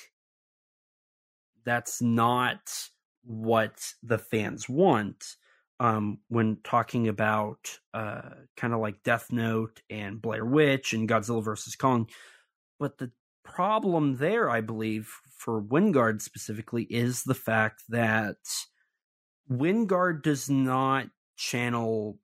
that's 1.63 2.01
not 2.01 2.89
what 3.23 3.93
the 4.03 4.17
fans 4.17 4.67
want. 4.67 5.35
Um, 5.81 6.19
when 6.27 6.57
talking 6.61 7.07
about 7.07 7.79
uh, 7.93 8.31
kind 8.57 8.73
of 8.73 8.81
like 8.81 9.03
Death 9.03 9.31
Note 9.31 9.81
and 9.89 10.21
Blair 10.21 10.43
Witch 10.43 10.91
and 10.91 11.07
Godzilla 11.07 11.41
versus 11.41 11.77
Kong, 11.77 12.09
but 12.79 12.97
the 12.97 13.11
problem 13.43 14.17
there, 14.17 14.49
I 14.49 14.61
believe, 14.61 15.13
for 15.37 15.61
Wingard 15.61 16.21
specifically, 16.21 16.83
is 16.83 17.23
the 17.23 17.35
fact 17.35 17.83
that 17.89 18.37
Wingard 19.49 20.23
does 20.23 20.49
not 20.49 21.07
channel 21.35 22.19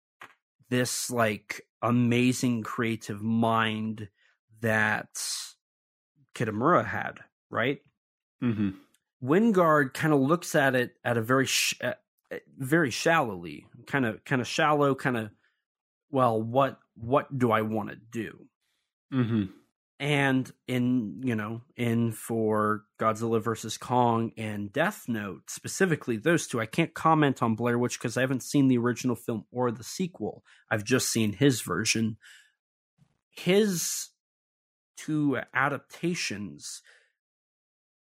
this 0.70 1.10
like 1.10 1.62
amazing 1.82 2.64
creative 2.64 3.22
mind 3.22 4.10
that 4.62 5.10
Kitamura 6.34 6.86
had, 6.86 7.20
right? 7.50 7.80
Mm-hmm. 8.44 8.70
Wingard 9.24 9.94
kind 9.94 10.14
of 10.14 10.20
looks 10.20 10.56
at 10.56 10.76
it 10.76 10.96
at 11.04 11.18
a 11.18 11.22
very, 11.22 11.46
sh- 11.46 11.80
very 12.58 12.92
shallowly, 12.92 13.66
kind 13.88 14.06
of, 14.06 14.24
kind 14.26 14.42
of 14.42 14.48
shallow, 14.48 14.96
kind 14.96 15.18
of. 15.18 15.32
Well, 16.12 16.42
what 16.42 16.80
what 16.96 17.38
do 17.38 17.52
I 17.52 17.62
want 17.62 17.90
to 17.90 17.96
do? 17.96 18.48
Mm-hmm. 19.14 19.44
And 19.98 20.52
in 20.68 21.22
you 21.24 21.36
know, 21.36 21.62
in 21.78 22.12
for 22.12 22.84
Godzilla 23.00 23.42
versus 23.42 23.78
Kong 23.78 24.34
and 24.38 24.72
Death 24.74 25.06
Note 25.08 25.50
specifically, 25.50 26.18
those 26.18 26.48
two, 26.48 26.60
I 26.60 26.66
can't 26.66 26.94
comment 26.94 27.42
on 27.42 27.56
Blair 27.56 27.80
Witch 27.80 27.98
because 27.98 28.18
I 28.18 28.22
haven't 28.22 28.44
seen 28.44 28.68
the 28.68 28.78
original 28.78 29.16
film 29.16 29.46
or 29.52 29.72
the 29.72 29.86
sequel. 29.86 30.44
I've 30.70 30.84
just 30.84 31.10
seen 31.10 31.32
his 31.32 31.62
version. 31.62 32.18
His 33.32 34.10
two 34.98 35.40
adaptations 35.54 36.82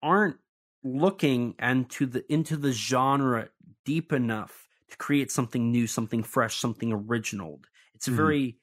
aren't 0.02 0.38
looking 0.84 1.56
into 1.60 2.06
the 2.08 2.32
into 2.32 2.58
the 2.58 2.72
genre 2.72 3.50
deep 3.86 4.12
enough 4.12 4.68
to 4.90 4.98
create 4.98 5.32
something 5.32 5.72
new, 5.72 5.88
something 5.88 6.24
fresh, 6.24 6.58
something 6.60 6.92
original. 6.92 7.62
It's 7.94 8.10
Mhm. 8.10 8.16
very 8.16 8.60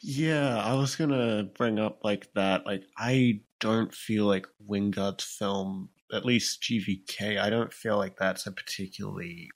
Yeah, 0.00 0.58
I 0.58 0.74
was 0.74 0.96
gonna 0.96 1.44
bring 1.56 1.78
up 1.78 2.04
like 2.04 2.32
that. 2.34 2.66
Like, 2.66 2.84
I 2.96 3.40
don't 3.60 3.94
feel 3.94 4.26
like 4.26 4.46
Wingard's 4.68 5.24
film, 5.24 5.88
at 6.12 6.24
least 6.24 6.62
GVK, 6.62 7.40
I 7.40 7.50
don't 7.50 7.72
feel 7.72 7.96
like 7.96 8.16
that's 8.16 8.46
a 8.46 8.52
particularly 8.52 9.48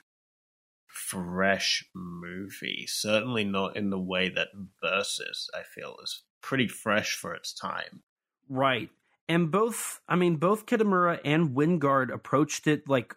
fresh 0.87 1.85
movie. 1.95 2.87
Certainly 2.89 3.45
not 3.45 3.77
in 3.77 3.91
the 3.91 3.99
way 3.99 4.29
that 4.31 4.49
Versus, 4.83 5.49
I 5.55 5.63
feel, 5.63 5.97
is 6.03 6.23
pretty 6.41 6.69
fresh 6.69 7.15
for 7.15 7.35
its 7.35 7.53
time. 7.53 8.03
Right. 8.49 8.91
And 9.29 9.51
both, 9.51 10.01
I 10.09 10.17
mean, 10.17 10.37
both 10.37 10.65
Kitamura 10.67 11.21
and 11.25 11.51
Wingard 11.51 12.13
approached 12.13 12.67
it 12.67 12.89
like 12.89 13.15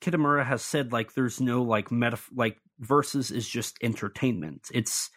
Kitamura 0.00 0.44
has 0.44 0.62
said, 0.62 0.92
like, 0.92 1.14
there's 1.14 1.40
no 1.40 1.62
like 1.62 1.92
meta, 1.92 2.18
like, 2.34 2.58
versus 2.80 3.30
is 3.30 3.48
just 3.48 3.78
entertainment. 3.82 4.68
It's, 4.74 5.10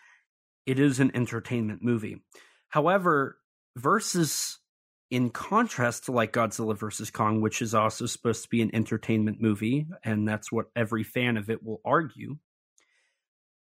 it 0.67 0.77
is 0.79 0.99
an 0.99 1.15
entertainment 1.15 1.81
movie. 1.81 2.21
However, 2.67 3.39
versus, 3.77 4.59
in 5.09 5.29
contrast 5.29 6.05
to 6.05 6.11
like 6.11 6.33
Godzilla 6.33 6.77
versus 6.77 7.09
Kong, 7.09 7.41
which 7.41 7.61
is 7.61 7.73
also 7.73 8.05
supposed 8.05 8.43
to 8.43 8.49
be 8.49 8.61
an 8.61 8.75
entertainment 8.75 9.41
movie, 9.41 9.87
and 10.03 10.27
that's 10.27 10.51
what 10.51 10.67
every 10.75 11.03
fan 11.03 11.37
of 11.37 11.49
it 11.49 11.63
will 11.63 11.81
argue, 11.85 12.37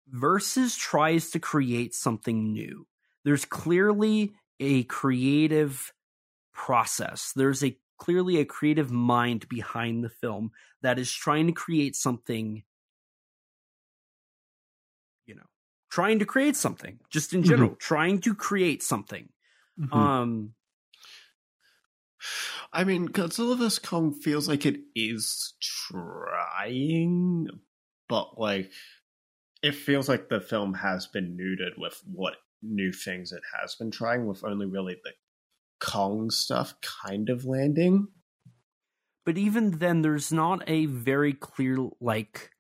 versus 0.08 0.76
tries 0.76 1.30
to 1.32 1.40
create 1.40 1.94
something 1.94 2.52
new. 2.52 2.88
There's 3.24 3.46
clearly 3.46 4.34
a 4.60 4.84
creative 4.84 5.94
process. 6.54 7.34
There's 7.36 7.64
a 7.64 7.78
clearly 7.98 8.40
a 8.40 8.46
creative 8.46 8.92
mind 8.92 9.48
behind 9.48 10.04
the 10.04 10.10
film 10.10 10.52
that 10.82 11.00
is 11.00 11.12
trying 11.12 11.48
to 11.48 11.54
create 11.54 11.96
something 11.96 12.64
trying 15.96 16.20
to 16.20 16.26
create 16.26 16.58
something 16.58 17.00
just 17.10 17.34
in 17.34 17.42
general, 17.42 17.74
trying 17.80 18.20
to 18.20 18.36
create 18.36 18.84
something. 18.84 19.30
Mm-hmm. 19.80 19.98
Um 19.98 20.54
I 22.74 22.84
mean, 22.84 23.08
Godzilla 23.08 23.58
vs. 23.58 23.80
Kong 23.80 24.12
feels 24.12 24.50
like 24.50 24.66
it 24.66 24.78
is 24.94 25.54
trying, 25.62 27.48
but 28.10 28.38
like 28.38 28.72
it 29.64 29.74
feels 29.74 30.10
like 30.10 30.28
the 30.28 30.42
film 30.42 30.74
has 30.74 31.08
been 31.08 31.38
neutered 31.38 31.80
with 31.80 32.02
what 32.06 32.36
new 32.62 32.92
things 32.92 33.32
it 33.32 33.44
has 33.58 33.76
been 33.76 33.92
trying, 33.92 34.26
with 34.28 34.44
only 34.44 34.66
really 34.66 34.98
the 35.02 35.12
Kong 35.80 36.30
stuff 36.30 36.74
kind 36.82 37.30
of 37.30 37.46
landing. 37.46 38.10
but 39.26 39.38
even 39.38 39.80
then 39.80 40.02
there's 40.02 40.34
not 40.34 40.62
a 40.68 40.88
very 40.88 41.34
clear 41.34 41.78
like 42.02 42.52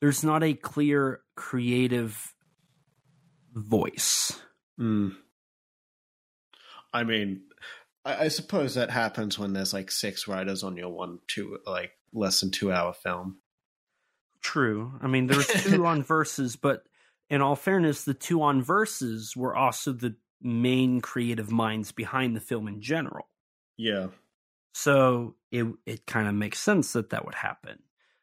there's 0.00 0.24
not 0.24 0.42
a 0.42 0.54
clear 0.54 1.20
creative 1.36 2.34
voice. 3.56 4.38
Mm. 4.78 5.16
I 6.92 7.04
mean, 7.04 7.42
I, 8.04 8.24
I 8.24 8.28
suppose 8.28 8.74
that 8.74 8.90
happens 8.90 9.38
when 9.38 9.52
there's 9.52 9.72
like 9.72 9.90
six 9.90 10.28
writers 10.28 10.62
on 10.62 10.76
your 10.76 10.90
one, 10.90 11.18
two, 11.26 11.58
like 11.66 11.92
less 12.12 12.40
than 12.40 12.50
two 12.50 12.70
hour 12.70 12.92
film. 12.92 13.38
True. 14.42 14.92
I 15.02 15.08
mean, 15.08 15.26
there 15.26 15.38
was 15.38 15.46
two 15.64 15.86
on 15.86 16.02
Versus, 16.02 16.54
but 16.56 16.84
in 17.28 17.42
all 17.42 17.56
fairness, 17.56 18.04
the 18.04 18.14
two 18.14 18.42
on 18.42 18.62
Versus 18.62 19.34
were 19.36 19.56
also 19.56 19.92
the 19.92 20.14
main 20.42 21.00
creative 21.00 21.50
minds 21.50 21.90
behind 21.92 22.36
the 22.36 22.40
film 22.40 22.68
in 22.68 22.80
general. 22.80 23.26
Yeah. 23.76 24.08
So 24.74 25.34
it 25.50 25.66
it 25.86 26.06
kind 26.06 26.28
of 26.28 26.34
makes 26.34 26.58
sense 26.58 26.92
that 26.92 27.10
that 27.10 27.24
would 27.24 27.34
happen. 27.34 27.78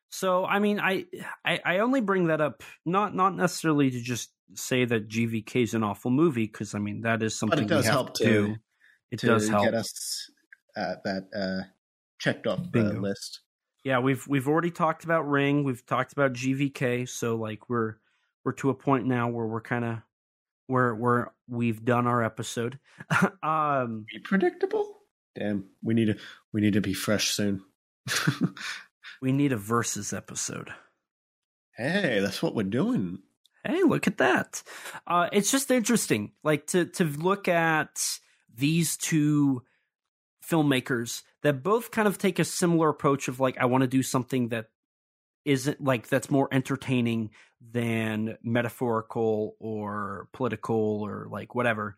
So 0.10 0.46
I 0.46 0.60
mean, 0.60 0.80
I, 0.80 1.06
I 1.44 1.60
I 1.66 1.80
only 1.80 2.00
bring 2.00 2.28
that 2.28 2.40
up 2.40 2.62
not 2.86 3.16
not 3.16 3.36
necessarily 3.36 3.90
to 3.90 4.00
just 4.00 4.30
say 4.58 4.86
that 4.86 5.08
GVK 5.08 5.64
is 5.64 5.74
an 5.74 5.84
awful 5.84 6.12
movie 6.12 6.46
because 6.48 6.76
I 6.76 6.80
mean 6.80 7.02
that 7.02 7.22
is 7.24 7.38
something 7.38 7.60
But 7.60 7.64
it 7.66 7.68
does 7.68 7.84
we 7.84 7.88
have 7.88 7.94
help 7.94 8.14
to 8.16 8.24
to. 8.24 8.56
It 9.12 9.20
to 9.20 9.28
does 9.28 9.48
help. 9.50 9.66
get 9.66 9.74
us 9.74 10.30
uh, 10.76 10.96
that 11.04 11.28
uh, 11.36 11.68
checked 12.20 12.48
off 12.48 12.64
the 12.64 12.70
Bingo. 12.70 13.00
list. 13.02 13.42
yeah, 13.84 14.00
we've 14.00 14.26
we've 14.28 14.48
already 14.48 14.72
talked 14.72 15.04
about 15.04 15.30
Ring. 15.30 15.64
We've 15.64 15.86
talked 15.86 16.14
about 16.14 16.34
GVK. 16.34 17.08
So 17.08 17.36
like 17.36 17.70
we're 17.70 17.96
we're 18.44 18.54
to 18.54 18.70
a 18.70 18.74
point 18.74 19.06
now 19.06 19.30
where 19.30 19.46
we're 19.46 19.62
kind 19.62 19.86
of 19.86 19.98
where 20.68 20.96
where 20.96 21.32
we've 21.48 21.84
done 21.86 22.08
our 22.08 22.24
episode. 22.24 22.80
um, 23.44 24.06
Be 24.12 24.20
predictable. 24.20 24.98
Damn, 25.36 25.66
we 25.84 25.94
need 25.94 26.06
to 26.08 26.18
we 26.52 26.62
need 26.62 26.74
to 26.74 26.82
be 26.82 26.94
fresh 26.94 27.32
soon. 27.32 27.62
we 29.22 29.32
need 29.32 29.52
a 29.52 29.58
versus 29.58 30.14
episode. 30.14 30.70
hey, 31.78 32.20
that's 32.20 32.42
what 32.42 32.56
we're 32.56 32.64
doing. 32.64 33.20
Hey, 33.64 33.84
look 33.84 34.08
at 34.08 34.18
that. 34.18 34.62
Uh, 35.08 35.30
it's 35.32 35.52
just 35.52 35.72
interesting, 35.72 36.32
like 36.44 36.68
to 36.68 36.86
to 36.86 37.06
look 37.06 37.48
at 37.48 38.20
these 38.54 38.98
two 38.98 39.64
filmmakers 40.48 41.24
that 41.42 41.64
both 41.64 41.92
kind 41.92 42.08
of 42.08 42.18
take 42.18 42.40
a 42.40 42.44
similar 42.44 42.90
approach 42.90 43.28
of 43.28 43.40
like 43.40 43.58
I 43.58 43.66
want 43.66 43.82
to 43.84 43.88
do 43.88 44.04
something 44.04 44.50
that 44.50 44.68
isn't 45.46 45.84
like 45.84 46.08
that's 46.08 46.30
more 46.30 46.50
entertaining 46.52 47.32
than 47.72 48.38
metaphorical 48.44 49.56
or 49.60 50.28
political 50.34 51.02
or 51.02 51.28
like 51.30 51.56
whatever. 51.56 51.96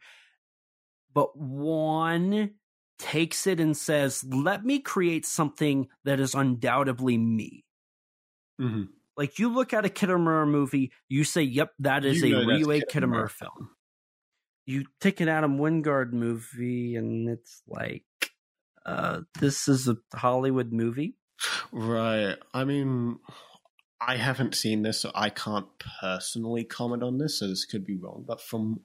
But 1.13 1.37
one 1.37 2.51
takes 2.99 3.47
it 3.47 3.59
and 3.59 3.75
says, 3.75 4.23
"Let 4.23 4.65
me 4.65 4.79
create 4.79 5.25
something 5.25 5.87
that 6.03 6.19
is 6.19 6.35
undoubtedly 6.35 7.17
me." 7.17 7.65
Mm-hmm. 8.59 8.83
Like 9.17 9.39
you 9.39 9.49
look 9.49 9.73
at 9.73 9.85
a 9.85 9.89
Kitamura 9.89 10.47
movie, 10.47 10.91
you 11.07 11.23
say, 11.23 11.41
"Yep, 11.41 11.73
that 11.79 12.05
is 12.05 12.21
You 12.21 12.37
a 12.37 12.45
Kitamura. 12.45 12.83
Kitamura 12.89 13.31
film." 13.31 13.69
You 14.65 14.85
take 14.99 15.21
an 15.21 15.29
Adam 15.29 15.57
Wingard 15.57 16.11
movie, 16.11 16.95
and 16.95 17.29
it's 17.29 17.61
like, 17.67 18.03
uh, 18.85 19.21
"This 19.39 19.67
is 19.67 19.87
a 19.87 19.97
Hollywood 20.13 20.73
movie." 20.73 21.17
Right. 21.71 22.35
I 22.53 22.63
mean, 22.65 23.19
I 24.01 24.17
haven't 24.17 24.55
seen 24.55 24.81
this, 24.81 25.01
so 25.01 25.11
I 25.15 25.29
can't 25.29 25.67
personally 26.01 26.63
comment 26.63 27.03
on 27.03 27.17
this, 27.17 27.39
so 27.39 27.47
this 27.47 27.65
could 27.65 27.85
be 27.85 27.97
wrong. 27.97 28.25
But 28.27 28.41
from 28.41 28.81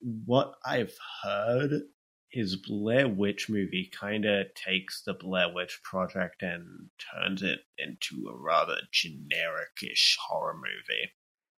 what 0.00 0.54
I've 0.64 0.96
heard, 1.24 1.82
his 2.28 2.56
Blair 2.56 3.08
Witch 3.08 3.48
movie 3.48 3.90
kind 3.92 4.24
of 4.24 4.46
takes 4.54 5.02
the 5.02 5.14
Blair 5.14 5.52
Witch 5.52 5.80
project 5.82 6.42
and 6.42 6.90
turns 6.98 7.42
it 7.42 7.60
into 7.78 8.28
a 8.28 8.36
rather 8.36 8.76
generic-ish 8.92 10.18
horror 10.20 10.54
movie. 10.54 11.12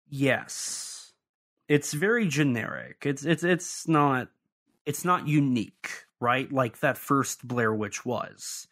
Yes, 0.09 1.13
it's 1.67 1.93
very 1.93 2.27
generic. 2.27 3.03
It's 3.05 3.25
it's 3.25 3.43
it's 3.43 3.87
not 3.87 4.29
it's 4.85 5.03
not 5.03 5.27
unique, 5.27 5.89
right? 6.19 6.51
Like 6.51 6.79
that 6.79 6.97
first 6.97 7.47
Blair 7.47 7.73
Witch 7.73 8.05
was. 8.05 8.67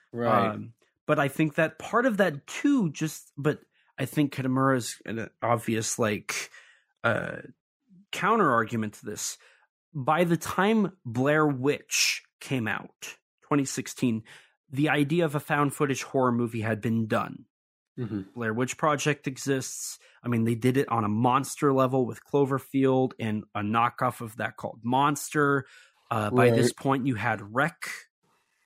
Um, 0.53 0.73
but 1.05 1.19
I 1.19 1.27
think 1.27 1.55
that 1.55 1.77
part 1.79 2.05
of 2.05 2.17
that 2.17 2.47
too, 2.47 2.91
just 2.91 3.31
but 3.37 3.59
I 3.97 4.05
think 4.05 4.33
Kitamura 4.33 4.77
is 4.77 5.01
an 5.05 5.29
obvious 5.41 5.99
like 5.99 6.49
uh, 7.03 7.37
counter 8.11 8.51
argument 8.51 8.93
to 8.95 9.05
this. 9.05 9.37
By 9.95 10.25
the 10.25 10.37
time 10.37 10.91
Blair 11.05 11.47
Witch 11.47 12.21
came 12.41 12.67
out, 12.67 13.15
2016, 13.43 14.23
the 14.69 14.89
idea 14.89 15.23
of 15.23 15.35
a 15.35 15.39
found 15.39 15.73
footage 15.73 16.03
horror 16.03 16.33
movie 16.33 16.61
had 16.61 16.81
been 16.81 17.07
done. 17.07 17.45
Mm-hmm. 17.97 18.21
Blair 18.35 18.53
Witch 18.53 18.77
Project 18.77 19.25
exists. 19.25 19.97
I 20.21 20.27
mean, 20.27 20.43
they 20.43 20.55
did 20.55 20.75
it 20.75 20.89
on 20.89 21.05
a 21.05 21.09
monster 21.09 21.71
level 21.71 22.05
with 22.05 22.19
Cloverfield 22.25 23.13
and 23.19 23.45
a 23.55 23.61
knockoff 23.61 24.19
of 24.19 24.35
that 24.37 24.57
called 24.57 24.81
Monster. 24.83 25.65
Uh, 26.11 26.29
by 26.29 26.49
this 26.49 26.73
point, 26.73 27.07
you 27.07 27.15
had 27.15 27.41
REC, 27.41 27.89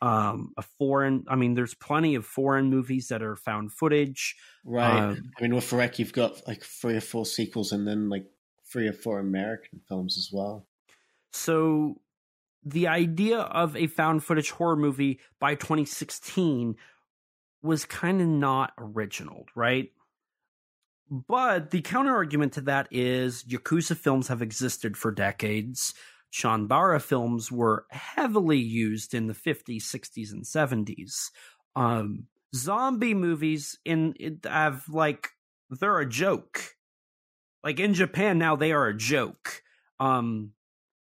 um, 0.01 0.51
a 0.57 0.63
foreign. 0.79 1.25
I 1.27 1.35
mean, 1.35 1.53
there's 1.53 1.75
plenty 1.75 2.15
of 2.15 2.25
foreign 2.25 2.69
movies 2.69 3.09
that 3.09 3.21
are 3.21 3.35
found 3.35 3.71
footage. 3.71 4.35
Right. 4.65 4.97
Um, 4.97 5.31
I 5.37 5.43
mean, 5.43 5.53
with 5.53 5.71
REC, 5.71 5.99
you've 5.99 6.13
got 6.13 6.47
like 6.47 6.63
three 6.63 6.95
or 6.95 7.01
four 7.01 7.25
sequels 7.25 7.71
and 7.71 7.87
then 7.87 8.09
like 8.09 8.25
three 8.71 8.87
or 8.87 8.93
four 8.93 9.19
American 9.19 9.79
films 9.87 10.17
as 10.17 10.29
well. 10.33 10.65
So 11.33 11.95
the 12.63 12.87
idea 12.87 13.39
of 13.39 13.75
a 13.75 13.87
found 13.87 14.23
footage 14.23 14.51
horror 14.51 14.75
movie 14.75 15.19
by 15.39 15.55
2016 15.55 16.75
was 17.61 17.85
kind 17.85 18.21
of 18.21 18.27
not 18.27 18.71
original, 18.77 19.45
right? 19.55 19.91
But 21.09 21.71
the 21.71 21.81
counter 21.81 22.13
argument 22.15 22.53
to 22.53 22.61
that 22.61 22.87
is 22.91 23.43
Yakuza 23.43 23.97
films 23.97 24.27
have 24.27 24.41
existed 24.41 24.95
for 24.95 25.11
decades. 25.11 25.93
Chanbara 26.31 27.01
films 27.01 27.51
were 27.51 27.85
heavily 27.89 28.59
used 28.59 29.13
in 29.13 29.27
the 29.27 29.33
50s, 29.33 29.81
60s, 29.83 30.31
and 30.31 30.43
70s. 30.43 31.31
Um, 31.75 32.27
zombie 32.55 33.15
movies 33.15 33.79
in 33.85 34.13
have 34.43 34.87
like 34.89 35.29
they're 35.69 35.99
a 35.99 36.09
joke. 36.09 36.75
Like 37.63 37.79
in 37.79 37.93
Japan 37.93 38.37
now, 38.37 38.55
they 38.55 38.71
are 38.71 38.87
a 38.87 38.97
joke. 38.97 39.63
Um, 39.99 40.51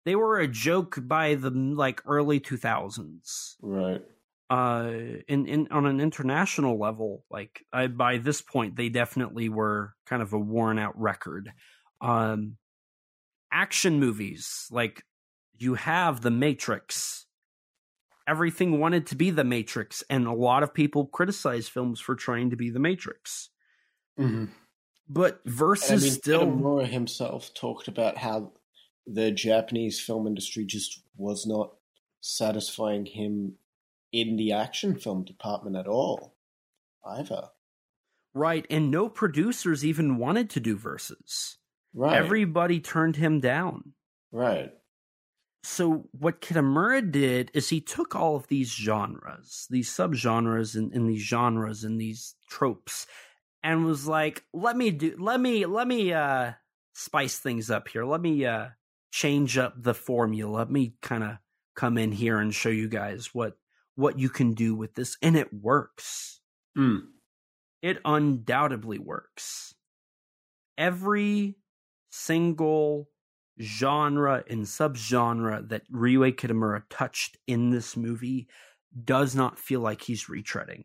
they 0.06 0.16
were 0.16 0.40
a 0.40 0.48
joke 0.48 0.98
by 1.02 1.36
the 1.36 1.50
like 1.50 2.02
early 2.06 2.40
2000s 2.40 3.58
Right. 3.62 4.04
uh 4.50 4.92
in, 5.28 5.48
in 5.48 5.68
on 5.72 5.86
an 5.86 6.00
international 6.00 6.78
level 6.80 7.26
like 7.32 7.66
I, 7.74 7.88
by 7.88 8.18
this 8.20 8.42
point 8.42 8.76
they 8.76 8.90
definitely 8.90 9.50
were 9.50 9.96
kind 10.06 10.22
of 10.22 10.34
a 10.34 10.40
worn 10.40 10.78
out 10.78 11.00
record 11.00 11.52
um 12.02 12.58
action 13.52 14.00
movies 14.00 14.68
like 14.72 15.04
you 15.58 15.76
have 15.76 16.22
the 16.22 16.32
matrix 16.32 17.26
everything 18.28 18.80
wanted 18.80 19.08
to 19.08 19.16
be 19.16 19.30
the 19.30 19.44
matrix 19.44 20.04
and 20.10 20.28
a 20.28 20.34
lot 20.34 20.64
of 20.64 20.74
people 20.74 21.08
criticize 21.08 21.68
films 21.68 22.00
for 22.00 22.16
trying 22.16 22.50
to 22.50 22.56
be 22.56 22.70
the 22.70 22.80
matrix 22.80 23.50
Mm-hmm. 24.20 24.46
but 25.08 25.42
And 25.82 25.92
I 25.92 25.96
versus 25.96 26.04
mean, 26.04 26.12
still 26.14 26.46
Kitamura 26.46 26.88
himself 26.88 27.54
talked 27.54 27.88
about 27.88 28.18
how 28.18 28.54
the 29.08 29.32
Japanese 29.32 30.00
film 30.00 30.28
industry 30.28 30.66
just 30.66 31.02
was 31.18 31.46
not 31.46 31.74
satisfying 32.22 33.06
him 33.06 33.54
in 34.12 34.36
the 34.36 34.52
action 34.52 34.96
film 34.96 35.24
department 35.24 35.76
at 35.76 35.88
all, 35.88 36.36
either. 37.06 37.50
right 38.34 38.66
and 38.70 38.90
no 38.90 39.08
producers 39.10 39.86
even 39.86 40.18
wanted 40.18 40.50
to 40.50 40.60
do 40.60 40.76
Versus 40.76 41.58
Right. 41.94 42.18
everybody 42.18 42.80
turned 42.82 43.16
him 43.16 43.40
down 43.40 43.94
right. 44.32 44.72
so 45.64 46.10
what 46.12 46.42
Kitamura 46.42 47.10
did 47.12 47.52
is 47.54 47.70
he 47.70 47.80
took 47.82 48.16
all 48.16 48.36
of 48.36 48.48
these 48.48 48.72
genres, 48.74 49.68
these 49.70 49.90
subgenres 49.90 50.76
and, 50.76 50.92
and 50.94 51.08
these 51.10 51.22
genres 51.22 51.84
and 51.84 52.00
these 52.02 52.36
tropes, 52.50 53.08
and 53.64 53.86
was 53.86 54.08
like, 54.08 54.44
let 54.54 54.76
me 54.76 54.92
do 54.92 55.16
let 55.20 55.40
me 55.40 55.66
let 55.66 55.88
me 55.88 56.12
uh 56.14 56.52
spice 56.94 57.40
things 57.40 57.70
up 57.72 57.88
here. 57.88 58.04
Let 58.06 58.22
me 58.22 58.46
uh 58.46 58.68
change 59.16 59.58
up 59.58 59.74
the 59.82 59.94
formula. 59.94 60.58
Let 60.58 60.70
me 60.70 60.96
kind 61.02 61.24
of 61.24 61.38
come 61.74 61.98
in 61.98 62.12
here 62.12 62.38
and 62.38 62.54
show 62.54 62.68
you 62.68 62.90
guys 62.90 63.34
what 63.34 63.58
what 63.96 64.20
you 64.20 64.28
can 64.28 64.54
do 64.54 64.76
with 64.76 64.96
this. 64.96 65.16
And 65.22 65.38
it 65.38 65.54
works. 65.54 66.42
Mm. 66.78 67.04
It 67.82 68.00
undoubtedly 68.04 69.00
works. 69.00 69.74
Every 70.78 71.56
single 72.10 73.08
genre 73.62 74.44
and 74.50 74.66
subgenre 74.66 75.70
that 75.70 75.90
Ryuhei 75.90 76.36
Kitamura 76.36 76.84
touched 76.90 77.38
in 77.48 77.70
this 77.70 77.96
movie 77.96 78.50
does 79.02 79.34
not 79.34 79.58
feel 79.58 79.80
like 79.80 80.02
he's 80.02 80.26
retreading. 80.26 80.84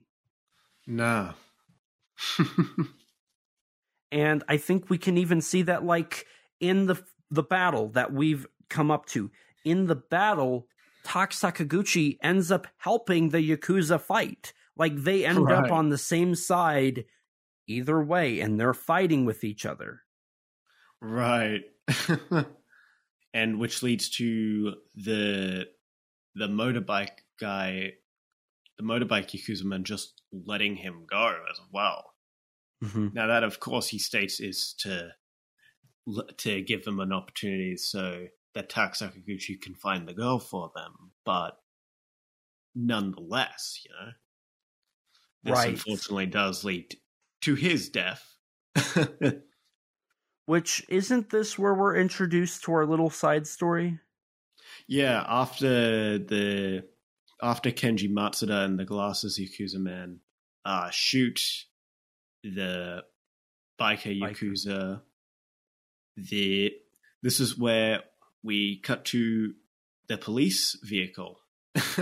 No. 0.87 1.33
And 4.13 4.43
I 4.49 4.57
think 4.57 4.91
we 4.91 4.99
can 4.99 5.17
even 5.17 5.41
see 5.41 5.63
that 5.63 5.85
like 5.85 6.27
in 6.59 6.87
the 6.87 7.01
the 7.31 7.43
battle 7.43 7.89
that 7.91 8.13
we've 8.13 8.47
come 8.69 8.91
up 8.91 9.07
to. 9.07 9.31
In 9.65 9.87
the 9.87 9.95
battle, 9.97 10.67
Tak 11.05 11.31
Sakaguchi 11.33 12.19
ends 12.23 12.51
up 12.51 12.67
helping 12.79 13.29
the 13.31 13.39
Yakuza 13.39 14.01
fight. 14.01 14.53
Like 14.77 14.97
they 14.97 15.25
end 15.25 15.45
Right. 15.45 15.65
up 15.65 15.71
on 15.73 15.89
the 15.91 15.99
same 15.99 16.35
side 16.35 17.05
either 17.67 18.03
way 18.03 18.41
and 18.41 18.59
they're 18.59 18.75
fighting 18.75 19.25
with 19.25 19.45
each 19.45 19.65
other. 19.67 20.03
right. 21.01 21.63
and 23.35 23.59
which 23.59 23.83
leads 23.83 24.09
to 24.11 24.75
the 24.95 25.67
the 26.35 26.47
motorbike 26.47 27.19
guy, 27.41 27.93
the 28.79 28.85
motorbike 28.85 29.31
Yakuza 29.31 29.65
man 29.65 29.85
just 29.85 30.23
letting 30.33 30.77
him 30.77 31.05
go 31.11 31.35
as 31.51 31.61
well. 31.73 32.13
Mm-hmm. 32.85 33.09
Now 33.13 33.27
that, 33.27 33.43
of 33.45 33.61
course, 33.61 33.89
he 33.89 33.99
states 33.99 34.41
is 34.41 34.75
to 34.81 35.11
to 36.39 36.61
give 36.63 36.85
them 36.85 37.01
an 37.01 37.13
opportunity 37.13 37.77
so 37.77 38.27
that 38.55 38.69
Tak 38.69 38.95
Sakaguchi 38.95 39.61
can 39.61 39.75
find 39.75 40.07
the 40.09 40.15
girl 40.15 40.39
for 40.39 40.71
them, 40.75 41.13
but 41.25 41.57
nonetheless, 42.75 43.81
you 43.85 43.91
know, 43.93 44.13
this 45.45 45.59
Right. 45.59 45.69
unfortunately 45.71 46.27
does 46.27 46.65
lead 46.65 46.97
to 47.43 47.55
his 47.55 47.89
death. 47.89 48.37
Which 50.47 50.85
isn't 50.89 51.31
this 51.31 51.59
where 51.59 51.75
we're 51.75 51.97
introduced 51.97 52.65
to 52.65 52.73
our 52.73 52.87
little 52.87 53.11
side 53.11 53.47
story? 53.47 53.99
yeah, 54.87 55.25
after 55.29 56.19
the 56.19 56.85
after 57.43 57.71
Kenji 57.71 58.11
Matsuda 58.11 58.65
and 58.65 58.79
the 58.79 58.85
Glasses 58.85 59.39
Yakuza 59.39 59.77
man 59.79 60.21
uh, 60.65 60.91
shoot 60.91 61.41
the 62.43 63.03
biker 63.81 64.19
Biker. 64.21 64.35
Yakuza, 64.53 65.01
the 66.17 66.73
this 67.23 67.41
is 67.41 67.59
where 67.59 68.03
we 68.43 68.81
cut 68.81 69.05
to 69.07 69.55
the 70.09 70.17
police 70.17 70.79
vehicle, 70.83 71.41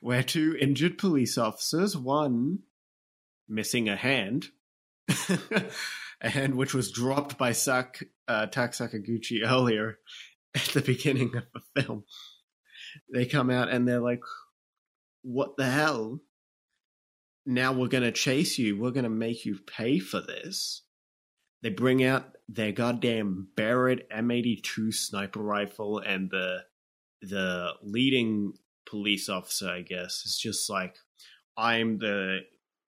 where 0.00 0.22
two 0.22 0.56
injured 0.60 0.98
police 0.98 1.38
officers, 1.38 1.96
one 1.96 2.60
missing 3.48 3.88
a 3.88 3.96
hand, 3.96 4.48
a 6.20 6.30
hand 6.30 6.54
which 6.54 6.74
was 6.74 6.92
dropped 6.92 7.38
by 7.38 7.52
Sak 7.52 8.02
uh, 8.28 8.46
Tak 8.46 8.72
Sakaguchi 8.72 9.40
earlier 9.44 9.98
at 10.54 10.68
the 10.74 10.80
beginning 10.80 11.34
of 11.36 11.44
the 11.54 11.82
film. 11.82 12.04
They 13.12 13.26
come 13.26 13.50
out 13.50 13.70
and 13.70 13.88
they're 13.88 14.00
like, 14.00 14.22
"What 15.22 15.56
the 15.56 15.70
hell? 15.70 16.20
Now 17.46 17.72
we're 17.72 17.88
gonna 17.88 18.12
chase 18.12 18.58
you. 18.58 18.78
We're 18.78 18.90
gonna 18.90 19.08
make 19.08 19.44
you 19.44 19.58
pay 19.66 19.98
for 19.98 20.20
this." 20.20 20.82
They 21.62 21.70
bring 21.70 22.04
out 22.04 22.32
their 22.48 22.72
goddamn 22.72 23.48
Barrett 23.56 24.08
M82 24.10 24.92
sniper 24.92 25.40
rifle, 25.40 25.98
and 25.98 26.30
the 26.30 26.64
the 27.22 27.70
leading 27.82 28.54
police 28.84 29.28
officer, 29.28 29.70
I 29.70 29.82
guess, 29.82 30.22
is 30.26 30.38
just 30.38 30.68
like, 30.68 30.96
"I'm 31.56 31.98
the 31.98 32.40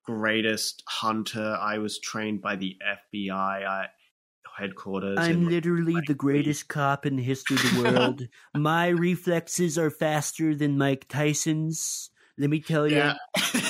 greatest 0.05 0.83
hunter. 0.87 1.57
I 1.61 1.79
was 1.79 2.01
trained 2.01 2.43
by 2.43 2.57
the 2.57 2.77
FBI 2.85 3.31
I, 3.31 3.85
uh, 3.85 3.87
headquarters." 4.59 5.19
I'm 5.21 5.49
literally 5.49 5.95
like 5.95 6.07
the 6.07 6.15
greatest 6.15 6.69
cop 6.69 7.07
in 7.07 7.17
the 7.17 7.23
history 7.23 7.57
of 7.57 7.75
the 7.75 7.83
world. 7.83 8.23
My 8.55 8.89
reflexes 8.89 9.79
are 9.79 9.91
faster 9.91 10.55
than 10.55 10.79
Mike 10.79 11.07
Tyson's. 11.09 12.11
Let 12.37 12.51
me 12.51 12.61
tell 12.61 12.89
you. 12.89 12.97
yeah. 12.97 13.15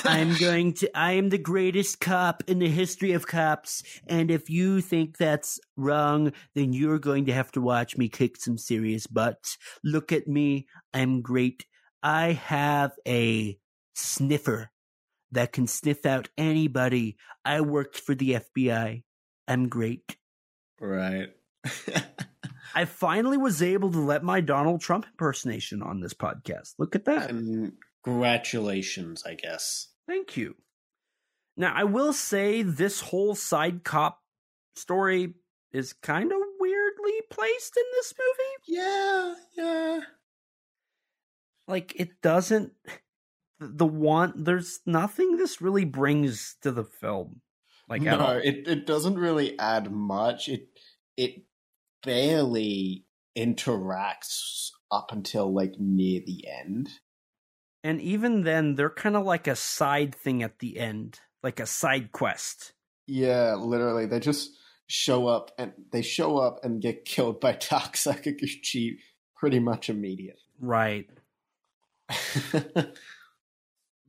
I'm 0.05 0.35
going 0.39 0.73
to 0.75 0.97
I 0.97 1.13
am 1.13 1.29
the 1.29 1.37
greatest 1.37 1.99
cop 1.99 2.43
in 2.47 2.59
the 2.59 2.69
history 2.69 3.11
of 3.11 3.27
cops 3.27 3.83
and 4.07 4.31
if 4.31 4.49
you 4.49 4.81
think 4.81 5.17
that's 5.17 5.59
wrong 5.77 6.33
then 6.55 6.73
you're 6.73 6.99
going 6.99 7.25
to 7.25 7.33
have 7.33 7.51
to 7.53 7.61
watch 7.61 7.95
me 7.97 8.09
kick 8.09 8.37
some 8.37 8.57
serious 8.57 9.07
butts. 9.07 9.57
Look 9.83 10.11
at 10.11 10.27
me. 10.27 10.67
I'm 10.93 11.21
great. 11.21 11.65
I 12.01 12.33
have 12.33 12.91
a 13.07 13.57
sniffer 13.93 14.71
that 15.31 15.51
can 15.51 15.67
sniff 15.67 16.05
out 16.05 16.29
anybody. 16.37 17.17
I 17.43 17.61
worked 17.61 17.97
for 17.97 18.15
the 18.15 18.41
FBI. 18.57 19.03
I'm 19.47 19.69
great. 19.69 20.17
Right. 20.79 21.29
I 22.75 22.85
finally 22.85 23.37
was 23.37 23.61
able 23.61 23.91
to 23.91 23.99
let 23.99 24.23
my 24.23 24.41
Donald 24.41 24.81
Trump 24.81 25.05
impersonation 25.05 25.81
on 25.81 26.01
this 26.01 26.13
podcast. 26.13 26.73
Look 26.77 26.95
at 26.95 27.05
that. 27.05 27.31
Congratulations, 28.05 29.23
I 29.25 29.33
guess. 29.33 29.87
Thank 30.07 30.37
you. 30.37 30.55
Now, 31.57 31.73
I 31.75 31.83
will 31.85 32.13
say 32.13 32.61
this 32.61 33.01
whole 33.01 33.33
side 33.33 33.83
cop 33.83 34.21
story 34.75 35.33
is 35.71 35.93
kind 35.93 36.31
of 36.31 36.37
weirdly 36.59 37.21
placed 37.31 37.75
in 37.75 37.83
this 37.93 38.13
movie. 38.17 38.79
Yeah, 38.79 39.33
yeah. 39.57 39.99
Like 41.67 41.99
it 41.99 42.21
doesn't 42.21 42.73
the 43.59 43.85
want 43.85 44.45
there's 44.45 44.81
nothing 44.85 45.37
this 45.37 45.59
really 45.61 45.85
brings 45.85 46.57
to 46.61 46.71
the 46.71 46.83
film. 46.83 47.41
Like 47.89 48.03
no, 48.03 48.39
it 48.43 48.67
it 48.67 48.85
doesn't 48.85 49.17
really 49.17 49.57
add 49.57 49.91
much. 49.91 50.47
It 50.47 50.67
it 51.17 51.43
barely 52.03 53.05
interacts 53.35 54.69
up 54.91 55.11
until 55.11 55.51
like 55.53 55.73
near 55.79 56.21
the 56.25 56.47
end. 56.47 56.89
And 57.85 58.01
even 58.01 58.41
then 58.41 58.73
they're 58.73 58.89
kind 58.89 59.15
of 59.15 59.25
like 59.25 59.47
a 59.47 59.55
side 59.55 60.15
thing 60.15 60.41
at 60.41 60.57
the 60.57 60.79
end, 60.79 61.19
like 61.43 61.59
a 61.59 61.67
side 61.67 62.11
quest. 62.11 62.73
Yeah, 63.05 63.53
literally, 63.53 64.07
they 64.07 64.19
just 64.19 64.57
show 64.87 65.27
up 65.27 65.51
and 65.59 65.71
they 65.91 66.01
show 66.01 66.39
up 66.39 66.63
and 66.63 66.81
get 66.81 67.05
killed 67.05 67.39
by 67.39 67.53
Tak 67.59 67.93
Sakaguchi 67.93 68.97
pretty 69.35 69.59
much 69.59 69.89
immediately. 69.89 70.41
Right. 70.59 71.09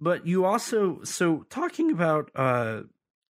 But 0.00 0.26
you 0.26 0.44
also 0.44 1.02
so 1.04 1.46
talking 1.48 1.90
about 1.90 2.30
uh 2.34 2.82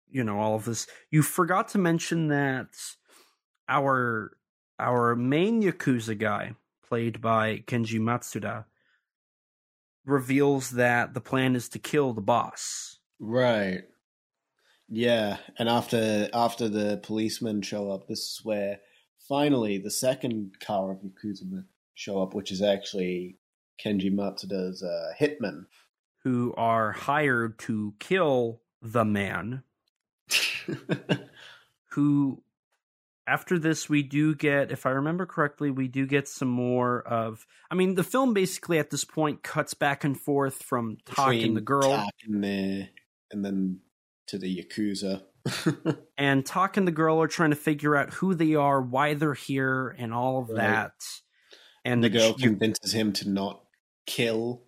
you 0.09 0.23
know 0.23 0.39
all 0.39 0.55
of 0.55 0.65
this, 0.65 0.87
you 1.09 1.21
forgot 1.21 1.69
to 1.69 1.77
mention 1.77 2.27
that 2.27 2.69
our 3.69 4.31
our 4.79 5.15
main 5.15 5.61
yakuza 5.61 6.17
guy 6.17 6.55
played 6.87 7.21
by 7.21 7.59
Kenji 7.67 7.99
Matsuda 7.99 8.65
reveals 10.07 10.71
that 10.71 11.13
the 11.13 11.21
plan 11.21 11.55
is 11.55 11.69
to 11.69 11.79
kill 11.79 12.13
the 12.13 12.21
boss. 12.21 12.97
right. 13.19 13.83
Yeah, 14.89 15.37
and 15.59 15.67
after 15.67 16.29
after 16.33 16.69
the 16.69 17.01
policemen 17.03 17.61
show 17.61 17.91
up, 17.91 18.07
this 18.07 18.19
is 18.19 18.39
where 18.41 18.79
finally 19.27 19.77
the 19.77 19.91
second 19.91 20.53
car 20.61 20.91
of 20.93 20.99
Yakuza 20.99 21.65
show 21.93 22.21
up, 22.21 22.33
which 22.33 22.53
is 22.53 22.61
actually 22.61 23.37
Kenji 23.83 24.09
Matsuda's 24.09 24.81
uh, 24.81 25.11
hitman. 25.19 25.65
who 26.23 26.53
are 26.55 26.93
hired 26.93 27.59
to 27.59 27.95
kill 27.99 28.61
the 28.81 29.03
man 29.03 29.63
who 31.91 32.41
after 33.27 33.59
this 33.59 33.89
we 33.89 34.01
do 34.01 34.33
get 34.33 34.71
if 34.71 34.85
i 34.85 34.89
remember 34.89 35.25
correctly 35.25 35.69
we 35.69 35.87
do 35.87 36.05
get 36.05 36.27
some 36.27 36.47
more 36.47 37.01
of 37.01 37.45
i 37.69 37.75
mean 37.75 37.95
the 37.95 38.03
film 38.03 38.33
basically 38.33 38.79
at 38.79 38.89
this 38.89 39.03
point 39.03 39.43
cuts 39.43 39.73
back 39.73 40.03
and 40.03 40.19
forth 40.19 40.63
from 40.63 40.97
Between 41.05 41.43
and 41.43 41.57
the 41.57 41.61
girl 41.61 41.91
Tak 41.91 42.13
and, 42.25 42.43
the, 42.43 42.87
and 43.31 43.43
then 43.45 43.79
to 44.27 44.37
the 44.37 44.63
Yakuza. 44.63 45.23
and 46.17 46.45
Tak 46.45 46.75
and 46.77 46.87
the 46.87 46.91
girl 46.91 47.21
are 47.21 47.27
trying 47.27 47.51
to 47.51 47.55
figure 47.55 47.95
out 47.95 48.13
who 48.13 48.33
they 48.33 48.55
are 48.55 48.81
why 48.81 49.13
they're 49.13 49.33
here 49.33 49.95
and 49.97 50.13
all 50.13 50.39
of 50.39 50.49
Right. 50.49 50.57
that 50.57 50.93
and 51.85 52.03
the 52.03 52.09
girl 52.09 52.33
convinces 52.33 52.93
him 52.93 53.13
to 53.13 53.29
not 53.29 53.61
kill 54.05 54.63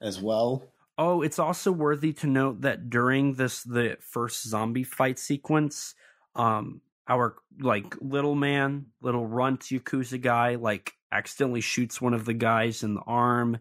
as 0.00 0.20
well. 0.20 0.72
Oh, 0.98 1.22
it's 1.22 1.38
also 1.38 1.70
worthy 1.70 2.12
to 2.14 2.26
note 2.26 2.62
that 2.62 2.90
during 2.90 3.34
this 3.34 3.62
the 3.62 3.96
first 4.00 4.46
zombie 4.46 4.84
fight 4.84 5.18
sequence, 5.18 5.94
um, 6.34 6.80
our 7.08 7.36
like 7.60 7.94
little 8.00 8.34
man, 8.34 8.86
little 9.00 9.26
runt 9.26 9.60
yakuza 9.60 10.20
guy, 10.20 10.56
like 10.56 10.92
accidentally 11.10 11.60
shoots 11.60 12.00
one 12.00 12.14
of 12.14 12.24
the 12.24 12.34
guys 12.34 12.82
in 12.82 12.94
the 12.94 13.02
arm, 13.06 13.58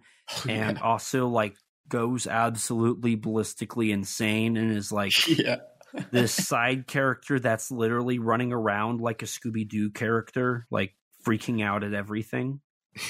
and 0.47 0.77
also 0.79 1.27
like 1.27 1.55
goes 1.87 2.27
absolutely 2.27 3.15
ballistically 3.15 3.91
insane 3.91 4.57
and 4.57 4.71
is 4.75 4.91
like 4.91 5.13
yeah. 5.39 5.57
this 6.11 6.31
side 6.47 6.87
character 6.87 7.39
that's 7.39 7.71
literally 7.71 8.19
running 8.19 8.51
around 8.51 8.99
like 8.99 9.21
a 9.21 9.25
Scooby 9.25 9.67
Doo 9.67 9.89
character, 9.89 10.67
like 10.69 10.93
freaking 11.25 11.63
out 11.63 11.83
at 11.83 11.93
everything 11.93 12.61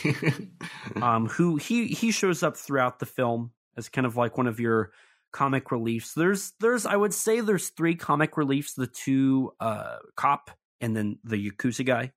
um, 1.01 1.27
who 1.27 1.57
he 1.57 1.87
he 1.87 2.11
shows 2.11 2.43
up 2.43 2.57
throughout 2.57 2.99
the 2.99 3.05
film 3.05 3.51
as 3.75 3.89
kind 3.89 4.07
of 4.07 4.15
like 4.15 4.37
one 4.37 4.47
of 4.47 4.59
your 4.59 4.91
comic 5.37 5.71
reliefs. 5.71 6.13
There's 6.13 6.53
there's 6.59 6.85
I 6.85 6.95
would 6.95 7.13
say 7.13 7.41
there's 7.41 7.69
three 7.69 7.95
comic 7.95 8.37
reliefs: 8.37 8.73
the 8.73 8.87
two 8.87 9.51
uh, 9.59 9.97
cop 10.15 10.49
and 10.81 10.95
then 10.95 11.19
the 11.23 11.37
yakuza 11.37 11.85
guy. 11.85 12.11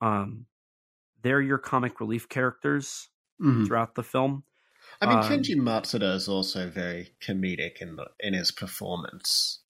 Um, 0.00 0.46
they're 1.22 1.40
your 1.42 1.58
comic 1.58 2.00
relief 2.00 2.28
characters 2.28 3.08
Mhm. 3.40 3.66
throughout 3.66 3.94
the 3.94 4.02
film. 4.02 4.44
I 5.00 5.06
mean, 5.06 5.18
Um, 5.18 5.24
Kenji 5.24 5.56
Matsuda 5.56 6.14
is 6.14 6.28
also 6.28 6.68
very 6.70 7.14
comedic 7.20 7.80
in 7.80 7.96
the, 7.96 8.06
in 8.20 8.34
his 8.34 8.50
performance. 8.52 9.60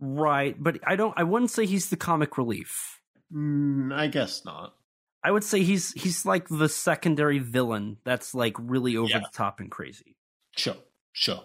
Right, 0.00 0.56
but 0.62 0.78
I 0.86 0.96
don't. 0.96 1.14
I 1.16 1.22
wouldn't 1.22 1.50
say 1.50 1.66
he's 1.66 1.88
the 1.90 1.96
comic 1.96 2.36
relief. 2.38 3.00
Mm, 3.32 3.92
I 3.94 4.06
guess 4.08 4.44
not. 4.44 4.74
I 5.22 5.30
would 5.30 5.44
say 5.44 5.62
he's 5.62 5.92
he's 5.92 6.26
like 6.26 6.48
the 6.48 6.68
secondary 6.68 7.38
villain 7.38 7.96
that's 8.04 8.34
like 8.34 8.54
really 8.58 8.96
over 8.96 9.08
Yeah. 9.10 9.20
the 9.20 9.30
top 9.32 9.60
and 9.60 9.70
crazy. 9.70 10.16
Sure, 10.56 10.76
sure. 11.12 11.44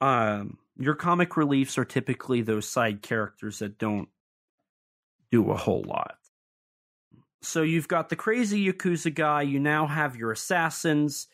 Um 0.00 0.58
your 0.78 0.94
comic 0.94 1.36
reliefs 1.36 1.76
are 1.76 1.84
typically 1.84 2.40
those 2.40 2.68
side 2.68 3.02
characters 3.02 3.58
that 3.58 3.78
don't 3.78 4.08
do 5.30 5.50
a 5.50 5.56
whole 5.56 5.84
lot. 5.86 6.14
So 7.42 7.62
you've 7.62 7.88
got 7.88 8.08
the 8.08 8.16
crazy 8.16 8.70
yakuza 8.70 9.14
guy, 9.14 9.42
you 9.42 9.60
now 9.60 9.86
have 9.86 10.16
your 10.16 10.32
assassins. 10.32 11.26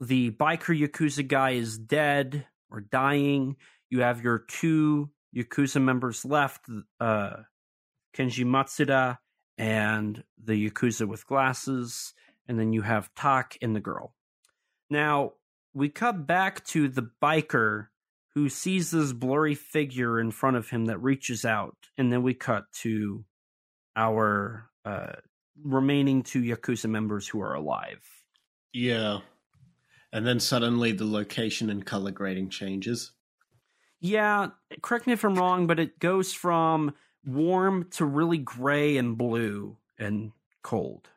The 0.00 0.30
biker 0.30 0.78
yakuza 0.78 1.26
guy 1.26 1.52
is 1.52 1.78
dead 1.78 2.46
or 2.70 2.80
dying. 2.80 3.56
You 3.90 4.02
have 4.02 4.22
your 4.22 4.38
two 4.38 5.10
yakuza 5.34 5.82
members 5.82 6.24
left, 6.24 6.66
uh 7.00 7.36
Kenji 8.16 8.44
Matsuda 8.44 9.18
and 9.58 10.22
the 10.42 10.70
yakuza 10.70 11.06
with 11.06 11.26
glasses, 11.26 12.14
and 12.48 12.58
then 12.58 12.72
you 12.72 12.82
have 12.82 13.14
Tak 13.14 13.58
and 13.60 13.74
the 13.74 13.80
girl. 13.80 14.14
Now, 14.88 15.32
we 15.74 15.88
cut 15.88 16.26
back 16.26 16.64
to 16.66 16.88
the 16.88 17.10
biker 17.22 17.88
who 18.36 18.50
sees 18.50 18.90
this 18.90 19.14
blurry 19.14 19.54
figure 19.54 20.20
in 20.20 20.30
front 20.30 20.58
of 20.58 20.68
him 20.68 20.84
that 20.84 20.98
reaches 20.98 21.42
out, 21.46 21.74
and 21.96 22.12
then 22.12 22.22
we 22.22 22.34
cut 22.34 22.70
to 22.70 23.24
our 23.96 24.68
uh, 24.84 25.12
remaining 25.64 26.22
two 26.22 26.42
Yakuza 26.42 26.84
members 26.90 27.26
who 27.26 27.40
are 27.40 27.54
alive. 27.54 28.02
Yeah. 28.74 29.20
And 30.12 30.26
then 30.26 30.38
suddenly 30.38 30.92
the 30.92 31.06
location 31.06 31.70
and 31.70 31.86
color 31.86 32.10
grading 32.10 32.50
changes. 32.50 33.12
Yeah, 34.00 34.48
correct 34.82 35.06
me 35.06 35.14
if 35.14 35.24
I'm 35.24 35.36
wrong, 35.36 35.66
but 35.66 35.80
it 35.80 35.98
goes 35.98 36.34
from 36.34 36.92
warm 37.24 37.88
to 37.92 38.04
really 38.04 38.36
gray 38.36 38.98
and 38.98 39.16
blue 39.16 39.78
and 39.98 40.32
cold. 40.62 41.08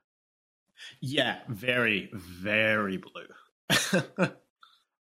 Yeah, 1.01 1.39
very, 1.49 2.09
very 2.13 2.95
blue. 2.97 4.29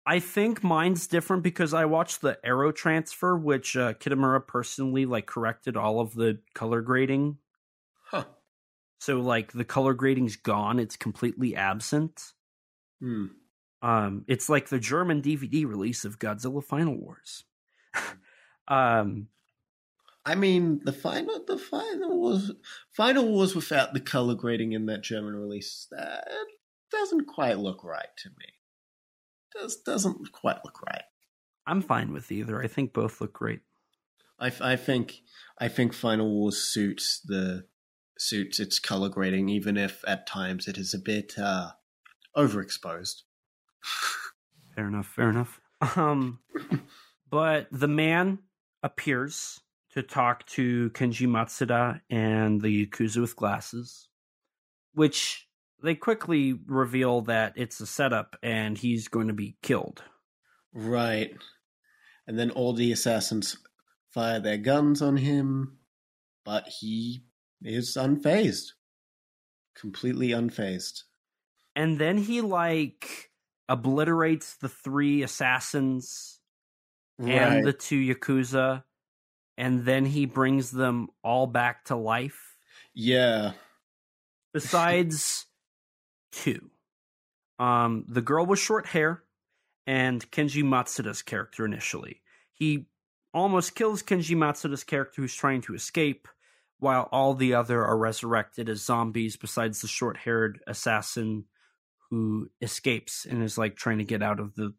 I 0.05 0.19
think 0.19 0.63
mine's 0.63 1.07
different 1.07 1.41
because 1.41 1.73
I 1.73 1.85
watched 1.85 2.21
the 2.21 2.37
Arrow 2.43 2.71
transfer, 2.71 3.35
which 3.35 3.75
uh, 3.75 3.93
Kitamura 3.93 4.45
personally 4.45 5.05
like 5.05 5.25
corrected 5.25 5.75
all 5.75 5.99
of 5.99 6.13
the 6.13 6.39
color 6.53 6.81
grading. 6.81 7.37
huh. 8.03 8.25
So 8.99 9.19
like 9.19 9.51
the 9.51 9.65
color 9.65 9.93
grading's 9.93 10.35
gone; 10.35 10.79
it's 10.79 10.95
completely 10.95 11.55
absent. 11.55 12.33
Hmm. 13.01 13.25
Um, 13.81 14.25
it's 14.27 14.49
like 14.49 14.69
the 14.69 14.79
German 14.79 15.21
DVD 15.21 15.67
release 15.67 16.05
of 16.05 16.19
Godzilla 16.19 16.63
Final 16.63 16.95
Wars. 16.95 17.43
um, 18.67 19.27
I 20.25 20.33
mean, 20.33 20.81
the 20.83 20.93
final, 20.93 21.43
the 21.45 21.57
final 21.57 22.19
was 22.19 22.51
final 22.91 23.31
was 23.31 23.55
without 23.55 23.93
the 23.93 23.99
color 23.99 24.33
grading 24.33 24.73
in 24.73 24.87
that 24.87 25.03
German 25.03 25.35
release. 25.35 25.87
That 25.91 26.27
doesn't 26.91 27.25
quite 27.25 27.59
look 27.59 27.83
right 27.83 28.09
to 28.17 28.29
me. 28.29 28.45
Does 29.53 29.77
doesn't 29.77 30.31
quite 30.31 30.63
look 30.63 30.81
right. 30.81 31.03
I'm 31.67 31.81
fine 31.81 32.13
with 32.13 32.31
either. 32.31 32.61
I 32.61 32.67
think 32.67 32.93
both 32.93 33.21
look 33.21 33.33
great. 33.33 33.61
I, 34.39 34.51
I 34.61 34.75
think 34.75 35.21
I 35.59 35.67
think 35.67 35.93
Final 35.93 36.29
Wars 36.29 36.57
suits 36.57 37.21
the 37.23 37.65
suits 38.17 38.59
its 38.59 38.79
color 38.79 39.09
grading, 39.09 39.49
even 39.49 39.77
if 39.77 40.03
at 40.07 40.27
times 40.27 40.67
it 40.67 40.77
is 40.77 40.93
a 40.93 40.99
bit 40.99 41.33
uh, 41.37 41.71
overexposed. 42.35 43.23
Fair 44.75 44.87
enough. 44.87 45.07
Fair 45.07 45.29
enough. 45.29 45.61
Um, 45.95 46.39
but 47.29 47.67
the 47.71 47.87
man 47.87 48.39
appears 48.83 49.61
to 49.91 50.03
talk 50.03 50.45
to 50.47 50.89
Kenji 50.91 51.27
Matsuda 51.27 52.01
and 52.09 52.61
the 52.61 52.85
Yakuza 52.85 53.21
with 53.21 53.35
glasses, 53.35 54.09
which 54.93 55.44
they 55.85 55.95
quickly 55.95 56.59
reveal 56.65 57.21
that 57.21 57.53
it's 57.55 57.79
a 57.79 57.85
setup 57.85 58.35
and 58.43 58.77
he's 58.77 59.07
going 59.07 59.27
to 59.27 59.33
be 59.33 59.55
killed. 59.61 60.03
Right, 60.73 61.33
and 62.27 62.37
then 62.37 62.51
all 62.51 62.73
the 62.73 62.91
assassins 62.91 63.57
fire 64.09 64.39
their 64.39 64.57
guns 64.57 65.01
on 65.01 65.17
him, 65.17 65.77
but 66.43 66.67
he 66.67 67.23
is 67.61 67.95
unfazed, 67.95 68.71
completely 69.75 70.29
unfazed. 70.29 71.03
And 71.75 71.99
then 71.99 72.17
he 72.17 72.41
like 72.41 73.31
obliterates 73.69 74.55
the 74.57 74.69
three 74.69 75.23
assassins 75.23 76.39
and 77.19 77.65
the 77.65 77.73
two 77.73 77.99
yakuza, 77.99 78.83
and 79.57 79.85
then 79.85 80.05
he 80.05 80.25
brings 80.25 80.71
them 80.71 81.09
all 81.23 81.47
back 81.47 81.85
to 81.85 81.95
life. 81.95 82.57
yeah. 82.93 83.53
Besides 84.53 85.45
two, 86.35 86.69
um, 87.57 88.05
the 88.07 88.21
girl 88.21 88.45
with 88.45 88.59
short 88.59 88.85
hair 88.85 89.23
and 89.87 90.29
Kenji 90.31 90.63
Matsuda's 90.63 91.21
character 91.21 91.65
initially. 91.65 92.21
He 92.53 92.87
almost 93.33 93.75
kills 93.75 94.03
Kenji 94.03 94.35
Matsuda's 94.35 94.83
character 94.83 95.21
who's 95.21 95.35
trying 95.35 95.61
to 95.61 95.73
escape, 95.73 96.27
while 96.79 97.07
all 97.11 97.33
the 97.33 97.53
other 97.53 97.83
are 97.83 97.97
resurrected 97.97 98.69
as 98.69 98.83
zombies. 98.83 99.37
Besides 99.37 99.81
the 99.81 99.87
short-haired 99.87 100.59
assassin 100.67 101.45
who 102.09 102.49
escapes 102.61 103.25
and 103.25 103.41
is 103.41 103.57
like 103.57 103.75
trying 103.75 103.99
to 103.99 104.03
get 104.03 104.21
out 104.21 104.39
of 104.39 104.55
the 104.55 104.73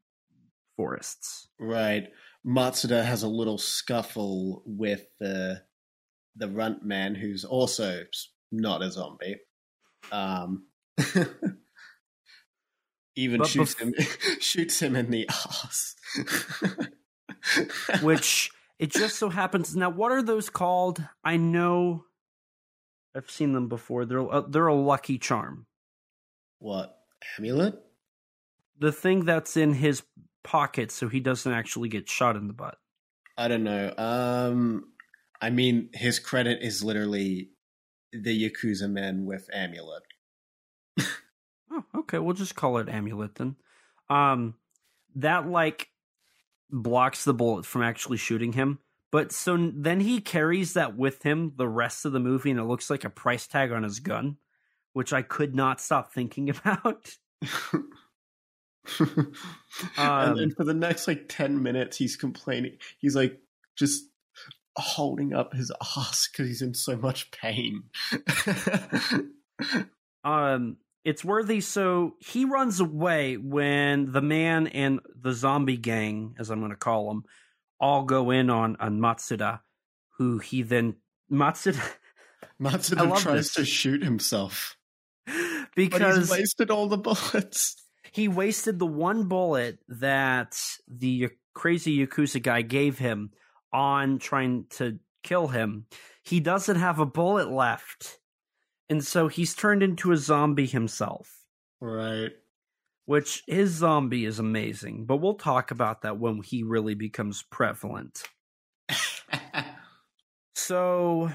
forests. 0.77 1.49
Right. 1.59 2.09
Matsuda 2.47 3.05
has 3.05 3.23
a 3.23 3.29
little 3.29 3.59
scuffle 3.59 4.63
with 4.67 5.07
the 5.19 5.63
the 6.37 6.49
runt 6.49 6.85
man 6.85 7.15
who's 7.15 7.45
also 7.45 8.03
not 8.53 8.83
a 8.83 8.91
zombie. 8.91 9.37
Um 10.13 10.67
even 13.17 13.39
But 13.39 13.49
shoots 13.49 13.75
bef- 13.75 13.81
him 13.81 13.95
shoots 14.41 14.81
him 14.81 14.97
in 14.97 15.11
the 15.11 15.29
ass. 15.29 15.95
which 18.03 18.51
it 18.79 18.91
just 18.91 19.17
so 19.17 19.29
happens 19.29 19.75
now 19.77 19.89
what 19.91 20.13
are 20.13 20.23
those 20.23 20.51
called 20.51 21.03
i 21.23 21.37
know 21.37 22.05
i've 23.15 23.31
seen 23.31 23.53
them 23.53 23.69
before 23.69 24.05
they're 24.05 24.19
a, 24.19 24.43
they're 24.49 24.67
a 24.67 24.75
lucky 24.75 25.19
charm 25.19 25.67
what 26.59 26.99
amulet? 27.39 27.75
the 28.79 28.91
thing 28.93 29.25
that's 29.25 29.57
in 29.57 29.75
his 29.75 30.03
pocket 30.43 30.91
so 30.91 31.09
he 31.09 31.21
doesn't 31.21 31.53
actually 31.53 31.89
get 31.89 32.09
shot 32.09 32.37
in 32.37 32.47
the 32.49 32.53
butt 32.55 32.79
I 33.39 33.49
don't 33.49 33.65
know. 33.65 33.93
Um 33.99 34.85
I 35.43 35.51
mean 35.51 35.91
his 35.93 36.19
credit 36.19 36.63
is 36.63 36.83
literally 36.83 37.51
the 38.13 38.49
Yakuza 38.51 38.89
man 38.91 39.27
with 39.27 39.51
amulet. 39.53 40.05
Oh 41.77 41.85
okay. 42.01 42.19
We'll 42.19 42.35
just 42.35 42.57
call 42.57 42.79
it 42.79 42.89
amulet 42.89 43.35
then. 43.37 43.57
Um 44.11 44.55
that 45.17 45.49
like 45.49 45.89
blocks 46.71 47.25
the 47.25 47.35
bullet 47.35 47.65
from 47.65 47.83
actually 47.83 48.19
shooting 48.19 48.53
him 48.53 48.79
but 49.13 49.31
so 49.33 49.57
then 49.75 50.01
he 50.01 50.21
carries 50.21 50.75
that 50.75 50.97
with 50.97 51.23
him 51.23 51.53
the 51.57 51.69
rest 51.69 52.05
of 52.05 52.13
the 52.13 52.21
movie 52.21 52.51
and 52.51 52.59
it 52.59 52.65
looks 52.65 52.91
like 52.91 53.05
a 53.05 53.11
price 53.11 53.47
tag 53.47 53.71
on 53.71 53.85
his 53.85 54.01
gun 54.01 54.37
which 54.93 55.13
i 55.13 55.23
could 55.23 55.55
not 55.55 55.81
stop 55.81 56.13
thinking 56.13 56.51
about. 56.65 57.09
And 59.99 60.33
Um, 60.33 60.37
then 60.37 60.51
for 60.51 60.65
the 60.65 60.75
next 60.75 61.07
like 61.09 61.27
10 61.29 61.63
minutes 61.63 61.97
he's 61.97 62.17
complaining 62.17 62.77
he's 62.99 63.17
like 63.17 63.41
just 63.77 64.05
holding 64.77 65.33
up 65.35 65.55
his 65.55 65.73
ass 65.97 66.29
because 66.31 66.49
he's 66.49 66.63
in 66.63 66.75
so 66.75 66.97
much 66.97 67.31
pain. 67.31 67.85
Um 70.25 70.79
it's 71.07 71.25
worthy. 71.25 71.61
So 71.61 72.17
he 72.19 72.45
runs 72.45 72.81
away 72.81 73.37
when 73.37 74.11
the 74.11 74.21
man 74.21 74.67
and 74.67 74.99
the 75.15 75.33
zombie 75.33 75.77
gang 75.77 76.35
as 76.39 76.51
i'm 76.51 76.59
going 76.59 76.73
to 76.73 76.77
call 76.77 77.09
them 77.09 77.25
all 77.81 78.03
go 78.03 78.31
in 78.31 78.51
on 78.51 78.77
on 78.81 78.99
matsuda 78.99 79.61
who 80.19 80.39
he 80.39 80.63
then 80.63 80.97
matsuda 81.31 81.81
matsuda 82.61 83.17
tries 83.19 83.53
this. 83.53 83.55
to 83.55 83.65
shoot 83.65 84.03
himself. 84.03 84.77
But 85.27 85.35
because 85.75 86.17
he's 86.17 86.31
wasted 86.31 86.71
all 86.71 86.89
the 86.89 86.97
bullets. 86.99 87.77
he 88.13 88.29
wasted 88.29 88.79
the 88.79 88.87
one 88.87 89.29
bullet 89.29 89.79
that 89.89 90.59
the 90.89 91.31
crazy 91.55 92.05
yakuza 92.05 92.43
guy 92.43 92.63
gave 92.63 92.99
him 92.99 93.31
on 93.73 94.19
trying 94.19 94.67
to 94.71 94.99
kill 95.23 95.49
him. 95.49 95.87
He 96.23 96.41
doesn't 96.41 96.77
have 96.77 96.99
a 96.99 97.07
bullet 97.07 97.51
left 97.51 98.19
and 98.89 99.05
so 99.05 99.29
he's 99.29 99.55
turned 99.55 99.83
into 99.83 100.13
a 100.13 100.17
zombie 100.17 100.67
himself 100.67 101.45
right 101.81 102.33
which 103.07 103.45
his 103.47 103.71
zombie 103.71 104.25
is 104.25 104.41
amazing, 104.41 105.05
but 105.07 105.19
we'll 105.19 105.35
talk 105.35 105.71
about 105.71 106.03
that 106.03 106.19
when 106.19 106.43
he 106.43 106.65
really 106.65 106.95
becomes 106.95 107.43
prevalent. 107.43 108.25
So 110.57 111.31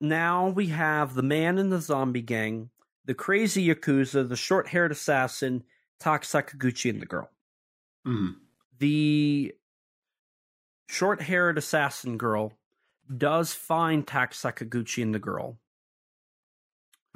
now 0.00 0.48
we 0.48 0.66
have 0.66 1.14
the 1.14 1.22
man 1.22 1.58
in 1.58 1.70
the 1.70 1.80
zombie 1.80 2.20
gang, 2.20 2.70
the 3.04 3.14
crazy 3.14 3.68
yakuza, 3.68 4.28
the 4.28 4.36
short-haired 4.36 4.92
assassin, 4.92 5.62
Tak 6.00 6.24
Sakaguchi, 6.24 6.90
and 6.90 7.00
the 7.00 7.06
girl. 7.06 7.30
Mhm. 8.04 8.34
The 8.78 9.54
short-haired 10.88 11.56
assassin 11.56 12.18
girl 12.18 12.52
does 13.16 13.54
find 13.54 14.06
Tak 14.06 14.32
Sakaguchi 14.32 15.02
and 15.02 15.14
the 15.14 15.18
girl. 15.18 15.58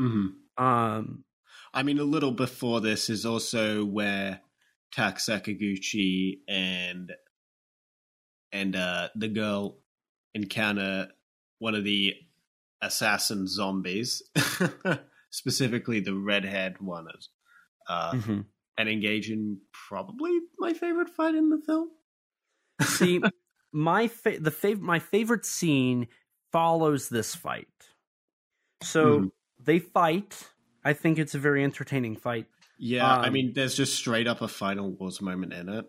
Mhm. 0.01 0.36
Um, 0.59 1.24
i 1.74 1.82
mean 1.82 1.98
a 1.98 2.05
little 2.05 2.32
before 2.32 2.81
this 2.81 3.10
is 3.10 3.27
also 3.27 3.85
where 3.85 4.40
tak 4.90 5.16
sakaguchi 5.16 6.40
and 6.48 7.12
and 8.52 8.77
uh 8.77 9.09
the 9.14 9.28
girl 9.28 9.78
encounter 10.35 11.09
one 11.59 11.74
of 11.74 11.85
the 11.85 12.14
assassin 12.82 13.47
zombies 13.47 14.23
specifically 15.31 16.01
the 16.01 16.14
red-haired 16.14 16.81
one 16.81 17.09
uh, 17.89 18.16
mhm. 18.16 18.47
and 18.78 18.89
engage 18.89 19.31
in 19.31 19.60
probably 19.73 20.40
my 20.59 20.74
favorite 20.74 21.10
fight 21.10 21.35
in 21.35 21.51
the 21.51 21.59
film. 21.59 21.90
See, 22.82 23.20
my 23.73 24.09
fa- 24.09 24.40
the 24.40 24.51
fav- 24.51 24.81
my 24.81 24.98
favorite 24.98 25.44
scene 25.47 26.09
follows 26.52 27.09
this 27.09 27.35
fight. 27.35 27.68
So 28.82 29.27
Mhm. 29.27 29.31
They 29.59 29.78
fight. 29.78 30.51
I 30.85 30.93
think 30.93 31.19
it's 31.19 31.35
a 31.35 31.39
very 31.39 31.65
entertaining 31.65 32.16
fight. 32.16 32.47
Yeah, 32.78 33.07
I 33.07 33.27
Um, 33.28 33.33
mean, 33.33 33.53
there's 33.55 33.74
just 33.74 33.95
straight 33.95 34.27
up 34.27 34.43
a 34.43 34.49
Final 34.49 34.91
Wars 34.91 35.20
moment 35.20 35.53
in 35.53 35.69
it. 35.69 35.87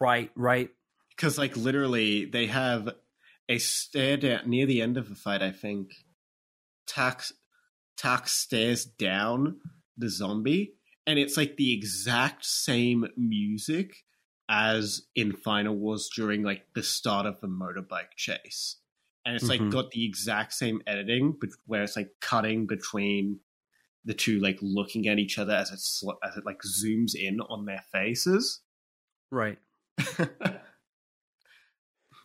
Right, 0.00 0.30
right. 0.36 0.70
Because, 1.10 1.38
like, 1.38 1.56
literally, 1.56 2.26
they 2.26 2.46
have 2.46 2.90
a 3.48 3.58
stare 3.58 4.16
down 4.16 4.48
near 4.48 4.66
the 4.66 4.82
end 4.82 4.96
of 4.96 5.08
the 5.08 5.14
fight, 5.14 5.42
I 5.42 5.50
think. 5.50 5.92
Tak's, 6.86 7.32
Tak's 7.96 8.32
stares 8.32 8.84
down 8.84 9.60
the 9.96 10.08
zombie, 10.10 10.74
and 11.06 11.18
it's 11.18 11.36
like 11.36 11.56
the 11.56 11.72
exact 11.72 12.44
same 12.44 13.06
music 13.16 14.04
as 14.48 15.02
in 15.16 15.32
Final 15.32 15.74
Wars 15.74 16.08
during 16.14 16.42
like 16.42 16.66
the 16.74 16.82
start 16.82 17.26
of 17.26 17.40
the 17.40 17.48
motorbike 17.48 18.14
chase. 18.16 18.76
And 19.26 19.34
it's 19.36 19.48
like 19.48 19.60
Mhm. 19.60 19.70
got 19.72 19.90
the 19.90 20.04
exact 20.06 20.54
same 20.54 20.80
editing, 20.86 21.32
but 21.38 21.50
where 21.66 21.82
it's 21.82 21.96
like 21.96 22.10
cutting 22.20 22.66
between 22.66 23.40
the 24.04 24.14
two, 24.14 24.38
like 24.38 24.56
looking 24.62 25.08
at 25.08 25.18
each 25.18 25.36
other 25.38 25.52
as 25.52 25.70
it 25.72 25.80
sl- 25.80 26.12
as 26.24 26.36
it 26.36 26.46
like 26.46 26.60
zooms 26.62 27.14
in 27.14 27.40
on 27.40 27.66
their 27.66 27.82
faces. 27.92 28.60
Right. 29.30 29.58
and 30.40 30.60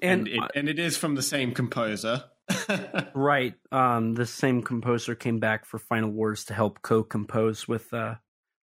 And, 0.02 0.28
it, 0.28 0.40
uh, 0.40 0.48
and 0.56 0.70
it 0.70 0.80
is 0.80 0.98
from 0.98 1.16
the 1.16 1.22
same 1.22 1.54
composer. 1.54 2.24
right, 3.16 3.56
um 3.72 4.14
the 4.16 4.26
same 4.26 4.62
composer 4.62 5.16
came 5.16 5.40
back 5.40 5.66
for 5.66 5.80
Final 5.80 6.10
Wars 6.10 6.46
to 6.46 6.54
help 6.54 6.82
co-compose 6.82 7.68
with 7.68 7.94
uh 7.94 8.16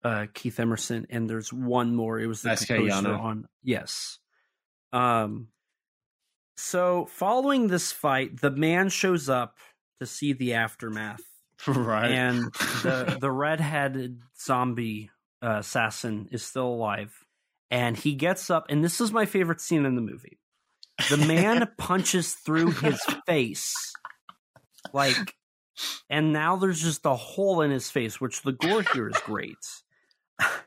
uh 0.03 0.27
Keith 0.34 0.60
Emerson 0.60 1.06
and 1.10 1.30
there's 1.30 1.52
one 1.52 1.93
more. 1.95 2.19
It 2.19 2.27
was 2.27 2.41
the 2.41 2.56
SK 2.56 2.68
composer 2.68 3.14
on 3.14 3.47
Yes. 3.64 4.19
Um 4.93 5.49
so 6.56 7.06
following 7.07 7.68
this 7.68 7.91
fight, 7.91 8.41
the 8.41 8.52
man 8.52 8.90
shows 8.90 9.30
up 9.30 9.57
to 9.99 10.06
see 10.06 10.34
the 10.34 10.53
aftermath. 10.53 11.22
right. 11.68 12.11
and 12.11 12.53
the 12.84 13.18
the 13.22 13.32
redheaded 13.32 14.19
zombie 14.38 15.10
uh, 15.41 15.60
assassin 15.60 16.27
is 16.32 16.44
still 16.44 16.68
alive 16.68 17.23
and 17.72 17.95
he 17.95 18.14
gets 18.14 18.49
up 18.49 18.65
and 18.69 18.84
this 18.84 18.99
is 18.99 19.14
my 19.14 19.26
favorite 19.26 19.61
scene 19.61 19.86
in 19.86 19.95
the 19.95 20.02
movie 20.02 20.38
the 21.10 21.15
man 21.18 21.65
punches 21.77 22.34
through 22.34 22.72
his 22.72 23.02
face 23.26 23.94
like 24.94 25.36
and 26.10 26.34
now 26.34 26.57
there's 26.57 26.82
just 26.82 27.06
a 27.06 27.15
hole 27.15 27.61
in 27.61 27.72
his 27.72 27.90
face 27.90 28.19
which 28.19 28.41
the 28.41 28.52
gore 28.52 28.84
here 28.94 29.07
is 29.07 29.18
great 29.26 29.56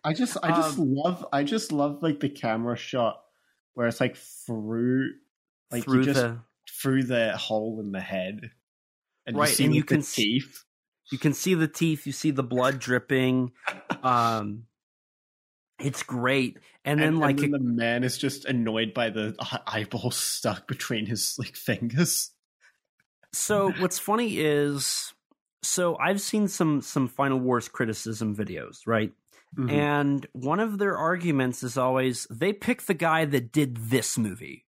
I 0.03 0.15
just 0.15 0.39
I 0.43 0.49
just 0.49 0.79
Um, 0.79 0.95
love 0.95 1.27
I 1.35 1.45
just 1.45 1.71
love 1.71 2.03
like 2.03 2.21
the 2.21 2.31
camera 2.31 2.77
shot 2.77 3.21
where 3.75 3.87
it's 3.87 4.01
like 4.01 4.17
through 4.17 5.11
like 5.71 5.85
through 5.85 6.01
you 6.01 6.05
just 6.05 6.21
the 6.21 6.39
through 6.83 7.05
the 7.05 7.37
hole 7.37 7.81
in 7.81 7.93
the 7.93 8.01
head. 8.01 8.51
And 9.27 9.37
Right, 9.37 9.49
you 9.51 9.55
see 9.55 9.65
and 9.65 9.75
you 9.75 9.85
can 9.85 10.03
teeth. 10.03 10.65
you 11.11 11.19
can 11.19 11.35
see 11.35 11.55
the 11.55 11.69
teeth 11.69 12.07
you 12.07 12.13
see 12.13 12.31
the 12.31 12.43
blood 12.43 12.79
dripping 12.79 13.53
um 14.03 14.65
it's 15.79 16.03
great 16.03 16.59
and 16.85 17.01
then 17.01 17.19
like 17.19 17.37
the 17.37 17.59
man 17.61 18.05
is 18.05 18.19
just 18.19 18.45
annoyed 18.47 18.93
by 18.95 19.11
the 19.11 19.35
eye- 19.41 19.61
eyeball 19.67 20.11
stuck 20.13 20.67
between 20.67 21.07
his 21.07 21.37
like 21.39 21.57
fingers. 21.57 22.31
So 23.33 23.73
what's 23.79 23.99
funny 23.99 24.39
is 24.39 25.13
so 25.63 25.97
I've 25.99 26.21
seen 26.21 26.49
some 26.49 26.81
some 26.81 27.09
Final 27.09 27.39
Wars 27.39 27.69
criticism 27.69 28.35
videos, 28.35 28.79
right? 28.87 29.13
Mhm. 29.57 29.71
And 29.71 30.27
one 30.33 30.61
of 30.61 30.79
their 30.79 30.97
arguments 30.97 31.63
is 31.63 31.77
always 31.77 32.27
they 32.31 32.53
pick 32.53 32.83
the 32.83 32.95
guy 32.95 33.25
that 33.27 33.53
did 33.53 33.77
this 33.77 34.17
movie. 34.19 34.65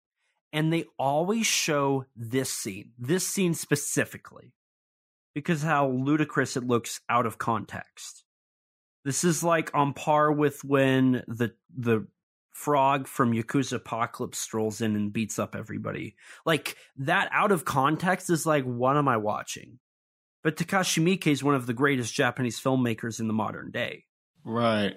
And 0.53 0.71
they 0.71 0.85
always 0.97 1.45
show 1.45 2.05
this 2.15 2.51
scene, 2.51 2.91
this 2.97 3.27
scene 3.27 3.53
specifically, 3.53 4.53
because 5.35 5.61
how 5.61 5.89
ludicrous 5.89 6.55
it 6.57 6.65
looks 6.65 7.01
out 7.09 7.25
of 7.25 7.37
context. 7.37 8.23
This 9.03 9.23
is 9.23 9.43
like 9.43 9.73
on 9.73 9.93
par 9.93 10.31
with 10.31 10.63
when 10.63 11.23
the 11.27 11.53
the 11.75 12.07
frog 12.57 13.07
from 13.07 13.33
Yakuza 13.33 13.73
Apocalypse 13.73 14.39
strolls 14.39 14.81
in 14.81 14.95
and 14.95 15.13
beats 15.13 15.37
up 15.37 15.55
everybody. 15.55 16.15
Like 16.43 16.75
that 16.97 17.29
out 17.31 17.51
of 17.51 17.65
context 17.65 18.31
is 18.31 18.47
like, 18.47 18.63
what 18.63 18.97
am 18.97 19.07
I 19.07 19.17
watching? 19.17 19.77
But 20.43 20.55
Takashi 20.55 21.03
Miike 21.03 21.27
is 21.27 21.43
one 21.43 21.53
of 21.53 21.67
the 21.67 21.73
greatest 21.73 22.15
Japanese 22.15 22.59
filmmakers 22.59 23.19
in 23.19 23.27
the 23.27 23.33
modern 23.33 23.69
day. 23.69 24.05
right. 24.43 24.95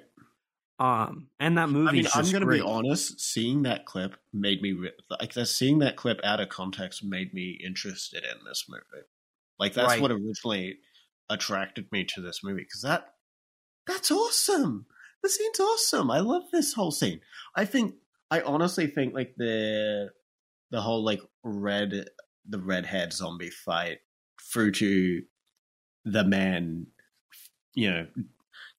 Um, 0.80 1.28
and 1.38 1.58
that 1.58 1.68
movie. 1.68 1.88
I 1.88 1.92
mean, 1.92 2.06
I'm 2.14 2.24
going 2.30 2.40
to 2.40 2.46
be 2.46 2.60
honest. 2.62 3.20
Seeing 3.20 3.62
that 3.64 3.84
clip 3.84 4.16
made 4.32 4.62
me 4.62 4.72
re- 4.72 4.92
like 5.10 5.34
that. 5.34 5.46
Seeing 5.46 5.80
that 5.80 5.96
clip 5.96 6.20
out 6.24 6.40
of 6.40 6.48
context 6.48 7.04
made 7.04 7.34
me 7.34 7.60
interested 7.64 8.24
in 8.24 8.44
this 8.46 8.64
movie. 8.68 9.04
Like 9.58 9.74
that's 9.74 9.88
Right. 9.88 10.00
what 10.00 10.10
originally 10.10 10.78
attracted 11.28 11.86
me 11.92 12.04
to 12.04 12.22
this 12.22 12.42
movie 12.42 12.62
because 12.62 12.80
that 12.82 13.14
that's 13.86 14.10
awesome. 14.10 14.86
The 15.22 15.28
scene's 15.28 15.60
awesome. 15.60 16.10
I 16.10 16.20
love 16.20 16.44
this 16.50 16.72
whole 16.72 16.90
scene. 16.90 17.20
I 17.54 17.66
think 17.66 17.96
I 18.30 18.40
honestly 18.40 18.86
think 18.86 19.12
like 19.14 19.34
the 19.36 20.08
the 20.70 20.80
whole 20.80 21.04
like 21.04 21.20
red 21.44 22.06
the 22.48 22.58
redhead 22.58 23.12
zombie 23.12 23.50
fight 23.50 23.98
through 24.50 24.72
to 24.72 25.22
the 26.06 26.24
man, 26.24 26.86
you 27.74 27.90
know, 27.90 28.06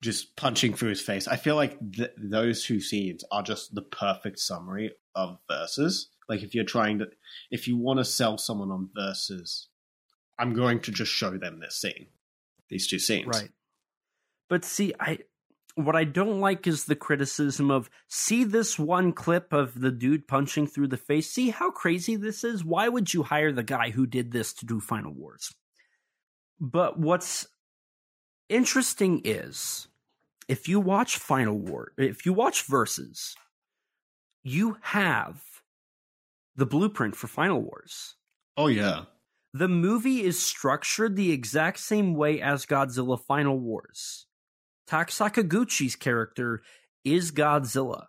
just 0.01 0.35
punching 0.35 0.73
through 0.73 0.89
his 0.89 1.01
face. 1.01 1.27
I 1.27 1.35
feel 1.35 1.55
like 1.55 1.77
th- 1.93 2.11
those 2.17 2.63
two 2.65 2.81
scenes 2.81 3.23
are 3.31 3.43
just 3.43 3.73
the 3.75 3.83
perfect 3.83 4.39
summary 4.39 4.91
of 5.15 5.37
Versus. 5.49 6.09
Like 6.27 6.43
if 6.43 6.55
you're 6.55 6.63
trying 6.63 6.99
to, 6.99 7.07
if 7.51 7.67
you 7.67 7.77
want 7.77 7.99
to 7.99 8.05
sell 8.05 8.37
someone 8.37 8.71
on 8.71 8.89
Versus, 8.95 9.67
I'm 10.39 10.53
going 10.53 10.79
to 10.81 10.91
just 10.91 11.11
show 11.11 11.37
them 11.37 11.59
this 11.59 11.79
scene, 11.79 12.07
these 12.69 12.87
two 12.87 12.99
scenes. 12.99 13.27
Right. 13.27 13.49
But 14.49 14.65
see, 14.65 14.93
I 14.99 15.19
what 15.75 15.95
I 15.95 16.03
don't 16.03 16.41
like 16.41 16.67
is 16.67 16.85
the 16.85 16.95
criticism 16.95 17.71
of 17.71 17.89
see 18.07 18.43
this 18.43 18.77
one 18.77 19.13
clip 19.13 19.53
of 19.53 19.79
the 19.79 19.91
dude 19.91 20.27
punching 20.27 20.67
through 20.67 20.87
the 20.87 20.97
face. 20.97 21.29
See 21.29 21.49
how 21.49 21.71
crazy 21.71 22.15
this 22.15 22.43
is? 22.43 22.63
Why 22.65 22.89
would 22.89 23.13
you 23.13 23.23
hire 23.23 23.51
the 23.51 23.63
guy 23.63 23.91
who 23.91 24.05
did 24.05 24.31
this 24.31 24.53
to 24.55 24.65
do 24.65 24.79
Final 24.79 25.13
Wars? 25.13 25.53
But 26.59 26.99
what's 26.99 27.47
interesting 28.49 29.21
is 29.23 29.87
if 30.51 30.67
you 30.67 30.81
watch 30.81 31.17
Final 31.17 31.57
War, 31.57 31.93
if 31.97 32.25
you 32.25 32.33
watch 32.33 32.63
Versus, 32.63 33.35
you 34.43 34.75
have 34.81 35.41
the 36.57 36.65
blueprint 36.65 37.15
for 37.15 37.27
Final 37.27 37.61
Wars. 37.61 38.15
Oh 38.57 38.67
yeah. 38.67 39.03
The 39.53 39.69
movie 39.69 40.21
is 40.21 40.45
structured 40.45 41.15
the 41.15 41.31
exact 41.31 41.79
same 41.79 42.15
way 42.15 42.41
as 42.41 42.65
Godzilla 42.65 43.17
Final 43.17 43.57
Wars. 43.57 44.27
Tak 44.87 45.09
Sakaguchi's 45.09 45.95
character 45.95 46.61
is 47.05 47.31
Godzilla. 47.31 48.07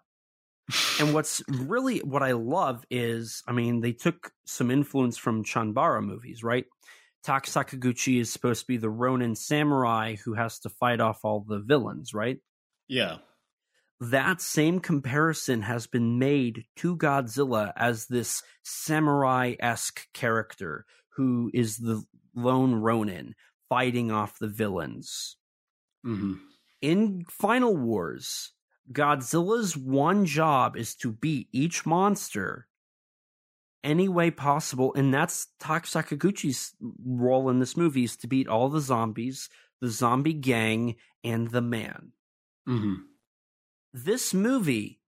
And 1.00 1.14
what's 1.14 1.42
really 1.48 1.98
what 1.98 2.22
I 2.22 2.32
love 2.32 2.84
is, 2.90 3.42
I 3.46 3.52
mean, 3.52 3.82
they 3.82 3.92
took 3.92 4.32
some 4.46 4.70
influence 4.70 5.16
from 5.16 5.44
Chanbara 5.44 6.02
movies, 6.02 6.42
right? 6.42 6.64
Tak 7.24 7.46
Sakaguchi 7.46 8.20
is 8.20 8.32
supposed 8.32 8.62
to 8.62 8.66
be 8.66 8.76
the 8.78 8.90
Ronin 8.90 9.34
samurai 9.36 10.16
who 10.16 10.34
has 10.34 10.58
to 10.60 10.68
fight 10.68 11.00
off 11.00 11.20
all 11.24 11.40
the 11.46 11.60
villains, 11.60 12.12
right? 12.14 12.38
Yeah. 12.88 13.18
that 14.00 14.40
same 14.40 14.80
comparison 14.80 15.62
has 15.62 15.86
been 15.86 16.18
made 16.18 16.64
to 16.76 16.96
Godzilla 16.96 17.72
as 17.76 18.06
this 18.06 18.42
samurai 18.64 19.54
esque 19.60 20.08
character 20.12 20.84
who 21.16 21.50
is 21.54 21.76
the 21.76 22.02
lone 22.34 22.74
Ronin 22.74 23.34
fighting 23.68 24.10
off 24.10 24.38
the 24.40 24.48
villains. 24.48 25.36
hmm 26.02 26.34
In 26.80 27.24
Final 27.30 27.76
Wars, 27.76 28.50
Godzilla's 28.90 29.76
one 29.76 30.26
job 30.26 30.76
is 30.76 30.96
to 30.96 31.12
beat 31.12 31.48
each 31.52 31.86
monster 31.86 32.66
any 33.84 34.08
way 34.08 34.30
possible, 34.30 34.92
and 34.94 35.12
that's 35.12 35.48
Tak 35.58 35.84
Sakaguchi's 35.86 36.74
role 37.04 37.50
in 37.50 37.58
this 37.58 37.76
movie 37.76 38.04
is 38.04 38.16
to 38.18 38.26
beat 38.26 38.48
all 38.48 38.68
the 38.68 38.80
zombies, 38.80 39.48
the 39.80 39.88
zombie 39.88 40.34
gang, 40.34 40.96
and 41.24 41.50
the 41.50 41.62
man. 41.62 42.12
Hmm 42.66 42.94
this 43.92 44.32
movie 44.32 45.00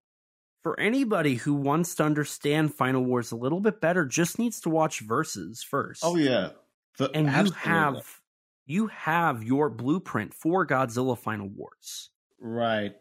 for 0.63 0.79
anybody 0.79 1.35
who 1.35 1.55
wants 1.55 1.95
to 1.97 2.05
understand 2.05 2.75
final 2.75 3.05
wars 3.05 3.33
a 3.33 3.37
little 3.37 3.61
bit 3.61 3.81
better 3.81 4.05
just 4.05 4.39
needs 4.39 4.61
to 4.61 4.71
watch 4.71 5.01
Versus 5.01 5.63
first. 5.63 6.03
Oh 6.05 6.17
yeah. 6.17 6.51
The- 6.99 7.11
and 7.11 7.27
you 7.27 7.53
have 7.53 8.21
you 8.67 8.87
have 8.87 9.43
your 9.43 9.69
blueprint 9.69 10.33
for 10.33 10.67
godzilla 10.67 11.19
final 11.19 11.49
wars. 11.49 12.11
Right. 12.39 12.95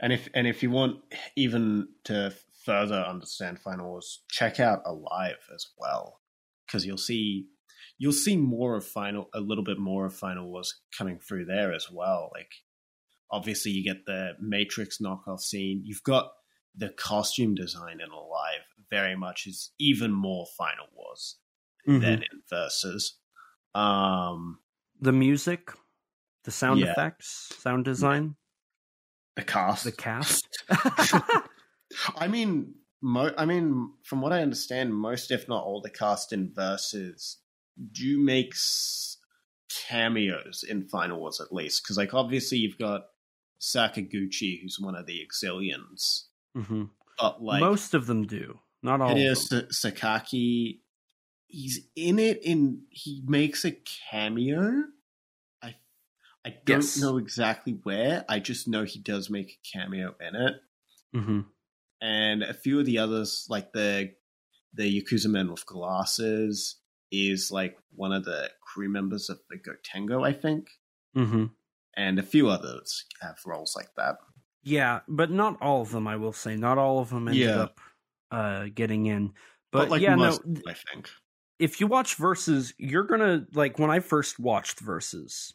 And 0.00 0.12
if 0.12 0.28
and 0.34 0.46
if 0.46 0.62
you 0.62 0.70
want 0.70 1.00
even 1.36 1.88
to 2.04 2.34
further 2.66 2.96
understand 3.00 3.58
Final 3.60 3.86
Wars, 3.86 4.22
check 4.30 4.60
out 4.60 4.82
Alive 4.84 5.36
as 5.54 5.66
well. 5.78 6.20
Because 6.66 6.84
you'll 6.84 6.98
see 6.98 7.46
you'll 7.98 8.12
see 8.12 8.36
more 8.36 8.76
of 8.76 8.84
Final 8.84 9.30
a 9.32 9.40
little 9.40 9.64
bit 9.64 9.78
more 9.78 10.04
of 10.06 10.14
Final 10.14 10.50
Wars 10.50 10.80
coming 10.98 11.18
through 11.18 11.46
there 11.46 11.72
as 11.72 11.86
well. 11.90 12.30
Like 12.34 12.50
obviously 13.30 13.70
you 13.72 13.82
get 13.82 14.04
the 14.04 14.32
Matrix 14.40 14.98
knockoff 14.98 15.40
scene. 15.40 15.80
You've 15.84 16.02
got 16.02 16.30
the 16.76 16.90
costume 16.90 17.54
design 17.54 18.00
in 18.04 18.10
Alive 18.10 18.60
very 18.90 19.16
much 19.16 19.46
is 19.46 19.72
even 19.78 20.12
more 20.12 20.44
Final 20.58 20.86
Wars 20.94 21.36
Mm-hmm. 21.88 22.00
than 22.00 22.14
in 22.14 22.42
Versus. 22.50 23.18
Um 23.74 24.58
the 25.00 25.12
music 25.12 25.70
the 26.44 26.50
sound 26.50 26.80
Yeah. 26.80 26.90
effects 26.92 27.52
sound 27.58 27.84
design 27.84 28.34
the 29.36 29.42
cast. 29.44 29.84
the 29.84 29.92
cast 29.92 30.48
I 32.16 32.28
mean, 32.28 32.74
mo- 33.00 33.34
I 33.38 33.44
mean, 33.46 33.92
from 34.04 34.20
what 34.20 34.32
I 34.32 34.42
understand, 34.42 34.94
most, 34.94 35.30
if 35.30 35.48
not 35.48 35.64
all, 35.64 35.80
the 35.80 35.90
cast 35.90 36.32
in 36.32 36.52
Versus 36.54 37.38
do 37.92 38.18
make 38.18 38.54
cameos 39.88 40.64
in 40.68 40.88
Final 40.88 41.20
Wars 41.20 41.40
at 41.40 41.52
least. 41.52 41.82
Because, 41.82 41.96
like, 41.96 42.14
obviously, 42.14 42.58
you've 42.58 42.78
got 42.78 43.06
Sakaguchi, 43.60 44.60
who's 44.60 44.78
one 44.80 44.94
of 44.94 45.06
the 45.06 45.20
Exilians, 45.26 46.24
Mhm. 46.56 46.90
but 47.18 47.42
like 47.42 47.60
most 47.60 47.94
of 47.94 48.06
them 48.06 48.26
do 48.26 48.60
not 48.82 49.00
all 49.00 49.14
them. 49.14 49.34
Sa- 49.34 49.62
Sakaki, 49.90 50.80
he's 51.46 51.88
in 51.96 52.18
it, 52.18 52.44
and 52.44 52.82
he 52.90 53.22
makes 53.26 53.64
a 53.64 53.72
cameo. 54.10 54.84
I 55.62 55.76
I 56.44 56.50
don't 56.64 56.82
Yes. 56.82 56.98
know 57.00 57.16
exactly 57.18 57.72
where. 57.82 58.24
I 58.28 58.40
just 58.40 58.68
know 58.68 58.84
he 58.84 58.98
does 59.00 59.30
make 59.30 59.52
a 59.52 59.68
cameo 59.78 60.14
in 60.20 60.34
it. 60.36 60.62
Mhm. 61.14 61.46
And 62.00 62.42
a 62.42 62.52
few 62.54 62.78
of 62.80 62.86
the 62.86 62.98
others, 62.98 63.46
like 63.48 63.72
the 63.72 64.12
the 64.74 65.00
Yakuza 65.02 65.28
man 65.28 65.50
with 65.50 65.64
glasses, 65.66 66.76
is 67.10 67.50
like 67.50 67.76
one 67.94 68.12
of 68.12 68.24
the 68.24 68.50
crew 68.60 68.88
members 68.88 69.30
of 69.30 69.38
the 69.48 69.56
Gotengo, 69.56 70.26
I 70.26 70.32
think, 70.32 70.68
Mhm. 71.16 71.52
and 71.96 72.18
a 72.18 72.22
few 72.22 72.48
others 72.48 73.04
have 73.22 73.38
roles 73.46 73.74
like 73.76 73.94
that. 73.96 74.16
yeah 74.62 75.00
but 75.06 75.30
not 75.30 75.56
all 75.62 75.80
of 75.82 75.92
them 75.92 76.08
i 76.08 76.16
will 76.16 76.32
say 76.32 76.56
not 76.56 76.76
all 76.76 76.98
of 76.98 77.10
them 77.10 77.28
ended 77.28 77.42
Yeah. 77.44 77.60
up 77.62 77.80
uh 78.32 78.64
getting 78.74 79.06
in 79.06 79.28
But, 79.70 79.82
but, 79.82 79.90
like 79.90 80.02
yeah 80.02 80.16
most, 80.16 80.44
no 80.44 80.60
I 80.66 80.74
think. 80.74 81.08
if 81.60 81.80
you 81.80 81.86
watch 81.86 82.16
Versus 82.16 82.74
you're 82.76 83.04
gonna 83.04 83.46
like 83.54 83.78
when 83.78 83.90
i 83.90 84.00
first 84.00 84.40
watched 84.40 84.80
Versus 84.80 85.54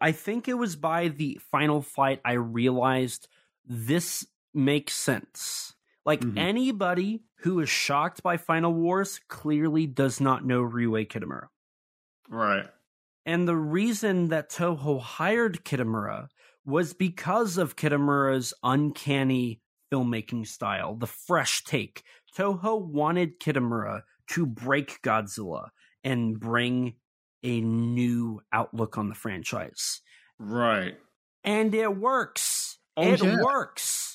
i 0.00 0.12
think 0.12 0.48
it 0.48 0.54
was 0.54 0.76
by 0.76 1.08
the 1.08 1.38
final 1.50 1.82
fight 1.82 2.20
i 2.24 2.32
realized 2.32 3.28
this 3.66 4.26
makes 4.54 4.94
sense 4.94 5.74
like 6.04 6.20
Mhm. 6.20 6.36
anybody 6.36 7.24
who 7.38 7.60
is 7.60 7.68
shocked 7.68 8.22
by 8.22 8.36
final 8.36 8.72
wars 8.74 9.18
clearly 9.28 9.86
does 9.86 10.20
not 10.20 10.44
know 10.44 10.62
ryuhei 10.62 11.06
kitamura 11.06 11.48
Right. 12.28 12.68
and 13.26 13.46
the 13.46 13.56
reason 13.56 14.28
that 14.28 14.50
toho 14.50 15.00
hired 15.00 15.64
kitamura 15.64 16.28
was 16.64 16.94
because 16.94 17.58
of 17.58 17.76
kitamura's 17.76 18.54
uncanny 18.62 19.60
filmmaking 19.92 20.46
style 20.46 20.96
the 20.96 21.06
fresh 21.06 21.64
take 21.64 22.02
toho 22.36 22.76
wanted 22.76 23.38
kitamura 23.40 24.02
to 24.28 24.46
break 24.46 25.00
Godzilla 25.02 25.70
and 26.04 26.38
bring 26.40 26.94
a 27.42 27.60
new 27.60 28.40
outlook 28.52 28.96
on 28.96 29.08
the 29.08 29.14
franchise. 29.14 30.00
Right. 30.38 30.96
And 31.44 31.74
it 31.74 31.96
works. 31.96 32.78
Oh, 32.96 33.12
it 33.12 33.22
yeah. 33.22 33.42
works. 33.42 34.11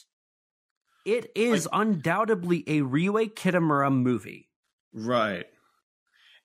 It 1.07 1.31
is 1.35 1.69
undoubtedly 1.71 2.65
a 2.67 2.81
Ryuhei 2.81 3.33
Kitamura 3.33 3.89
movie. 3.91 4.49
Right. 4.93 5.45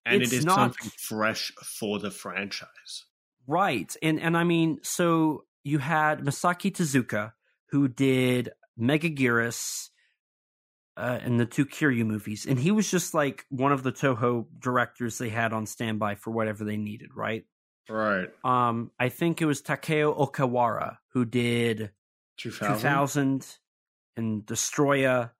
And 0.06 0.22
It's 0.22 0.32
it 0.32 0.36
is 0.36 0.44
not- 0.44 0.74
something 0.74 0.90
fresh 0.98 1.52
for 1.78 1.98
the 1.98 2.10
franchise. 2.12 3.06
Right. 3.48 3.94
And 4.02 4.20
and 4.20 4.36
I 4.36 4.44
mean, 4.44 4.78
so 4.82 5.46
you 5.64 5.78
had 5.78 6.20
Masaki 6.20 6.72
Tezuka, 6.72 7.32
who 7.70 7.88
did 7.88 8.50
Megaguirus 8.80 9.88
uh, 10.96 11.18
and 11.22 11.40
the 11.40 11.46
two 11.46 11.66
Kiryu 11.66 12.06
movies, 12.06 12.46
and 12.46 12.58
he 12.58 12.70
was 12.70 12.88
just 12.88 13.14
like 13.14 13.44
one 13.48 13.72
of 13.72 13.82
the 13.82 13.90
Toho 13.92 14.46
directors 14.60 15.18
they 15.18 15.30
had 15.30 15.52
on 15.52 15.66
standby 15.66 16.14
for 16.16 16.30
whatever 16.30 16.64
they 16.64 16.76
needed, 16.76 17.10
right? 17.16 17.44
Right. 17.88 18.28
Um, 18.44 18.92
I 19.00 19.08
think 19.08 19.42
it 19.42 19.46
was 19.46 19.60
Takao 19.60 20.16
Okawara 20.16 20.98
who 21.14 21.24
did 21.24 21.90
2000? 22.38 22.74
2000 22.76 23.56
and 24.16 24.44
Destoroyah 24.44 25.30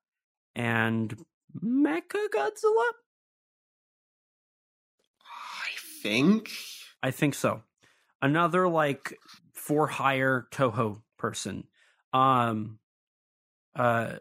and 0.55 1.15
Mecha 1.63 2.27
Godzilla. 2.33 2.89
I 5.21 5.69
think. 6.01 6.49
I 7.01 7.11
think 7.11 7.35
so. 7.35 7.61
Another 8.21 8.67
like 8.67 9.17
for 9.53 9.87
hire 9.87 10.47
Toho 10.51 11.01
person. 11.17 11.65
Um 12.13 12.79
uh 13.75 14.13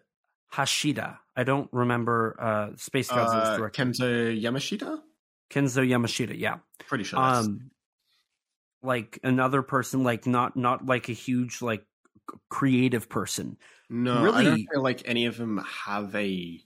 Hashida. 0.53 1.19
I 1.37 1.45
don't 1.45 1.69
remember 1.73 2.37
uh 2.39 2.77
Space 2.77 3.09
Godzilla's 3.11 3.49
Uh, 3.51 3.57
director. 3.57 3.85
Kensho 3.85 4.41
Yamashita? 4.43 5.01
Kensho 5.51 5.87
Yamashita, 5.87 6.39
yeah. 6.39 6.59
Pretty 6.87 7.05
sure 7.05 7.21
that's. 7.21 7.47
Um 7.47 7.71
like 8.83 9.19
another 9.23 9.63
person 9.63 10.03
like 10.03 10.27
not 10.27 10.57
not 10.57 10.85
like 10.87 11.09
a 11.09 11.13
huge 11.13 11.63
like 11.63 11.85
creative 12.49 13.09
person. 13.09 13.57
no, 13.91 14.21
I 14.21 14.23
really- 14.25 14.45
don't 14.45 14.67
feel 14.73 14.83
like 14.83 15.03
any 15.07 15.27
of 15.27 15.37
them 15.37 15.59
have 15.59 16.15
a 16.15 16.61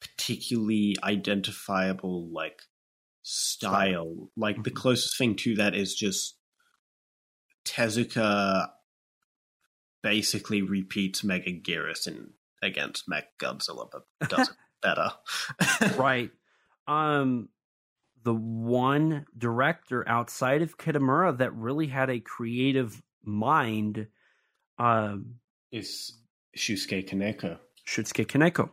particularly 0.00 0.96
identifiable 1.02 2.30
like 2.30 2.62
style. 3.22 4.30
Like 4.36 4.62
the 4.62 4.70
Mhm. 4.70 4.76
closest 4.76 5.16
thing 5.18 5.34
to 5.36 5.54
that 5.56 5.74
is 5.74 5.94
just 5.94 6.36
Tezuka 7.64 8.70
basically 10.02 10.62
repeats 10.62 11.22
Megaguirus 11.22 12.06
in 12.06 12.34
against 12.62 13.08
Mechagodzilla, 13.08 13.88
but 13.90 14.06
does 14.30 14.50
it 14.50 14.56
better. 14.82 15.10
right. 15.96 16.30
Um 16.86 17.48
the 18.22 18.34
one 18.34 19.26
director 19.36 20.06
outside 20.08 20.62
of 20.62 20.78
Kitamura 20.78 21.36
that 21.38 21.54
really 21.54 21.86
had 21.88 22.08
a 22.08 22.20
creative 22.20 23.02
mind 23.22 24.06
um 24.78 25.36
Is 25.72 26.12
Shusuke 26.56 27.08
Kaneko. 27.08 27.58
Shusuke 27.86 28.26
Kaneko. 28.26 28.70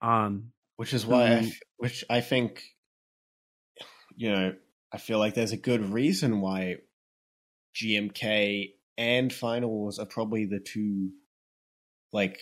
Um 0.00 0.52
which 0.76 0.92
is 0.92 1.06
why 1.06 1.32
I, 1.32 1.52
which 1.78 2.04
I 2.10 2.20
think 2.20 2.62
you 4.16 4.30
know 4.30 4.54
I 4.92 4.98
feel 4.98 5.18
like 5.18 5.34
there's 5.34 5.52
a 5.52 5.56
good 5.56 5.92
reason 5.92 6.40
why 6.40 6.76
GMK 7.74 8.70
and 8.96 9.32
Final 9.32 9.70
Wars 9.70 9.98
are 9.98 10.06
probably 10.06 10.46
the 10.46 10.60
two 10.60 11.10
like 12.12 12.40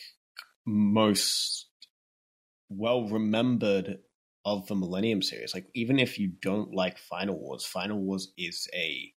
most 0.66 1.66
well 2.68 3.08
remembered 3.08 3.98
of 4.44 4.66
the 4.66 4.74
Millennium 4.74 5.22
series 5.22 5.54
like 5.54 5.66
even 5.74 5.98
if 5.98 6.18
you 6.18 6.32
don't 6.42 6.74
like 6.74 6.98
Final 6.98 7.38
Wars 7.38 7.64
Final 7.64 7.98
Wars 7.98 8.32
is 8.36 8.68
a 8.74 9.12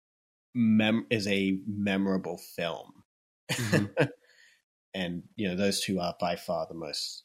mem 0.54 1.06
is 1.10 1.26
a 1.26 1.58
memorable 1.66 2.38
film 2.56 3.03
Mhm. 3.52 3.90
and 4.94 5.22
you 5.36 5.48
know 5.48 5.56
those 5.56 5.80
two 5.80 6.00
are 6.00 6.14
by 6.20 6.36
far 6.36 6.66
the 6.66 6.74
most 6.74 7.24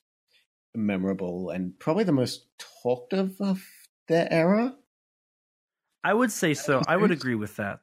memorable 0.75 1.49
and 1.49 1.77
probably 1.79 2.03
the 2.03 2.11
most 2.11 2.47
talked 2.83 3.13
of 3.13 3.39
of 3.41 3.65
their 4.07 4.31
era. 4.31 4.75
I 6.03 6.13
would 6.13 6.31
say 6.31 6.53
so. 6.53 6.81
I 6.87 6.97
would 6.97 7.11
agree 7.19 7.35
with 7.35 7.55
that. 7.57 7.81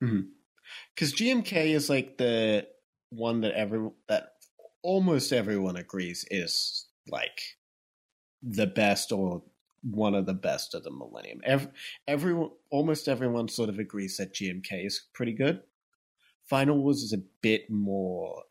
Because 0.00 1.12
GMK 1.12 1.74
is 1.74 1.90
like 1.90 2.16
the 2.16 2.66
one 3.10 3.42
that 3.42 3.52
every 3.52 3.90
that 4.08 4.32
almost 4.82 5.32
everyone 5.32 5.76
agrees 5.76 6.24
is 6.30 6.86
like 7.08 7.58
the 8.42 8.66
best 8.66 9.12
or 9.12 9.42
one 9.82 10.14
of 10.14 10.26
the 10.26 10.34
best 10.34 10.74
of 10.74 10.84
the 10.84 10.90
millennium. 10.90 11.40
Every, 11.44 11.70
everyone, 12.06 12.50
almost 12.70 13.08
everyone, 13.08 13.48
sort 13.48 13.68
of 13.68 13.78
agrees 13.78 14.16
that 14.16 14.34
GMK 14.34 14.86
is 14.86 15.06
pretty 15.12 15.32
good. 15.32 15.62
Final 16.50 16.78
Wars 16.82 17.02
is 17.02 17.12
a 17.12 17.22
bit 17.42 17.70
more 17.70 18.42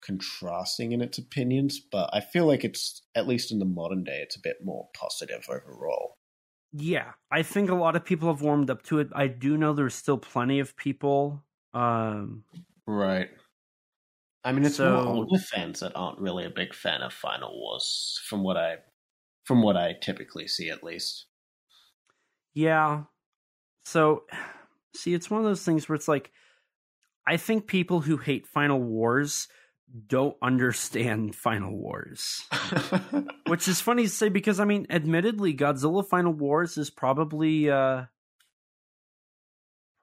contrasting 0.00 0.92
in 0.92 1.00
its 1.02 1.18
opinions, 1.18 1.80
but 1.80 2.08
I 2.12 2.20
feel 2.20 2.46
like 2.46 2.64
it's 2.64 3.02
at 3.14 3.26
least 3.28 3.52
in 3.52 3.58
the 3.58 3.64
modern 3.64 4.04
day, 4.04 4.20
it's 4.22 4.36
a 4.36 4.40
bit 4.42 4.58
more 4.64 4.88
positive 4.94 5.44
overall. 5.48 6.14
Yeah, 6.72 7.12
I 7.30 7.42
think 7.42 7.68
a 7.68 7.74
lot 7.74 7.96
of 7.96 8.04
people 8.04 8.28
have 8.32 8.40
warmed 8.42 8.70
up 8.70 8.82
to 8.84 8.98
it. 9.00 9.08
I 9.14 9.26
do 9.26 9.58
know 9.58 9.74
there's 9.74 9.94
still 9.94 10.18
plenty 10.18 10.60
of 10.60 10.76
people 10.76 11.44
um 11.74 12.44
Right. 12.86 13.30
I 14.44 14.52
mean, 14.52 14.64
it's 14.64 14.76
So- 14.76 15.04
more 15.04 15.14
older 15.14 15.38
fans 15.38 15.80
that 15.80 15.92
aren't 15.94 16.18
really 16.18 16.44
a 16.44 16.50
big 16.50 16.74
fan 16.74 17.02
of 17.02 17.12
Final 17.12 17.52
Wars, 17.58 18.20
from 18.28 18.42
what 18.42 18.56
I, 18.56 18.78
from 19.44 19.62
what 19.62 19.76
I 19.76 19.94
typically 20.02 20.48
see, 20.48 20.68
at 20.70 20.82
least. 20.82 21.26
Yeah. 22.54 23.04
So, 23.84 24.24
see, 24.96 25.14
it's 25.14 25.30
one 25.30 25.40
of 25.40 25.46
those 25.46 25.64
things 25.64 25.88
where 25.88 25.96
it's 25.96 26.08
like, 26.08 26.32
I 27.26 27.36
think 27.36 27.66
people 27.66 28.00
who 28.00 28.16
hate 28.16 28.46
Final 28.46 28.80
Wars 28.80 29.48
don't 30.08 30.36
understand 30.42 31.34
Final 31.36 31.76
Wars. 31.76 32.44
Which 33.46 33.68
is 33.68 33.80
funny 33.80 34.04
to 34.04 34.08
say 34.08 34.28
because, 34.28 34.60
I 34.60 34.64
mean, 34.64 34.86
admittedly, 34.90 35.54
Godzilla 35.54 36.06
Final 36.06 36.32
Wars 36.32 36.78
is 36.78 36.90
probably, 36.90 37.70
uh, 37.70 38.04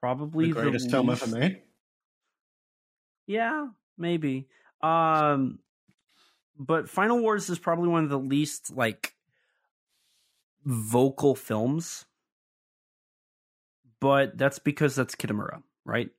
probably 0.00 0.52
the 0.52 0.60
greatest 0.60 0.90
film 0.90 1.10
ever 1.10 1.26
made. 1.26 1.62
Yeah, 3.26 3.68
maybe. 3.98 4.48
Um, 4.82 5.58
but 6.58 6.88
Final 6.88 7.20
Wars 7.20 7.50
is 7.50 7.58
probably 7.58 7.88
one 7.88 8.04
of 8.04 8.10
the 8.10 8.18
least, 8.18 8.72
like, 8.74 9.14
vocal 10.64 11.34
films. 11.34 12.06
But 14.00 14.38
that's 14.38 14.58
because 14.58 14.94
that's 14.94 15.14
Kitamura, 15.14 15.62
right? 15.84 16.10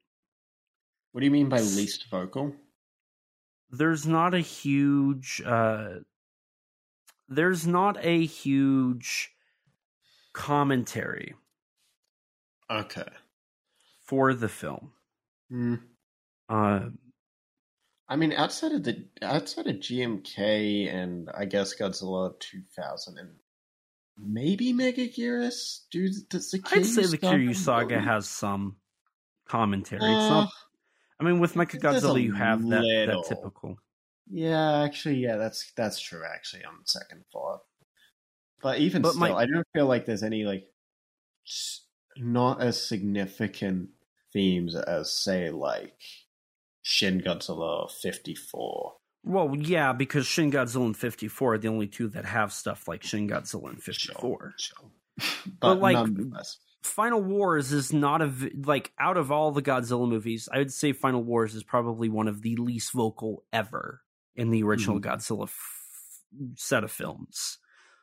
What 1.11 1.19
do 1.21 1.25
you 1.25 1.31
mean 1.31 1.49
by 1.49 1.59
least 1.61 2.09
vocal? 2.09 2.55
there's 3.69 4.05
not 4.05 4.33
a 4.33 4.39
huge 4.39 5.41
uh 5.45 5.99
there's 7.27 7.65
not 7.65 7.97
a 8.03 8.25
huge 8.25 9.31
commentary 10.33 11.33
Okay. 12.69 13.11
for 14.01 14.33
the 14.33 14.49
film 14.49 14.93
Hmm. 15.49 15.75
uh 16.49 16.89
I 18.07 18.15
mean, 18.17 18.33
outside 18.33 18.73
of 18.73 18.83
the 18.83 19.07
outside 19.21 19.67
of 19.67 19.77
GMK 19.77 20.87
and 20.93 21.29
I 21.33 21.45
guess 21.45 21.73
Godzilla 21.75 22.37
2000 22.39 23.17
and 23.17 23.39
maybe 24.17 24.73
Mega 24.73 25.07
dude, 25.07 26.29
does 26.29 26.51
the 26.51 26.61
i'd 26.71 26.85
say 26.85 27.05
the 27.07 27.17
kiryu 27.17 27.53
Kiryu 27.53 27.55
saga 27.55 27.99
has 27.99 28.29
some 28.29 28.77
commentary 29.45 30.13
it's 30.13 30.29
Uh, 30.29 30.29
not 30.29 30.49
i 31.21 31.23
mean 31.23 31.39
with 31.39 31.53
mechagodzilla 31.53 32.21
you 32.21 32.33
have 32.33 32.67
that 32.67 32.81
little. 32.81 33.21
that 33.21 33.29
typical 33.29 33.77
Yeah, 34.33 34.83
actually, 34.83 35.15
yeah, 35.17 35.35
that's 35.35 35.71
that's 35.75 35.99
true. 35.99 36.21
Actually, 36.23 36.63
on 36.63 36.85
second 36.85 37.23
thought, 37.33 37.61
but 38.61 38.79
even 38.79 39.01
But 39.01 39.09
still, 39.11 39.19
my- 39.21 39.33
I 39.33 39.45
don't 39.45 39.67
feel 39.73 39.87
like 39.87 40.05
there's 40.05 40.23
any 40.23 40.45
like 40.45 40.67
not 42.17 42.61
as 42.61 42.81
significant 42.81 43.89
themes 44.31 44.75
as 44.75 45.11
say 45.11 45.49
like 45.51 45.99
Shin 46.81 47.19
Godzilla 47.21 47.91
fifty 47.91 48.35
four. 48.35 48.93
well 49.23 49.53
yeah 49.55 49.91
because 49.93 50.25
shin 50.25 50.49
godzilla 50.51 50.85
and 50.85 50.97
54 50.97 51.53
are 51.53 51.57
the 51.59 51.67
only 51.67 51.87
two 51.87 52.07
that 52.09 52.25
have 52.25 52.51
stuff 52.53 52.87
like 52.87 53.03
shin 53.03 53.27
godzilla 53.29 53.69
and 53.69 53.83
54 53.83 54.53
but, 55.17 55.59
But, 55.59 55.79
like, 55.79 56.07
Final 56.83 57.21
Wars 57.21 57.71
is 57.71 57.93
not 57.93 58.21
a 58.21 58.31
like 58.65 58.91
out 58.99 59.17
of 59.17 59.31
all 59.31 59.51
the 59.51 59.61
Godzilla 59.61 60.07
movies, 60.09 60.49
I 60.51 60.57
would 60.57 60.73
say 60.73 60.93
Final 60.93 61.23
Wars 61.23 61.53
is 61.55 61.63
probably 61.63 62.09
one 62.09 62.27
of 62.27 62.41
the 62.41 62.55
least 62.55 62.91
vocal 62.91 63.43
ever 63.53 64.01
in 64.35 64.49
the 64.49 64.63
original 64.63 64.99
Mhm. 64.99 65.03
Godzilla 65.03 65.43
f- 65.43 66.21
set 66.55 66.83
of 66.83 66.91
films. 66.91 67.57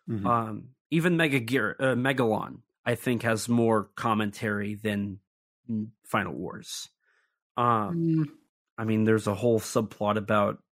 Mhm. 0.09 0.25
Um, 0.27 0.69
even 0.91 1.17
Mega 1.17 1.41
Gear, 1.41 1.77
uh, 1.81 1.95
Megalon, 1.95 2.61
I 2.87 2.95
think, 2.95 3.23
has 3.23 3.49
more 3.49 3.85
commentary 3.97 4.75
than 4.75 5.19
Final 6.05 6.35
Wars. 6.35 6.89
Um, 7.57 7.97
Mm. 7.97 8.31
I 8.79 8.85
mean, 8.85 9.05
there's 9.05 9.27
a 9.27 9.35
whole 9.35 9.59
subplot 9.59 10.17
about 10.17 10.63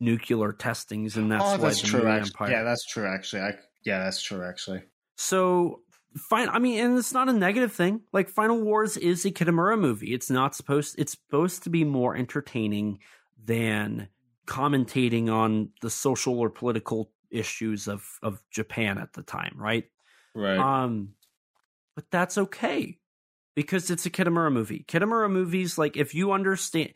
nuclear 0.00 0.52
testings, 0.52 1.16
and 1.16 1.30
that's 1.30 1.44
oh, 1.44 1.50
why 1.52 1.56
that's 1.58 1.80
true. 1.80 2.06
Actually, 2.08 2.30
Empire. 2.32 2.50
yeah, 2.50 2.62
that's 2.64 2.84
true. 2.84 3.06
Actually, 3.06 3.42
I 3.42 3.58
yeah, 3.84 4.02
that's 4.02 4.20
true. 4.20 4.42
Actually, 4.42 4.82
So 5.16 5.82
fine. 6.16 6.48
I 6.48 6.58
mean, 6.58 6.84
and 6.84 6.98
it's 6.98 7.12
not 7.12 7.28
a 7.28 7.32
negative 7.32 7.72
thing. 7.72 8.02
Like 8.12 8.28
Final 8.28 8.60
Wars 8.60 8.96
is 8.96 9.24
a 9.24 9.30
Kitamura 9.30 9.78
movie. 9.78 10.14
It's 10.14 10.30
not 10.30 10.54
supposed. 10.54 10.96
It's 10.98 11.12
supposed 11.12 11.64
to 11.64 11.70
be 11.70 11.84
more 11.84 12.16
entertaining 12.16 13.00
than 13.44 14.08
commentating 14.46 15.30
on 15.32 15.70
the 15.80 15.90
social 15.90 16.38
or 16.38 16.50
political 16.50 17.10
issues 17.30 17.88
of 17.88 18.18
of 18.22 18.42
Japan 18.50 18.98
at 18.98 19.12
the 19.12 19.22
time, 19.22 19.54
right? 19.56 19.84
right. 20.34 20.58
Um, 20.58 21.14
but 21.94 22.10
that's 22.10 22.38
okay. 22.38 22.98
because 23.54 23.90
it's 23.90 24.06
a 24.06 24.10
Kitamura 24.10 24.52
movie. 24.52 24.84
Kitamura 24.88 25.30
movies, 25.30 25.78
like 25.78 25.96
if 25.96 26.14
you 26.14 26.32
understand, 26.32 26.94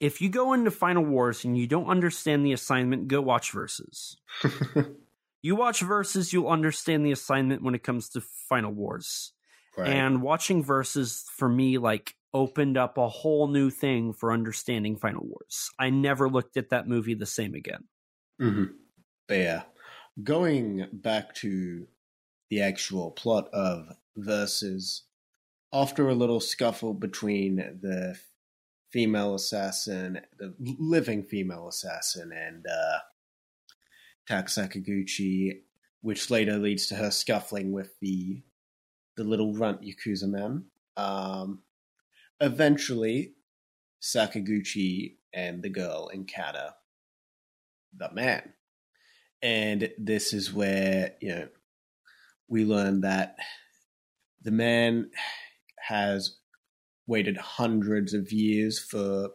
if 0.00 0.20
you 0.20 0.28
go 0.28 0.52
into 0.52 0.70
Final 0.70 1.04
Wars 1.04 1.44
and 1.44 1.56
you 1.56 1.66
don't 1.66 1.88
understand 1.88 2.44
the 2.44 2.52
assignment, 2.52 3.08
go 3.08 3.20
watch 3.20 3.50
Versus. 3.50 4.16
you 5.48 5.56
watch 5.56 5.80
Versus, 5.80 6.30
you'll 6.30 6.48
understand 6.48 7.06
the 7.06 7.12
assignment 7.12 7.62
when 7.62 7.74
it 7.74 7.82
comes 7.82 8.10
to 8.10 8.20
Final 8.20 8.70
Wars. 8.70 9.32
Right. 9.78 9.88
And 9.88 10.20
watching 10.20 10.62
Versus 10.62 11.24
for 11.34 11.48
me, 11.48 11.78
like, 11.78 12.14
opened 12.34 12.76
up 12.76 12.98
a 12.98 13.08
whole 13.08 13.48
new 13.48 13.70
thing 13.70 14.12
for 14.12 14.30
understanding 14.30 14.98
Final 14.98 15.24
Wars. 15.24 15.70
I 15.78 15.88
never 15.88 16.28
looked 16.28 16.58
at 16.58 16.68
that 16.68 16.86
movie 16.86 17.14
the 17.14 17.24
same 17.24 17.54
again. 17.54 17.84
hmm 18.38 18.64
But 19.26 19.38
yeah, 19.38 19.62
going 20.22 20.86
back 20.92 21.34
to 21.36 21.86
the 22.50 22.60
actual 22.60 23.10
plot 23.10 23.48
of 23.54 23.88
Versus, 24.18 25.04
after 25.72 26.10
a 26.10 26.14
little 26.14 26.40
scuffle 26.40 26.92
between 26.92 27.56
the 27.56 28.18
female 28.92 29.34
assassin, 29.34 30.20
the 30.38 30.54
living 30.78 31.22
female 31.22 31.68
assassin, 31.68 32.32
and 32.32 32.66
uh, 32.66 32.98
Tak 34.28 34.48
Sakaguchi, 34.48 35.60
which 36.02 36.30
later 36.30 36.58
leads 36.58 36.86
to 36.88 36.96
her 36.96 37.10
scuffling 37.10 37.72
with 37.72 37.98
the 38.00 38.42
the 39.16 39.24
little 39.24 39.54
runt 39.54 39.80
Yakuza 39.82 40.28
man. 40.28 40.66
Um, 40.98 41.60
eventually, 42.38 43.32
Sakaguchi 44.02 45.16
and 45.32 45.62
the 45.62 45.70
girl 45.70 46.08
encounter 46.12 46.74
the 47.96 48.10
man. 48.12 48.52
And 49.40 49.90
this 49.98 50.34
is 50.34 50.52
where, 50.52 51.14
you 51.22 51.30
know, 51.30 51.48
we 52.48 52.64
learn 52.64 53.00
that 53.00 53.36
the 54.42 54.50
man 54.50 55.10
has 55.80 56.36
waited 57.06 57.38
hundreds 57.38 58.12
of 58.12 58.30
years 58.30 58.78
for 58.78 59.30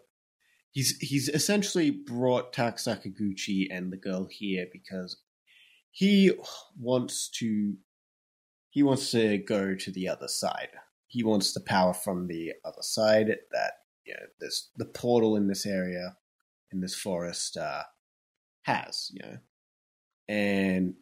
he's 0.73 0.97
he's 0.97 1.29
essentially 1.29 1.91
brought 1.91 2.51
Tak 2.51 2.77
Sakaguchi 2.77 3.67
and 3.71 3.91
the 3.91 3.97
girl 3.97 4.27
here 4.29 4.67
because 4.71 5.17
he 5.91 6.33
wants 6.77 7.29
to 7.39 7.75
he 8.71 8.83
wants 8.83 9.11
to 9.11 9.37
go 9.37 9.75
to 9.75 9.91
the 9.91 10.09
other 10.09 10.27
side. 10.27 10.69
He 11.07 11.23
wants 11.23 11.53
the 11.53 11.61
power 11.61 11.93
from 11.93 12.27
the 12.27 12.53
other 12.65 12.81
side 12.81 13.27
that 13.51 13.73
you 14.05 14.13
know 14.13 14.25
this 14.39 14.71
the 14.75 14.85
portal 14.85 15.37
in 15.37 15.47
this 15.47 15.65
area 15.65 16.17
in 16.71 16.81
this 16.81 16.95
forest 16.95 17.55
uh 17.55 17.83
has, 18.63 19.11
you 19.13 19.21
know. 19.21 19.37
And 20.27 20.95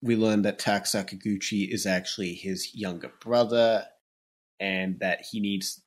we 0.00 0.16
learn 0.16 0.42
that 0.42 0.58
Tak 0.58 0.84
Sakaguchi 0.84 1.68
is 1.68 1.84
actually 1.84 2.34
his 2.34 2.74
younger 2.74 3.12
brother 3.20 3.84
and 4.60 4.98
that 5.00 5.22
he 5.30 5.40
needs 5.40 5.82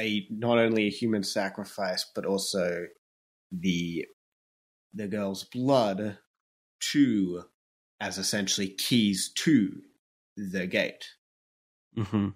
a 0.00 0.26
not 0.30 0.58
only 0.58 0.86
a 0.86 0.90
human 0.90 1.22
sacrifice 1.22 2.06
but 2.14 2.24
also 2.26 2.86
the 3.50 4.06
the 4.94 5.08
girl's 5.08 5.44
blood 5.44 6.18
to 6.92 7.44
as 8.00 8.18
essentially 8.18 8.68
keys 8.68 9.30
to 9.34 9.80
the 10.36 10.66
gate. 10.66 11.06
Mm-hmm. 11.96 12.28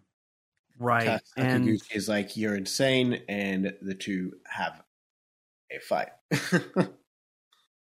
Right. 0.79 1.07
Tak 1.07 1.23
And 1.37 1.67
Sakaguchi 1.67 1.97
is 1.97 2.09
like, 2.09 2.37
"You're 2.37 2.55
insane," 2.55 3.23
and 3.29 3.73
the 3.81 3.95
two 3.95 4.33
have 4.47 4.83
a 5.73 5.81
fight. 5.81 6.11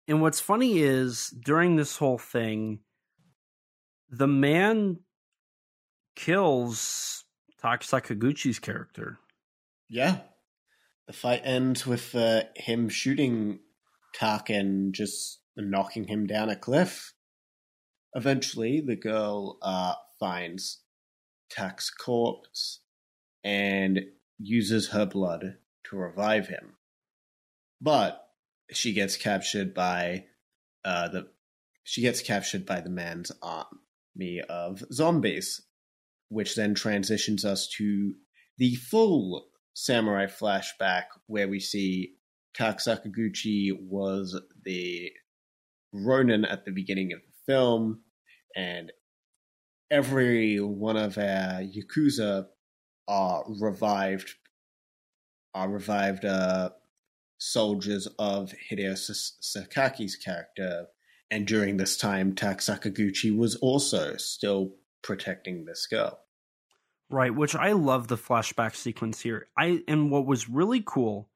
And 0.08 0.22
what's 0.22 0.40
funny 0.40 0.80
is 0.80 1.30
during 1.30 1.76
this 1.76 1.98
whole 1.98 2.18
thing, 2.18 2.80
the 4.10 4.28
man 4.28 5.00
kills 6.16 7.26
Tak 7.60 7.82
Sakaguchi's 7.82 8.60
character. 8.60 9.20
Yeah, 9.90 10.20
the 11.08 11.14
fight 11.14 11.42
ends 11.44 11.86
with 11.86 12.16
uh, 12.16 12.44
him 12.56 12.90
shooting 12.90 13.60
Tak 14.14 14.50
and 14.50 14.94
just 14.94 15.40
knocking 15.56 16.08
him 16.08 16.26
down 16.26 16.50
a 16.50 16.56
cliff. 16.56 17.14
Eventually, 18.14 18.82
the 18.82 18.96
girl 18.96 19.58
uh, 19.62 19.94
finds 20.20 20.82
Tak's 21.50 21.90
corpse 21.90 22.80
and 23.44 24.02
uses 24.40 24.90
her 24.90 25.06
blood 25.06 25.58
to 25.90 25.96
revive 25.96 26.48
him. 26.48 26.76
But 27.82 28.26
she 28.72 28.94
gets 28.94 29.18
captured 29.18 29.74
by 29.74 30.26
uh, 30.84 31.10
the 31.10 31.28
she 31.84 32.02
gets 32.02 32.22
captured 32.22 32.66
by 32.66 32.82
the 32.82 32.90
man's 32.90 33.32
army 33.44 34.42
of 34.50 34.84
zombies, 34.92 35.62
which 36.30 36.56
then 36.56 36.74
transitions 36.74 37.46
us 37.46 37.68
to 37.78 38.16
the 38.58 38.76
full 38.76 39.50
samurai 39.76 40.26
flashback 40.26 41.04
where 41.28 41.48
we 41.48 41.60
see 41.60 42.14
Tak 42.56 42.80
Sakaguchi 42.80 43.72
was 43.78 44.40
the 44.64 45.12
Ronin 45.94 46.46
at 46.46 46.66
the 46.66 46.72
beginning 46.72 47.14
of 47.14 47.20
the 47.20 47.54
film, 47.54 48.02
and 48.56 48.92
every 49.92 50.60
one 50.60 50.98
of 50.98 51.18
our 51.18 51.62
Yakuza 51.62 52.48
are 53.08 53.44
revived 53.48 54.34
are 55.54 55.70
revived 55.70 56.26
uh, 56.26 56.70
soldiers 57.38 58.08
of 58.20 58.54
Hideo 58.70 58.94
Sakaki's 58.94 60.16
character, 60.16 60.88
and 61.30 61.46
during 61.46 61.78
this 61.78 61.98
time, 61.98 62.34
Tak 62.34 62.60
Sakaguchi 62.60 63.36
was 63.36 63.56
also 63.58 64.16
still 64.16 64.76
protecting 65.02 65.66
this 65.66 65.86
girl. 65.88 66.20
Right, 67.10 67.34
which 67.34 67.56
I 67.56 67.74
love 67.74 68.08
the 68.08 68.18
flashback 68.18 68.76
sequence 68.76 69.22
here. 69.22 69.48
I 69.58 69.84
and 69.88 70.10
what 70.10 70.26
was 70.26 70.50
really 70.50 70.82
cool 70.84 71.30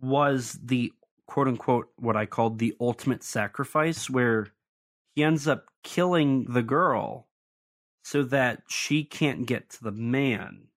was 0.00 0.58
the 0.62 0.92
quote 1.26 1.48
unquote 1.48 1.90
what 1.96 2.16
I 2.16 2.26
called 2.26 2.58
the 2.58 2.74
ultimate 2.80 3.22
sacrifice 3.22 4.10
where 4.10 4.48
he 5.14 5.22
ends 5.22 5.46
up 5.46 5.66
killing 5.82 6.44
the 6.48 6.62
girl 6.62 7.28
so 8.02 8.22
that 8.24 8.62
she 8.68 9.04
can't 9.04 9.46
get 9.46 9.70
to 9.70 9.84
the 9.84 9.92
man. 9.92 10.68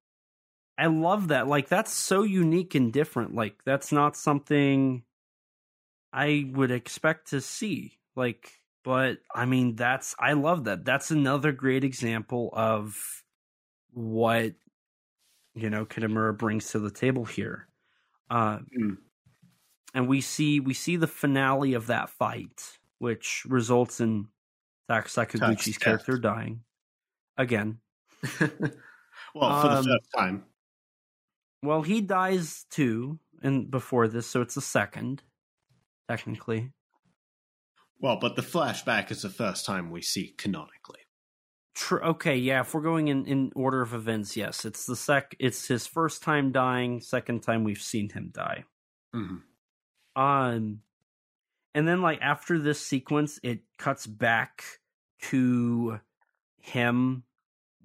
I 0.77 0.87
love 0.87 1.27
that. 1.27 1.47
Like 1.47 1.67
that's 1.67 1.91
so 1.91 2.23
unique 2.23 2.75
and 2.75 2.93
different. 2.93 3.35
Like 3.35 3.63
that's 3.65 3.91
not 3.91 4.15
something 4.15 5.03
I 6.13 6.49
would 6.53 6.71
expect 6.71 7.29
to 7.31 7.41
see. 7.41 7.97
Like 8.15 8.59
but 8.83 9.17
I 9.33 9.45
mean 9.45 9.75
that's 9.75 10.15
I 10.19 10.33
love 10.33 10.63
that. 10.65 10.85
That's 10.85 11.11
another 11.11 11.51
great 11.51 11.83
example 11.83 12.49
of 12.53 13.23
what 13.93 14.53
you 15.55 15.69
know 15.69 15.85
Kitamura 15.85 16.37
brings 16.37 16.71
to 16.71 16.79
the 16.79 16.91
table 16.91 17.25
here. 17.25 17.67
Uh, 18.29 18.59
Mm. 18.77 18.97
and 19.93 20.07
we 20.07 20.21
see 20.21 20.59
we 20.59 20.73
see 20.73 20.95
the 20.95 21.07
finale 21.07 21.73
of 21.73 21.87
that 21.87 22.09
fight, 22.09 22.77
which 22.99 23.43
results 23.45 23.99
in 23.99 24.27
Tak 24.87 25.07
Sakaguchi's 25.07 25.77
character 25.77 26.17
dying 26.17 26.63
again. 27.37 27.79
well, 28.39 29.61
for 29.61 29.67
the 29.69 29.77
Um, 29.79 29.85
first 29.85 30.11
time. 30.15 30.45
Well, 31.63 31.81
he 31.81 32.01
dies 32.01 32.65
too, 32.69 33.19
and 33.41 33.69
before 33.69 34.07
this, 34.07 34.29
so 34.29 34.41
it's 34.41 34.55
a 34.57 34.61
second, 34.61 35.23
technically. 36.07 36.71
Well, 37.99 38.17
but 38.17 38.35
the 38.37 38.41
flashback 38.41 39.11
is 39.11 39.23
the 39.23 39.29
first 39.29 39.65
time 39.65 39.91
we 39.91 40.01
see 40.01 40.29
canonically. 40.37 41.01
True. 41.75 42.01
Okay, 42.01 42.35
yeah. 42.35 42.61
If 42.61 42.73
we're 42.73 42.81
going 42.81 43.07
in, 43.07 43.25
in 43.25 43.51
order 43.55 43.81
of 43.81 43.93
events, 43.93 44.35
yes, 44.35 44.65
it's 44.65 44.85
the 44.85 44.95
sec. 44.95 45.35
It's 45.39 45.67
his 45.67 45.87
first 45.87 46.23
time 46.23 46.51
dying. 46.51 47.01
Second 47.01 47.41
time 47.43 47.63
we've 47.63 47.81
seen 47.81 48.09
him 48.09 48.31
die. 48.33 48.65
Mm-hmm. 49.15 50.21
Um, 50.21 50.81
and 51.73 51.87
then 51.87 52.01
like 52.01 52.19
after 52.21 52.59
this 52.59 52.81
sequence, 52.81 53.39
it 53.43 53.61
cuts 53.77 54.05
back 54.07 54.63
to 55.23 55.99
him 56.57 57.23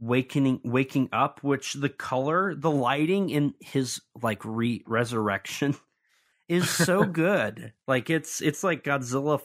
waking 0.00 0.60
waking 0.64 1.08
up, 1.12 1.42
which 1.42 1.74
the 1.74 1.88
color, 1.88 2.54
the 2.54 2.70
lighting 2.70 3.30
in 3.30 3.54
his 3.60 4.00
like 4.22 4.44
re 4.44 4.82
resurrection 4.86 5.76
is 6.48 6.68
so 6.68 7.04
good. 7.04 7.72
Like 7.86 8.10
it's 8.10 8.40
it's 8.40 8.64
like 8.64 8.84
Godzilla, 8.84 9.40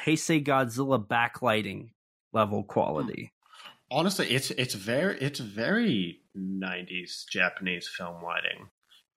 Heisei 0.00 0.44
Godzilla 0.44 1.04
backlighting 1.04 1.90
level 2.32 2.62
quality. 2.62 3.32
Honestly, 3.90 4.28
it's 4.30 4.50
it's 4.52 4.74
very 4.74 5.18
it's 5.20 5.40
very 5.40 6.20
'90s 6.36 7.24
Japanese 7.30 7.88
film 7.88 8.22
lighting. 8.22 8.68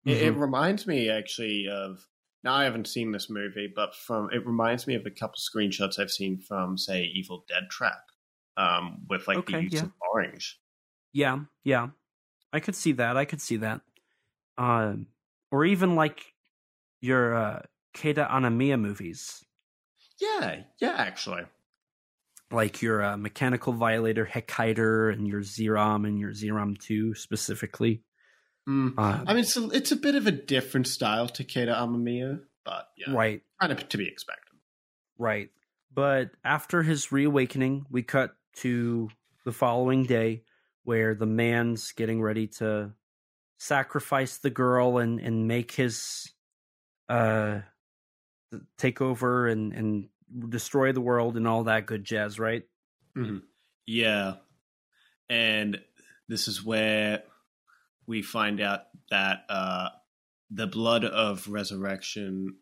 It, 0.06 0.22
it 0.22 0.32
reminds 0.32 0.88
me 0.88 1.10
actually 1.10 1.68
of. 1.72 2.06
Now 2.44 2.56
I 2.56 2.66
haven't 2.66 2.90
seen 2.90 3.14
this 3.14 3.30
movie, 3.30 3.72
but 3.74 3.96
from 3.96 4.30
it 4.34 4.46
reminds 4.46 4.86
me 4.86 4.96
of 4.96 5.06
a 5.06 5.12
couple 5.12 5.38
screenshots 5.38 5.98
I've 5.98 6.12
seen 6.12 6.40
from, 6.40 6.78
say, 6.78 7.04
Evil 7.04 7.46
Dead 7.48 7.70
Trap, 7.70 8.02
um, 8.58 9.06
with 9.10 9.30
like 9.30 9.46
the 9.46 9.56
Okay, 9.56 9.62
use 9.62 9.74
yeah. 9.76 9.84
of 9.84 9.92
orange. 10.12 10.60
Yeah, 11.14 11.40
yeah. 11.64 11.90
I 12.52 12.60
could 12.60 12.76
see 12.76 12.92
that. 12.94 13.16
I 13.16 13.24
could 13.24 13.40
see 13.40 13.58
that. 13.58 13.80
Um, 14.58 15.08
or 15.52 15.64
even 15.64 15.96
like 15.96 16.34
your 17.00 17.36
uh, 17.36 17.62
Keita 17.96 18.30
Amamiya 18.30 18.80
movies, 18.80 19.44
Yeah, 20.20 20.64
yeah, 20.80 20.96
actually. 20.98 21.44
Like 22.54 22.82
your 22.82 23.04
uh, 23.04 23.18
Mechanical 23.18 23.74
Violator 23.74 24.26
Hakaider 24.26 25.12
and 25.12 25.28
your 25.28 25.42
Zeiram 25.42 26.08
and 26.08 26.20
your 26.20 26.32
Zeiram 26.32 26.80
2 26.80 27.16
specifically. 27.16 28.04
Mm. 28.70 28.94
Uh, 28.98 29.24
I 29.28 29.34
mean, 29.34 29.44
it's 29.44 29.58
a, 29.58 29.70
it's 29.72 29.92
a 29.92 29.96
bit 29.98 30.16
of 30.16 30.28
a 30.28 30.32
different 30.32 30.88
style 30.88 31.28
to 31.30 31.44
Keita 31.44 31.76
Amamiya, 31.76 32.42
but 32.64 32.88
yeah, 32.98 33.14
Right, 33.14 33.42
kind 33.60 33.72
of 33.74 33.90
to 33.90 33.98
be 33.98 34.08
expected. 34.08 34.58
right. 35.18 35.50
But 35.96 36.32
after 36.44 36.82
his 36.82 37.12
reawakening, 37.12 37.86
we 37.92 38.02
cut 38.02 38.36
to 38.58 39.10
the 39.46 39.52
following 39.52 40.06
day 40.06 40.44
where 40.84 41.14
the 41.14 41.26
man's 41.26 41.92
getting 41.92 42.22
ready 42.22 42.48
to 42.48 42.94
sacrifice 43.60 44.38
the 44.38 44.50
girl 44.50 44.98
and 44.98 45.20
and 45.20 45.48
make 45.48 45.72
his 45.72 46.34
uh 47.10 47.60
take 48.78 49.02
over 49.02 49.48
and 49.48 49.74
and 49.74 50.10
destroy 50.50 50.92
the 50.92 51.02
world 51.02 51.38
and 51.38 51.48
all 51.48 51.66
that 51.66 51.86
good 51.86 52.04
jazz, 52.04 52.40
right? 52.40 52.64
Yeah. 53.86 54.36
And 55.30 55.80
this 56.28 56.48
is 56.48 56.64
where 56.64 57.24
we 58.08 58.22
find 58.22 58.62
out 58.62 58.82
that 59.10 59.46
uh, 59.50 59.90
the 60.52 60.68
blood 60.68 61.06
of 61.06 61.48
resurrection 61.48 62.56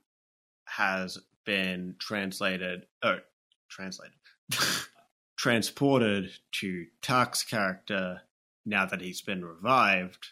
has 0.66 1.18
been 1.46 1.96
translated, 2.00 2.86
or 3.04 3.20
translated, 3.70 4.18
transported 5.38 6.32
to 6.52 6.86
Tak's 7.02 7.44
character 7.44 8.22
now 8.66 8.86
that 8.86 9.02
he's 9.02 9.22
been 9.22 9.44
revived. 9.44 10.28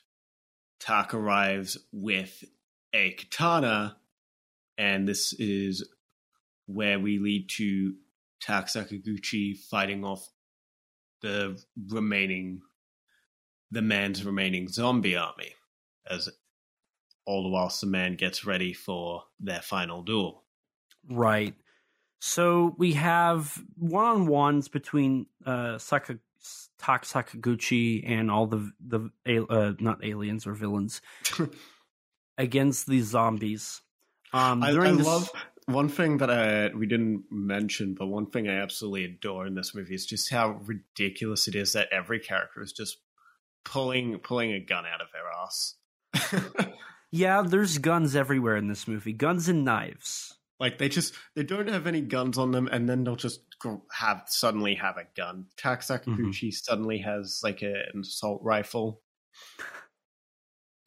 Tak 0.80 1.14
arrives 1.14 1.78
with 1.92 2.44
a 2.94 3.12
katana, 3.12 3.98
and 4.78 5.08
this 5.08 5.34
is 5.34 5.88
where 6.70 7.00
we 7.00 7.18
lead 7.18 7.50
to 7.50 7.96
Tak 8.42 8.68
Sakaguchi 8.68 9.58
fighting 9.58 10.06
off 10.06 10.30
the 11.22 11.62
remaining 11.88 12.62
the 13.72 13.82
man's 13.82 14.24
remaining 14.24 14.68
zombie 14.68 15.16
army 15.16 15.54
as 16.10 16.30
all 17.26 17.44
the 17.44 17.50
whilst 17.50 17.82
the 17.82 17.88
man 17.88 18.16
gets 18.16 18.46
ready 18.46 18.74
for 18.74 19.24
their 19.40 19.62
final 19.62 20.02
duel. 20.02 20.44
Right. 21.08 21.56
So 22.20 22.76
we 22.78 22.94
have 22.94 23.62
one 23.76 24.06
on 24.06 24.28
ones 24.28 24.68
between 24.68 25.26
uh 25.46 25.78
Saka 25.80 26.20
Tak 26.78 27.04
Sakaguchi 27.04 28.08
and 28.08 28.30
all 28.30 28.46
the 28.46 28.72
the 28.80 29.10
uh, 29.50 29.74
not 29.80 30.04
aliens 30.04 30.46
or 30.46 30.54
villains 30.54 31.02
against 32.38 32.88
these 32.88 33.06
zombies. 33.06 33.82
Um, 34.32 34.62
I, 34.64 34.70
I 34.70 34.92
this, 34.92 35.06
love 35.06 35.30
one 35.70 35.90
thing 35.90 36.18
that 36.18 36.30
I 36.30 36.76
we 36.76 36.88
didn't 36.88 37.26
mention, 37.32 37.96
but 37.98 38.08
one 38.08 38.30
thing 38.30 38.48
I 38.48 38.60
absolutely 38.60 39.06
adore 39.06 39.48
in 39.48 39.56
this 39.56 39.74
movie 39.76 39.96
is 39.96 40.06
just 40.06 40.30
how 40.30 40.60
ridiculous 40.66 41.48
it 41.48 41.56
is 41.56 41.74
that 41.74 41.90
every 41.92 42.20
character 42.20 42.62
is 42.62 42.74
just 42.74 42.98
pulling 43.64 44.18
pulling 44.20 44.52
a 44.54 44.60
gun 44.60 44.86
out 44.86 45.02
of 45.02 45.08
their 45.14 45.30
ass. 45.32 45.76
yeah, 47.12 47.42
there's 47.42 47.78
guns 47.78 48.16
everywhere 48.16 48.58
in 48.58 48.68
this 48.68 48.88
movie, 48.88 49.14
guns 49.14 49.48
and 49.48 49.64
knives. 49.64 50.36
Like 50.60 50.78
they 50.78 50.90
just 50.90 51.14
they 51.36 51.44
don't 51.44 51.70
have 51.70 51.88
any 51.88 52.02
guns 52.02 52.38
on 52.38 52.52
them, 52.52 52.68
and 52.68 52.90
then 52.90 53.04
they'll 53.04 53.16
just 53.16 53.42
have 53.92 54.24
suddenly 54.28 54.76
have 54.76 54.98
a 54.98 55.06
gun. 55.16 55.46
Tak 55.58 55.82
Sakaguchi 55.82 56.48
mm-hmm. 56.48 56.50
suddenly 56.50 57.00
has 57.00 57.42
like 57.44 57.62
a, 57.62 57.74
an 57.94 58.02
assault 58.02 58.42
rifle. 58.44 59.02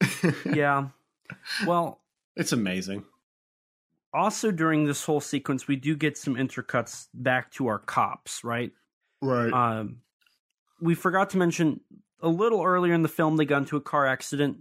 Yeah. 0.45 0.89
Well, 1.65 2.01
it's 2.35 2.51
amazing. 2.51 3.05
Also 4.13 4.51
during 4.51 4.85
this 4.85 5.03
whole 5.03 5.21
sequence, 5.21 5.67
we 5.67 5.75
do 5.75 5.95
get 5.95 6.17
some 6.17 6.35
intercuts 6.35 7.07
back 7.13 7.51
to 7.53 7.67
our 7.67 7.79
cops, 7.79 8.43
right? 8.43 8.71
Right. 9.21 9.51
Um, 9.51 9.97
we 10.81 10.95
forgot 10.95 11.31
to 11.31 11.37
mention 11.37 11.79
a 12.21 12.27
little 12.29 12.63
earlier 12.63 12.93
in 12.93 13.01
the 13.03 13.09
film 13.09 13.37
they 13.37 13.45
got 13.45 13.57
into 13.59 13.77
a 13.77 13.81
car 13.81 14.05
accident. 14.05 14.57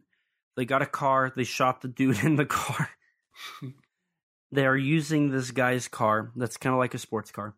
They 0.57 0.65
got 0.65 0.83
a 0.83 0.87
car. 0.87 1.33
They 1.35 1.45
shot 1.45 1.81
the 1.83 1.89
dude 1.89 2.19
in 2.25 2.37
the 2.37 2.47
car. 2.47 2.89
they 4.51 4.67
are 4.67 4.77
using 4.77 5.31
this 5.31 5.51
guy's 5.51 5.89
car. 5.89 6.31
That's 6.37 6.57
kind 6.57 6.73
of 6.75 6.79
like 6.79 6.95
a 6.95 6.99
sports 6.99 7.31
car. 7.33 7.55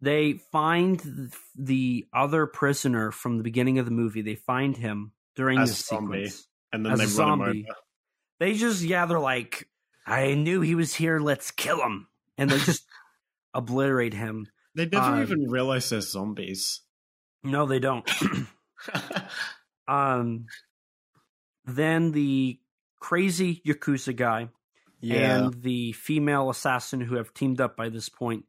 They 0.00 0.34
find 0.50 1.00
th- 1.00 1.32
the 1.56 2.06
other 2.12 2.46
prisoner 2.46 3.10
from 3.12 3.38
the 3.38 3.44
beginning 3.44 3.78
of 3.78 3.84
the 3.84 3.92
movie. 3.92 4.22
They 4.22 4.34
find 4.34 4.76
him 4.76 5.12
during 5.36 5.58
As 5.60 5.70
this 5.70 5.80
a 5.80 5.84
zombie. 5.94 6.26
sequence. 6.26 6.48
and 6.72 6.84
then 6.84 6.92
as 6.92 6.98
they 6.98 7.04
a 7.04 7.06
run 7.26 7.32
him 7.32 7.38
zombie. 7.44 7.66
over. 7.68 7.78
They 8.40 8.54
just 8.54 8.82
yeah, 8.82 9.06
they're 9.06 9.20
like, 9.20 9.68
I 10.06 10.34
knew 10.34 10.60
he 10.60 10.74
was 10.74 10.94
here. 10.94 11.20
Let's 11.20 11.50
kill 11.50 11.80
him, 11.82 12.08
and 12.36 12.50
they 12.50 12.58
just 12.58 12.84
obliterate 13.54 14.14
him. 14.14 14.46
They 14.74 14.86
never 14.86 15.04
Um, 15.04 15.22
even 15.22 15.50
realize 15.50 15.90
they're 15.90 16.00
zombies. 16.00 16.80
No, 17.44 17.66
they 17.66 17.78
don't. 17.78 18.08
um, 19.88 20.46
then 21.64 22.12
the 22.12 22.58
crazy 23.00 23.60
Yakuza 23.66 24.14
guy 24.14 24.48
yeah. 25.00 25.36
and 25.36 25.62
the 25.62 25.92
female 25.92 26.50
assassin 26.50 27.00
who 27.00 27.16
have 27.16 27.34
teamed 27.34 27.60
up 27.60 27.76
by 27.76 27.88
this 27.88 28.08
point 28.08 28.44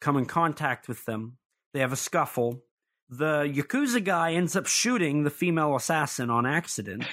come 0.00 0.16
in 0.16 0.26
contact 0.26 0.88
with 0.88 1.04
them. 1.04 1.36
They 1.72 1.80
have 1.80 1.92
a 1.92 1.96
scuffle. 1.96 2.62
The 3.08 3.42
Yakuza 3.52 4.02
guy 4.02 4.32
ends 4.32 4.56
up 4.56 4.66
shooting 4.66 5.24
the 5.24 5.30
female 5.30 5.76
assassin 5.76 6.30
on 6.30 6.46
accident 6.46 7.04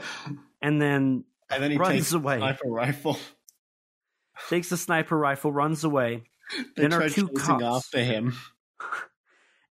and 0.62 0.80
then 0.80 1.24
and 1.50 1.62
then 1.62 1.70
he 1.70 1.76
runs 1.76 1.94
takes 1.94 2.12
away. 2.12 2.36
a 2.36 2.38
sniper 2.38 2.68
rifle. 2.68 3.18
takes 4.48 4.68
the 4.70 4.76
sniper 4.76 5.16
rifle, 5.18 5.52
runs 5.52 5.84
away. 5.84 6.24
They 6.76 6.82
Then 6.82 6.92
our 6.94 7.08
two 7.10 7.28
cops- 7.28 7.62
after 7.62 8.02
him. 8.02 8.34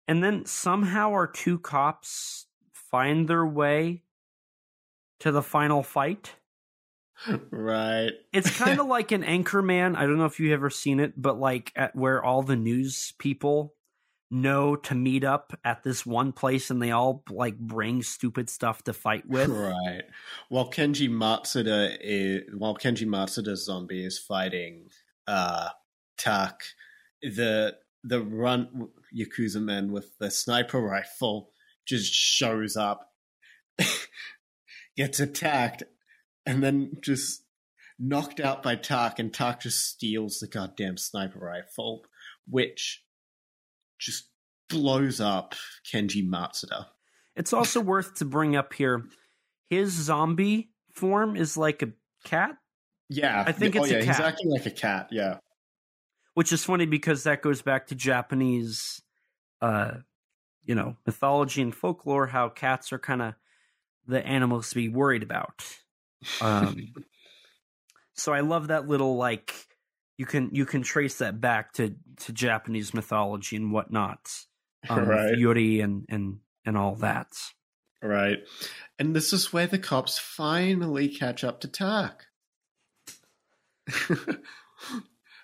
And 0.09 0.23
then 0.23 0.45
somehow 0.45 1.09
our 1.11 1.27
two 1.27 1.59
cops 1.59 2.45
find 2.71 3.27
their 3.27 3.45
way 3.45 4.03
to 5.19 5.31
the 5.33 5.41
final 5.41 5.83
fight. 5.83 6.33
Right. 7.51 8.11
It's 8.31 8.57
kind 8.57 8.79
of 8.79 8.85
like 8.95 9.11
an 9.11 9.23
Anchorman. 9.23 9.97
I 9.97 10.03
don't 10.03 10.17
know 10.17 10.25
if 10.25 10.39
you 10.39 10.53
ever 10.53 10.69
seen 10.69 11.01
it, 11.01 11.13
but 11.21 11.37
like 11.39 11.73
at 11.75 11.93
where 11.95 12.23
all 12.23 12.41
the 12.41 12.55
news 12.55 13.13
people 13.19 13.73
know 14.29 14.75
to 14.75 14.95
meet 14.95 15.23
up 15.23 15.57
at 15.63 15.83
this 15.83 16.05
one 16.05 16.31
place 16.31 16.69
and 16.69 16.81
they 16.81 16.91
all 16.91 17.23
like 17.29 17.57
bring 17.57 18.03
stupid 18.03 18.49
stuff 18.49 18.83
to 18.83 18.93
fight 18.93 19.27
with. 19.27 19.49
Right. 19.49 20.03
While 20.49 20.69
Kenji 20.69 21.09
Matsuda 21.09 21.97
is 22.01 22.43
while 22.57 22.75
Kenji 22.75 23.07
Matsuda's 23.07 23.65
zombie 23.65 24.05
is 24.05 24.19
fighting 24.19 24.89
uh 25.27 25.69
Tak, 26.17 26.61
the 27.21 27.77
the 28.03 28.21
run 28.21 28.89
Yakuza 29.15 29.61
man 29.61 29.91
with 29.91 30.17
the 30.19 30.31
sniper 30.31 30.81
rifle 30.81 31.51
just 31.85 32.13
shows 32.13 32.75
up, 32.75 33.13
gets 34.97 35.19
attacked, 35.19 35.83
and 36.45 36.61
then 36.61 36.97
just 37.01 37.43
knocked 37.97 38.39
out 38.39 38.61
by 38.61 38.75
Tak, 38.75 39.19
and 39.19 39.33
Tak 39.33 39.61
just 39.61 39.85
steals 39.85 40.39
the 40.39 40.47
goddamn 40.47 40.97
sniper 40.97 41.39
rifle, 41.39 42.03
which 42.47 43.03
just 43.99 44.29
blows 44.69 45.21
up 45.21 45.55
Kenji 45.91 46.27
Matsuda. 46.27 46.87
It's 47.35 47.53
also 47.53 47.79
worth 47.79 48.15
to 48.15 48.25
bring 48.25 48.55
up 48.55 48.73
here 48.73 49.05
his 49.69 49.91
zombie 49.91 50.69
form 50.93 51.35
is 51.35 51.57
like 51.57 51.81
a 51.81 51.89
cat, 52.23 52.57
Yeah, 53.09 53.43
I 53.45 53.51
think 53.51 53.75
oh, 53.75 53.83
it's 53.83 53.91
a 53.91 53.99
yeah, 53.99 54.05
He's 54.05 54.19
acting 54.19 54.49
like 54.49 54.65
a 54.65 54.71
cat. 54.71 55.09
Yeah, 55.11 55.37
which 56.33 56.51
is 56.51 56.63
funny 56.63 56.85
because 56.85 57.23
that 57.23 57.41
goes 57.41 57.61
back 57.61 57.87
to 57.87 57.95
Japanese 57.95 59.01
uh 59.61 59.91
you 60.65 60.75
know, 60.75 60.97
mythology 61.05 61.61
and 61.61 61.73
folklore 61.73 62.27
how 62.27 62.49
cats 62.49 62.91
are 62.91 62.99
kind 62.99 63.21
of 63.21 63.35
the 64.05 64.25
animals 64.25 64.69
to 64.69 64.75
be 64.75 64.89
worried 64.89 65.23
about. 65.23 65.63
Um 66.41 66.93
so 68.13 68.33
I 68.33 68.39
love 68.39 68.69
that 68.69 68.87
little 68.87 69.17
like 69.17 69.66
you 70.17 70.25
can 70.25 70.49
you 70.53 70.65
can 70.65 70.81
trace 70.81 71.17
that 71.19 71.39
back 71.39 71.73
to 71.73 71.95
to 72.25 72.33
Japanese 72.33 72.93
mythology 72.93 73.55
and 73.55 73.71
whatnot. 73.71 74.19
Um, 74.89 75.05
Right. 75.09 75.37
Yuri 75.37 75.81
and 75.81 76.05
and 76.07 76.39
and 76.65 76.77
all 76.77 76.95
that. 76.97 77.27
right. 78.01 78.37
And 78.99 79.15
this 79.15 79.33
is 79.33 79.51
where 79.51 79.67
the 79.67 79.79
cops 79.79 80.17
finally 80.19 81.09
catch 81.09 81.43
up 81.43 81.59
to 81.61 81.67
Tak. 81.67 82.25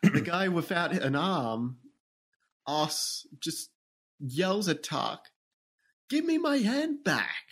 the 0.04 0.22
guy 0.24 0.48
without 0.48 0.94
an 0.94 1.16
arm, 1.16 1.78
Os, 2.68 3.26
just 3.40 3.70
yells 4.20 4.70
at 4.70 4.84
Tak, 4.84 5.20
"Give 6.10 6.24
me 6.26 6.38
my 6.38 6.58
hand 6.58 7.04
back!" 7.04 7.46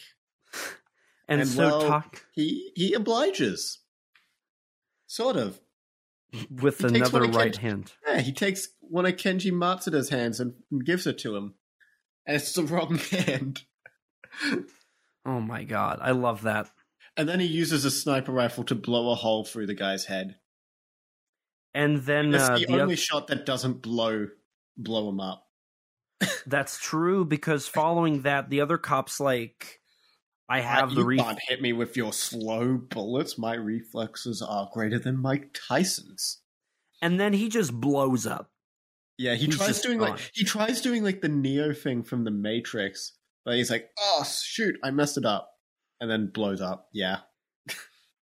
And, 1.27 1.41
And 1.41 1.49
so 1.49 1.57
well- 1.67 1.81
talk 1.87 2.25
He 2.33 2.71
he 2.75 2.93
obliges, 2.93 3.79
sort 5.07 5.35
of. 5.35 5.59
With 6.49 6.79
he 6.79 6.87
another 6.87 7.23
right 7.23 7.53
Kenji- 7.53 7.57
hand. 7.57 7.93
Yeah, 8.07 8.21
he 8.21 8.31
takes 8.31 8.69
one 8.79 9.05
of 9.05 9.13
Kenji 9.15 9.51
Matsuda's 9.51 10.09
hands 10.09 10.39
and 10.39 10.53
gives 10.85 11.05
it 11.07 11.17
to 11.19 11.35
him, 11.35 11.55
and 12.25 12.37
it's 12.37 12.53
the 12.53 12.63
wrong 12.63 12.97
hand. 13.11 13.63
Oh 15.25 15.39
my 15.41 15.63
god, 15.63 15.99
I 16.01 16.11
love 16.11 16.43
that. 16.43 16.69
And 17.17 17.27
then 17.27 17.39
he 17.39 17.45
uses 17.45 17.83
a 17.83 17.91
sniper 17.91 18.31
rifle 18.31 18.63
to 18.65 18.75
blow 18.75 19.11
a 19.11 19.15
hole 19.15 19.43
through 19.43 19.67
the 19.67 19.73
guy's 19.75 20.05
head. 20.05 20.37
And 21.73 21.97
then 22.03 22.33
It's 22.33 22.43
uh, 22.49 22.57
the, 22.57 22.65
the 22.65 22.81
only 22.81 22.95
shot 22.95 23.27
that 23.27 23.45
doesn't 23.45 23.81
blow 23.81 24.27
blow 24.77 25.09
him 25.09 25.19
up. 25.19 25.45
That's 26.45 26.79
true 26.79 27.25
because 27.25 27.67
following 27.67 28.21
that, 28.21 28.49
the 28.49 28.61
other 28.61 28.77
cops 28.77 29.19
like, 29.19 29.80
I 30.51 30.59
have 30.59 30.91
I, 30.91 30.95
the 30.95 31.07
you 31.07 31.17
can't 31.17 31.39
hit 31.47 31.61
me 31.61 31.73
with 31.73 31.95
your 31.95 32.11
slow 32.13 32.77
bullets. 32.77 33.37
My 33.37 33.55
reflexes 33.55 34.41
are 34.41 34.69
greater 34.73 34.99
than 34.99 35.17
Mike 35.17 35.57
Tyson's. 35.67 36.41
and 37.01 37.19
then 37.19 37.33
he 37.33 37.47
just 37.49 37.73
blows 37.73 38.27
up. 38.27 38.51
Yeah, 39.17 39.35
he 39.35 39.45
He's 39.45 39.57
tries 39.57 39.81
doing 39.81 39.99
gone. 39.99 40.11
like 40.11 40.31
he 40.33 40.43
tries 40.43 40.81
doing 40.81 41.03
like 41.03 41.21
the 41.21 41.29
Neo 41.29 41.73
thing 41.73 42.03
from 42.03 42.23
the 42.23 42.31
Matrix, 42.31 43.13
but 43.45 43.55
he's 43.55 43.69
like, 43.71 43.89
"Oh 43.99 44.23
shoot, 44.23 44.75
I 44.83 44.91
messed 44.91 45.17
it 45.17 45.25
up," 45.25 45.51
and 45.99 46.09
then 46.09 46.27
blows 46.27 46.59
up. 46.61 46.89
Yeah, 46.91 47.19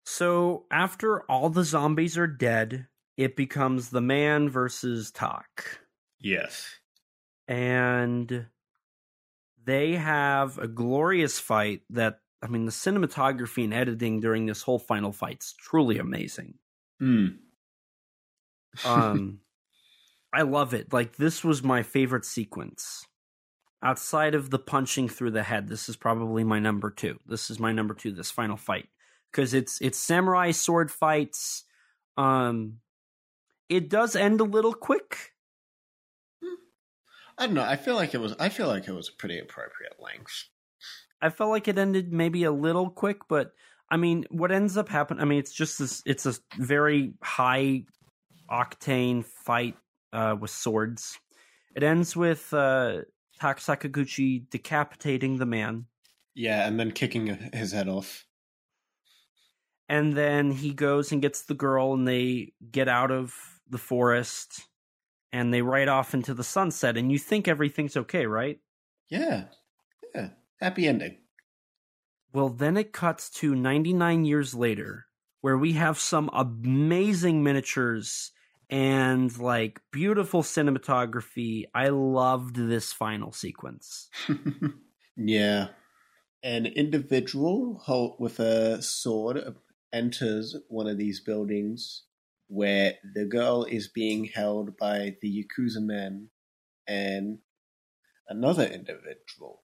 So 0.05 0.65
after 0.71 1.21
all 1.31 1.49
the 1.49 1.63
zombies 1.63 2.17
are 2.17 2.27
dead, 2.27 2.87
it 3.17 3.35
becomes 3.35 3.89
the 3.89 4.01
man 4.01 4.49
versus 4.49 5.11
Tak. 5.11 5.79
yes, 6.19 6.67
and 7.47 8.47
they 9.69 9.91
have 9.93 10.57
a 10.57 10.67
glorious 10.67 11.39
fight 11.39 11.81
that 11.91 12.21
I 12.41 12.47
mean 12.47 12.65
the 12.65 12.71
cinematography 12.71 13.63
and 13.65 13.73
editing 13.73 14.19
during 14.19 14.47
this 14.47 14.63
whole 14.63 14.79
final 14.79 15.11
fight's 15.11 15.53
truly 15.53 15.99
amazing. 15.99 16.55
Hmm. 16.99 17.27
Um 18.83 19.41
I 20.33 20.41
love 20.41 20.73
it. 20.73 20.91
Like 20.91 21.17
this 21.17 21.43
was 21.43 21.61
my 21.61 21.83
favorite 21.83 22.25
sequence. 22.25 23.05
Outside 23.83 24.35
of 24.35 24.49
the 24.49 24.59
punching 24.59 25.07
through 25.07 25.31
the 25.31 25.43
head, 25.43 25.67
this 25.67 25.87
is 25.87 25.95
probably 25.95 26.43
my 26.43 26.59
number 26.59 26.89
2. 26.89 27.19
This 27.27 27.49
is 27.49 27.59
my 27.59 27.71
number 27.71 27.93
2 27.93 28.11
this 28.11 28.31
final 28.31 28.57
fight 28.57 28.89
because 29.31 29.53
it's 29.53 29.79
it's 29.81 29.99
samurai 29.99 30.49
sword 30.49 30.89
fights. 30.89 31.65
Um 32.17 32.79
it 33.69 33.87
does 33.87 34.15
end 34.15 34.41
a 34.41 34.45
little 34.45 34.73
quick. 34.73 35.33
I 37.39 37.45
don't 37.45 37.55
know. 37.55 37.63
I 37.63 37.77
feel 37.77 37.95
like 37.95 38.13
it 38.13 38.19
was. 38.19 38.35
I 38.39 38.49
feel 38.49 38.67
like 38.67 38.87
it 38.87 38.91
was 38.93 39.09
a 39.09 39.13
pretty 39.13 39.39
appropriate 39.39 39.95
length. 39.99 40.45
I 41.21 41.29
felt 41.29 41.49
like 41.49 41.67
it 41.67 41.77
ended 41.77 42.11
maybe 42.13 42.43
a 42.43 42.51
little 42.51 42.89
quick, 42.89 43.27
but 43.29 43.51
I 43.89 43.97
mean, 43.97 44.25
what 44.29 44.51
ends 44.51 44.77
up 44.77 44.89
happening? 44.89 45.21
I 45.21 45.25
mean, 45.25 45.39
it's 45.39 45.53
just 45.53 45.79
this. 45.79 46.03
It's 46.05 46.25
a 46.25 46.35
very 46.57 47.13
high 47.23 47.85
octane 48.51 49.25
fight 49.25 49.75
uh, 50.13 50.35
with 50.39 50.51
swords. 50.51 51.17
It 51.75 51.83
ends 51.83 52.15
with 52.15 52.53
uh, 52.53 52.99
Tak 53.39 53.59
Sakaguchi 53.59 54.49
decapitating 54.49 55.37
the 55.37 55.45
man, 55.45 55.85
Yeah, 56.35 56.67
and 56.67 56.79
then 56.79 56.91
kicking 56.91 57.27
his 57.53 57.71
head 57.71 57.87
off. 57.87 58.25
and 59.87 60.13
then 60.13 60.51
he 60.51 60.73
goes 60.73 61.11
and 61.11 61.21
gets 61.21 61.43
the 61.43 61.53
girl, 61.53 61.93
and 61.93 62.07
they 62.07 62.53
get 62.71 62.87
out 62.89 63.11
of 63.11 63.33
the 63.69 63.77
forest, 63.77 64.67
and 65.31 65.53
they 65.53 65.61
ride 65.61 65.87
off 65.87 66.13
into 66.13 66.33
the 66.33 66.43
sunset. 66.43 66.97
And 66.97 67.11
you 67.11 67.19
think 67.19 67.47
everything's 67.47 67.97
okay, 67.97 68.25
right? 68.25 68.59
Yeah, 69.09 69.45
yeah. 70.13 70.29
Happy 70.59 70.87
ending. 70.87 71.17
Well, 72.33 72.49
then 72.49 72.77
it 72.77 72.93
cuts 72.93 73.29
to 73.31 73.55
99 73.55 74.25
years 74.25 74.53
later, 74.53 75.07
where 75.41 75.57
we 75.57 75.73
have 75.73 75.97
some 75.97 76.29
amazing 76.33 77.43
miniatures 77.43 78.31
and 78.69 79.35
like 79.39 79.81
beautiful 79.91 80.43
cinematography. 80.43 81.63
I 81.73 81.89
loved 81.89 82.55
this 82.55 82.93
final 82.93 83.31
sequence. 83.31 84.09
yeah. 85.17 85.69
An 86.43 86.67
individual 86.67 87.83
with 88.19 88.39
a 88.39 88.81
sword 88.81 89.55
enters 89.91 90.55
one 90.67 90.87
of 90.87 90.97
these 90.97 91.19
buildings 91.19 92.03
where 92.49 92.95
the 93.13 93.25
girl 93.25 93.63
is 93.63 93.87
being 93.87 94.25
held 94.25 94.75
by 94.75 95.15
the 95.21 95.45
Yakuza 95.45 95.81
men 95.81 96.29
and 96.87 97.37
another 98.27 98.65
individual. 98.65 99.63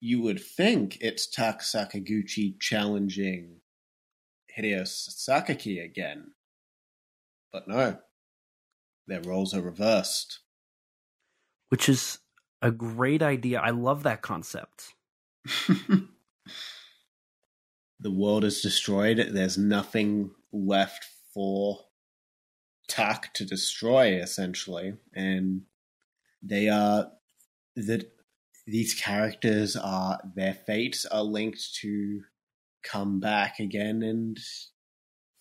You 0.00 0.20
would 0.22 0.40
think 0.40 0.98
it's 1.00 1.26
Tak 1.26 1.60
Sakaguchi 1.60 2.60
challenging 2.60 3.60
Hideo 4.56 4.82
Sakaki 4.82 5.82
again. 5.82 6.32
But 7.52 7.66
no. 7.66 7.98
Their 9.06 9.22
roles 9.22 9.54
are 9.54 9.62
reversed. 9.62 10.40
Which 11.70 11.88
is 11.88 12.18
a 12.60 12.70
great 12.70 13.22
idea. 13.22 13.60
I 13.60 13.70
love 13.70 14.02
that 14.02 14.20
concept. 14.20 14.94
the 15.68 16.06
world 18.10 18.44
is 18.44 18.60
destroyed. 18.60 19.30
There's 19.32 19.56
nothing 19.56 20.32
left 20.52 21.06
for 21.32 21.80
Tak 22.90 23.32
to 23.34 23.44
destroy, 23.44 24.20
essentially, 24.20 24.94
and 25.14 25.62
they 26.42 26.68
are 26.68 27.12
that 27.76 28.12
these 28.66 28.94
characters 28.94 29.76
are 29.76 30.18
their 30.34 30.54
fates 30.54 31.06
are 31.06 31.22
linked 31.22 31.74
to 31.76 32.22
come 32.82 33.20
back 33.20 33.60
again 33.60 34.02
and 34.02 34.38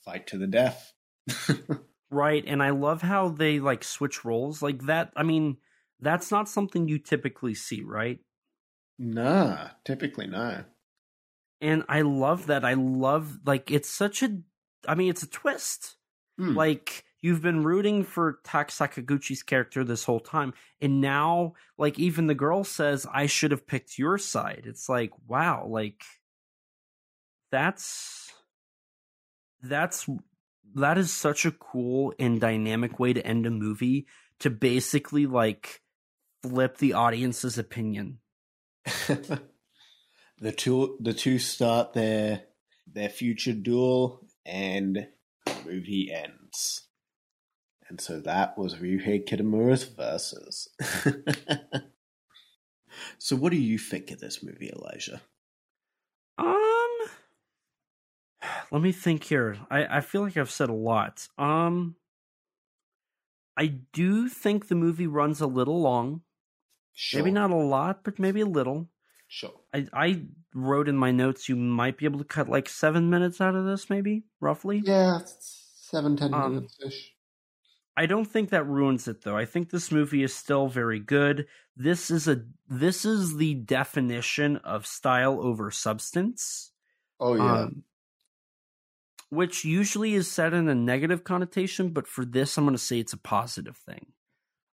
fight 0.06 0.28
to 0.28 0.38
the 0.38 0.48
death. 0.48 0.94
Right. 2.12 2.44
And 2.48 2.64
I 2.64 2.72
love 2.72 3.02
how 3.02 3.30
they 3.30 3.60
like 3.60 3.84
switch 3.84 4.26
roles 4.26 4.62
like 4.62 4.84
that. 4.84 5.12
I 5.16 5.24
mean, 5.24 5.58
that's 6.00 6.32
not 6.32 6.50
something 6.50 6.88
you 6.88 7.00
typically 7.00 7.54
see, 7.54 7.82
right? 7.82 8.20
nah, 9.02 9.70
typically 9.86 10.28
no. 10.28 10.64
And 11.62 11.84
I 11.88 12.02
love 12.02 12.48
that. 12.48 12.66
I 12.66 12.74
love 12.74 13.40
like 13.46 13.72
it's 13.72 13.90
such 13.90 14.24
a 14.24 14.40
I 14.88 14.96
mean, 14.96 15.10
it's 15.10 15.24
a 15.24 15.30
twist. 15.30 15.98
Hmm. 16.38 16.56
Like 16.56 17.06
you've 17.22 17.42
been 17.42 17.64
rooting 17.64 18.04
for 18.04 18.40
Tak 18.44 18.70
Sakaguchi's 18.70 19.44
character 19.44 19.84
this 19.84 20.04
whole 20.04 20.20
time, 20.20 20.54
and 20.82 21.02
now 21.02 21.54
like 21.78 22.00
even 22.00 22.28
the 22.28 22.36
girl 22.36 22.64
says, 22.64 23.06
"I 23.12 23.26
should 23.26 23.52
have 23.52 23.68
picked 23.68 23.98
your 23.98 24.18
side." 24.18 24.64
It's 24.66 24.90
like, 24.90 25.12
wow, 25.28 25.66
like 25.68 26.04
that's 27.52 28.32
that's 29.62 30.08
that 30.76 30.98
is 30.98 31.12
such 31.12 31.46
a 31.46 31.52
cool 31.52 32.14
and 32.20 32.40
dynamic 32.40 33.00
way 33.00 33.14
to 33.14 33.26
end 33.26 33.46
a 33.46 33.52
movie 33.52 34.08
to 34.40 34.50
basically 34.50 35.26
like 35.26 35.82
flip 36.44 36.78
the 36.78 36.94
audience's 36.94 37.58
opinion. 37.58 38.20
the 38.86 40.52
two 40.56 40.98
the 41.00 41.14
two 41.14 41.40
start 41.40 41.94
their 41.94 42.44
their 42.88 43.10
future 43.10 43.54
duel 43.54 44.26
and 44.46 45.08
movie 45.66 46.12
ends. 46.12 46.89
And 47.90 48.00
so 48.00 48.20
that 48.22 48.58
was 48.58 48.76
Ryuhei 48.76 49.28
Kitamura's 49.28 49.84
Versus. 49.84 50.70
so 53.18 53.36
what 53.36 53.52
do 53.52 53.58
you 53.58 53.78
think 53.78 54.12
of 54.12 54.20
this 54.20 54.44
movie, 54.44 54.72
Elijah? 54.72 55.22
Um, 56.38 56.98
let 58.72 58.82
me 58.82 58.92
think 58.92 59.24
here. 59.24 59.58
I 59.70 59.98
I 59.98 60.02
feel 60.02 60.22
like 60.22 60.38
I've 60.38 60.52
said 60.52 60.70
a 60.70 60.74
lot. 60.74 61.28
Um, 61.38 61.96
I 63.58 63.68
do 63.68 64.30
think 64.30 64.68
the 64.68 64.76
movie 64.76 65.08
runs 65.08 65.42
a 65.42 65.48
little 65.48 65.82
long. 65.82 66.22
Sure. 66.94 67.20
Maybe 67.20 67.32
not 67.32 67.52
a 67.52 67.56
lot, 67.56 68.04
but 68.04 68.20
maybe 68.20 68.42
a 68.42 68.46
little. 68.46 68.90
Sure. 69.28 69.54
I 69.74 69.88
I 69.94 70.22
wrote 70.54 70.88
in 70.88 70.98
my 70.98 71.12
notes 71.12 71.50
you 71.50 71.56
might 71.56 71.98
be 71.98 72.06
able 72.06 72.20
to 72.20 72.26
cut 72.26 72.50
like 72.50 72.70
seven 72.70 73.10
minutes 73.10 73.42
out 73.42 73.56
of 73.56 73.66
this, 73.66 73.90
maybe 73.90 74.24
roughly. 74.40 74.82
Yeah, 74.86 75.20
seven, 75.26 76.16
ten 76.16 76.34
Um, 76.34 76.56
minutes 76.56 76.78
ish. 76.86 77.14
I 78.00 78.06
don't 78.06 78.24
think 78.24 78.52
that 78.52 78.64
ruins 78.64 79.10
it 79.10 79.24
though. 79.24 79.36
I 79.36 79.44
think 79.44 79.70
this 79.70 79.92
movie 79.92 80.24
is 80.24 80.34
still 80.34 80.70
very 80.70 81.02
good. 81.02 81.48
This 81.76 82.10
is 82.10 82.30
a 82.30 82.46
this 82.70 83.04
is 83.04 83.36
the 83.36 83.56
definition 83.56 84.56
of 84.56 84.88
style 84.88 85.42
over 85.42 85.70
substance. 85.70 86.72
Oh 87.20 87.36
yeah. 87.36 87.64
Um, 87.64 87.84
which 89.30 89.66
usually 89.66 90.14
is 90.14 90.32
said 90.32 90.54
in 90.54 90.70
a 90.70 90.76
negative 90.76 91.26
connotation, 91.26 91.90
but 91.90 92.08
for 92.08 92.24
this 92.24 92.58
I'm 92.58 92.64
going 92.64 92.74
to 92.74 92.82
say 92.82 93.00
it's 93.00 93.12
a 93.12 93.18
positive 93.18 93.76
thing. 93.76 94.14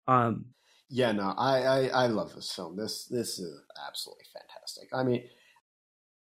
Um 0.06 0.52
Yeah, 0.90 1.12
no, 1.12 1.32
I, 1.38 1.62
I, 1.62 1.86
I 2.04 2.06
love 2.08 2.34
this 2.34 2.52
film. 2.52 2.76
This 2.76 3.06
this 3.06 3.38
is 3.38 3.58
absolutely 3.88 4.26
fantastic. 4.34 4.90
I 4.92 5.02
mean, 5.02 5.24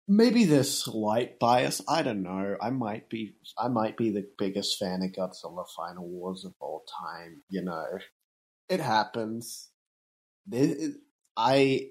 maybe 0.09 0.45
there's 0.45 0.85
slight 0.85 1.39
bias. 1.39 1.81
I 1.89 2.03
don't 2.03 2.23
know. 2.23 2.57
I 2.61 2.71
might 2.71 3.09
be 3.09 3.35
I 3.59 3.69
might 3.69 3.97
be 3.97 4.11
the 4.11 4.27
biggest 4.39 4.79
fan 4.79 5.03
of 5.03 5.13
Godzilla 5.13 5.67
Final 5.77 6.09
Wars 6.09 6.45
of 6.45 6.55
all 6.61 6.85
time. 7.01 7.43
You 7.49 7.63
know, 7.63 7.87
it 8.69 8.81
happens. 8.81 9.71
This, 10.47 10.93
I 11.37 11.89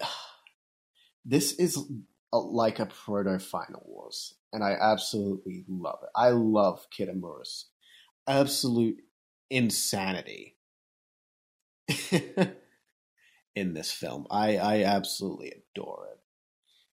this 1.26 1.54
is 1.54 1.78
a, 2.34 2.38
like 2.38 2.80
a 2.80 2.86
proto 2.86 3.40
Final 3.40 3.84
Wars, 3.86 4.36
and 4.54 4.64
I 4.64 4.78
absolutely 4.80 5.66
love 5.68 6.00
it. 6.04 6.10
I 6.16 6.30
love 6.30 6.88
Kitamura's 6.98 7.68
absolute 8.28 9.02
insanity 9.50 10.58
in 13.56 13.74
this 13.74 13.92
film. 13.92 14.28
I 14.32 14.58
I 14.58 14.84
absolutely 14.84 15.54
adore 15.76 16.08
it, 16.12 16.20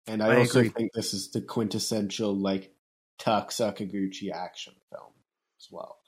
and 0.06 0.22
I, 0.22 0.34
I 0.34 0.36
also 0.38 0.60
agree. 0.60 0.70
think 0.70 0.92
this 0.92 1.14
is 1.14 1.30
the 1.30 1.40
quintessential 1.40 2.34
like 2.34 2.72
Tak 3.18 3.50
Sakaguchi 3.50 4.30
action 4.32 4.74
film 4.90 5.12
as 5.60 5.68
well. 5.70 5.98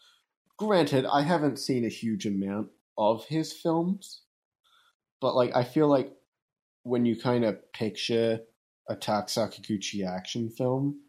Granted, 0.59 1.07
I 1.07 1.23
haven't 1.23 1.59
seen 1.59 1.85
a 1.85 1.89
huge 1.89 2.27
amount 2.27 2.69
of 2.97 3.27
his 3.27 3.53
films, 3.53 4.23
but 5.21 5.35
like 5.35 5.55
I 5.55 5.65
feel 5.65 5.89
like 5.89 6.13
when 6.83 7.05
you 7.05 7.21
kind 7.21 7.45
of 7.45 7.73
picture 7.73 8.41
attack 8.89 9.27
Sakaguchi 9.27 10.07
action 10.07 10.51
film, 10.51 11.01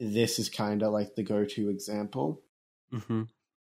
this 0.00 0.38
is 0.38 0.48
kind 0.48 0.82
of 0.82 0.92
like 0.92 1.14
the 1.14 1.22
go-to 1.22 1.68
example. 1.68 2.42
Mm-hmm. 2.92 3.22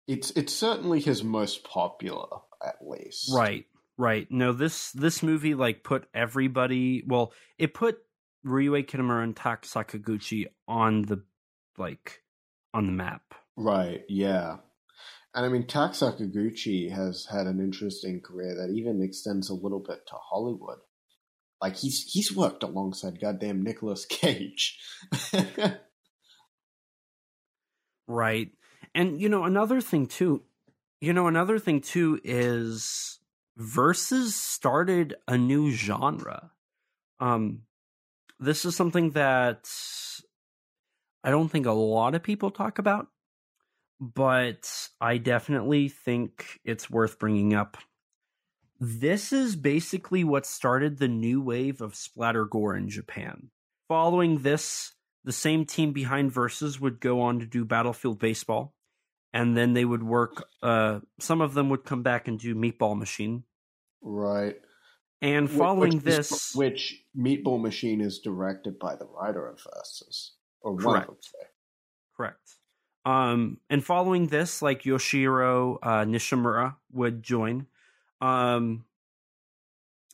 It's 0.07 0.31
it's 0.31 0.53
certainly 0.53 0.99
his 0.99 1.23
most 1.23 1.63
popular, 1.63 2.27
at 2.63 2.75
least. 2.81 3.31
Right, 3.33 3.65
right. 3.97 4.27
No, 4.29 4.51
this 4.51 4.91
this 4.91 5.23
movie 5.23 5.55
like 5.55 5.83
put 5.83 6.07
everybody. 6.13 7.03
Well, 7.07 7.33
it 7.57 7.73
put 7.73 7.99
Ryuhei 8.45 8.85
Kitamura 8.85 9.23
and 9.23 9.35
Tak 9.35 9.63
Sakaguchi 9.63 10.47
on 10.67 11.03
the 11.03 11.23
like 11.77 12.21
on 12.73 12.85
the 12.85 12.91
map. 12.91 13.21
Right. 13.57 14.03
Yeah. 14.07 14.57
And 15.33 15.45
I 15.45 15.49
mean, 15.49 15.67
Tak 15.67 15.91
Sakaguchi 15.91 16.91
has 16.91 17.27
had 17.29 17.47
an 17.47 17.59
interesting 17.59 18.21
career 18.21 18.55
that 18.55 18.73
even 18.73 19.01
extends 19.01 19.49
a 19.49 19.53
little 19.53 19.79
bit 19.85 20.07
to 20.07 20.15
Hollywood. 20.15 20.79
Like 21.61 21.77
he's 21.77 22.03
he's 22.03 22.35
worked 22.35 22.63
alongside 22.63 23.19
goddamn 23.19 23.63
Nicolas 23.63 24.05
Cage. 24.09 24.79
right. 28.07 28.49
And 28.93 29.19
you 29.19 29.29
know 29.29 29.43
another 29.43 29.81
thing 29.81 30.07
too, 30.07 30.43
you 31.01 31.13
know 31.13 31.27
another 31.27 31.59
thing 31.59 31.81
too 31.81 32.19
is 32.23 33.19
versus 33.57 34.35
started 34.35 35.15
a 35.27 35.37
new 35.37 35.71
genre. 35.71 36.51
Um 37.19 37.61
this 38.45 38.65
is 38.65 38.75
something 38.75 39.11
that 39.11 39.69
I 41.23 41.31
don't 41.31 41.49
think 41.49 41.65
a 41.65 41.71
lot 41.71 42.15
of 42.15 42.23
people 42.23 42.51
talk 42.51 42.79
about 42.79 43.07
but 43.99 44.89
I 44.99 45.17
definitely 45.17 45.89
think 45.89 46.59
it's 46.63 46.89
worth 46.89 47.19
bringing 47.19 47.53
up. 47.53 47.77
This 48.79 49.31
is 49.31 49.55
basically 49.55 50.23
what 50.23 50.45
started 50.45 50.97
the 50.97 51.07
new 51.07 51.41
wave 51.41 51.81
of 51.81 51.95
splatter 51.95 52.45
gore 52.45 52.75
in 52.75 52.89
Japan. 52.89 53.49
Following 53.87 54.39
this, 54.39 54.93
the 55.23 55.31
same 55.31 55.65
team 55.65 55.93
behind 55.93 56.31
Versus 56.31 56.79
would 56.79 56.99
go 56.99 57.21
on 57.21 57.39
to 57.39 57.45
do 57.45 57.63
Battlefield 57.63 58.19
Baseball, 58.19 58.73
and 59.31 59.55
then 59.55 59.73
they 59.73 59.85
would 59.85 60.03
work. 60.03 60.45
Uh, 60.61 60.99
some 61.19 61.39
of 61.39 61.53
them 61.53 61.69
would 61.69 61.85
come 61.85 62.03
back 62.03 62.27
and 62.27 62.37
do 62.37 62.53
Meatball 62.53 62.97
Machine. 62.97 63.43
Right. 64.01 64.57
And 65.21 65.49
following 65.49 65.95
which, 65.95 66.03
this, 66.03 66.53
which 66.55 67.03
Meatball 67.17 67.61
Machine 67.61 68.01
is 68.01 68.19
directed 68.19 68.77
by 68.77 68.95
the 68.95 69.05
writer 69.05 69.47
of 69.47 69.59
Versus, 69.61 70.33
or 70.61 70.75
correct. 70.75 71.07
one 71.07 71.17
say. 71.21 71.47
Correct. 72.15 72.55
Um, 73.05 73.59
and 73.69 73.83
following 73.83 74.27
this, 74.27 74.61
like 74.61 74.83
Yoshihiro 74.83 75.77
uh, 75.81 76.05
Nishimura 76.05 76.75
would 76.91 77.23
join, 77.23 77.67
um, 78.19 78.85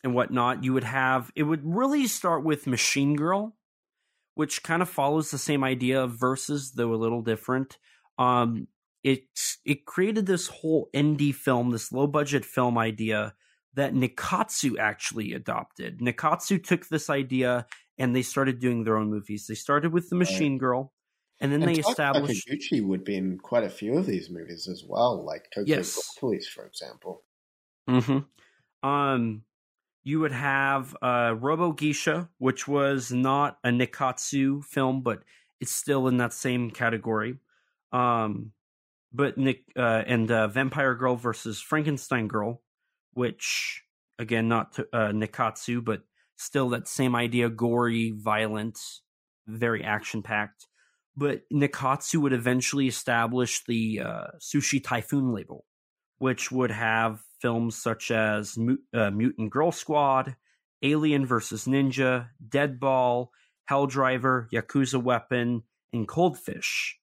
and 0.03 0.13
whatnot. 0.13 0.63
You 0.63 0.73
would 0.73 0.83
have 0.83 1.31
it 1.35 1.43
would 1.43 1.61
really 1.63 2.07
start 2.07 2.43
with 2.43 2.67
Machine 2.67 3.15
Girl, 3.15 3.55
which 4.35 4.63
kind 4.63 4.81
of 4.81 4.89
follows 4.89 5.31
the 5.31 5.37
same 5.37 5.63
idea 5.63 6.03
of 6.03 6.19
versus, 6.19 6.73
though 6.73 6.93
a 6.93 6.95
little 6.95 7.21
different. 7.21 7.77
Um, 8.17 8.67
it 9.03 9.23
it 9.65 9.85
created 9.85 10.25
this 10.25 10.47
whole 10.47 10.89
indie 10.93 11.33
film, 11.33 11.71
this 11.71 11.91
low 11.91 12.07
budget 12.07 12.45
film 12.45 12.77
idea 12.77 13.33
that 13.73 13.93
Nikkatsu 13.93 14.77
actually 14.77 15.33
adopted. 15.33 15.99
Nikkatsu 15.99 16.63
took 16.63 16.87
this 16.87 17.09
idea 17.09 17.65
and 17.97 18.15
they 18.15 18.21
started 18.21 18.59
doing 18.59 18.83
their 18.83 18.97
own 18.97 19.09
movies. 19.09 19.47
They 19.47 19.55
started 19.55 19.93
with 19.93 20.09
the 20.09 20.15
Machine 20.15 20.57
Girl 20.57 20.93
and 21.39 21.51
then 21.51 21.61
And 21.61 21.69
they 21.69 21.79
Tak 21.81 21.91
established 21.91 22.47
Sakaguchi 22.47 22.85
would 22.85 23.03
be 23.03 23.15
in 23.15 23.37
quite 23.37 23.63
a 23.63 23.69
few 23.69 23.97
of 23.97 24.05
these 24.05 24.29
movies 24.29 24.67
as 24.67 24.83
well, 24.83 25.23
like 25.23 25.49
Tokyo 25.51 25.67
Yes. 25.67 26.15
Police, 26.19 26.47
for 26.47 26.65
example. 26.65 27.23
hmm 27.87 28.19
Um, 28.83 29.43
you 30.03 30.19
would 30.21 30.31
have 30.33 30.95
uh, 31.01 31.35
Robo 31.39 31.73
Geisha, 31.73 32.29
which 32.39 32.67
was 32.67 33.11
not 33.11 33.59
a 33.63 33.69
Nikkatsu 33.69 34.63
film, 34.65 35.03
but 35.03 35.23
it's 35.61 35.71
still 35.71 36.07
in 36.07 36.17
that 36.17 36.33
same 36.33 36.71
category. 36.71 37.39
Um, 37.91 38.53
but 39.13 39.37
Nick 39.37 39.65
uh, 39.77 40.03
and 40.07 40.31
uh, 40.31 40.47
Vampire 40.49 40.95
Girl 40.95 41.15
versus 41.15 41.61
Frankenstein 41.61 42.27
Girl, 42.27 42.63
which 43.13 43.83
again 44.19 44.47
not 44.47 44.73
to, 44.73 44.87
uh, 44.93 45.11
Nikkatsu, 45.11 45.83
but 45.83 46.03
still 46.35 46.69
that 46.69 46.87
same 46.87 47.15
idea: 47.15 47.49
gory, 47.49 48.11
violent, 48.15 48.79
very 49.47 49.83
action 49.83 50.21
packed. 50.23 50.67
But 51.15 51.41
Nikkatsu 51.51 52.21
would 52.21 52.33
eventually 52.33 52.87
establish 52.87 53.63
the 53.65 54.01
uh, 54.01 54.27
Sushi 54.39 54.81
Typhoon 54.83 55.33
label, 55.33 55.65
which 56.19 56.51
would 56.51 56.71
have 56.71 57.21
films 57.41 57.75
such 57.75 58.11
as 58.11 58.57
uh, 58.93 59.11
Mutant 59.11 59.51
Girl 59.51 59.71
Squad, 59.71 60.35
Alien 60.81 61.25
vs. 61.25 61.65
Ninja, 61.65 62.29
Deadball, 62.47 63.27
Hell 63.65 63.87
Driver, 63.87 64.47
Yakuza 64.53 65.01
Weapon, 65.01 65.63
and 65.91 66.07
Coldfish. 66.07 66.97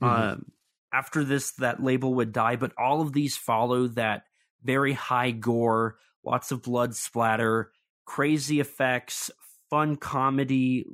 Mhm. 0.00 0.06
Um, 0.06 0.52
after 0.92 1.24
this, 1.24 1.52
that 1.52 1.82
label 1.82 2.14
would 2.14 2.32
die, 2.32 2.56
but 2.56 2.72
all 2.78 3.00
of 3.00 3.12
these 3.12 3.36
follow 3.36 3.88
that 3.88 4.24
very 4.62 4.92
high 4.92 5.30
gore, 5.30 5.96
lots 6.24 6.52
of 6.52 6.62
blood 6.62 6.94
splatter, 6.94 7.72
crazy 8.04 8.60
effects, 8.60 9.30
fun 9.70 9.96
comedy, 9.96 10.84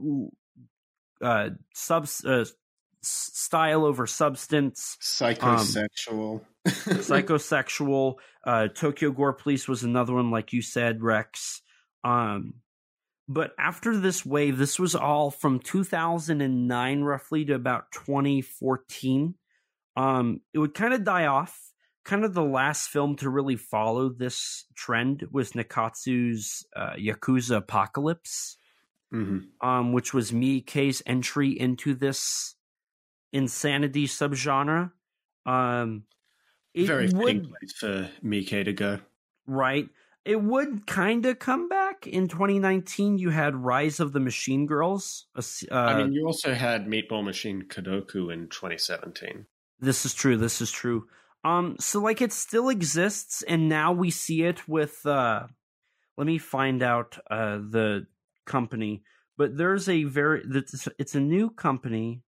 uh, 1.21 1.51
sub 1.75 2.09
uh, 2.25 2.45
style 3.03 3.85
over 3.85 4.07
substance 4.07 4.97
Psychosexual. 5.01 6.43
psychosexual. 6.67 8.17
Uh, 8.45 8.69
Tokyo 8.69 9.11
Gore 9.11 9.33
Police 9.33 9.69
was 9.69 9.83
another 9.83 10.15
one, 10.15 10.31
like 10.31 10.53
you 10.53 10.63
said, 10.63 11.03
Rex. 11.03 11.63
Um, 12.05 12.55
but 13.29 13.53
after 13.59 13.97
this 13.97 14.25
wave, 14.25 14.57
this 14.57 14.79
was 14.79 14.95
all 14.95 15.31
from 15.31 15.59
2009 15.59 17.01
roughly 17.03 17.45
to 17.47 17.55
about 17.55 17.91
2014. 17.93 19.35
Um, 19.97 20.41
it 20.53 20.59
would 20.59 20.75
kind 20.75 20.95
of 20.95 21.05
die 21.05 21.27
off. 21.27 21.66
Kind 22.07 22.25
of 22.25 22.33
the 22.33 22.43
last 22.43 22.89
film 22.89 23.17
to 23.17 23.29
really 23.29 23.57
follow 23.57 24.09
this 24.09 24.65
trend 24.75 25.27
was 25.31 25.53
Nikkatsu's 25.53 26.65
uh, 26.75 26.95
Yakuza 26.95 27.57
Apocalypse 27.59 28.57
hmm 29.11 29.39
um, 29.61 29.93
which 29.93 30.13
was 30.13 30.33
Miike's 30.33 31.03
entry 31.07 31.51
into 31.51 31.95
this 31.95 32.55
insanity 33.33 34.07
subgenre. 34.07 34.93
Um, 35.45 36.05
Very 36.75 37.09
fitting 37.09 37.19
would 37.21 37.49
place 37.49 37.73
for 37.79 38.11
Miike 38.23 38.65
to 38.65 38.73
go. 38.73 38.99
right. 39.47 39.89
It 40.25 40.43
would 40.43 40.89
kind 40.89 41.25
of 41.25 41.39
come 41.39 41.69
back 41.69 42.09
in 42.09 42.27
2019. 42.27 43.17
You 43.17 43.31
had 43.31 43.55
Rise 43.55 44.01
of 44.01 44.13
the 44.13 44.19
Machine 44.19 44.67
Girls. 44.67 45.27
Uh, 45.37 45.43
I 45.73 46.03
mean, 46.03 46.13
you 46.13 46.27
also 46.27 46.53
had 46.53 46.87
Meatball 46.87 47.23
Machine 47.23 47.63
Kodoku 47.63 48.33
in 48.33 48.49
2017. 48.49 49.47
This 49.79 50.05
is 50.05 50.15
true. 50.15 50.37
This 50.37 50.61
is 50.61 50.73
true. 50.73 51.07
Um, 51.47 51.77
so 51.79 52.01
like 52.01 52.21
it 52.21 52.33
still 52.33 52.69
exists, 52.69 53.43
and 53.43 53.69
now 53.69 53.93
we 53.93 54.11
see 54.11 54.43
it 54.43 54.67
with. 54.69 55.07
Uh, 55.07 55.47
let 56.17 56.27
me 56.27 56.39
find 56.39 56.83
out 56.83 57.19
uh, 57.31 57.59
the 57.59 58.07
company, 58.47 59.05
but 59.37 59.57
there's 59.57 59.89
a 59.89 60.05
very. 60.05 60.43
It's, 60.45 60.89
it's 60.99 61.15
a 61.15 61.21
new 61.21 61.51
company 61.51 62.23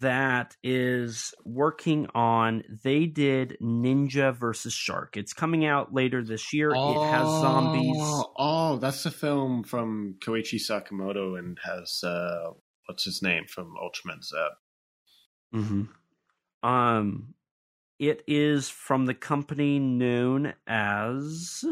that 0.00 0.56
is 0.62 1.34
working 1.44 2.06
on. 2.14 2.62
They 2.82 3.04
did 3.04 3.58
Ninja 3.60 4.34
versus 4.34 4.72
Shark. 4.72 5.18
It's 5.18 5.34
coming 5.34 5.66
out 5.66 5.92
later 5.92 6.24
this 6.24 6.54
year. 6.54 6.70
it 6.70 7.10
has 7.10 7.28
zombies. 7.42 8.24
Oh, 8.38 8.78
that's 8.80 9.02
the 9.02 9.10
film 9.10 9.64
from 9.64 10.16
Koichi 10.24 10.58
Sakamoto 10.58 11.38
and 11.38 11.58
has 11.62 12.02
uh, 12.02 12.52
what's 12.86 13.04
his 13.04 13.20
name 13.20 13.44
from 13.48 13.74
Ultraman 13.76 14.24
Z. 14.24 14.36
hmm 15.52 15.82
Um, 16.66 17.34
it 18.02 18.24
is 18.26 18.68
from 18.68 19.06
the 19.06 19.14
company 19.14 19.78
known 19.78 20.54
as 20.66 21.64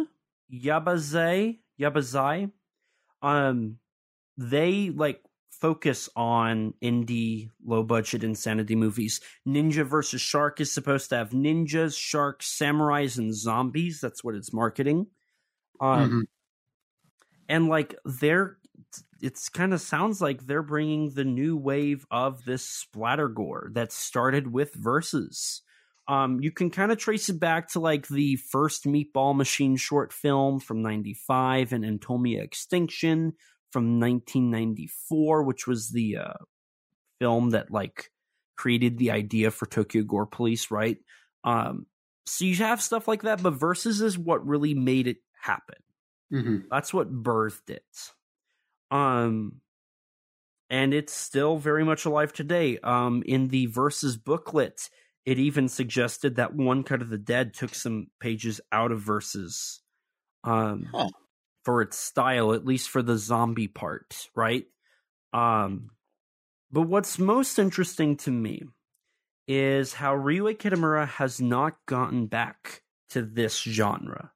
Yabaze. 0.49 1.59
Yabazai. 1.81 2.53
Um, 3.21 3.79
they 4.37 4.91
like 4.91 5.23
focus 5.51 6.09
on 6.15 6.75
indie, 6.81 7.51
low 7.65 7.83
budget 7.83 8.23
insanity 8.23 8.77
movies. 8.77 9.21
Ninja 9.45 9.85
versus 9.85 10.21
Shark 10.21 10.61
is 10.61 10.73
supposed 10.73 11.09
to 11.09 11.17
have 11.17 11.31
ninjas, 11.31 11.99
sharks, 11.99 12.57
samurais, 12.57 13.19
and 13.19 13.35
zombies. 13.35 14.01
That's 14.01 14.23
what 14.23 14.37
it's 14.37 14.53
marketing. 14.53 15.09
Um, 15.81 16.29
and 17.49 17.69
like 17.69 17.97
they're 18.05 18.57
it's 19.21 19.49
kind 19.49 19.75
of 19.75 19.81
sounds 19.81 20.21
like 20.21 20.47
they're 20.47 20.63
bringing 20.63 21.11
the 21.11 21.25
new 21.25 21.57
wave 21.57 22.07
of 22.09 22.45
this 22.45 22.65
splatter 22.65 23.29
gore 23.29 23.71
that 23.75 23.91
started 23.91 24.53
with 24.53 24.73
Versus 24.75 25.63
um 26.11 26.41
you 26.41 26.51
can 26.51 26.71
kind 26.71 26.93
of 26.93 26.99
trace 26.99 27.29
it 27.29 27.41
back 27.41 27.69
to 27.69 27.81
like 27.81 28.09
the 28.09 28.37
first 28.37 28.85
meatball 28.85 29.35
machine 29.35 29.77
short 29.77 30.13
film 30.13 30.61
from 30.61 30.83
95 30.83 31.73
and 31.73 31.85
Anatomia 31.85 32.43
extinction 32.43 33.33
from 33.71 34.01
1994 34.01 35.43
which 35.45 35.67
was 35.67 35.91
the 35.91 36.17
uh 36.19 36.35
film 37.21 37.51
that 37.51 37.71
like 37.71 38.11
created 38.57 38.99
the 38.99 39.11
idea 39.11 39.51
for 39.51 39.67
tokyo 39.67 40.03
gore 40.03 40.27
police 40.27 40.71
right 40.71 40.99
um 41.45 41.87
so 42.27 42.45
you 42.45 42.55
have 42.57 42.83
stuff 42.83 43.09
like 43.09 43.23
that 43.23 43.43
but 43.43 43.53
versus 43.53 44.01
is 44.01 44.19
what 44.19 44.47
really 44.47 44.75
made 44.75 45.07
it 45.07 45.19
happen 45.41 45.77
hmm 46.31 46.59
that's 46.71 46.95
what 46.95 47.13
birthed 47.13 47.69
it. 47.71 47.85
Um, 48.91 49.61
and 50.69 50.95
it's 50.95 51.13
still 51.13 51.59
very 51.59 51.85
much 51.85 52.05
alive 52.05 52.33
today. 52.33 52.79
Um, 52.79 53.23
in 53.27 53.49
the 53.49 53.67
Versus 53.67 54.17
booklet, 54.17 54.89
it 55.31 55.39
even 55.39 55.69
suggested 55.69 56.35
that 56.37 56.57
One 56.57 56.83
Cut 56.83 57.03
of 57.03 57.09
the 57.09 57.17
Dead 57.17 57.55
took 57.55 57.73
some 57.73 58.09
pages 58.19 58.61
out 58.73 58.91
of 58.91 59.01
Versus 59.01 59.81
um, 60.43 60.89
Huh. 60.93 61.11
for 61.65 61.83
its 61.83 61.97
style, 61.97 62.53
at 62.53 62.67
least 62.67 62.91
for 62.91 63.01
the 63.01 63.17
zombie 63.17 63.69
part, 63.69 64.27
right? 64.35 64.65
Um, 65.33 65.91
but 66.73 66.83
what's 66.83 67.17
most 67.21 67.61
interesting 67.61 68.17
to 68.17 68.33
me 68.33 68.65
is 69.47 69.95
how 69.95 70.17
Ryuhei 70.17 70.57
Kitamura 70.57 71.07
has 71.07 71.41
not 71.41 71.77
gotten 71.87 72.27
back 72.27 72.83
to 73.11 73.23
this 73.23 73.57
genre. 73.57 74.33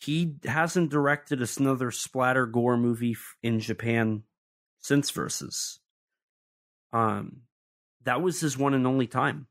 He 0.00 0.34
hasn't 0.44 0.90
directed 0.90 1.40
another 1.58 1.90
splatter 1.90 2.44
gore 2.44 2.76
movie 2.76 3.16
in 3.42 3.60
Japan 3.60 4.24
since 4.82 5.10
Versus. 5.10 5.80
Um, 6.92 7.44
that 8.02 8.20
was 8.20 8.40
his 8.40 8.58
one 8.58 8.74
and 8.74 8.86
only 8.86 9.06
time. 9.06 9.46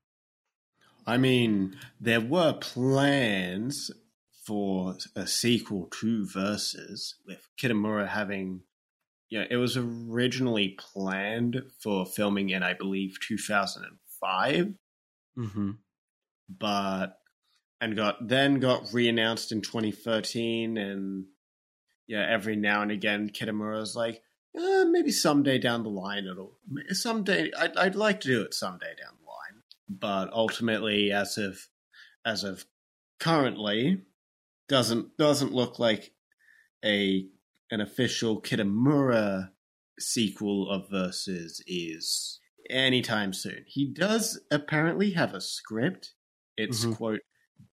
I 1.06 1.17
mean, 1.17 1.75
there 1.99 2.22
were 2.22 2.53
plans 2.53 3.91
for 4.45 4.95
a 5.15 5.25
sequel 5.27 5.88
to 5.99 6.25
Versus, 6.25 7.15
with 7.25 7.48
Kitamura 7.61 8.07
having. 8.07 8.61
Yeah, 9.30 9.45
it 9.49 9.56
was 9.57 9.77
originally 9.77 10.77
planned 10.77 11.64
for 11.82 12.06
filming 12.06 12.49
in, 12.49 12.61
I 12.61 12.73
believe, 12.73 13.17
2005, 13.27 14.73
Mm-hmm. 15.35 15.72
but 16.48 17.17
and 17.82 17.95
got 17.95 18.27
then 18.27 18.59
got 18.59 18.93
re-announced 18.93 19.51
in 19.51 19.61
2013, 19.61 20.77
and 20.77 21.25
yeah, 22.07 22.25
every 22.30 22.56
now 22.56 22.83
and 22.83 22.91
again, 22.91 23.30
Kitamura's 23.30 23.95
like, 23.95 24.22
eh, 24.56 24.83
maybe 24.83 25.11
someday 25.11 25.57
down 25.57 25.82
the 25.82 25.90
line 25.90 26.25
it'll 26.25 26.59
someday. 26.90 27.49
I'd, 27.57 27.75
I'd 27.75 27.95
like 27.95 28.19
to 28.22 28.27
do 28.27 28.41
it 28.43 28.53
someday 28.53 28.93
down 29.01 29.15
the 29.19 29.23
line, 29.23 29.23
but 29.99 30.31
ultimately, 30.33 31.11
as 31.11 31.38
of 31.38 31.67
as 32.25 32.43
of 32.43 32.65
currently, 33.19 34.01
doesn't 34.67 35.17
doesn't 35.17 35.53
look 35.53 35.80
like 35.80 36.13
a 36.83 37.27
an 37.72 37.81
official 37.81 38.41
Kitamura 38.41 39.51
sequel 39.99 40.69
of 40.69 40.89
Versus 40.89 41.61
is 41.67 42.39
anytime 42.69 43.33
soon. 43.33 43.63
He 43.67 43.85
does 43.91 44.39
apparently 44.51 45.11
have 45.11 45.33
a 45.33 45.41
script. 45.41 46.13
It's 46.57 46.85
Mhm. 46.85 46.95
quote 46.95 47.22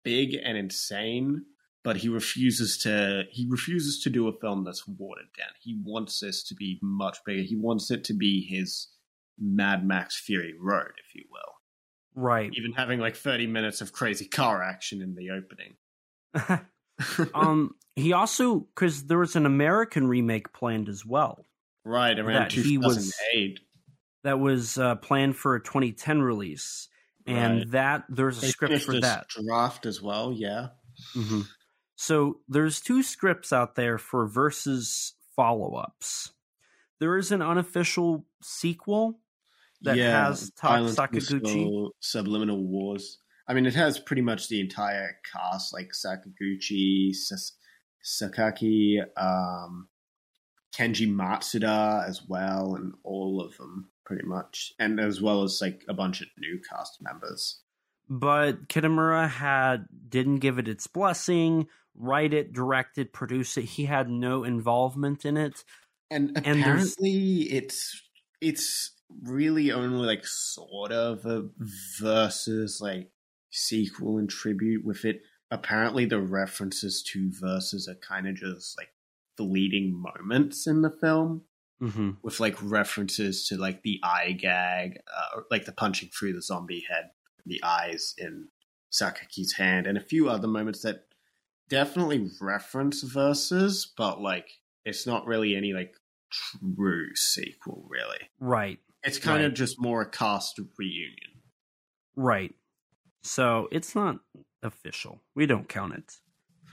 big 0.02 0.34
and 0.34 0.56
insane, 0.56 1.44
but 1.82 1.98
he 1.98 2.08
refuses 2.08 2.78
to 2.78 3.24
he 3.30 3.47
refuses 3.48 4.00
to 4.02 4.10
do 4.10 4.28
a 4.28 4.38
film 4.40 4.64
that's 4.64 4.86
watered 4.86 5.32
down. 5.36 5.50
He 5.60 5.74
wants 5.82 6.20
this 6.20 6.42
to 6.44 6.55
be 6.55 6.78
much 6.82 7.18
bigger. 7.26 7.42
He 7.42 7.56
wants 7.56 7.90
it 7.90 8.05
to 8.05 8.14
be 8.14 8.42
his 8.44 8.88
Mad 9.38 9.86
Max 9.86 10.18
Fury 10.20 10.55
Road, 10.58 10.92
if 10.98 11.14
you 11.14 11.24
will. 11.30 11.57
Right. 12.20 12.50
Even 12.55 12.72
having 12.72 12.98
like 12.98 13.14
30 13.14 13.47
minutes 13.47 13.80
of 13.80 13.92
crazy 13.92 14.26
car 14.26 14.60
action 14.62 15.00
in 15.02 15.14
the 15.14 15.30
opening. 15.30 15.76
um, 17.34 17.74
he 17.94 18.12
also 18.12 18.58
because 18.60 19.05
there 19.06 19.18
was 19.18 19.36
an 19.36 19.47
American 19.47 20.08
remake 20.08 20.52
planned 20.52 20.88
as 20.88 21.06
well 21.06 21.47
right, 21.84 22.18
around 22.18 22.50
that 22.50 22.52
he 22.52 22.76
was- 22.76 23.14
2008. 23.32 23.60
that 24.24 24.40
was 24.40 24.78
uh, 24.78 24.97
planned 24.97 25.36
for 25.36 25.55
a 25.55 25.62
2010 25.62 26.20
release, 26.20 26.88
and 27.26 27.58
Right. 27.60 27.70
that 27.70 28.05
there's 28.08 28.38
a 28.38 28.40
They 28.42 28.48
script 28.48 28.82
for 28.82 29.00
that. 29.00 29.28
draft 29.28 29.86
as 29.86 30.02
well, 30.02 30.32
yeah. 30.32 30.70
hmm 31.14 31.42
So 31.94 32.40
there's 32.48 32.80
two 32.80 33.02
scripts 33.05 33.52
out 33.52 33.76
there 33.76 33.97
for 33.98 34.26
versus 34.26 35.14
follow 35.36 35.76
ups. 35.76 36.32
There 36.98 37.16
is 37.16 37.30
an 37.30 37.42
unofficial 37.42 38.26
sequel 38.42 39.20
that 39.82 39.97
yeah, 39.97 40.26
has 40.26 40.50
Violent 40.60 40.97
Sakaguchi. 40.97 41.90
Subliminal 42.00 42.65
Wars. 42.65 43.18
I 43.47 43.55
mean, 43.55 43.66
it 43.66 43.74
has 43.74 43.98
pretty 43.98 44.23
much 44.23 44.48
the 44.48 44.60
entire 44.60 45.16
cast, 45.32 45.73
like 45.73 45.90
Sakaguchi, 45.92 47.15
Sas- 47.15 47.57
Sakaki, 48.05 48.98
um, 49.16 49.89
Kenji 50.76 51.08
Matsuda 51.08 52.07
as 52.07 52.23
well, 52.28 52.74
and 52.74 52.94
all 53.05 53.40
of 53.40 53.57
them 53.57 53.90
pretty 54.05 54.26
much, 54.26 54.73
and 54.78 55.00
as 55.00 55.20
well 55.20 55.42
as 55.42 55.60
like 55.62 55.82
a 55.89 55.94
bunch 55.94 56.20
of 56.20 56.28
new 56.39 56.60
cast 56.68 56.98
members. 57.00 57.60
but 58.08 58.68
Kitamura 58.68 59.28
had 59.28 59.86
didn't 60.08 60.39
give 60.39 60.58
it 60.58 60.68
its 60.68 60.86
blessing. 60.86 61.68
Write 61.94 62.32
it, 62.32 62.52
direct 62.52 62.97
it, 62.98 63.12
produce 63.12 63.57
it. 63.58 63.65
He 63.65 63.84
had 63.86 64.08
no 64.08 64.44
involvement 64.44 65.24
in 65.24 65.36
it. 65.36 65.65
And 66.10 66.31
And 66.44 66.60
apparently, 66.60 67.48
it's 67.50 68.02
it's 68.40 68.92
really 69.22 69.72
only 69.72 70.06
like 70.06 70.26
sort 70.26 70.92
of 70.92 71.24
a 71.26 71.48
versus 72.00 72.80
like 72.80 73.10
sequel 73.50 74.18
and 74.18 74.28
tribute 74.28 74.84
with 74.84 75.04
it. 75.04 75.22
Apparently, 75.50 76.04
the 76.04 76.20
references 76.20 77.02
to 77.02 77.30
Versus 77.32 77.88
are 77.88 77.94
kind 77.96 78.28
of 78.28 78.34
just 78.34 78.76
like 78.78 78.90
the 79.36 79.44
leading 79.44 79.94
moments 79.94 80.66
in 80.66 80.82
the 80.82 80.90
film, 80.90 81.42
hmm 81.80 82.10
with 82.22 82.40
like 82.40 82.56
references 82.62 83.46
to 83.48 83.56
like 83.56 83.82
the 83.82 84.00
eye 84.02 84.32
gag, 84.32 84.98
uh, 85.16 85.40
like 85.50 85.64
the 85.64 85.72
punching 85.72 86.10
through 86.10 86.34
the 86.34 86.42
zombie 86.42 86.84
head, 86.88 87.10
the 87.46 87.62
eyes 87.62 88.14
in 88.18 88.48
Sakaki's 88.92 89.54
hand, 89.54 89.86
and 89.86 89.96
a 89.96 90.02
few 90.02 90.28
other 90.28 90.48
moments 90.48 90.82
that 90.82 91.06
definitely 91.68 92.28
reference 92.40 93.02
Versus, 93.02 93.90
but 93.96 94.20
like 94.20 94.48
it's 94.84 95.06
not 95.06 95.26
really 95.26 95.56
any 95.56 95.72
like 95.72 95.94
true 96.30 97.14
sequel, 97.14 97.86
really. 97.88 98.28
Right. 98.40 98.80
It's 99.08 99.18
kind 99.18 99.44
of 99.44 99.54
just 99.54 99.80
more 99.80 100.02
a 100.02 100.10
cast 100.10 100.60
reunion. 100.78 101.42
Right. 102.16 102.54
So 103.22 103.68
it's 103.72 103.94
not 103.94 104.18
official. 104.62 105.20
We 105.34 105.46
don't 105.46 105.68
count 105.68 105.94
it. 105.94 106.12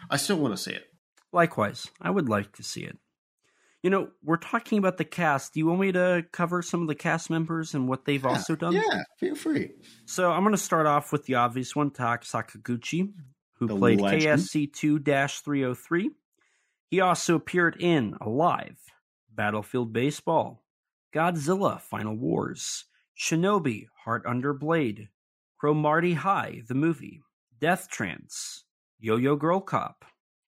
I 0.09 0.17
still 0.17 0.37
want 0.37 0.55
to 0.55 0.61
see 0.61 0.71
it. 0.71 0.85
Likewise, 1.31 1.89
I 2.01 2.11
would 2.11 2.29
like 2.29 2.53
to 2.53 2.63
see 2.63 2.81
it. 2.83 2.97
You 3.83 3.89
know, 3.91 4.09
we're 4.23 4.37
talking 4.37 4.79
about 4.79 4.97
the 4.97 5.05
cast. 5.05 5.53
Do 5.53 5.59
you 5.59 5.67
want 5.67 5.79
me 5.79 5.91
to 5.91 6.25
cover 6.31 6.61
some 6.63 6.81
of 6.81 6.87
the 6.87 6.95
cast 6.95 7.29
members 7.29 7.75
and 7.75 7.87
what 7.87 8.05
they've 8.05 8.23
Yeah, 8.23 8.29
also 8.29 8.55
done? 8.55 8.73
Yeah, 8.73 9.03
feel 9.19 9.35
free. 9.35 9.71
So 10.05 10.31
I'm 10.31 10.41
going 10.41 10.55
to 10.55 10.61
start 10.61 10.87
off 10.87 11.11
with 11.11 11.25
the 11.25 11.35
obvious 11.35 11.75
one, 11.75 11.91
Tak 11.91 12.23
Sakaguchi, 12.23 13.13
who 13.59 13.67
The 13.67 13.75
played 13.75 14.01
legend. 14.01 14.41
KSC 14.41 14.73
2 14.73 14.99
303. 14.99 16.09
He 16.89 16.99
also 16.99 17.35
appeared 17.35 17.77
in 17.79 18.15
Alive, 18.21 18.79
Battlefield 19.31 19.93
Baseball, 19.93 20.63
Godzilla 21.15 21.79
Final 21.79 22.17
Wars, 22.17 22.83
Shinobi 23.17 23.87
Heart 24.03 24.25
Under 24.25 24.53
Blade, 24.53 25.07
Cromartie 25.57 26.15
High, 26.15 26.63
the 26.67 26.75
movie, 26.75 27.21
Death 27.57 27.87
Trance, 27.89 28.65
Yo 28.99 29.15
Yo 29.15 29.37
Girl 29.37 29.61
Cop, 29.61 30.03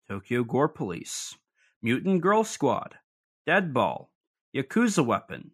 Tokyo 0.08 0.42
Gore 0.42 0.68
Police, 0.68 1.36
Mutant 1.80 2.20
Girl 2.20 2.42
Squad, 2.42 2.96
Deadball, 3.46 4.08
Yakuza 4.56 5.06
Weapon, 5.06 5.52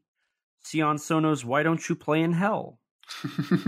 Sion 0.65 0.97
Sono's 0.97 1.45
Why 1.45 1.63
Don't 1.63 1.87
You 1.87 1.95
Play 1.95 2.23
in 2.23 2.33
Hell, 2.33 2.81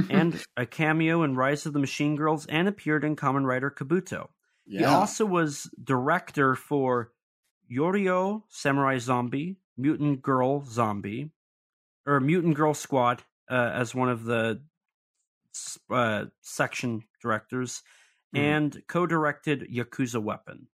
and 0.09 0.43
a 0.57 0.65
cameo 0.65 1.25
in 1.25 1.37
Rise 1.37 1.67
of 1.67 1.75
the 1.75 1.79
Machine 1.79 2.17
Girls 2.17 2.47
and 2.47 2.69
appeared 2.69 3.05
in 3.05 3.17
Kamen 3.17 3.45
Rider 3.45 3.71
Kabuto. 3.71 4.29
He 4.65 4.83
also 4.83 5.27
was 5.27 5.71
director 5.83 6.55
for 6.55 7.13
Yoroi 7.71 8.43
Samurai 8.49 8.97
Zombie, 8.97 9.59
Mutant 9.77 10.23
Girl 10.23 10.65
Zombie, 10.65 11.31
or 12.07 12.21
Mutant 12.21 12.55
Girl 12.55 12.75
Squad 12.75 13.23
uh, 13.51 13.55
as 13.75 13.95
one 13.95 14.09
of 14.09 14.25
the 14.25 14.63
uh, 15.91 16.27
section 16.43 17.03
directors, 17.23 17.83
Mhm. 18.35 18.39
and 18.39 18.83
co 18.89 19.07
directed 19.07 19.69
Yakuza 19.73 20.21
Weapon. 20.23 20.69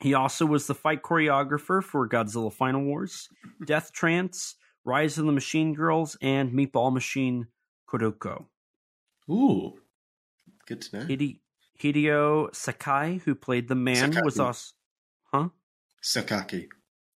He 0.00 0.14
also 0.14 0.44
was 0.44 0.66
the 0.66 0.74
fight 0.74 1.02
choreographer 1.02 1.82
for 1.82 2.08
Godzilla 2.08 2.52
Final 2.52 2.82
Wars, 2.84 3.28
Death 3.66 3.92
Trance, 3.92 4.56
Rise 4.84 5.18
of 5.18 5.26
the 5.26 5.32
Machine 5.32 5.72
Girls, 5.74 6.16
and 6.20 6.52
Meatball 6.52 6.92
Machine 6.92 7.46
Kuroko. 7.88 8.46
Ooh, 9.30 9.80
good 10.66 10.82
to 10.82 10.96
know. 10.98 11.06
Hide- 11.06 11.40
Hideo 11.80 12.54
Sakai, 12.54 13.20
who 13.24 13.34
played 13.34 13.68
the 13.68 13.74
man, 13.74 14.14
was 14.24 14.36
Sakaki. 14.36 14.44
also 14.44 14.72
huh 15.32 15.48
Sakaki. 16.02 16.68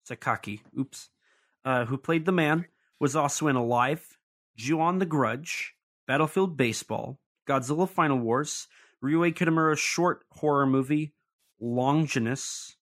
Sakaki. 0.09 0.59
Oops, 0.77 1.09
uh, 1.65 1.85
who 1.85 1.97
played 1.97 2.25
the 2.25 2.31
man 2.31 2.65
was 2.99 3.15
also 3.15 3.47
in 3.47 3.55
Alive, 3.55 4.17
Ju-on 4.55 4.99
the 4.99 5.05
Grudge, 5.05 5.73
Battlefield 6.07 6.55
Baseball, 6.55 7.19
Godzilla 7.47 7.89
Final 7.89 8.19
Wars, 8.19 8.67
Ryuhei 9.03 9.33
Kitamura's 9.33 9.79
short 9.79 10.25
horror 10.29 10.65
movie 10.65 11.13
Longinus, 11.59 12.77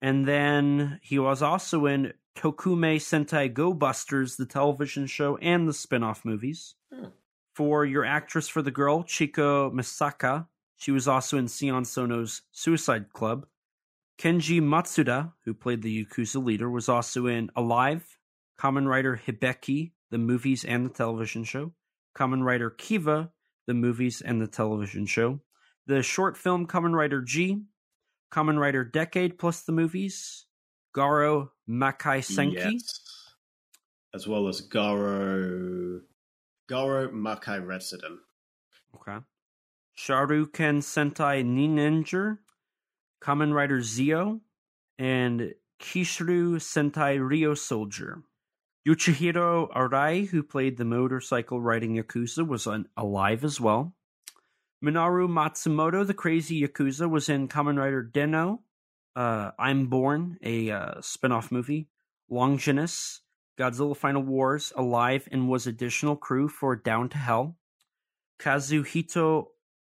and 0.00 0.26
then 0.26 1.00
he 1.02 1.18
was 1.18 1.42
also 1.42 1.86
in 1.86 2.12
Tokumei 2.36 2.96
Sentai 2.96 3.52
Go-Busters, 3.52 4.36
the 4.36 4.46
television 4.46 5.06
show, 5.06 5.36
and 5.38 5.68
the 5.68 5.74
spin-off 5.74 6.24
movies. 6.24 6.74
Oh. 6.92 7.12
For 7.54 7.84
your 7.84 8.04
actress 8.04 8.48
for 8.48 8.62
the 8.62 8.70
girl, 8.70 9.04
Chieko 9.04 9.72
Misaka, 9.72 10.46
she 10.76 10.90
was 10.90 11.06
also 11.06 11.36
in 11.36 11.48
Sion 11.48 11.84
Sono's 11.84 12.42
Suicide 12.52 13.12
Club. 13.12 13.46
Kenji 14.18 14.60
Matsuda, 14.62 15.32
who 15.44 15.52
played 15.52 15.82
the 15.82 16.04
Yakuza 16.04 16.42
leader, 16.42 16.70
was 16.70 16.88
also 16.88 17.26
in 17.26 17.50
Alive, 17.56 18.18
Kamen 18.60 18.86
Rider 18.86 19.20
Hibiki, 19.26 19.92
the 20.10 20.18
movies 20.18 20.64
and 20.64 20.84
the 20.84 20.90
television 20.92 21.44
show. 21.44 21.72
Kamen 22.14 22.44
Rider 22.44 22.68
Kiva, 22.68 23.30
the 23.66 23.72
movies 23.72 24.20
and 24.20 24.42
the 24.42 24.46
television 24.46 25.06
show. 25.06 25.40
The 25.86 26.02
short 26.02 26.36
film 26.36 26.66
Kamen 26.66 26.94
Rider 26.94 27.22
G. 27.22 27.62
Kamen 28.30 28.58
Rider 28.58 28.84
Decade 28.84 29.38
plus 29.38 29.62
the 29.62 29.72
movies. 29.72 30.44
Garo 30.94 31.50
Makai 31.68 32.20
Senki. 32.20 32.72
Yes. 32.72 33.00
As 34.12 34.28
well 34.28 34.46
as 34.46 34.60
Garo. 34.60 36.00
Garo 36.68 37.10
Makai 37.10 37.66
Resident. 37.66 38.18
Okay. 38.94 39.24
Shuriken 39.96 40.82
Sentai 40.82 41.44
Ninja, 41.44 42.38
Kamen 43.22 43.54
Rider 43.54 43.82
Zi-O, 43.82 44.40
and 44.98 45.54
Kishru 45.80 46.56
Sentai 46.56 47.26
Rio 47.26 47.54
Soldier. 47.54 48.22
Yuichiro 48.86 49.70
Arai, 49.72 50.26
who 50.28 50.42
played 50.42 50.78
the 50.78 50.84
motorcycle 50.84 51.60
riding 51.60 51.96
Yakuza, 51.96 52.46
was 52.46 52.66
alive 52.96 53.44
as 53.44 53.60
well. 53.60 53.94
Minoru 54.82 55.28
Matsumoto, 55.28 56.06
the 56.06 56.14
crazy 56.14 56.62
Yakuza, 56.62 57.08
was 57.08 57.28
in 57.28 57.48
Kamen 57.48 57.78
Rider 57.78 58.02
Den-O, 58.02 58.62
uh, 59.14 59.50
I'm 59.58 59.88
Born, 59.88 60.38
a 60.42 60.70
uh, 60.70 61.00
spin 61.02 61.32
off 61.32 61.52
movie, 61.52 61.88
Longinus, 62.30 63.20
Godzilla 63.58 63.94
Final 63.94 64.22
Wars, 64.22 64.72
Alive, 64.74 65.28
and 65.30 65.50
was 65.50 65.66
additional 65.66 66.16
crew 66.16 66.48
for 66.48 66.74
Down 66.74 67.10
to 67.10 67.18
Hell. 67.18 67.58
Kazuhito 68.40 69.48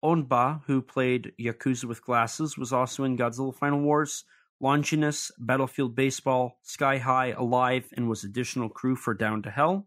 Onba, 0.03 0.61
who 0.67 0.83
played 0.83 1.31
Yakuza 1.41 1.85
with 1.85 2.05
glasses, 2.05 2.55
was 2.55 2.71
also 2.71 3.03
in 3.03 3.17
Godzilla 3.17 3.55
Final 3.55 3.79
Wars, 3.79 4.23
Longinus, 4.65 5.31
Battlefield 5.37 5.95
Baseball, 5.95 6.57
Sky 6.63 6.97
High, 6.97 7.35
Alive, 7.37 7.87
and 7.95 8.09
was 8.09 8.23
additional 8.23 8.67
crew 8.67 8.95
for 8.95 9.13
Down 9.13 9.43
to 9.43 9.51
Hell. 9.51 9.85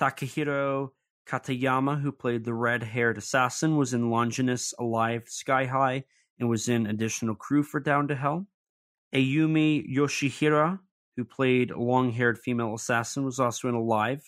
Takahiro 0.00 0.90
Katayama, 1.28 2.00
who 2.02 2.10
played 2.10 2.44
the 2.44 2.54
red 2.54 2.82
haired 2.82 3.18
assassin, 3.18 3.76
was 3.76 3.94
in 3.94 4.10
Longinus, 4.10 4.74
Alive, 4.80 5.28
Sky 5.28 5.66
High, 5.66 6.06
and 6.40 6.48
was 6.48 6.68
in 6.68 6.88
additional 6.88 7.36
crew 7.36 7.62
for 7.62 7.78
Down 7.78 8.08
to 8.08 8.16
Hell. 8.16 8.48
Ayumi 9.14 9.88
Yoshihira, 9.88 10.80
who 11.16 11.24
played 11.24 11.70
long 11.70 12.10
haired 12.10 12.40
female 12.40 12.74
assassin, 12.74 13.24
was 13.24 13.38
also 13.38 13.68
in 13.68 13.76
Alive. 13.76 14.24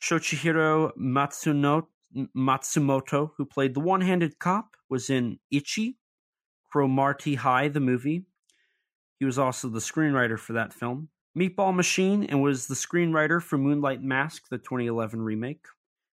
Shochihiro 0.00 0.92
Matsuno, 0.96 1.88
Matsumoto, 2.36 3.32
who 3.36 3.46
played 3.46 3.74
the 3.74 3.80
one 3.80 4.02
handed 4.02 4.38
cop, 4.38 4.76
was 4.88 5.10
in 5.10 5.40
Ichi. 5.50 5.98
Cromartie 6.70 7.34
High, 7.34 7.66
the 7.66 7.80
movie. 7.80 8.26
He 9.22 9.26
was 9.26 9.38
also 9.38 9.68
the 9.68 9.78
screenwriter 9.78 10.36
for 10.36 10.54
that 10.54 10.72
film. 10.72 11.08
Meatball 11.38 11.72
Machine 11.72 12.24
and 12.24 12.42
was 12.42 12.66
the 12.66 12.74
screenwriter 12.74 13.40
for 13.40 13.56
Moonlight 13.56 14.02
Mask, 14.02 14.48
the 14.50 14.58
2011 14.58 15.22
remake. 15.22 15.64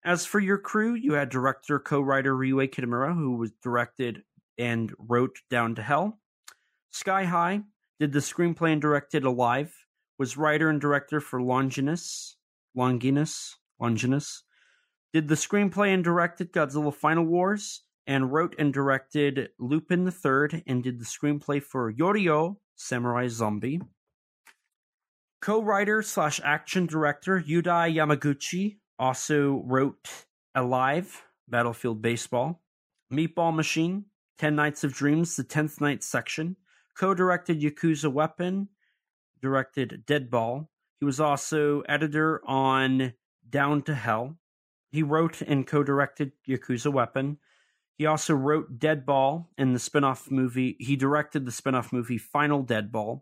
As 0.04 0.26
for 0.26 0.42
your 0.42 0.58
crew, 0.58 0.94
you 0.94 1.14
had 1.14 1.30
director 1.30 1.80
co-writer 1.80 2.36
Ryuhei 2.36 2.70
Kitamura, 2.70 3.16
who 3.16 3.38
was 3.38 3.54
directed 3.64 4.24
and 4.58 4.94
wrote 5.00 5.40
Down 5.50 5.74
to 5.76 5.82
Hell. 5.82 6.20
Sky 6.90 7.24
High 7.24 7.62
did 7.98 8.12
the 8.12 8.20
screenplay 8.20 8.74
and 8.74 8.82
directed 8.82 9.24
Alive. 9.24 9.74
Was 10.20 10.36
writer 10.36 10.70
and 10.70 10.82
director 10.82 11.22
for 11.22 11.42
Longinus, 11.42 12.36
Longinus, 12.76 13.56
Longinus. 13.80 14.44
Did 15.14 15.30
the 15.30 15.36
screenplay 15.36 15.94
and 15.94 16.04
directed 16.04 16.52
Godzilla 16.52 16.94
Final 16.94 17.24
Wars, 17.24 17.84
and 18.06 18.34
wrote 18.34 18.54
and 18.60 18.74
directed 18.74 19.52
Lupin 19.60 20.12
Third, 20.12 20.62
and 20.68 20.84
did 20.84 21.00
the 21.00 21.06
screenplay 21.06 21.64
for 21.64 21.94
Yoroi, 21.94 22.58
Samurai 22.78 23.28
Zombie. 23.28 23.82
Co-writer 25.42 26.02
slash 26.02 26.40
action 26.44 26.86
director 26.86 27.42
Yudai 27.42 27.94
Yamaguchi 27.94 28.78
also 28.98 29.62
wrote 29.66 30.26
Alive, 30.56 31.24
Battlefield 31.48 32.02
Baseball, 32.02 32.62
Meatball 33.12 33.54
Machine, 33.54 34.06
Ten 34.38 34.56
Nights 34.56 34.84
of 34.84 34.94
Dreams, 34.94 35.36
the 35.36 35.44
Tenth 35.44 35.82
Night 35.82 36.04
section. 36.04 36.56
Co-directed 36.96 37.62
Yakuza 37.62 38.12
Weapon, 38.12 38.70
directed 39.42 40.04
Deadball. 40.08 40.68
He 41.00 41.06
was 41.06 41.20
also 41.20 41.82
editor 41.82 42.42
on 42.48 43.14
Down 43.48 43.84
to 43.84 43.94
Hell. 43.94 44.38
He 44.90 45.04
wrote 45.04 45.42
and 45.42 45.68
co-directed 45.68 46.32
Yakuza 46.48 46.92
Weapon. 46.92 47.38
He 47.98 48.06
also 48.06 48.34
wrote 48.36 48.78
Deadball 48.80 49.48
in 49.58 49.74
the 49.74 49.80
spin-off 49.80 50.30
movie. 50.30 50.76
He 50.80 50.96
directed 50.96 51.46
the 51.46 51.52
spin-off 51.52 51.92
movie 51.92 52.20
Final 52.20 52.64
Deadball. 52.64 53.22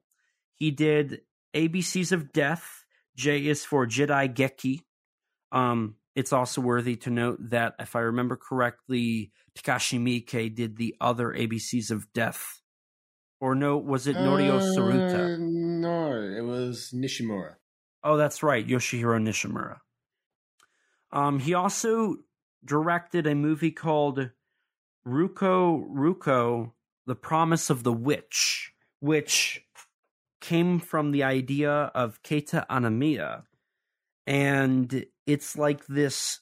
He 0.53 0.71
did 0.71 1.21
ABCs 1.55 2.11
of 2.11 2.33
Death. 2.33 2.83
J 3.15 3.47
is 3.47 3.63
for 3.63 3.87
Jidai-geki. 3.87 4.81
Um, 5.53 5.95
it's 6.15 6.33
also 6.33 6.59
worthy 6.59 6.97
to 6.97 7.09
note 7.09 7.37
that 7.51 7.75
if 7.79 7.95
I 7.95 7.99
remember 8.01 8.35
correctly, 8.35 9.31
Takashi 9.57 9.99
Miike 9.99 10.53
did 10.53 10.75
the 10.75 10.95
other 10.99 11.29
ABCs 11.29 11.91
of 11.91 12.11
Death. 12.11 12.61
Or 13.39 13.55
no, 13.55 13.77
was 13.77 14.07
it 14.07 14.17
Norio 14.17 14.57
Uh, 14.57 14.61
Saruta? 14.61 15.39
No, 15.39 16.11
it 16.11 16.41
was 16.43 16.91
Nishimura. 16.93 17.55
Oh, 18.03 18.17
that's 18.17 18.43
right, 18.43 18.65
Yoshihiro 18.67 19.21
Nishimura. 19.21 19.77
Um, 21.11 21.39
he 21.39 21.53
also 21.53 22.17
directed 22.63 23.27
a 23.27 23.35
movie 23.35 23.71
called 23.71 24.31
Roku 25.05 25.85
Roku: 25.87 26.71
The 27.05 27.15
Promise 27.15 27.69
of 27.69 27.83
the 27.83 27.93
Witch, 27.93 28.73
which 28.99 29.65
came 30.41 30.79
from 30.79 31.11
the 31.11 31.23
idea 31.23 31.71
of 31.71 32.21
Keita 32.23 32.65
Amamiya, 32.67 33.43
and 34.27 35.05
it's 35.25 35.57
like 35.57 35.85
this 35.87 36.41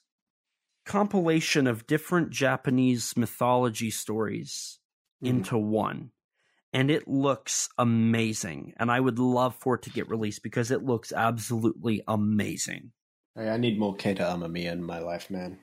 compilation 0.86 1.68
of 1.68 1.88
different 1.88 2.30
Japanese 2.30 3.16
mythology 3.16 3.90
stories 3.90 4.80
Mhm. 5.22 5.30
into 5.30 5.58
one. 5.58 6.12
And 6.74 6.90
it 6.90 7.08
looks 7.08 7.70
amazing. 7.78 8.74
And 8.78 8.92
I 8.92 9.00
would 9.00 9.20
love 9.20 9.56
for 9.56 9.76
it 9.76 9.84
to 9.84 9.92
get 9.92 10.10
released 10.10 10.42
because 10.42 10.72
it 10.72 10.84
looks 10.84 11.14
absolutely 11.14 12.02
amazing. 12.08 12.92
Hey, 13.36 13.50
I 13.50 13.58
need 13.58 13.80
more 13.80 13.96
Keita 13.96 14.22
Amamiya 14.22 14.72
in 14.72 14.84
my 14.84 15.00
life, 15.00 15.30
man. 15.30 15.60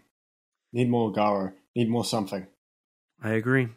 Need 0.73 0.89
more 0.89 1.13
Garo. 1.13 1.53
Need 1.75 1.91
more 1.91 2.05
something. 2.05 2.47
I 3.23 3.31
agree. 3.31 3.69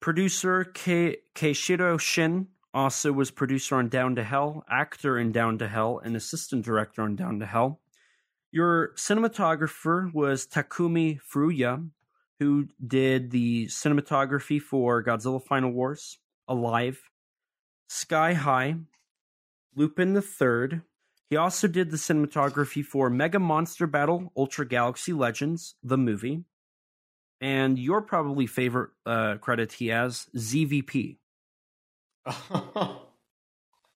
Producer 0.00 0.64
Ke- 0.64 1.22
Keishiro 1.34 1.98
Shin 1.98 2.48
also 2.74 3.12
was 3.12 3.30
producer 3.30 3.76
on 3.76 3.88
Down 3.88 4.16
to 4.16 4.24
Hell, 4.24 4.64
actor 4.68 5.18
in 5.18 5.30
Down 5.30 5.58
to 5.58 5.68
Hell, 5.68 6.00
and 6.04 6.16
assistant 6.16 6.64
director 6.64 7.02
on 7.02 7.14
Down 7.14 7.38
to 7.38 7.46
Hell. 7.46 7.80
Your 8.50 8.92
cinematographer 8.96 10.12
was 10.12 10.46
Takumi 10.46 11.18
Furuya, 11.32 11.88
who 12.40 12.66
did 12.84 13.30
the 13.30 13.66
cinematography 13.66 14.60
for 14.60 15.02
Godzilla 15.04 15.42
Final 15.42 15.70
Wars, 15.70 16.18
Alive, 16.48 17.00
Sky 17.88 18.34
High, 18.34 18.76
Lupin 19.76 20.14
the 20.14 20.22
Third. 20.22 20.82
He 21.30 21.36
also 21.36 21.68
did 21.68 21.90
the 21.90 21.96
cinematography 21.96 22.84
for 22.84 23.08
Mega 23.08 23.38
Monster 23.38 23.86
Battle 23.86 24.32
Ultra 24.36 24.66
Galaxy 24.66 25.12
Legends, 25.12 25.76
the 25.82 25.96
movie. 25.96 26.44
And 27.42 27.76
your 27.76 28.00
probably 28.02 28.46
favorite 28.46 28.90
uh, 29.04 29.34
credit 29.40 29.72
he 29.72 29.88
has, 29.88 30.28
ZVP. 30.36 31.16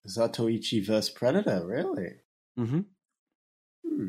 Zatoichi 0.05 0.81
vs. 0.85 1.09
Predator, 1.09 1.65
really? 1.65 2.15
hmm 2.57 2.81
Hmm. 3.87 4.07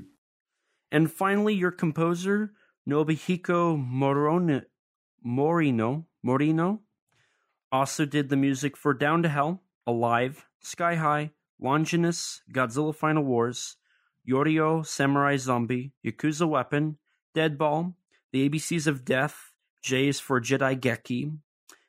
And 0.91 1.13
finally, 1.13 1.55
your 1.55 1.71
composer, 1.71 2.53
Nobuhiko 2.89 3.77
Morone, 3.79 4.65
Morino, 5.25 6.07
Morino, 6.27 6.81
also 7.71 8.05
did 8.05 8.29
the 8.31 8.37
music 8.37 8.77
for 8.77 8.93
Down 8.93 9.23
to 9.23 9.29
Hell, 9.29 9.63
Alive, 9.87 10.47
Sky 10.61 10.97
High, 10.97 11.31
Longinus, 11.61 12.43
Godzilla 12.53 12.95
Final 12.95 13.23
Wars, 13.23 13.77
Yoroi, 14.29 14.85
Samurai 14.85 15.37
Zombie, 15.37 15.93
Yakuza 16.05 16.49
Weapon, 16.49 16.99
Deadball, 17.37 17.95
The 18.33 18.49
ABCs 18.49 18.87
of 18.87 19.05
Death, 19.05 19.53
J 19.83 20.09
is 20.09 20.21
for 20.21 20.41
Jidai-geki, 20.41 21.39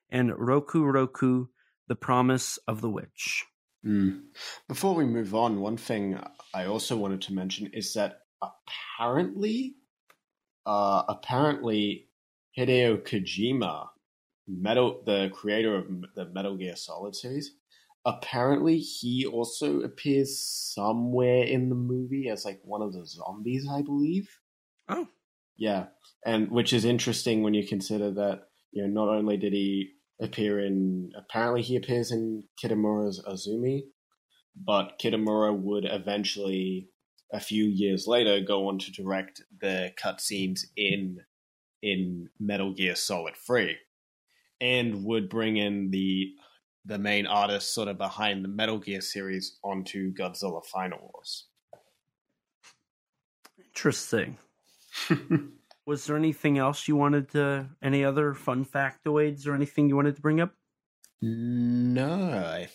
and 0.09 0.33
Roku 0.37 0.83
Roku, 0.83 1.47
The 1.87 1.95
Promise 1.95 2.57
of 2.67 2.81
the 2.81 2.89
Witch. 2.89 3.45
Hmm. 3.83 4.19
Before 4.67 4.95
we 4.95 5.05
move 5.05 5.35
on, 5.35 5.59
one 5.59 5.77
thing 5.77 6.19
I 6.53 6.65
also 6.65 6.97
wanted 6.97 7.21
to 7.23 7.33
mention 7.33 7.69
is 7.73 7.93
that 7.93 8.21
apparently, 8.41 9.75
uh, 10.65 11.03
apparently 11.07 12.07
Hideo 12.57 12.97
Kojima, 13.01 13.87
Metal, 14.47 15.01
the 15.05 15.29
creator 15.33 15.75
of 15.75 15.87
the 16.15 16.25
Metal 16.25 16.57
Gear 16.57 16.75
Solid 16.75 17.15
series, 17.15 17.51
apparently 18.05 18.79
he 18.79 19.25
also 19.25 19.81
appears 19.81 20.39
somewhere 20.39 21.43
in 21.43 21.69
the 21.69 21.75
movie 21.75 22.29
as 22.29 22.45
like 22.45 22.59
one 22.63 22.81
of 22.81 22.93
the 22.93 23.05
zombies, 23.05 23.67
I 23.69 23.81
believe. 23.81 24.29
Oh. 24.87 25.07
Yeah, 25.59 25.87
and 26.25 26.49
which 26.49 26.71
is 26.71 26.85
interesting 26.85 27.43
when 27.43 27.53
you 27.53 27.67
consider 27.67 28.11
that 28.11 28.43
you 28.71 28.81
know 28.81 29.05
not 29.05 29.13
only 29.13 29.35
did 29.35 29.51
he 29.51 29.89
appear 30.21 30.65
in 30.65 31.11
apparently 31.17 31.61
he 31.61 31.75
appears 31.75 32.11
in 32.11 32.43
Kitamura's 32.63 33.21
Azumi, 33.27 33.81
but 34.55 34.97
Kitamura 35.03 35.55
would 35.55 35.85
eventually 35.85 36.87
a 37.33 37.41
few 37.41 37.65
years 37.65 38.07
later 38.07 38.39
go 38.39 38.69
on 38.69 38.79
to 38.79 38.91
direct 38.91 39.43
the 39.59 39.91
cutscenes 40.01 40.61
in 40.77 41.17
in 41.81 42.29
Metal 42.39 42.73
Gear 42.73 42.95
Solid 42.95 43.35
3 43.45 43.77
and 44.61 45.03
would 45.03 45.29
bring 45.29 45.57
in 45.57 45.91
the 45.91 46.31
the 46.85 46.97
main 46.97 47.25
artist 47.25 47.73
sort 47.73 47.89
of 47.89 47.97
behind 47.97 48.45
the 48.45 48.49
Metal 48.49 48.79
Gear 48.79 49.01
series 49.01 49.57
onto 49.61 50.13
Godzilla 50.13 50.65
Final 50.65 51.11
Wars. 51.13 51.47
Interesting. 53.57 54.37
Was 55.85 56.05
there 56.05 56.15
anything 56.15 56.57
else 56.57 56.87
you 56.87 56.95
wanted 56.95 57.29
to 57.31 57.69
any 57.81 58.03
other 58.05 58.33
fun 58.33 58.65
factoids 58.65 59.47
or 59.47 59.53
anything 59.55 59.89
you 59.89 59.95
wanted 59.95 60.15
to 60.15 60.21
bring 60.21 60.39
up? 60.39 60.53
No, 61.21 62.33
I 62.33 62.69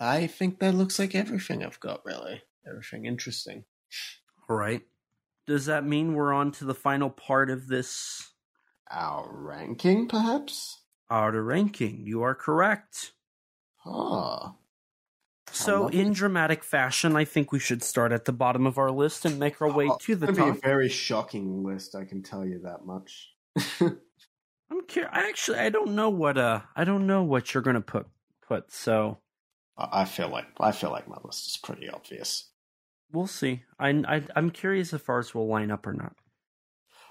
I 0.00 0.26
think 0.26 0.58
that 0.58 0.74
looks 0.74 0.98
like 0.98 1.14
everything 1.14 1.64
I've 1.64 1.80
got 1.80 2.04
really. 2.04 2.42
Everything 2.66 3.04
interesting. 3.06 3.64
All 4.48 4.56
right. 4.56 4.82
Does 5.46 5.66
that 5.66 5.84
mean 5.86 6.14
we're 6.14 6.32
on 6.32 6.52
to 6.52 6.64
the 6.64 6.74
final 6.74 7.10
part 7.10 7.50
of 7.50 7.68
this 7.68 8.32
Our 8.90 9.32
ranking, 9.32 10.06
perhaps? 10.08 10.82
Our 11.10 11.42
ranking? 11.42 12.06
You 12.06 12.22
are 12.22 12.34
correct. 12.34 13.12
Ah. 13.84 14.56
So, 15.52 15.88
in 15.88 16.12
dramatic 16.12 16.62
fashion, 16.64 17.16
I 17.16 17.24
think 17.24 17.52
we 17.52 17.58
should 17.58 17.82
start 17.82 18.12
at 18.12 18.24
the 18.24 18.32
bottom 18.32 18.66
of 18.66 18.78
our 18.78 18.90
list 18.90 19.24
and 19.24 19.38
make 19.38 19.60
our 19.60 19.70
way 19.70 19.88
Oh, 19.90 19.98
to 20.00 20.14
the 20.16 20.28
it's 20.28 20.38
gonna 20.38 20.52
top. 20.52 20.60
be 20.62 20.66
a 20.66 20.68
very 20.68 20.88
shocking 20.88 21.64
list, 21.64 21.94
I 21.94 22.04
can 22.04 22.22
tell 22.22 22.44
you 22.46 22.60
that 22.60 22.84
much. 22.86 23.34
I'm 23.80 24.86
curious. 24.86 25.10
I 25.12 25.28
actually 25.28 25.58
I 25.58 25.68
don't 25.70 25.94
know 25.94 26.10
what 26.10 26.38
uh 26.38 26.60
I 26.76 26.84
don't 26.84 27.06
know 27.06 27.22
what 27.24 27.52
you're 27.52 27.62
gonna 27.62 27.80
put 27.80 28.06
put. 28.46 28.70
So 28.72 29.18
I 29.76 30.02
I 30.02 30.04
feel 30.04 30.28
like 30.28 30.46
I 30.60 30.72
feel 30.72 30.90
like 30.90 31.08
my 31.08 31.18
list 31.24 31.48
is 31.48 31.56
pretty 31.56 31.88
obvious. 31.88 32.50
we'll 33.12 33.26
see. 33.26 33.64
I, 33.78 33.90
I 34.06 34.22
I'm 34.36 34.50
curious 34.50 34.92
if 34.92 35.08
ours 35.08 35.34
will 35.34 35.48
line 35.48 35.70
up 35.70 35.86
or 35.86 35.92
not. 35.92 36.14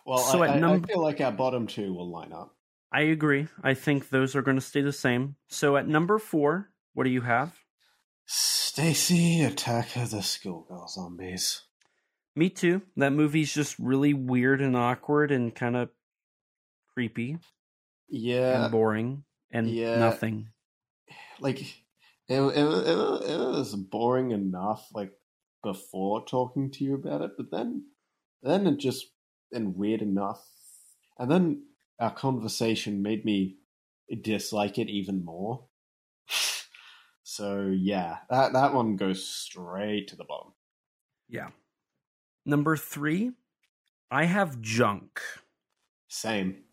Well, 0.06 0.18
So 0.20 0.42
I, 0.44 0.48
I- 0.58 0.74
I 0.76 0.80
feel 0.80 1.02
like 1.02 1.20
our 1.22 1.32
bottom 1.32 1.68
two 1.68 1.94
will 1.94 2.10
line 2.10 2.32
up. 2.34 2.56
I 2.92 3.02
agree. 3.02 3.48
I 3.62 3.76
think 3.76 4.10
those 4.10 4.36
are 4.36 4.42
going 4.42 4.58
to 4.58 4.62
stay 4.62 4.82
the 4.82 4.92
same. 4.94 5.36
So 5.48 5.78
at 5.78 5.88
number 5.88 6.18
four, 6.18 6.72
what 6.94 7.04
do 7.04 7.12
you 7.12 7.22
have? 7.22 7.56
Stacy, 8.32 9.42
Attack 9.42 9.96
of 9.96 10.12
the 10.12 10.22
Schoolgirl 10.22 10.88
Zombies. 10.88 11.64
Me 12.36 12.48
too. 12.52 12.84
That 12.96 13.12
movie's 13.12 13.52
just 13.52 13.80
really 13.80 14.14
weird 14.14 14.62
and 14.62 14.78
awkward 14.78 15.32
and 15.32 15.54
kind 15.54 15.76
of 15.76 15.90
creepy 16.94 17.40
Yeah, 18.08 18.66
and 18.66 18.72
boring 18.72 19.24
and 19.52 19.68
yeah. 19.68 19.98
nothing. 20.00 20.50
like 21.40 21.60
it, 21.62 21.70
it, 22.28 22.40
it, 22.40 23.32
it 23.32 23.40
was 23.40 23.76
boring 23.76 24.30
enough 24.30 24.88
like 24.94 25.12
before 25.64 26.24
talking 26.24 26.70
to 26.74 26.84
you 26.84 26.94
about 26.94 27.22
it, 27.22 27.32
but 27.36 27.50
then 27.50 27.86
then 28.44 28.68
it 28.68 28.78
just 28.78 29.08
and 29.52 29.76
weird 29.76 30.04
enough, 30.04 30.46
and 31.18 31.32
then 31.32 31.64
our 32.00 32.14
conversation 32.14 33.02
made 33.02 33.26
me 33.26 33.58
dislike 34.22 34.78
it 34.78 34.88
even 34.88 35.26
more. 35.26 35.66
so 37.40 37.74
yeah, 37.74 38.18
that 38.30 38.52
that 38.52 38.74
one 38.74 38.98
goes 38.98 39.26
straight 39.26 40.10
to 40.10 40.18
the 40.18 40.26
bottom. 40.26 40.52
Yeah. 41.30 41.52
Number 42.46 42.76
three, 42.76 43.32
I 44.12 44.26
have 44.26 44.60
Junk. 44.60 45.22
Same. 46.10 46.64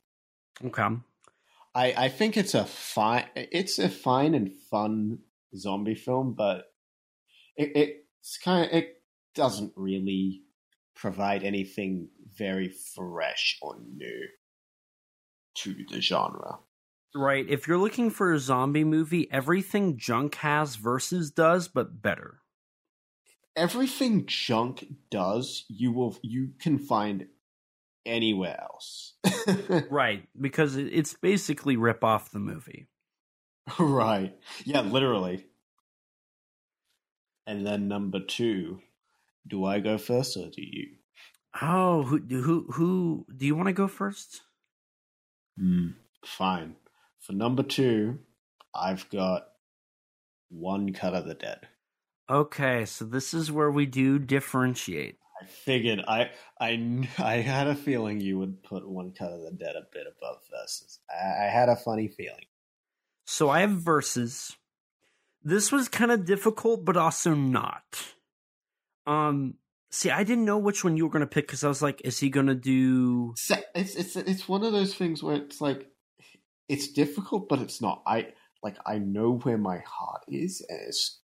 Okay. 0.64 0.88
I, 1.72 1.94
I 1.96 2.08
think 2.08 2.36
it's 2.36 2.54
a 2.54 2.64
fine 2.64 3.26
it's 3.36 3.78
a 3.78 3.88
fine 3.88 4.34
and 4.34 4.52
fun 4.52 5.20
zombie 5.56 5.94
film, 5.94 6.32
but 6.32 6.64
it, 7.56 7.70
it's 7.76 8.36
kind 8.36 8.66
of 8.66 8.76
it 8.76 9.02
doesn't 9.36 9.72
really 9.76 10.42
provide 10.96 11.44
anything 11.44 12.08
very 12.36 12.70
fresh 12.70 13.56
or 13.62 13.76
new 13.94 14.26
to 15.58 15.76
the 15.92 16.00
genre. 16.00 16.58
Right. 17.16 17.48
If 17.48 17.66
you're 17.66 17.78
looking 17.78 18.10
for 18.10 18.32
a 18.34 18.38
zombie 18.38 18.84
movie, 18.84 19.26
everything 19.32 19.96
Junk 19.96 20.34
has 20.36 20.76
versus 20.76 21.30
does, 21.30 21.66
but 21.66 22.02
better. 22.02 22.40
Everything 23.56 24.26
Junk 24.26 24.86
does, 25.10 25.64
you 25.68 25.92
will 25.92 26.18
you 26.22 26.50
can 26.60 26.78
find 26.78 27.26
anywhere 28.04 28.60
else. 28.60 29.14
Right. 29.90 30.24
Because 30.38 30.76
it's 30.76 31.14
basically 31.14 31.76
rip 31.76 32.04
off 32.04 32.32
the 32.32 32.38
movie. 32.38 32.88
right. 33.78 34.36
Yeah, 34.64 34.82
literally. 34.82 35.46
And 37.46 37.66
then 37.66 37.88
number 37.88 38.20
two, 38.20 38.80
do 39.46 39.64
I 39.64 39.78
go 39.78 39.96
first 39.98 40.36
or 40.36 40.50
do 40.50 40.62
you? 40.62 40.88
Oh, 41.62 42.02
who 42.02 42.18
who 42.18 42.66
who 42.72 43.26
do 43.34 43.46
you 43.46 43.54
want 43.54 43.68
to 43.68 43.72
go 43.72 43.88
first? 43.88 44.42
Hmm. 45.58 45.90
Fine. 46.24 46.76
For 47.26 47.32
number 47.32 47.64
two, 47.64 48.20
I've 48.72 49.10
got 49.10 49.48
one 50.48 50.92
cut 50.92 51.12
of 51.12 51.26
the 51.26 51.34
dead. 51.34 51.66
Okay, 52.30 52.84
so 52.84 53.04
this 53.04 53.34
is 53.34 53.50
where 53.50 53.70
we 53.70 53.84
do 53.84 54.20
differentiate. 54.20 55.18
I 55.42 55.46
figured 55.46 56.04
I 56.06 56.30
I 56.60 57.08
I 57.18 57.36
had 57.38 57.66
a 57.66 57.74
feeling 57.74 58.20
you 58.20 58.38
would 58.38 58.62
put 58.62 58.88
one 58.88 59.12
cut 59.12 59.32
of 59.32 59.42
the 59.42 59.50
dead 59.50 59.74
a 59.74 59.86
bit 59.92 60.06
above 60.06 60.36
Versus. 60.50 61.00
I, 61.10 61.46
I 61.46 61.48
had 61.48 61.68
a 61.68 61.74
funny 61.74 62.06
feeling. 62.06 62.46
So 63.26 63.50
I 63.50 63.60
have 63.60 63.72
Versus. 63.72 64.56
This 65.42 65.72
was 65.72 65.88
kind 65.88 66.12
of 66.12 66.26
difficult, 66.26 66.84
but 66.84 66.96
also 66.96 67.34
not. 67.34 68.04
Um, 69.04 69.54
see, 69.90 70.10
I 70.10 70.22
didn't 70.22 70.44
know 70.44 70.58
which 70.58 70.84
one 70.84 70.96
you 70.96 71.04
were 71.04 71.12
going 71.12 71.20
to 71.20 71.26
pick 71.26 71.46
because 71.46 71.64
I 71.64 71.68
was 71.68 71.82
like, 71.82 72.02
is 72.04 72.20
he 72.20 72.30
going 72.30 72.46
to 72.46 72.54
do? 72.54 73.34
It's 73.74 73.96
it's 73.96 74.14
it's 74.14 74.48
one 74.48 74.62
of 74.62 74.72
those 74.72 74.94
things 74.94 75.24
where 75.24 75.36
it's 75.36 75.60
like 75.60 75.88
it's 76.68 76.92
difficult, 76.92 77.48
but 77.48 77.60
it's 77.60 77.80
not. 77.80 78.02
I 78.06 78.32
like 78.62 78.76
I 78.86 78.98
know 78.98 79.38
where 79.38 79.58
my 79.58 79.78
heart 79.78 80.22
is, 80.28 80.64
and 80.68 80.80
it's 80.88 81.20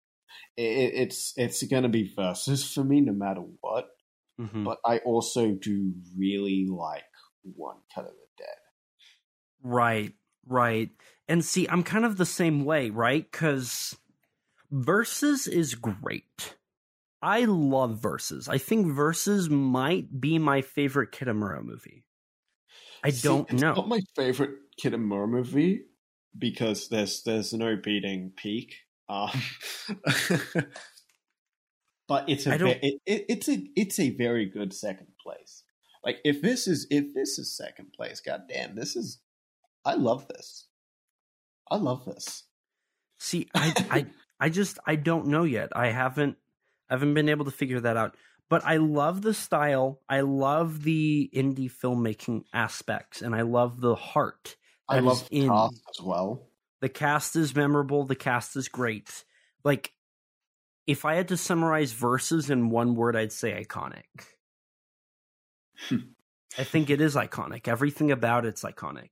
it, 0.57 0.63
it's 0.95 1.35
it's 1.37 1.63
going 1.65 1.85
to 1.85 1.89
be 1.89 2.13
versus 2.15 2.71
for 2.73 2.85
me 2.85 3.01
no 3.01 3.13
matter 3.13 3.43
what. 3.61 3.91
Mhm. 4.41 4.65
But 4.65 4.79
I 4.85 4.99
also 4.99 5.53
do 5.53 5.95
really 6.17 6.67
like 6.67 7.05
one 7.43 7.79
cut 7.95 8.07
of 8.07 8.13
the 8.13 8.27
dead. 8.39 8.57
Right, 9.63 10.15
right. 10.47 10.91
And 11.29 11.45
see, 11.45 11.69
I'm 11.69 11.83
kind 11.83 12.05
of 12.05 12.17
the 12.17 12.27
same 12.27 12.65
way, 12.65 12.91
right? 12.91 13.31
Because 13.31 13.97
Versus 14.71 15.47
is 15.49 15.75
great. 15.75 16.57
I 17.23 17.45
love 17.47 18.01
Versus. 18.01 18.49
I 18.49 18.59
think 18.59 18.89
Versus 18.89 19.51
might 19.51 20.21
be 20.21 20.39
my 20.39 20.63
favorite 20.63 21.13
Kitamura 21.13 21.63
movie. 21.65 22.05
I 23.05 23.11
See, 23.11 23.29
don't 23.29 23.49
it's 23.49 23.63
know. 23.63 23.75
Not 23.75 23.89
my 23.89 24.01
favorite 24.17 24.59
Kitamura 24.83 25.29
movie 25.29 25.85
because 26.37 26.89
there's 26.89 27.23
there's 27.23 27.53
no 27.53 27.77
beating 27.77 28.33
Peak. 28.37 28.75
Um, 29.09 29.31
but 32.09 32.29
it's 32.29 32.47
a 32.47 32.57
ve- 32.57 32.79
it, 32.83 33.01
it, 33.07 33.25
it's 33.29 33.49
a 33.49 33.67
it's 33.77 34.01
a 34.01 34.11
very 34.11 34.47
good 34.47 34.73
second 34.73 35.09
place. 35.23 35.63
Like 36.05 36.19
if 36.25 36.43
this 36.43 36.67
is 36.67 36.87
if 36.91 37.15
this 37.15 37.39
is 37.39 37.57
second 37.57 37.93
place, 37.95 38.21
goddamn, 38.21 38.75
this 38.75 38.97
is 38.97 39.21
I 39.85 39.95
love 39.95 40.29
this. 40.29 40.67
I 41.71 41.77
love 41.77 42.05
this. 42.05 42.45
See, 43.19 43.49
I, 43.55 43.75
I, 43.91 44.07
I 44.41 44.49
just, 44.49 44.79
I 44.87 44.97
don't 44.97 45.27
know 45.29 45.45
yet. 45.45 45.71
I 45.75 45.89
haven't, 45.89 46.37
I 46.91 46.95
haven't 46.95 47.15
been 47.15 47.29
able 47.29 47.45
to 47.47 47.51
figure 47.51 47.81
that 47.81 47.97
out. 47.97 48.17
But 48.49 48.65
I 48.67 48.77
love 48.77 49.23
the 49.23 49.33
style. 49.33 50.01
I 50.09 50.21
love 50.21 50.83
the 50.83 51.31
indie 51.35 51.73
filmmaking 51.73 52.45
aspects, 52.53 53.23
and 53.23 53.35
I 53.35 53.43
love 53.43 53.81
the 53.81 53.95
heart. 53.95 54.57
I 54.97 55.01
love 55.01 55.29
the 55.29 55.37
in- 55.37 55.49
cast 55.49 55.83
as 55.91 56.01
well. 56.05 56.49
The 56.81 56.89
cast 56.89 57.37
is 57.37 57.55
memorable. 57.55 58.05
The 58.05 58.17
cast 58.17 58.57
is 58.57 58.69
great. 58.69 59.25
Like, 59.65 59.93
if 60.87 61.05
I 61.05 61.15
had 61.15 61.29
to 61.29 61.37
summarize 61.37 61.93
Versus 61.93 62.51
in 62.51 62.71
one 62.71 62.97
word, 62.97 63.15
I'd 63.15 63.31
say 63.33 63.53
iconic. 63.65 64.03
Hmm. 65.89 65.97
I 66.59 66.65
think 66.65 66.91
it 66.91 67.01
is 67.01 67.15
iconic. 67.15 67.69
Everything 67.69 68.11
about 68.11 68.45
it's 68.45 68.63
iconic. 68.63 69.11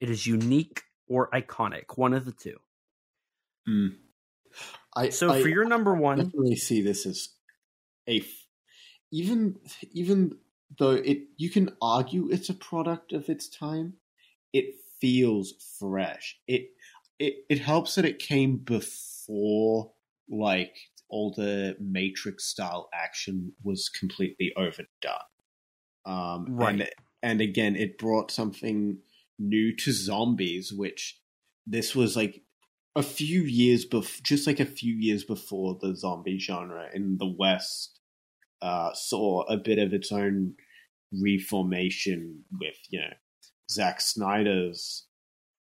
It 0.00 0.10
is 0.10 0.26
unique 0.26 0.82
or 1.06 1.30
iconic, 1.30 1.96
one 1.96 2.14
of 2.14 2.24
the 2.24 2.32
two. 2.32 2.56
Hmm. 3.66 3.88
I 4.96 5.10
So 5.10 5.30
I- 5.30 5.42
for 5.42 5.48
your 5.48 5.64
number 5.64 5.94
I 5.96 6.00
one, 6.00 6.18
definitely 6.18 6.56
see 6.56 6.82
this 6.82 7.06
as 7.06 7.28
a 8.06 8.18
f- 8.20 8.46
even 9.10 9.58
even 9.92 10.38
though 10.78 10.90
it 10.92 11.18
you 11.36 11.50
can 11.50 11.76
argue 11.80 12.28
it's 12.30 12.48
a 12.48 12.54
product 12.54 13.12
of 13.12 13.28
its 13.28 13.48
time, 13.48 13.94
it 14.52 14.74
feels 15.02 15.54
fresh. 15.78 16.38
It 16.46 16.68
it 17.18 17.34
it 17.50 17.58
helps 17.58 17.96
that 17.96 18.06
it 18.06 18.18
came 18.18 18.56
before 18.56 19.92
like 20.30 20.74
all 21.10 21.34
the 21.36 21.76
Matrix 21.78 22.46
style 22.46 22.88
action 22.94 23.52
was 23.62 23.90
completely 23.90 24.52
overdone. 24.56 25.28
Um, 26.06 26.46
Right. 26.48 26.80
And, 26.80 26.90
and 27.22 27.40
again, 27.42 27.76
it 27.76 27.98
brought 27.98 28.30
something 28.30 28.98
new 29.38 29.76
to 29.76 29.92
zombies, 29.92 30.72
which 30.72 31.20
this 31.66 31.94
was 31.94 32.16
like 32.16 32.42
a 32.96 33.02
few 33.02 33.42
years 33.42 33.84
before, 33.84 34.22
just 34.22 34.46
like 34.46 34.60
a 34.60 34.64
few 34.64 34.94
years 34.94 35.24
before 35.24 35.76
the 35.80 35.94
zombie 35.94 36.38
genre 36.38 36.88
in 36.94 37.18
the 37.18 37.32
West 37.38 38.00
uh, 38.62 38.92
saw 38.94 39.42
a 39.42 39.56
bit 39.56 39.78
of 39.78 39.92
its 39.92 40.12
own 40.12 40.54
reformation 41.20 42.44
with 42.58 42.76
you 42.88 43.00
know 43.00 43.12
Zack 43.72 44.00
Snyder's 44.00 45.06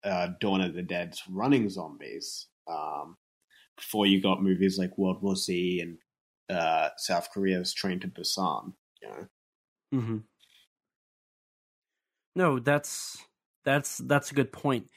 uh, 0.04 0.28
Dawn 0.40 0.60
of 0.60 0.74
the 0.74 0.82
Dead's 0.82 1.22
running 1.28 1.68
zombies. 1.68 2.46
Um, 2.66 3.16
before 3.76 4.06
you 4.06 4.20
got 4.20 4.42
movies 4.42 4.78
like 4.78 4.98
World 4.98 5.22
War 5.22 5.36
Z 5.36 5.80
and 5.80 5.98
uh, 6.50 6.90
South 6.96 7.30
Korea's 7.32 7.72
Train 7.72 8.00
to 8.00 8.08
Busan. 8.08 8.72
You 9.02 9.08
know? 9.08 9.26
Mm-hmm. 9.94 10.16
No, 12.34 12.58
that's 12.58 13.18
that's 13.64 13.98
that's 13.98 14.30
a 14.30 14.34
good 14.34 14.52
point. 14.52 14.88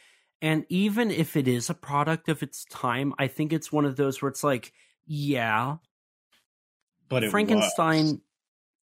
And 0.42 0.66
even 0.70 1.12
if 1.12 1.38
it 1.38 1.48
is 1.48 1.70
a 1.70 1.76
product 1.76 2.28
of 2.28 2.42
its 2.42 2.66
time, 2.66 3.14
I 3.20 3.28
think 3.28 3.54
it's 3.54 3.72
one 3.72 3.86
of 3.86 3.96
those 3.96 4.22
where 4.22 4.30
it's 4.30 4.44
like, 4.44 4.74
yeah, 5.06 5.78
but 7.10 7.30
Frankenstein 7.30 8.06
works. 8.06 8.22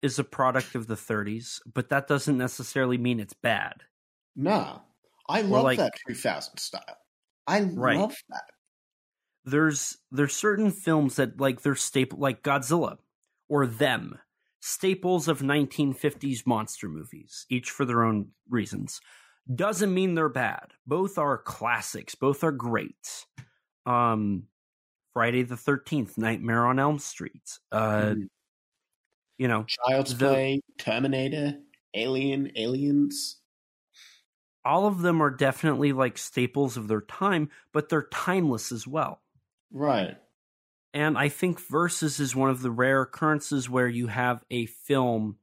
is 0.03 0.19
a 0.19 0.25
product 0.25 0.75
of 0.75 0.87
the 0.87 0.97
30s, 0.97 1.61
but 1.73 1.89
that 1.89 2.09
doesn't 2.09 2.37
necessarily 2.37 2.99
mean 2.99 3.21
it's 3.21 3.33
bad. 3.33 3.85
Nah, 4.37 4.81
I 5.29 5.41
love 5.41 5.65
like, 5.65 5.79
that 5.79 5.95
2000 6.07 6.59
style. 6.59 6.83
I 7.47 7.63
right. 7.63 7.99
love 7.99 8.15
that. 8.29 8.45
There's 9.45 9.97
there's 10.11 10.35
certain 10.35 10.71
films 10.73 11.17
that 11.17 11.41
like 11.41 11.63
they're 11.63 11.77
staple, 11.77 12.19
like 12.19 12.43
Godzilla 12.43 12.97
or 13.49 13.67
them, 13.67 14.19
staples 14.61 15.29
of 15.29 15.41
1950s 15.41 16.47
monster 16.47 16.89
movies, 16.89 17.47
each 17.49 17.71
for 17.71 17.85
their 17.85 18.03
own 18.03 18.29
reasons. 18.51 19.01
Doesn't 19.55 19.95
mean 19.95 20.15
they're 20.15 20.29
bad. 20.29 20.73
Both 20.87 21.19
are 21.19 21.39
classics. 21.39 22.17
Both 22.17 22.43
are 22.43 22.53
great. 22.53 23.25
Um, 23.87 24.45
Friday 25.13 25.45
the 25.45 25.57
Thirteenth, 25.57 26.19
Nightmare 26.19 26.67
on 26.67 26.81
Elm 26.81 26.99
Street. 26.99 27.59
Uh, 27.71 28.15
mm. 28.17 28.29
You 29.39 29.47
know, 29.47 29.65
Child's 29.87 30.19
the, 30.19 30.27
Play, 30.27 30.61
Terminator, 30.79 31.55
Alien, 31.95 32.51
Aliens. 32.57 33.37
All 34.67 34.87
of 34.87 35.01
them 35.01 35.23
are 35.23 35.31
definitely 35.31 35.93
like 35.93 36.19
staples 36.19 36.77
of 36.77 36.89
their 36.89 37.01
time, 37.01 37.51
but 37.73 37.89
they're 37.89 38.09
timeless 38.11 38.73
as 38.73 38.85
well. 38.85 39.21
Right. 39.71 40.17
And 40.93 41.17
I 41.17 41.29
think 41.29 41.61
Versus 41.61 42.19
is 42.19 42.35
one 42.35 42.51
of 42.51 42.63
the 42.63 42.71
rare 42.71 43.03
occurrences 43.03 43.71
where 43.71 43.87
you 43.87 44.09
have 44.09 44.45
a 44.51 44.67
film 44.67 45.37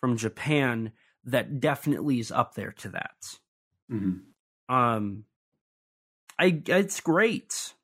from 0.00 0.18
Japan 0.18 0.92
that 1.24 1.60
definitely 1.60 2.20
is 2.20 2.30
up 2.30 2.54
there 2.54 2.72
to 2.72 2.88
that. 2.90 3.38
Mm-hmm. 3.90 4.74
Um, 4.74 5.24
I 6.38 6.62
it's 6.66 7.00
great. 7.00 7.74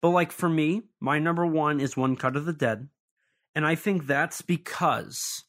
But 0.00 0.10
like 0.10 0.30
for 0.30 0.48
me, 0.48 0.82
my 1.00 1.18
number 1.18 1.46
one 1.46 1.80
is 1.80 1.96
One 1.96 2.16
Cut 2.16 2.36
of 2.36 2.44
the 2.44 2.52
Dead. 2.52 2.88
And 3.54 3.66
I 3.66 3.74
think 3.74 4.06
that's 4.06 4.42
because 4.42 5.44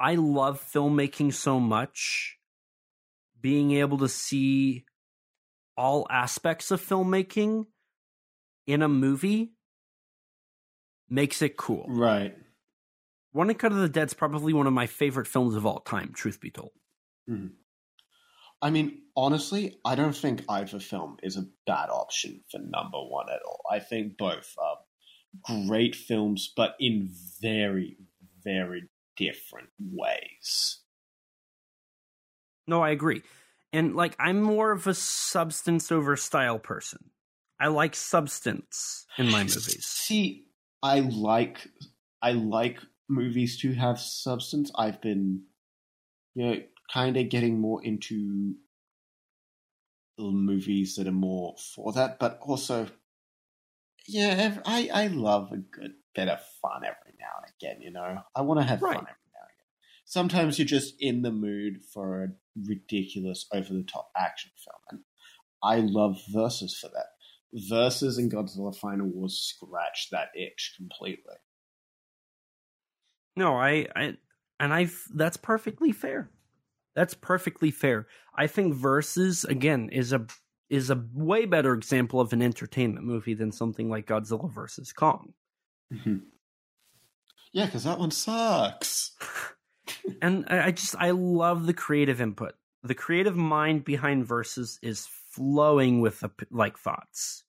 I 0.00 0.14
love 0.14 0.60
filmmaking 0.60 1.34
so 1.34 1.60
much. 1.60 2.37
Being 3.40 3.72
able 3.72 3.98
to 3.98 4.08
see 4.08 4.84
all 5.76 6.06
aspects 6.10 6.70
of 6.70 6.80
filmmaking 6.80 7.66
in 8.66 8.82
a 8.82 8.88
movie 8.88 9.52
makes 11.08 11.40
it 11.42 11.56
cool. 11.56 11.86
Right. 11.88 12.34
One 13.32 13.52
Cut 13.54 13.72
of 13.72 13.78
the 13.78 13.88
Dead 13.88 14.08
is 14.08 14.14
probably 14.14 14.52
one 14.52 14.66
of 14.66 14.72
my 14.72 14.86
favorite 14.86 15.26
films 15.26 15.54
of 15.54 15.64
all 15.64 15.80
time, 15.80 16.12
truth 16.12 16.40
be 16.40 16.50
told. 16.50 16.72
Mm. 17.30 17.50
I 18.60 18.70
mean, 18.70 19.02
honestly, 19.16 19.78
I 19.84 19.94
don't 19.94 20.16
think 20.16 20.42
either 20.48 20.80
film 20.80 21.18
is 21.22 21.36
a 21.36 21.46
bad 21.66 21.90
option 21.90 22.42
for 22.50 22.58
number 22.58 22.98
one 22.98 23.28
at 23.30 23.40
all. 23.46 23.60
I 23.70 23.78
think 23.78 24.18
both 24.18 24.54
are 24.58 25.66
great 25.66 25.94
films, 25.94 26.52
but 26.56 26.74
in 26.80 27.10
very, 27.40 27.96
very 28.42 28.88
different 29.16 29.68
ways. 29.78 30.80
No, 32.68 32.82
I 32.82 32.90
agree. 32.90 33.22
And 33.72 33.96
like, 33.96 34.14
I'm 34.18 34.40
more 34.40 34.70
of 34.70 34.86
a 34.86 34.94
substance 34.94 35.90
over 35.90 36.16
style 36.16 36.58
person. 36.58 37.10
I 37.60 37.68
like 37.68 37.96
substance 37.96 39.06
in 39.16 39.30
my 39.30 39.42
movies. 39.42 39.84
See, 39.84 40.46
I 40.82 41.00
like 41.00 41.68
I 42.22 42.32
like 42.32 42.78
movies 43.08 43.58
to 43.62 43.72
have 43.74 43.98
substance. 43.98 44.70
I've 44.76 45.00
been, 45.00 45.42
you 46.34 46.46
know, 46.46 46.62
kind 46.92 47.16
of 47.16 47.28
getting 47.28 47.58
more 47.58 47.84
into 47.84 48.54
movies 50.18 50.96
that 50.96 51.06
are 51.06 51.12
more 51.12 51.54
for 51.74 51.92
that, 51.92 52.18
but 52.18 52.38
also, 52.42 52.88
yeah, 54.06 54.58
I 54.64 54.88
I 54.92 55.06
love 55.08 55.52
a 55.52 55.58
good 55.58 55.94
bit 56.14 56.28
of 56.28 56.40
fun 56.62 56.84
every 56.84 57.14
now 57.18 57.42
and 57.42 57.52
again. 57.60 57.82
You 57.82 57.90
know, 57.90 58.22
I 58.34 58.42
want 58.42 58.60
to 58.60 58.66
have 58.66 58.82
right. 58.82 58.94
fun 58.94 59.04
every 59.04 59.30
now 59.34 59.40
and 59.42 59.50
again. 59.50 59.66
Sometimes 60.04 60.58
you're 60.58 60.66
just 60.66 60.94
in 61.00 61.22
the 61.22 61.32
mood 61.32 61.82
for 61.92 62.24
a 62.24 62.28
ridiculous, 62.66 63.46
over 63.52 63.72
the 63.72 63.84
top 63.84 64.10
action 64.16 64.50
film, 64.56 64.80
and 64.90 65.00
I 65.62 65.80
love 65.86 66.20
Versus 66.32 66.76
for 66.78 66.88
that. 66.88 67.06
Versus 67.52 68.18
and 68.18 68.30
Godzilla 68.30 68.76
Final 68.76 69.06
Wars 69.06 69.38
scratch 69.38 70.08
that 70.10 70.28
itch 70.34 70.74
completely. 70.76 71.34
No, 73.36 73.56
I, 73.56 73.86
I, 73.96 74.16
and 74.60 74.74
I, 74.74 74.88
that's 75.14 75.36
perfectly 75.36 75.92
fair. 75.92 76.30
That's 76.94 77.14
perfectly 77.14 77.70
fair. 77.70 78.08
I 78.34 78.48
think 78.48 78.74
Versus 78.74 79.44
again 79.44 79.88
is 79.90 80.12
a 80.12 80.26
is 80.68 80.90
a 80.90 81.04
way 81.14 81.46
better 81.46 81.72
example 81.72 82.20
of 82.20 82.32
an 82.32 82.42
entertainment 82.42 83.06
movie 83.06 83.34
than 83.34 83.52
something 83.52 83.88
like 83.88 84.06
Godzilla 84.06 84.52
versus 84.52 84.92
Kong. 84.92 85.32
Mm-hmm. 85.92 86.16
Yeah, 87.52 87.66
because 87.66 87.84
that 87.84 87.98
one 87.98 88.10
sucks. 88.10 89.16
and 90.22 90.46
I 90.48 90.70
just 90.70 90.94
I 90.98 91.10
love 91.10 91.66
the 91.66 91.74
creative 91.74 92.20
input. 92.20 92.54
The 92.82 92.94
creative 92.94 93.36
mind 93.36 93.84
behind 93.84 94.26
Versus 94.26 94.78
is 94.82 95.06
flowing 95.30 96.00
with 96.00 96.22
like 96.50 96.78
thoughts. 96.78 97.44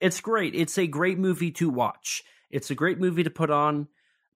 It's 0.00 0.20
great. 0.20 0.54
It's 0.54 0.78
a 0.78 0.86
great 0.86 1.18
movie 1.18 1.52
to 1.52 1.70
watch. 1.70 2.24
It's 2.50 2.70
a 2.70 2.74
great 2.74 2.98
movie 2.98 3.22
to 3.22 3.30
put 3.30 3.50
on. 3.50 3.88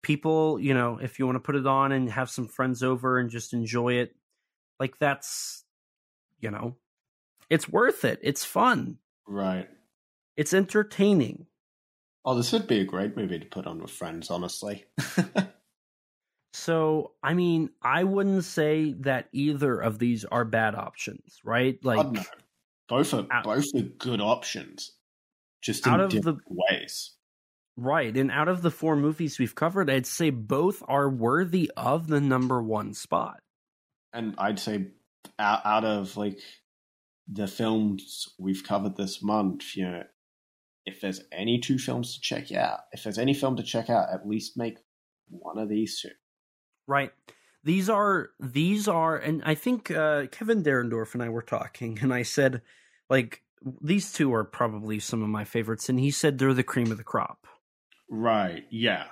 People, 0.02 0.60
you 0.60 0.74
know, 0.74 1.00
if 1.02 1.18
you 1.18 1.26
want 1.26 1.38
to 1.38 1.40
put 1.40 1.56
it 1.56 1.66
on 1.66 1.94
and 1.94 2.12
have 2.12 2.30
some 2.30 2.48
friends 2.48 2.84
over 2.84 3.18
and 3.18 3.30
just 3.30 3.54
enjoy 3.54 3.94
it, 3.94 4.16
like 4.80 5.00
that's 5.00 5.64
you 6.40 6.52
know, 6.52 6.76
it's 7.50 7.70
worth 7.70 8.04
it. 8.04 8.20
It's 8.22 8.44
fun. 8.44 8.98
Right. 9.26 9.70
It's 10.36 10.54
entertaining. 10.54 11.46
Oh, 12.26 12.36
this 12.36 12.52
would 12.52 12.68
be 12.68 12.80
a 12.80 12.86
great 12.86 13.16
movie 13.18 13.40
to 13.40 13.46
put 13.46 13.68
on 13.68 13.82
with 13.82 13.92
friends, 13.92 14.30
honestly. 14.30 14.86
so, 16.54 17.12
I 17.22 17.34
mean, 17.34 17.70
I 17.82 18.04
wouldn't 18.04 18.46
say 18.46 18.94
that 19.02 19.28
either 19.34 19.80
of 19.80 20.00
these 20.00 20.24
are 20.26 20.46
bad 20.46 20.76
options, 20.76 21.40
right? 21.44 21.78
Oh, 21.84 21.88
like 21.88 22.12
no. 22.12 22.24
both 22.88 23.14
are 23.14 23.28
out, 23.32 23.44
both 23.44 23.66
are 23.76 23.82
good 23.82 24.22
options, 24.22 24.92
just 25.62 25.86
in 25.86 25.94
out 25.94 26.00
of 26.00 26.12
different 26.12 26.40
the, 26.48 26.56
ways. 26.70 27.12
Right, 27.76 28.16
and 28.16 28.30
out 28.30 28.48
of 28.48 28.62
the 28.62 28.72
four 28.72 28.96
movies 28.96 29.40
we've 29.40 29.56
covered, 29.56 29.90
I'd 29.90 30.06
say 30.06 30.30
both 30.30 30.84
are 30.88 31.10
worthy 31.10 31.72
of 31.76 32.08
the 32.08 32.22
number 32.22 32.62
one 32.62 32.94
spot 32.94 33.40
and 34.14 34.36
I'd 34.38 34.60
say 34.60 34.88
out, 35.40 35.66
out 35.66 35.84
of 35.84 36.16
like 36.16 36.40
the 37.28 37.48
films 37.48 38.30
we've 38.38 38.64
covered 38.64 38.96
this 38.96 39.24
month, 39.24 39.76
you 39.76 39.86
know, 39.86 40.04
if 40.86 41.02
there's 41.02 41.22
any 41.32 41.60
two 41.60 41.80
films 41.80 42.16
to 42.16 42.22
check 42.22 42.52
out, 42.52 42.82
if 42.92 43.04
there's 43.04 43.18
any 43.18 43.34
film 43.34 43.56
to 43.58 43.64
check 43.64 43.90
out, 43.90 44.10
at 44.14 44.28
least 44.28 44.58
make 44.58 44.78
one 45.30 45.58
of 45.58 45.70
these 45.70 46.00
two. 46.00 46.10
Right. 46.88 47.12
These 47.64 47.90
are 47.90 48.32
these 48.40 48.88
are, 48.88 49.18
and 49.18 49.42
I 49.45 49.56
think 49.56 49.90
uh, 49.90 50.28
Kevin 50.32 50.64
Derendorf 50.64 51.14
and 51.14 51.24
I 51.24 51.30
were 51.30 51.42
talking, 51.42 51.98
and 52.02 52.14
I 52.14 52.24
said, 52.24 52.62
like, 53.10 53.42
these 53.82 54.12
two 54.12 54.34
are 54.34 54.44
probably 54.44 55.00
some 55.00 55.24
of 55.24 55.30
my 55.30 55.45
favorites, 55.45 55.88
and 55.88 56.00
he 56.00 56.12
said 56.12 56.38
they're 56.38 56.53
the 56.53 56.64
cream 56.64 56.92
of 56.92 56.98
the 56.98 57.03
crop. 57.03 57.48
Right. 58.10 58.66
Yeah 58.70 59.06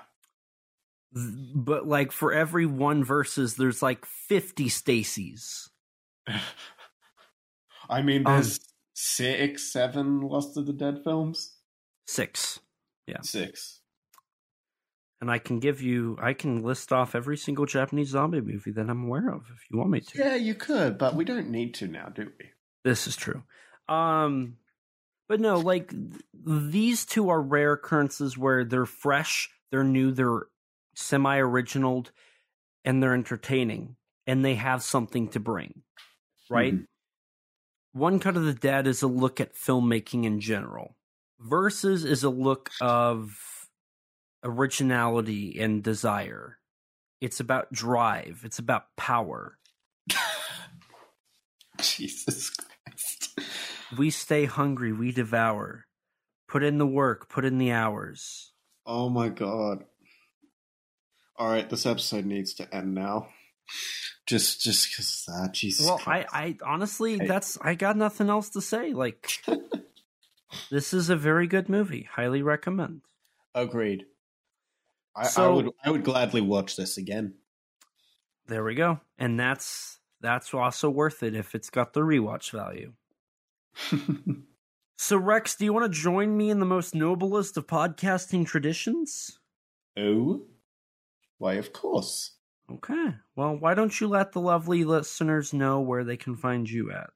but 1.14 1.88
like 1.88 2.12
for 2.12 2.32
every 2.34 2.66
one 2.66 3.04
versus 3.04 3.56
there's 3.56 3.82
like 3.82 4.06
50 4.06 4.70
Stacy's. 4.70 5.70
I 7.90 8.02
mean 8.02 8.26
um, 8.26 8.34
there's 8.34 8.58
um, 8.58 8.66
six, 8.94 9.72
seven 9.72 10.22
Lost 10.22 10.58
of 10.58 10.66
the 10.66 10.74
Dead 10.74 11.02
films. 11.04 11.58
Six. 12.08 12.60
Yeah. 13.08 13.22
Six. 13.22 13.81
And 15.22 15.30
I 15.30 15.38
can 15.38 15.60
give 15.60 15.82
you 15.82 16.18
I 16.20 16.34
can 16.34 16.64
list 16.64 16.92
off 16.92 17.14
every 17.14 17.38
single 17.38 17.66
Japanese 17.68 18.10
zombie 18.10 18.42
movie 18.42 18.72
that 18.72 18.90
I'm 18.90 19.06
aware 19.06 19.30
of 19.30 19.44
if 19.54 19.70
you 19.70 19.78
want 19.78 19.92
me 19.92 20.02
to. 20.02 20.18
Yeah, 20.18 20.36
you 20.36 20.56
could, 20.56 20.98
but 20.98 21.16
we 21.16 21.24
don't 21.24 21.50
need 21.50 21.76
to 21.76 21.88
now, 21.88 22.08
do 22.08 22.32
we? 22.40 22.50
This 22.84 23.06
is 23.08 23.16
true. 23.16 23.44
Um 23.88 24.58
but 25.30 25.40
no, 25.40 25.60
like 25.60 25.94
these 26.34 27.06
two 27.06 27.30
are 27.30 27.42
rare 27.42 27.74
occurrences 27.74 28.38
where 28.38 28.66
they're 28.66 28.86
fresh, 28.86 29.50
they're 29.70 29.84
new, 29.84 30.12
they're 30.12 30.48
semi 30.96 31.38
original 31.38 32.06
and 32.84 33.02
they're 33.02 33.14
entertaining 33.14 33.96
and 34.28 34.44
they 34.44 34.56
have 34.56 34.84
something 34.84 35.30
to 35.30 35.40
bring, 35.40 35.84
right? 36.50 36.74
Mm-hmm. 36.74 38.00
One 38.00 38.20
Cut 38.20 38.38
of 38.38 38.44
the 38.44 38.54
Dead 38.54 38.88
is 38.88 39.02
a 39.02 39.08
look 39.08 39.40
at 39.40 39.56
filmmaking 39.56 40.26
in 40.26 40.40
general. 40.40 40.96
Versus 41.40 42.06
is 42.06 42.24
a 42.24 42.30
look 42.30 42.70
of 42.80 43.36
originality 44.44 45.60
and 45.60 45.84
desire. 45.84 46.58
It's 47.20 47.40
about 47.40 47.72
drive. 47.72 48.42
It's 48.44 48.60
about 48.60 48.86
power. 48.98 49.58
Jesus 51.82 52.50
Christ. 52.52 53.40
We 53.98 54.10
stay 54.10 54.46
hungry, 54.46 54.92
we 54.94 55.12
devour. 55.12 55.86
Put 56.48 56.64
in 56.64 56.78
the 56.78 56.88
work, 56.88 57.30
put 57.30 57.46
in 57.46 57.58
the 57.58 57.72
hours. 57.72 58.52
Oh 58.86 59.10
my 59.10 59.30
god. 59.30 59.86
All 61.38 61.48
right, 61.48 61.70
this 61.70 61.86
episode 61.86 62.26
needs 62.26 62.54
to 62.56 62.76
end 62.76 62.94
now. 62.94 63.30
Just, 64.28 64.62
just 64.62 64.90
because 64.90 65.24
that, 65.28 65.50
uh, 65.50 65.52
Jesus. 65.52 65.86
Well, 65.86 65.98
Christ. 65.98 66.30
I, 66.34 66.40
I 66.44 66.58
honestly, 66.66 67.18
Hey. 67.18 67.28
that's 67.28 67.58
I 67.62 67.76
got 67.76 67.98
nothing 67.98 68.30
else 68.30 68.50
to 68.52 68.62
say. 68.62 68.94
Like, 68.94 69.44
this 70.72 70.94
is 70.94 71.10
a 71.10 71.16
very 71.16 71.48
good 71.48 71.68
movie. 71.70 72.08
Highly 72.12 72.42
recommend. 72.42 73.02
agreed. 73.56 74.06
I, 75.16 75.22
I 75.22 75.28
So- 75.28 75.56
would, 75.56 75.70
I 75.84 75.90
would 75.92 76.04
gladly 76.04 76.42
watch 76.42 76.76
this 76.76 76.98
again. 76.98 77.36
There 78.48 78.64
we 78.64 78.76
go, 78.76 79.00
and 79.18 79.40
that's 79.40 80.00
that's 80.20 80.54
also 80.54 80.90
worth 80.90 81.24
it 81.24 81.36
if 81.36 81.56
it's 81.56 81.70
got 81.70 81.94
the 81.94 82.02
rewatch 82.02 82.52
value. 82.52 82.94
So, 84.98 85.18
Rex, 85.18 85.56
do 85.56 85.66
you 85.66 85.74
want 85.74 85.92
to 85.92 86.00
join 86.00 86.38
me 86.38 86.52
in 86.52 86.60
the 86.60 86.66
most 86.68 86.94
noblest 86.94 87.58
of 87.58 87.66
podcasting 87.66 88.46
traditions? 88.46 89.40
oh, 89.98 90.44
why? 91.40 91.54
Of 91.56 91.74
course. 91.74 92.36
Okay. 92.72 93.16
Well, 93.36 93.58
why 93.58 93.74
don't 93.74 94.00
you 94.00 94.08
let 94.08 94.32
the 94.32 94.40
lovely 94.42 94.84
listeners 94.84 95.54
know 95.54 95.80
where 95.82 96.04
they 96.04 96.18
can 96.18 96.36
find 96.38 96.70
you 96.70 96.92
at? 96.92 97.10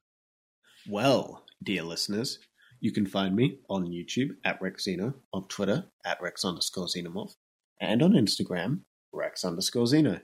Well, 0.89 1.45
dear 1.61 1.83
listeners, 1.83 2.39
you 2.79 2.91
can 2.91 3.05
find 3.05 3.35
me 3.35 3.59
on 3.69 3.85
YouTube 3.85 4.31
at 4.43 4.59
RexXeno, 4.59 5.13
on 5.31 5.47
Twitter 5.47 5.85
at 6.03 6.19
Rex 6.23 6.43
underscore 6.43 6.87
Xenomorph, 6.87 7.35
and 7.79 8.01
on 8.01 8.13
Instagram, 8.13 8.81
Rex 9.11 9.43
underscore 9.43 9.85
Xeno. 9.85 10.21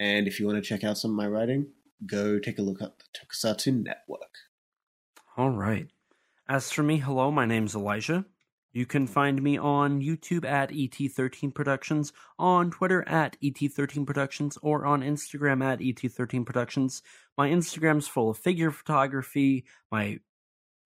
And 0.00 0.26
if 0.26 0.40
you 0.40 0.46
want 0.46 0.62
to 0.62 0.68
check 0.68 0.84
out 0.84 0.98
some 0.98 1.12
of 1.12 1.16
my 1.16 1.26
writing, 1.26 1.68
go 2.06 2.38
take 2.38 2.58
a 2.58 2.62
look 2.62 2.82
at 2.82 2.92
the 2.98 3.04
Tokusatsu 3.18 3.84
Network. 3.84 4.34
All 5.36 5.50
right. 5.50 5.86
As 6.48 6.70
for 6.70 6.82
me, 6.82 6.98
hello, 6.98 7.30
my 7.30 7.46
name's 7.46 7.74
Elijah. 7.74 8.24
You 8.72 8.86
can 8.86 9.06
find 9.06 9.42
me 9.42 9.58
on 9.58 10.00
YouTube 10.00 10.46
at 10.46 10.70
ET13 10.70 11.54
Productions, 11.54 12.12
on 12.38 12.70
Twitter 12.70 13.06
at 13.06 13.36
ET13 13.42 14.06
Productions, 14.06 14.58
or 14.62 14.86
on 14.86 15.02
Instagram 15.02 15.62
at 15.62 15.80
ET13 15.80 16.44
Productions. 16.46 17.02
My 17.36 17.50
Instagram's 17.50 18.08
full 18.08 18.30
of 18.30 18.38
figure 18.38 18.70
photography. 18.70 19.66
My 19.90 20.20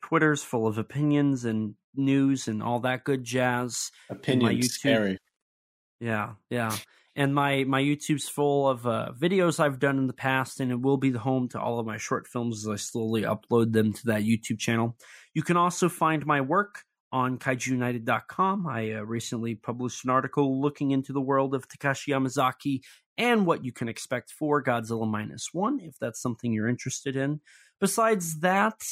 Twitter's 0.03 0.43
full 0.43 0.67
of 0.67 0.79
opinions 0.79 1.45
and 1.45 1.75
news 1.95 2.49
and 2.49 2.63
all 2.63 2.81
that 2.81 3.05
good 3.05 3.25
jazz. 3.25 3.91
Opinion 4.11 4.57
YouTube- 4.57 4.65
scary. 4.65 5.19
Yeah, 6.00 6.34
yeah. 6.50 6.76
And 7.15 7.34
my 7.34 7.65
my 7.65 7.83
YouTube's 7.83 8.28
full 8.28 8.68
of 8.68 8.86
uh, 8.86 9.12
videos 9.18 9.58
I've 9.58 9.78
done 9.78 9.97
in 9.99 10.07
the 10.07 10.12
past, 10.12 10.60
and 10.60 10.70
it 10.70 10.81
will 10.81 10.99
be 10.99 11.10
the 11.10 11.18
home 11.18 11.49
to 11.50 11.60
all 11.60 11.78
of 11.78 11.86
my 11.86 11.97
short 11.97 12.26
films 12.26 12.66
as 12.66 12.68
I 12.68 12.76
slowly 12.76 13.23
upload 13.23 13.73
them 13.73 13.92
to 13.94 14.07
that 14.07 14.23
YouTube 14.23 14.58
channel. 14.58 14.97
You 15.33 15.42
can 15.42 15.57
also 15.57 15.89
find 15.89 16.26
my 16.26 16.42
work 16.42 16.84
on 17.12 17.39
kaijuunited.com. 17.39 18.66
I 18.66 18.92
uh, 18.92 19.00
recently 19.02 19.55
published 19.55 20.05
an 20.05 20.10
article 20.10 20.60
looking 20.60 20.91
into 20.91 21.15
the 21.15 21.20
world 21.20 21.55
of 21.55 21.68
Takashi 21.68 22.08
Yamazaki 22.08 22.81
and 23.16 23.47
what 23.47 23.65
you 23.65 23.73
can 23.73 23.89
expect 23.89 24.31
for 24.31 24.62
Godzilla 24.62 25.10
Minus 25.10 25.49
One, 25.52 25.81
if 25.81 25.94
that's 25.99 26.20
something 26.20 26.52
you're 26.52 26.68
interested 26.68 27.16
in. 27.16 27.41
Besides 27.81 28.41
that, 28.41 28.83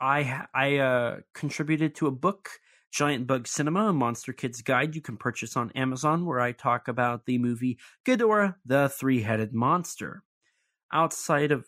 I 0.00 0.46
I 0.54 0.78
uh, 0.78 1.16
contributed 1.34 1.94
to 1.96 2.06
a 2.06 2.10
book 2.10 2.48
Giant 2.92 3.26
Bug 3.26 3.46
Cinema, 3.46 3.88
a 3.88 3.92
Monster 3.92 4.32
Kids 4.32 4.62
Guide 4.62 4.94
you 4.94 5.00
can 5.00 5.16
purchase 5.16 5.56
on 5.56 5.70
Amazon, 5.72 6.24
where 6.24 6.40
I 6.40 6.52
talk 6.52 6.88
about 6.88 7.26
the 7.26 7.38
movie 7.38 7.78
Ghidorah, 8.06 8.54
the 8.64 8.88
Three 8.88 9.22
Headed 9.22 9.52
Monster. 9.52 10.22
Outside 10.92 11.52
of 11.52 11.66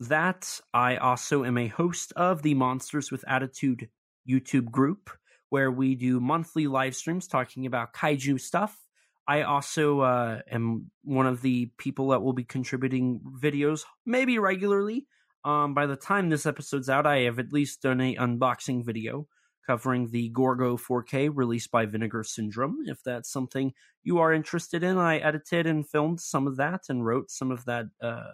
that, 0.00 0.60
I 0.72 0.96
also 0.96 1.44
am 1.44 1.58
a 1.58 1.68
host 1.68 2.12
of 2.16 2.42
the 2.42 2.54
Monsters 2.54 3.10
with 3.10 3.24
Attitude 3.28 3.88
YouTube 4.28 4.70
group, 4.70 5.10
where 5.50 5.70
we 5.70 5.94
do 5.94 6.20
monthly 6.20 6.66
live 6.66 6.94
streams 6.94 7.26
talking 7.26 7.66
about 7.66 7.92
kaiju 7.92 8.40
stuff. 8.40 8.76
I 9.26 9.42
also 9.42 10.00
uh, 10.00 10.40
am 10.50 10.90
one 11.04 11.26
of 11.26 11.42
the 11.42 11.70
people 11.76 12.08
that 12.08 12.22
will 12.22 12.32
be 12.32 12.44
contributing 12.44 13.20
videos, 13.42 13.82
maybe 14.06 14.38
regularly. 14.38 15.06
Um, 15.44 15.74
by 15.74 15.86
the 15.86 15.96
time 15.96 16.28
this 16.28 16.46
episode's 16.46 16.88
out, 16.88 17.06
I 17.06 17.20
have 17.20 17.38
at 17.38 17.52
least 17.52 17.82
done 17.82 18.00
a 18.00 18.16
unboxing 18.16 18.84
video 18.84 19.26
covering 19.68 20.08
the 20.08 20.30
Gorgo 20.30 20.78
4K 20.78 21.30
released 21.32 21.70
by 21.70 21.84
Vinegar 21.84 22.24
Syndrome. 22.24 22.78
If 22.86 23.02
that's 23.02 23.30
something 23.30 23.74
you 24.02 24.18
are 24.18 24.32
interested 24.32 24.82
in, 24.82 24.96
I 24.96 25.18
edited 25.18 25.66
and 25.66 25.86
filmed 25.86 26.22
some 26.22 26.46
of 26.46 26.56
that 26.56 26.84
and 26.88 27.04
wrote 27.04 27.30
some 27.30 27.50
of 27.50 27.66
that 27.66 27.84
uh, 28.02 28.32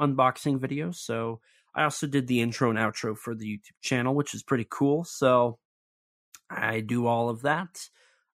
unboxing 0.00 0.60
video. 0.60 0.92
So 0.92 1.40
I 1.74 1.82
also 1.82 2.06
did 2.06 2.28
the 2.28 2.40
intro 2.40 2.70
and 2.70 2.78
outro 2.78 3.18
for 3.18 3.34
the 3.34 3.44
YouTube 3.44 3.82
channel, 3.82 4.14
which 4.14 4.34
is 4.34 4.44
pretty 4.44 4.68
cool. 4.70 5.02
So 5.02 5.58
I 6.48 6.78
do 6.78 7.08
all 7.08 7.28
of 7.28 7.42
that. 7.42 7.88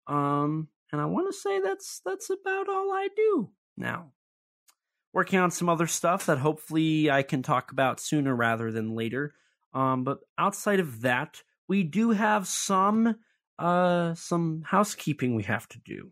Um, 0.08 0.66
and 0.90 1.00
I 1.00 1.04
want 1.04 1.32
to 1.32 1.38
say 1.38 1.60
that's 1.60 2.00
that's 2.04 2.28
about 2.28 2.68
all 2.68 2.90
I 2.92 3.06
do 3.14 3.50
now. 3.76 4.10
Working 5.12 5.38
on 5.38 5.52
some 5.52 5.68
other 5.68 5.86
stuff 5.86 6.26
that 6.26 6.38
hopefully 6.38 7.08
I 7.08 7.22
can 7.22 7.44
talk 7.44 7.70
about 7.70 8.00
sooner 8.00 8.34
rather 8.34 8.72
than 8.72 8.96
later. 8.96 9.34
Um, 9.72 10.02
but 10.02 10.18
outside 10.36 10.80
of 10.80 11.02
that, 11.02 11.42
we 11.68 11.82
do 11.82 12.10
have 12.10 12.46
some 12.46 13.16
uh 13.58 14.14
some 14.14 14.62
housekeeping 14.66 15.34
we 15.34 15.44
have 15.44 15.68
to 15.68 15.78
do. 15.84 16.10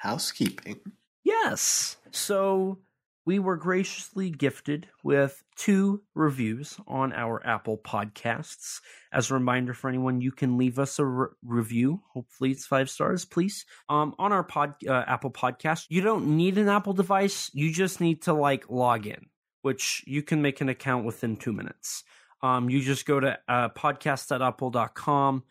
Housekeeping. 0.00 0.80
Yes. 1.24 1.96
So 2.10 2.78
we 3.26 3.38
were 3.38 3.56
graciously 3.56 4.30
gifted 4.30 4.88
with 5.04 5.42
two 5.54 6.02
reviews 6.14 6.76
on 6.88 7.12
our 7.12 7.46
Apple 7.46 7.78
Podcasts. 7.78 8.80
As 9.12 9.30
a 9.30 9.34
reminder 9.34 9.74
for 9.74 9.88
anyone, 9.88 10.20
you 10.20 10.32
can 10.32 10.56
leave 10.56 10.78
us 10.78 10.98
a 10.98 11.04
re- 11.04 11.28
review. 11.44 12.02
Hopefully, 12.12 12.50
it's 12.50 12.66
five 12.66 12.88
stars, 12.88 13.24
please. 13.24 13.66
Um, 13.88 14.14
on 14.18 14.32
our 14.32 14.42
pod 14.42 14.74
uh, 14.88 15.04
Apple 15.06 15.30
Podcast, 15.30 15.86
you 15.90 16.00
don't 16.00 16.36
need 16.36 16.56
an 16.58 16.68
Apple 16.68 16.94
device. 16.94 17.50
You 17.52 17.72
just 17.72 18.00
need 18.00 18.22
to 18.22 18.32
like 18.32 18.70
log 18.70 19.06
in, 19.06 19.26
which 19.62 20.02
you 20.06 20.22
can 20.22 20.40
make 20.40 20.60
an 20.60 20.68
account 20.68 21.04
within 21.04 21.36
two 21.36 21.52
minutes. 21.52 22.02
Um, 22.42 22.70
you 22.70 22.80
just 22.80 23.06
go 23.06 23.20
to 23.20 23.38
uh, 23.48 23.68
podcast.apple.com 23.70 25.42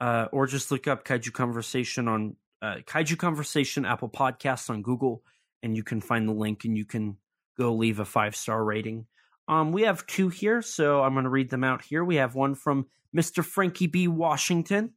uh, 0.00 0.26
or 0.32 0.46
just 0.46 0.70
look 0.70 0.86
up 0.86 1.04
Kaiju 1.04 1.32
Conversation 1.32 2.08
on 2.08 2.36
uh, 2.62 2.76
Kaiju 2.86 3.18
Conversation 3.18 3.84
Apple 3.84 4.08
Podcasts 4.08 4.70
on 4.70 4.82
Google, 4.82 5.22
and 5.62 5.76
you 5.76 5.82
can 5.82 6.00
find 6.00 6.28
the 6.28 6.32
link 6.32 6.64
and 6.64 6.76
you 6.76 6.84
can 6.84 7.16
go 7.58 7.74
leave 7.74 8.00
a 8.00 8.04
five 8.04 8.36
star 8.36 8.62
rating. 8.62 9.06
Um, 9.48 9.72
we 9.72 9.82
have 9.82 10.06
two 10.06 10.28
here, 10.28 10.60
so 10.60 11.02
I'm 11.02 11.14
going 11.14 11.24
to 11.24 11.30
read 11.30 11.50
them 11.50 11.64
out 11.64 11.82
here. 11.82 12.04
We 12.04 12.16
have 12.16 12.34
one 12.34 12.54
from 12.54 12.86
Mr. 13.16 13.44
Frankie 13.44 13.86
B. 13.86 14.08
Washington 14.08 14.92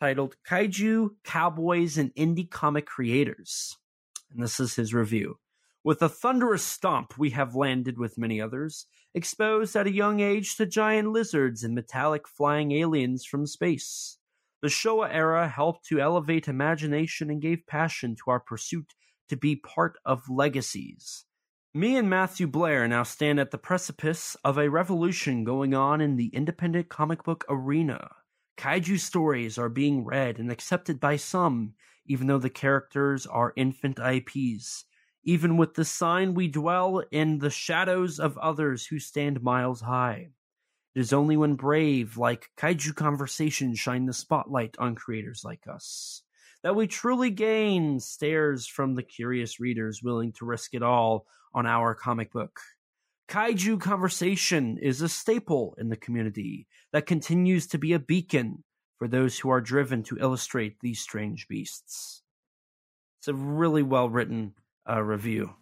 titled 0.00 0.36
Kaiju, 0.48 1.10
Cowboys, 1.24 1.98
and 1.98 2.14
Indie 2.14 2.50
Comic 2.50 2.86
Creators. 2.86 3.76
And 4.32 4.42
this 4.42 4.60
is 4.60 4.76
his 4.76 4.94
review. 4.94 5.38
With 5.84 6.00
a 6.02 6.08
thunderous 6.08 6.64
stomp, 6.64 7.18
we 7.18 7.30
have 7.30 7.56
landed 7.56 7.98
with 7.98 8.18
many 8.18 8.40
others, 8.40 8.86
exposed 9.14 9.76
at 9.76 9.86
a 9.86 9.92
young 9.92 10.20
age 10.20 10.56
to 10.56 10.66
giant 10.66 11.12
lizards 11.12 11.62
and 11.62 11.74
metallic 11.74 12.26
flying 12.26 12.72
aliens 12.72 13.24
from 13.24 13.46
space. 13.46 14.18
The 14.62 14.68
Showa 14.68 15.12
era 15.12 15.48
helped 15.48 15.86
to 15.86 16.00
elevate 16.00 16.48
imagination 16.48 17.30
and 17.30 17.42
gave 17.42 17.66
passion 17.66 18.14
to 18.16 18.30
our 18.30 18.40
pursuit 18.40 18.94
to 19.28 19.36
be 19.36 19.56
part 19.56 19.98
of 20.04 20.28
legacies. 20.28 21.24
Me 21.74 21.96
and 21.96 22.08
Matthew 22.08 22.46
Blair 22.46 22.86
now 22.86 23.02
stand 23.02 23.40
at 23.40 23.50
the 23.50 23.58
precipice 23.58 24.36
of 24.44 24.58
a 24.58 24.68
revolution 24.68 25.42
going 25.42 25.74
on 25.74 26.00
in 26.00 26.16
the 26.16 26.28
independent 26.28 26.88
comic 26.88 27.24
book 27.24 27.44
arena. 27.48 28.10
Kaiju 28.58 29.00
stories 29.00 29.58
are 29.58 29.70
being 29.70 30.04
read 30.04 30.38
and 30.38 30.52
accepted 30.52 31.00
by 31.00 31.16
some, 31.16 31.72
even 32.06 32.26
though 32.26 32.38
the 32.38 32.50
characters 32.50 33.26
are 33.26 33.54
infant 33.56 33.98
IPs. 33.98 34.84
Even 35.24 35.56
with 35.56 35.74
the 35.74 35.84
sign, 35.84 36.34
we 36.34 36.48
dwell 36.48 37.02
in 37.10 37.38
the 37.38 37.50
shadows 37.50 38.18
of 38.18 38.36
others 38.38 38.86
who 38.86 38.98
stand 38.98 39.42
miles 39.42 39.80
high. 39.80 40.30
It 40.94 41.00
is 41.00 41.12
only 41.12 41.36
when 41.36 41.54
brave, 41.54 42.16
like 42.16 42.50
Kaiju 42.56 42.94
Conversation, 42.94 43.74
shine 43.74 44.06
the 44.06 44.12
spotlight 44.12 44.76
on 44.78 44.94
creators 44.94 45.42
like 45.44 45.66
us 45.66 46.22
that 46.62 46.76
we 46.76 46.86
truly 46.86 47.30
gain 47.30 47.98
stares 48.00 48.66
from 48.66 48.94
the 48.94 49.02
curious 49.02 49.60
readers 49.60 50.02
willing 50.02 50.32
to 50.32 50.44
risk 50.44 50.74
it 50.74 50.82
all 50.82 51.26
on 51.54 51.66
our 51.66 51.94
comic 51.94 52.32
book. 52.32 52.60
Kaiju 53.28 53.80
Conversation 53.80 54.78
is 54.78 55.00
a 55.00 55.08
staple 55.08 55.74
in 55.78 55.88
the 55.88 55.96
community 55.96 56.66
that 56.92 57.06
continues 57.06 57.66
to 57.68 57.78
be 57.78 57.92
a 57.92 57.98
beacon 57.98 58.62
for 58.98 59.08
those 59.08 59.38
who 59.38 59.50
are 59.50 59.60
driven 59.60 60.02
to 60.04 60.18
illustrate 60.18 60.78
these 60.80 61.00
strange 61.00 61.48
beasts. 61.48 62.22
It's 63.20 63.28
a 63.28 63.34
really 63.34 63.82
well 63.82 64.08
written 64.08 64.54
uh, 64.88 65.02
review. 65.02 65.54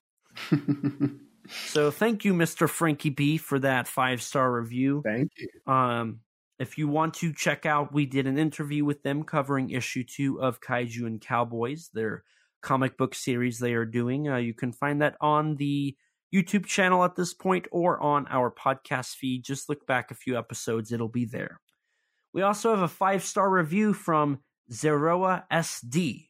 So 1.50 1.90
thank 1.90 2.24
you, 2.24 2.32
Mr. 2.32 2.68
Frankie 2.68 3.10
B, 3.10 3.36
for 3.36 3.58
that 3.58 3.88
five 3.88 4.22
star 4.22 4.52
review. 4.52 5.02
Thank 5.04 5.32
you. 5.36 5.72
Um, 5.72 6.20
if 6.58 6.76
you 6.76 6.88
want 6.88 7.14
to 7.14 7.32
check 7.32 7.66
out, 7.66 7.92
we 7.92 8.06
did 8.06 8.26
an 8.26 8.38
interview 8.38 8.84
with 8.84 9.02
them 9.02 9.24
covering 9.24 9.70
issue 9.70 10.04
two 10.04 10.40
of 10.40 10.60
Kaiju 10.60 11.06
and 11.06 11.20
Cowboys, 11.20 11.90
their 11.92 12.22
comic 12.62 12.98
book 12.98 13.14
series 13.14 13.58
they 13.58 13.72
are 13.72 13.86
doing. 13.86 14.28
Uh, 14.28 14.36
you 14.36 14.54
can 14.54 14.72
find 14.72 15.00
that 15.00 15.16
on 15.20 15.56
the 15.56 15.96
YouTube 16.34 16.66
channel 16.66 17.02
at 17.04 17.16
this 17.16 17.32
point 17.32 17.66
or 17.72 18.00
on 18.00 18.26
our 18.28 18.50
podcast 18.50 19.14
feed. 19.16 19.42
Just 19.42 19.68
look 19.68 19.86
back 19.86 20.10
a 20.10 20.14
few 20.14 20.38
episodes, 20.38 20.92
it'll 20.92 21.08
be 21.08 21.24
there. 21.24 21.60
We 22.32 22.42
also 22.42 22.70
have 22.70 22.82
a 22.82 22.88
five 22.88 23.24
star 23.24 23.50
review 23.50 23.92
from 23.92 24.40
Zeroa 24.70 25.44
SD 25.50 26.28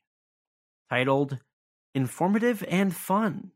titled 0.89 1.39
Informative 1.94 2.65
and 2.69 2.94
Fun. 2.94 3.52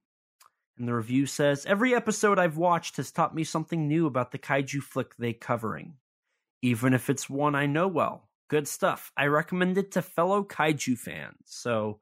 And 0.76 0.88
the 0.88 0.94
review 0.94 1.26
says 1.26 1.66
Every 1.66 1.94
episode 1.94 2.38
I've 2.38 2.56
watched 2.56 2.96
has 2.96 3.10
taught 3.10 3.34
me 3.34 3.44
something 3.44 3.86
new 3.86 4.06
about 4.06 4.32
the 4.32 4.38
kaiju 4.38 4.82
flick 4.82 5.14
they're 5.16 5.32
covering, 5.32 5.94
even 6.62 6.94
if 6.94 7.08
it's 7.08 7.30
one 7.30 7.54
I 7.54 7.66
know 7.66 7.88
well. 7.88 8.28
Good 8.48 8.68
stuff. 8.68 9.12
I 9.16 9.26
recommend 9.26 9.78
it 9.78 9.92
to 9.92 10.02
fellow 10.02 10.44
kaiju 10.44 10.98
fans. 10.98 11.36
So 11.44 12.00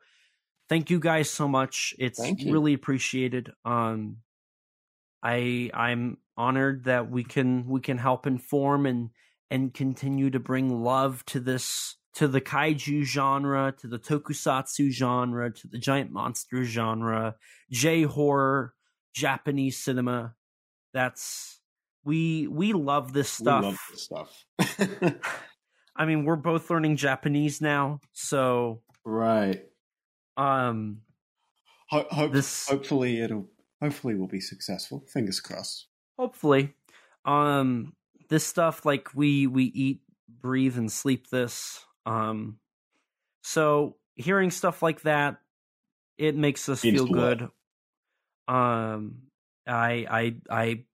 thank 0.69 0.91
you 0.91 0.99
guys 0.99 1.31
so 1.31 1.47
much. 1.47 1.95
It's 1.99 2.21
really 2.45 2.75
appreciated. 2.75 3.53
Um 3.65 4.19
I 5.23 5.71
I'm 5.75 6.19
honored 6.37 6.85
that 6.85 7.11
we 7.11 7.25
can 7.25 7.69
we 7.69 7.81
can 7.81 7.99
help 7.99 8.27
inform 8.27 8.87
and 8.87 9.11
and 9.51 9.73
continue 9.75 10.31
to 10.31 10.41
bring 10.41 10.83
love 10.83 11.25
to 11.27 11.39
this 11.39 11.97
to 12.15 12.29
the 12.29 12.41
kaiju 12.41 13.05
genre, 13.05 13.73
to 13.79 13.87
the 13.87 13.99
tokusatsu 13.99 14.91
genre, 14.91 15.51
to 15.51 15.69
the 15.69 15.79
giant 15.79 16.11
monster 16.11 16.65
genre, 16.65 17.37
J 17.71 18.03
horror, 18.03 18.75
Japanese 19.15 19.79
cinema. 19.79 20.35
That's 20.93 21.61
we 22.05 22.47
we 22.47 22.73
love 22.73 23.13
this 23.13 23.31
stuff. 23.31 23.63
love 23.65 23.79
this 23.91 24.03
stuff. 24.03 24.45
I 25.97 26.07
mean, 26.07 26.25
we're 26.25 26.37
both 26.37 26.71
learning 26.71 26.97
Japanese 26.97 27.61
now, 27.61 28.01
so 28.13 28.83
right. 29.05 29.63
Um, 30.37 31.03
Ho- 31.91 32.07
hope, 32.11 32.33
this 32.33 32.69
hopefully 32.69 33.21
it'll 33.21 33.49
hopefully 33.81 34.15
we'll 34.15 34.29
be 34.29 34.41
successful. 34.41 35.05
Fingers 35.13 35.41
crossed. 35.41 35.89
hopefully, 36.19 36.75
um, 37.25 37.93
this 38.29 38.47
stuff 38.47 38.87
like 38.87 39.09
we 39.15 39.47
we 39.47 39.65
eat, 39.65 40.01
breathe, 40.29 40.79
and 40.79 40.91
sleep 40.91 41.29
this. 41.29 41.85
Um, 42.07 42.59
so 43.43 43.97
hearing 44.15 44.51
stuff 44.51 44.83
like 44.83 45.03
that, 45.03 45.39
it 46.19 46.37
makes 46.37 46.69
us 46.69 46.81
feel 46.81 47.07
good. 47.07 47.51
Um, 48.49 49.23
I 49.67 50.07
I 50.11 50.37
I 50.51 50.85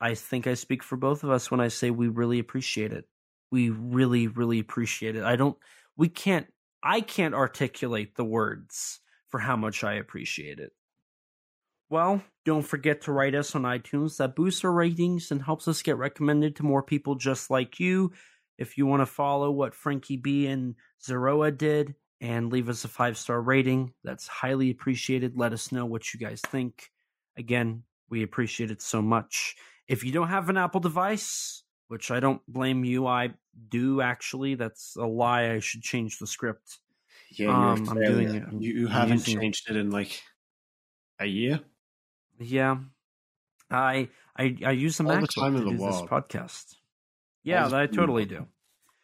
I 0.00 0.14
think 0.14 0.46
I 0.46 0.54
speak 0.54 0.82
for 0.82 0.96
both 0.96 1.24
of 1.24 1.30
us 1.30 1.50
when 1.50 1.60
I 1.60 1.68
say 1.68 1.90
we 1.90 2.08
really 2.08 2.38
appreciate 2.38 2.92
it. 2.92 3.06
We 3.50 3.70
really 3.70 4.26
really 4.28 4.58
appreciate 4.58 5.16
it. 5.16 5.24
I 5.24 5.36
don't. 5.36 5.58
We 5.96 6.08
can't. 6.08 6.46
I 6.82 7.00
can't 7.02 7.34
articulate 7.34 8.16
the 8.16 8.24
words 8.24 9.00
for 9.28 9.40
how 9.40 9.56
much 9.56 9.84
I 9.84 9.94
appreciate 9.94 10.58
it. 10.58 10.72
Well, 11.90 12.22
don't 12.44 12.62
forget 12.62 13.02
to 13.02 13.12
write 13.12 13.34
us 13.34 13.54
on 13.54 13.62
iTunes. 13.62 14.16
That 14.16 14.36
boosts 14.36 14.64
our 14.64 14.72
ratings 14.72 15.30
and 15.30 15.42
helps 15.42 15.66
us 15.68 15.82
get 15.82 15.98
recommended 15.98 16.56
to 16.56 16.62
more 16.62 16.82
people 16.82 17.16
just 17.16 17.50
like 17.50 17.80
you. 17.80 18.12
If 18.60 18.78
you 18.78 18.86
want 18.86 19.00
to 19.00 19.06
follow 19.06 19.50
what 19.50 19.74
Frankie 19.74 20.18
B 20.18 20.46
and 20.46 20.76
Zeroa 21.02 21.50
did 21.56 21.96
and 22.20 22.52
leave 22.52 22.68
us 22.68 22.84
a 22.84 22.88
five 22.88 23.16
star 23.18 23.40
rating, 23.40 23.94
that's 24.04 24.28
highly 24.28 24.70
appreciated. 24.70 25.36
Let 25.36 25.52
us 25.52 25.72
know 25.72 25.86
what 25.86 26.14
you 26.14 26.20
guys 26.20 26.40
think. 26.42 26.90
Again, 27.36 27.82
we 28.10 28.22
appreciate 28.22 28.70
it 28.70 28.82
so 28.82 29.00
much. 29.02 29.56
If 29.88 30.04
you 30.04 30.12
don't 30.12 30.28
have 30.28 30.48
an 30.50 30.56
Apple 30.58 30.80
device, 30.80 31.64
which 31.88 32.10
I 32.12 32.20
don't 32.20 32.42
blame 32.46 32.84
you, 32.84 33.06
I 33.06 33.34
do 33.70 34.00
actually. 34.02 34.54
That's 34.54 34.94
a 34.96 35.06
lie. 35.06 35.52
I 35.52 35.58
should 35.58 35.82
change 35.82 36.18
the 36.18 36.26
script. 36.26 36.78
Yeah, 37.30 37.46
you're 37.46 37.54
Um, 37.54 37.88
I'm 37.88 37.96
doing 38.02 38.34
it. 38.34 38.44
You, 38.52 38.72
you 38.82 38.86
I'm 38.88 38.92
haven't 38.92 39.20
changed 39.24 39.70
it 39.70 39.76
in 39.76 39.90
like 39.90 40.22
a 41.18 41.26
year. 41.26 41.60
Yeah, 42.38 42.78
I 43.70 44.08
I 44.36 44.56
I 44.64 44.70
use 44.72 45.00
All 45.00 45.06
the 45.06 45.26
time 45.26 45.54
to 45.54 45.58
in 45.60 45.64
the 45.64 45.70
do 45.70 45.76
this 45.78 45.80
world. 45.80 46.10
podcast. 46.10 46.76
Yeah, 47.42 47.68
I 47.72 47.86
totally 47.86 48.26
do. 48.26 48.46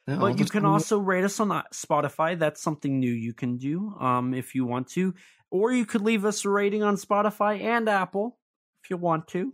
Yeah, 0.07 0.19
But 0.19 0.39
you 0.39 0.47
can 0.47 0.63
the- 0.63 0.69
also 0.69 0.99
rate 0.99 1.25
us 1.25 1.41
on 1.41 1.49
Spotify. 1.73 2.39
That's 2.39 2.63
something 2.63 3.01
new 3.01 3.13
you 3.13 3.35
can 3.35 3.57
do 3.57 3.95
um, 3.99 4.35
if 4.35 4.55
you 4.55 4.65
want 4.65 4.89
to. 4.91 5.15
Or 5.51 5.73
you 5.73 5.87
could 5.87 6.03
leave 6.03 6.25
us 6.25 6.45
a 6.45 6.51
rating 6.51 6.83
on 6.83 6.97
Spotify 6.97 7.61
and 7.61 7.89
Apple 7.89 8.39
if 8.83 8.91
you 8.91 8.97
want 8.97 9.27
to. 9.29 9.53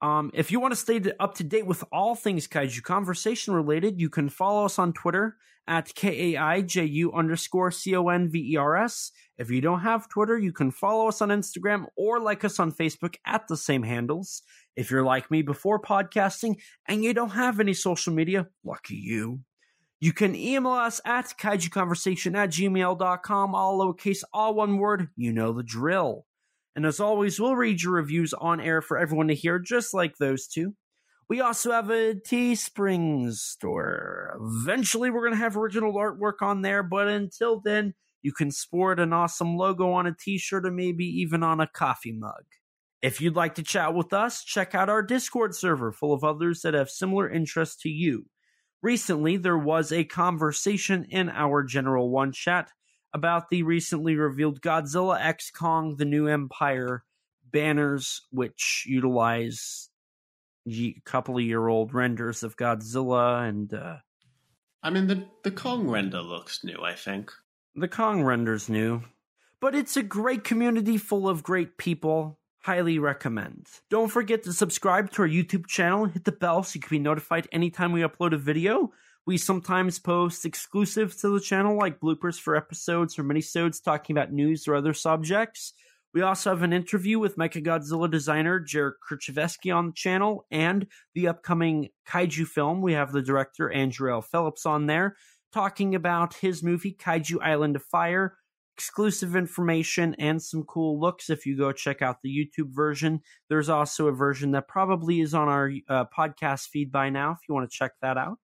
Um, 0.00 0.30
if 0.32 0.52
you 0.52 0.60
want 0.60 0.72
to 0.72 0.76
stay 0.76 1.00
up 1.18 1.34
to 1.34 1.44
date 1.44 1.66
with 1.66 1.82
all 1.90 2.14
things 2.14 2.46
Kaiju 2.46 2.82
conversation 2.82 3.54
related, 3.54 4.00
you 4.00 4.08
can 4.08 4.28
follow 4.28 4.64
us 4.64 4.78
on 4.78 4.92
Twitter 4.92 5.36
at 5.66 5.94
K-A-I-J-U 5.94 7.12
underscore 7.12 7.70
C-O-N-V-E-R-S. 7.70 9.12
If 9.36 9.50
you 9.50 9.60
don't 9.60 9.80
have 9.80 10.08
Twitter, 10.08 10.38
you 10.38 10.52
can 10.52 10.70
follow 10.70 11.08
us 11.08 11.20
on 11.20 11.28
Instagram 11.28 11.86
or 11.96 12.20
like 12.20 12.44
us 12.44 12.58
on 12.58 12.72
Facebook 12.72 13.16
at 13.26 13.46
the 13.48 13.56
same 13.56 13.82
handles. 13.82 14.42
If 14.76 14.90
you're 14.90 15.04
like 15.04 15.30
me 15.30 15.42
before 15.42 15.80
podcasting 15.80 16.56
and 16.86 17.04
you 17.04 17.12
don't 17.12 17.30
have 17.30 17.60
any 17.60 17.74
social 17.74 18.14
media, 18.14 18.46
lucky 18.64 18.94
you. 18.94 19.40
You 20.00 20.12
can 20.12 20.36
email 20.36 20.72
us 20.72 21.00
at 21.04 21.34
kaijuconversation 21.38 22.36
at 22.36 22.50
gmail.com, 22.50 23.54
all 23.54 23.78
lowercase, 23.80 24.22
all 24.32 24.54
one 24.54 24.78
word. 24.78 25.08
You 25.16 25.32
know 25.32 25.52
the 25.52 25.64
drill. 25.64 26.24
And 26.78 26.86
as 26.86 27.00
always, 27.00 27.40
we'll 27.40 27.56
read 27.56 27.82
your 27.82 27.94
reviews 27.94 28.32
on 28.32 28.60
air 28.60 28.80
for 28.80 28.98
everyone 28.98 29.26
to 29.26 29.34
hear, 29.34 29.58
just 29.58 29.92
like 29.92 30.14
those 30.16 30.46
two. 30.46 30.76
We 31.28 31.40
also 31.40 31.72
have 31.72 31.90
a 31.90 32.14
Teespring 32.14 33.32
store. 33.32 34.38
Eventually, 34.40 35.10
we're 35.10 35.26
going 35.26 35.32
to 35.32 35.42
have 35.42 35.56
original 35.56 35.94
artwork 35.94 36.40
on 36.40 36.62
there, 36.62 36.84
but 36.84 37.08
until 37.08 37.60
then, 37.60 37.94
you 38.22 38.30
can 38.30 38.52
sport 38.52 39.00
an 39.00 39.12
awesome 39.12 39.56
logo 39.56 39.90
on 39.90 40.06
a 40.06 40.14
t 40.16 40.38
shirt 40.38 40.64
or 40.64 40.70
maybe 40.70 41.04
even 41.04 41.42
on 41.42 41.58
a 41.58 41.66
coffee 41.66 42.12
mug. 42.12 42.44
If 43.02 43.20
you'd 43.20 43.34
like 43.34 43.56
to 43.56 43.64
chat 43.64 43.92
with 43.92 44.12
us, 44.12 44.44
check 44.44 44.76
out 44.76 44.88
our 44.88 45.02
Discord 45.02 45.56
server 45.56 45.90
full 45.90 46.12
of 46.12 46.22
others 46.22 46.60
that 46.60 46.74
have 46.74 46.90
similar 46.90 47.28
interests 47.28 47.82
to 47.82 47.88
you. 47.88 48.26
Recently, 48.82 49.36
there 49.36 49.58
was 49.58 49.90
a 49.90 50.04
conversation 50.04 51.06
in 51.10 51.28
our 51.28 51.64
General 51.64 52.08
One 52.08 52.30
chat 52.30 52.70
about 53.12 53.50
the 53.50 53.62
recently 53.62 54.16
revealed 54.16 54.60
Godzilla 54.60 55.18
X 55.20 55.50
Kong 55.50 55.96
The 55.96 56.04
New 56.04 56.26
Empire 56.26 57.04
banners, 57.50 58.22
which 58.30 58.84
utilize 58.86 59.88
a 60.70 61.00
couple 61.04 61.38
of 61.38 61.42
year 61.44 61.66
old 61.68 61.94
renders 61.94 62.42
of 62.42 62.56
Godzilla 62.56 63.48
and 63.48 63.72
uh, 63.72 63.96
I 64.82 64.90
mean, 64.90 65.06
the 65.06 65.26
the 65.42 65.50
Kong 65.50 65.88
render 65.88 66.20
looks 66.20 66.62
new. 66.62 66.78
I 66.82 66.94
think. 66.94 67.32
the 67.74 67.88
Kong 67.88 68.22
renders 68.22 68.68
new. 68.68 69.02
But 69.60 69.74
it's 69.74 69.96
a 69.96 70.02
great 70.02 70.44
community 70.44 70.98
full 70.98 71.28
of 71.28 71.42
great 71.42 71.78
people. 71.78 72.38
Highly 72.62 72.98
recommend. 72.98 73.66
Don't 73.88 74.10
forget 74.10 74.42
to 74.44 74.52
subscribe 74.52 75.10
to 75.12 75.22
our 75.22 75.28
YouTube 75.28 75.66
channel 75.66 76.04
and 76.04 76.12
hit 76.12 76.24
the 76.24 76.32
bell 76.32 76.62
so 76.62 76.76
you 76.76 76.80
can 76.80 76.90
be 76.90 76.98
notified 76.98 77.48
anytime 77.50 77.92
we 77.92 78.02
upload 78.02 78.34
a 78.34 78.38
video. 78.38 78.92
We 79.28 79.36
sometimes 79.36 79.98
post 79.98 80.46
exclusive 80.46 81.14
to 81.18 81.28
the 81.28 81.38
channel, 81.38 81.76
like 81.76 82.00
bloopers 82.00 82.40
for 82.40 82.56
episodes 82.56 83.18
or 83.18 83.24
minisodes 83.24 83.84
talking 83.84 84.16
about 84.16 84.32
news 84.32 84.66
or 84.66 84.74
other 84.74 84.94
subjects. 84.94 85.74
We 86.14 86.22
also 86.22 86.48
have 86.48 86.62
an 86.62 86.72
interview 86.72 87.18
with 87.18 87.36
Mechagodzilla 87.36 88.10
designer 88.10 88.58
Jared 88.58 88.94
Kerchevsky 89.06 89.70
on 89.70 89.88
the 89.88 89.92
channel, 89.92 90.46
and 90.50 90.86
the 91.14 91.28
upcoming 91.28 91.90
kaiju 92.08 92.46
film. 92.46 92.80
We 92.80 92.94
have 92.94 93.12
the 93.12 93.20
director 93.20 93.70
Andrew 93.70 94.10
L. 94.10 94.22
Phillips 94.22 94.64
on 94.64 94.86
there 94.86 95.14
talking 95.52 95.94
about 95.94 96.32
his 96.32 96.62
movie 96.62 96.96
Kaiju 96.98 97.36
Island 97.42 97.76
of 97.76 97.82
Fire, 97.82 98.38
exclusive 98.78 99.36
information, 99.36 100.14
and 100.18 100.40
some 100.40 100.62
cool 100.62 100.98
looks. 100.98 101.28
If 101.28 101.44
you 101.44 101.54
go 101.54 101.70
check 101.72 102.00
out 102.00 102.22
the 102.22 102.30
YouTube 102.34 102.74
version, 102.74 103.20
there's 103.50 103.68
also 103.68 104.06
a 104.06 104.12
version 104.12 104.52
that 104.52 104.68
probably 104.68 105.20
is 105.20 105.34
on 105.34 105.48
our 105.48 105.70
uh, 105.86 106.06
podcast 106.16 106.68
feed 106.68 106.90
by 106.90 107.10
now. 107.10 107.32
If 107.32 107.40
you 107.46 107.54
want 107.54 107.70
to 107.70 107.76
check 107.76 107.92
that 108.00 108.16
out, 108.16 108.38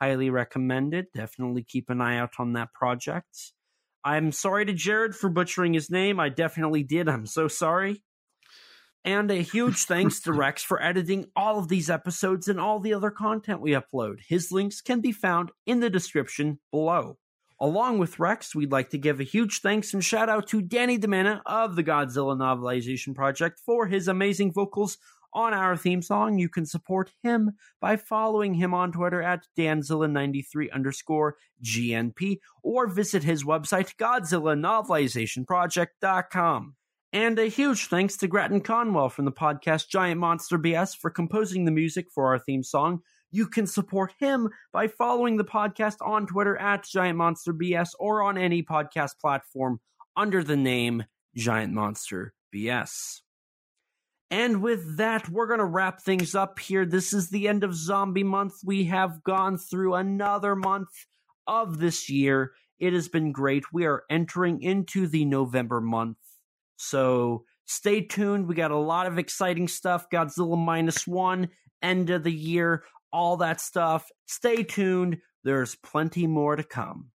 highly 0.00 0.30
recommend 0.30 0.94
it. 0.94 1.12
Definitely 1.12 1.64
keep 1.64 1.90
an 1.90 2.00
eye 2.00 2.18
out 2.18 2.34
on 2.38 2.52
that 2.54 2.72
project. 2.72 3.52
I'm 4.04 4.30
sorry 4.32 4.64
to 4.66 4.72
Jared 4.72 5.16
for 5.16 5.28
butchering 5.28 5.74
his 5.74 5.90
name. 5.90 6.20
I 6.20 6.28
definitely 6.28 6.84
did. 6.84 7.08
I'm 7.08 7.26
so 7.26 7.48
sorry. 7.48 8.04
And 9.04 9.30
a 9.30 9.36
huge 9.36 9.84
thanks 9.86 10.20
to 10.20 10.32
Rex 10.32 10.62
for 10.62 10.82
editing 10.82 11.26
all 11.34 11.58
of 11.58 11.68
these 11.68 11.90
episodes 11.90 12.48
and 12.48 12.60
all 12.60 12.78
the 12.78 12.94
other 12.94 13.10
content 13.10 13.60
we 13.60 13.72
upload. 13.72 14.18
His 14.28 14.52
links 14.52 14.80
can 14.80 15.00
be 15.00 15.12
found 15.12 15.50
in 15.66 15.80
the 15.80 15.90
description 15.90 16.60
below. 16.70 17.18
Along 17.58 17.98
with 17.98 18.18
Rex, 18.18 18.54
we'd 18.54 18.70
like 18.70 18.90
to 18.90 18.98
give 18.98 19.18
a 19.18 19.24
huge 19.24 19.60
thanks 19.60 19.94
and 19.94 20.04
shout 20.04 20.28
out 20.28 20.46
to 20.48 20.60
Danny 20.60 20.98
DeMana 20.98 21.40
of 21.46 21.74
the 21.74 21.82
Godzilla 21.82 22.36
Novelization 22.36 23.14
Project 23.14 23.58
for 23.64 23.86
his 23.86 24.08
amazing 24.08 24.52
vocals 24.52 24.98
on 25.32 25.54
our 25.54 25.76
theme 25.76 26.02
song. 26.02 26.38
You 26.38 26.48
can 26.48 26.66
support 26.66 27.12
him 27.22 27.52
by 27.80 27.96
following 27.96 28.54
him 28.54 28.74
on 28.74 28.92
Twitter 28.92 29.22
at 29.22 29.46
Danzilla93 29.58 30.72
underscore 30.72 31.36
GNP 31.62 32.38
or 32.62 32.86
visit 32.86 33.22
his 33.22 33.44
website, 33.44 33.96
GodzillaNovelizationProject.com. 33.96 36.74
And 37.12 37.38
a 37.38 37.46
huge 37.46 37.86
thanks 37.86 38.16
to 38.18 38.28
Gratton 38.28 38.60
Conwell 38.60 39.08
from 39.08 39.24
the 39.24 39.32
podcast 39.32 39.88
Giant 39.88 40.20
Monster 40.20 40.58
BS 40.58 40.96
for 40.96 41.10
composing 41.10 41.64
the 41.64 41.70
music 41.70 42.06
for 42.12 42.26
our 42.26 42.38
theme 42.38 42.62
song. 42.62 43.00
You 43.30 43.46
can 43.46 43.66
support 43.66 44.12
him 44.18 44.50
by 44.72 44.88
following 44.88 45.36
the 45.36 45.44
podcast 45.44 45.96
on 46.00 46.26
Twitter 46.26 46.56
at 46.56 46.84
Giant 46.84 47.16
Monster 47.16 47.52
BS 47.52 47.90
or 47.98 48.22
on 48.22 48.36
any 48.36 48.62
podcast 48.62 49.18
platform 49.20 49.80
under 50.16 50.42
the 50.42 50.56
name 50.56 51.04
Giant 51.34 51.72
Monster 51.72 52.34
BS. 52.54 53.20
And 54.30 54.60
with 54.60 54.96
that, 54.96 55.28
we're 55.28 55.46
going 55.46 55.60
to 55.60 55.64
wrap 55.64 56.02
things 56.02 56.34
up 56.34 56.58
here. 56.58 56.84
This 56.84 57.12
is 57.12 57.30
the 57.30 57.46
end 57.46 57.62
of 57.62 57.74
Zombie 57.74 58.24
Month. 58.24 58.54
We 58.64 58.84
have 58.84 59.22
gone 59.22 59.56
through 59.56 59.94
another 59.94 60.56
month 60.56 60.88
of 61.46 61.78
this 61.78 62.10
year. 62.10 62.52
It 62.78 62.92
has 62.92 63.08
been 63.08 63.32
great. 63.32 63.72
We 63.72 63.86
are 63.86 64.02
entering 64.10 64.62
into 64.62 65.06
the 65.06 65.24
November 65.24 65.80
month. 65.80 66.18
So 66.76 67.44
stay 67.66 68.02
tuned. 68.02 68.48
We 68.48 68.54
got 68.54 68.72
a 68.72 68.76
lot 68.76 69.06
of 69.06 69.18
exciting 69.18 69.68
stuff. 69.68 70.10
Godzilla 70.10 70.58
minus 70.58 71.06
one, 71.06 71.48
end 71.80 72.10
of 72.10 72.24
the 72.24 72.32
year, 72.32 72.82
all 73.12 73.36
that 73.38 73.60
stuff. 73.60 74.10
Stay 74.26 74.64
tuned. 74.64 75.18
There's 75.44 75.76
plenty 75.76 76.26
more 76.26 76.56
to 76.56 76.64
come. 76.64 77.10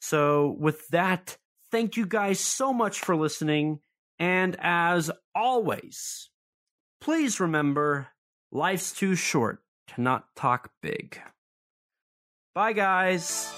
So, 0.00 0.56
with 0.58 0.88
that, 0.88 1.36
thank 1.70 1.96
you 1.96 2.06
guys 2.06 2.40
so 2.40 2.72
much 2.72 3.00
for 3.00 3.14
listening. 3.14 3.80
And 4.20 4.54
as 4.60 5.10
always, 5.34 6.28
please 7.00 7.40
remember 7.40 8.08
life's 8.52 8.92
too 8.92 9.14
short 9.14 9.62
to 9.88 10.02
not 10.02 10.26
talk 10.36 10.70
big. 10.82 11.18
Bye, 12.54 12.74
guys. 12.74 13.50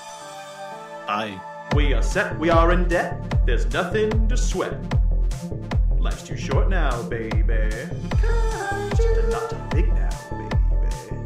Aye. 1.08 1.41
We 1.74 1.94
are 1.94 2.02
set, 2.02 2.39
we 2.39 2.50
are 2.50 2.70
in 2.70 2.86
debt. 2.86 3.47
There's 3.47 3.66
nothing 3.73 4.28
to 4.28 4.36
sweat. 4.36 4.76
Life's 5.99 6.23
too 6.23 6.36
short 6.36 6.68
now, 6.68 7.02
baby. 7.08 7.70
Not 9.31 9.70
big 9.70 9.89
now, 9.89 10.10
baby. 10.31 11.16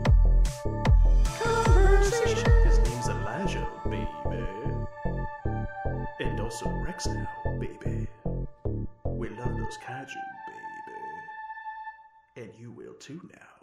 Conversation. 1.41 2.53
Baby. 3.85 4.09
And 6.21 6.41
also 6.41 6.69
Rex 6.85 7.07
now, 7.07 7.29
baby. 7.59 7.96
Those 9.67 9.79
kaiju, 9.79 10.23
baby. 10.47 11.01
And 12.37 12.55
you 12.57 12.71
will 12.71 12.95
too 12.95 13.21
now. 13.35 13.56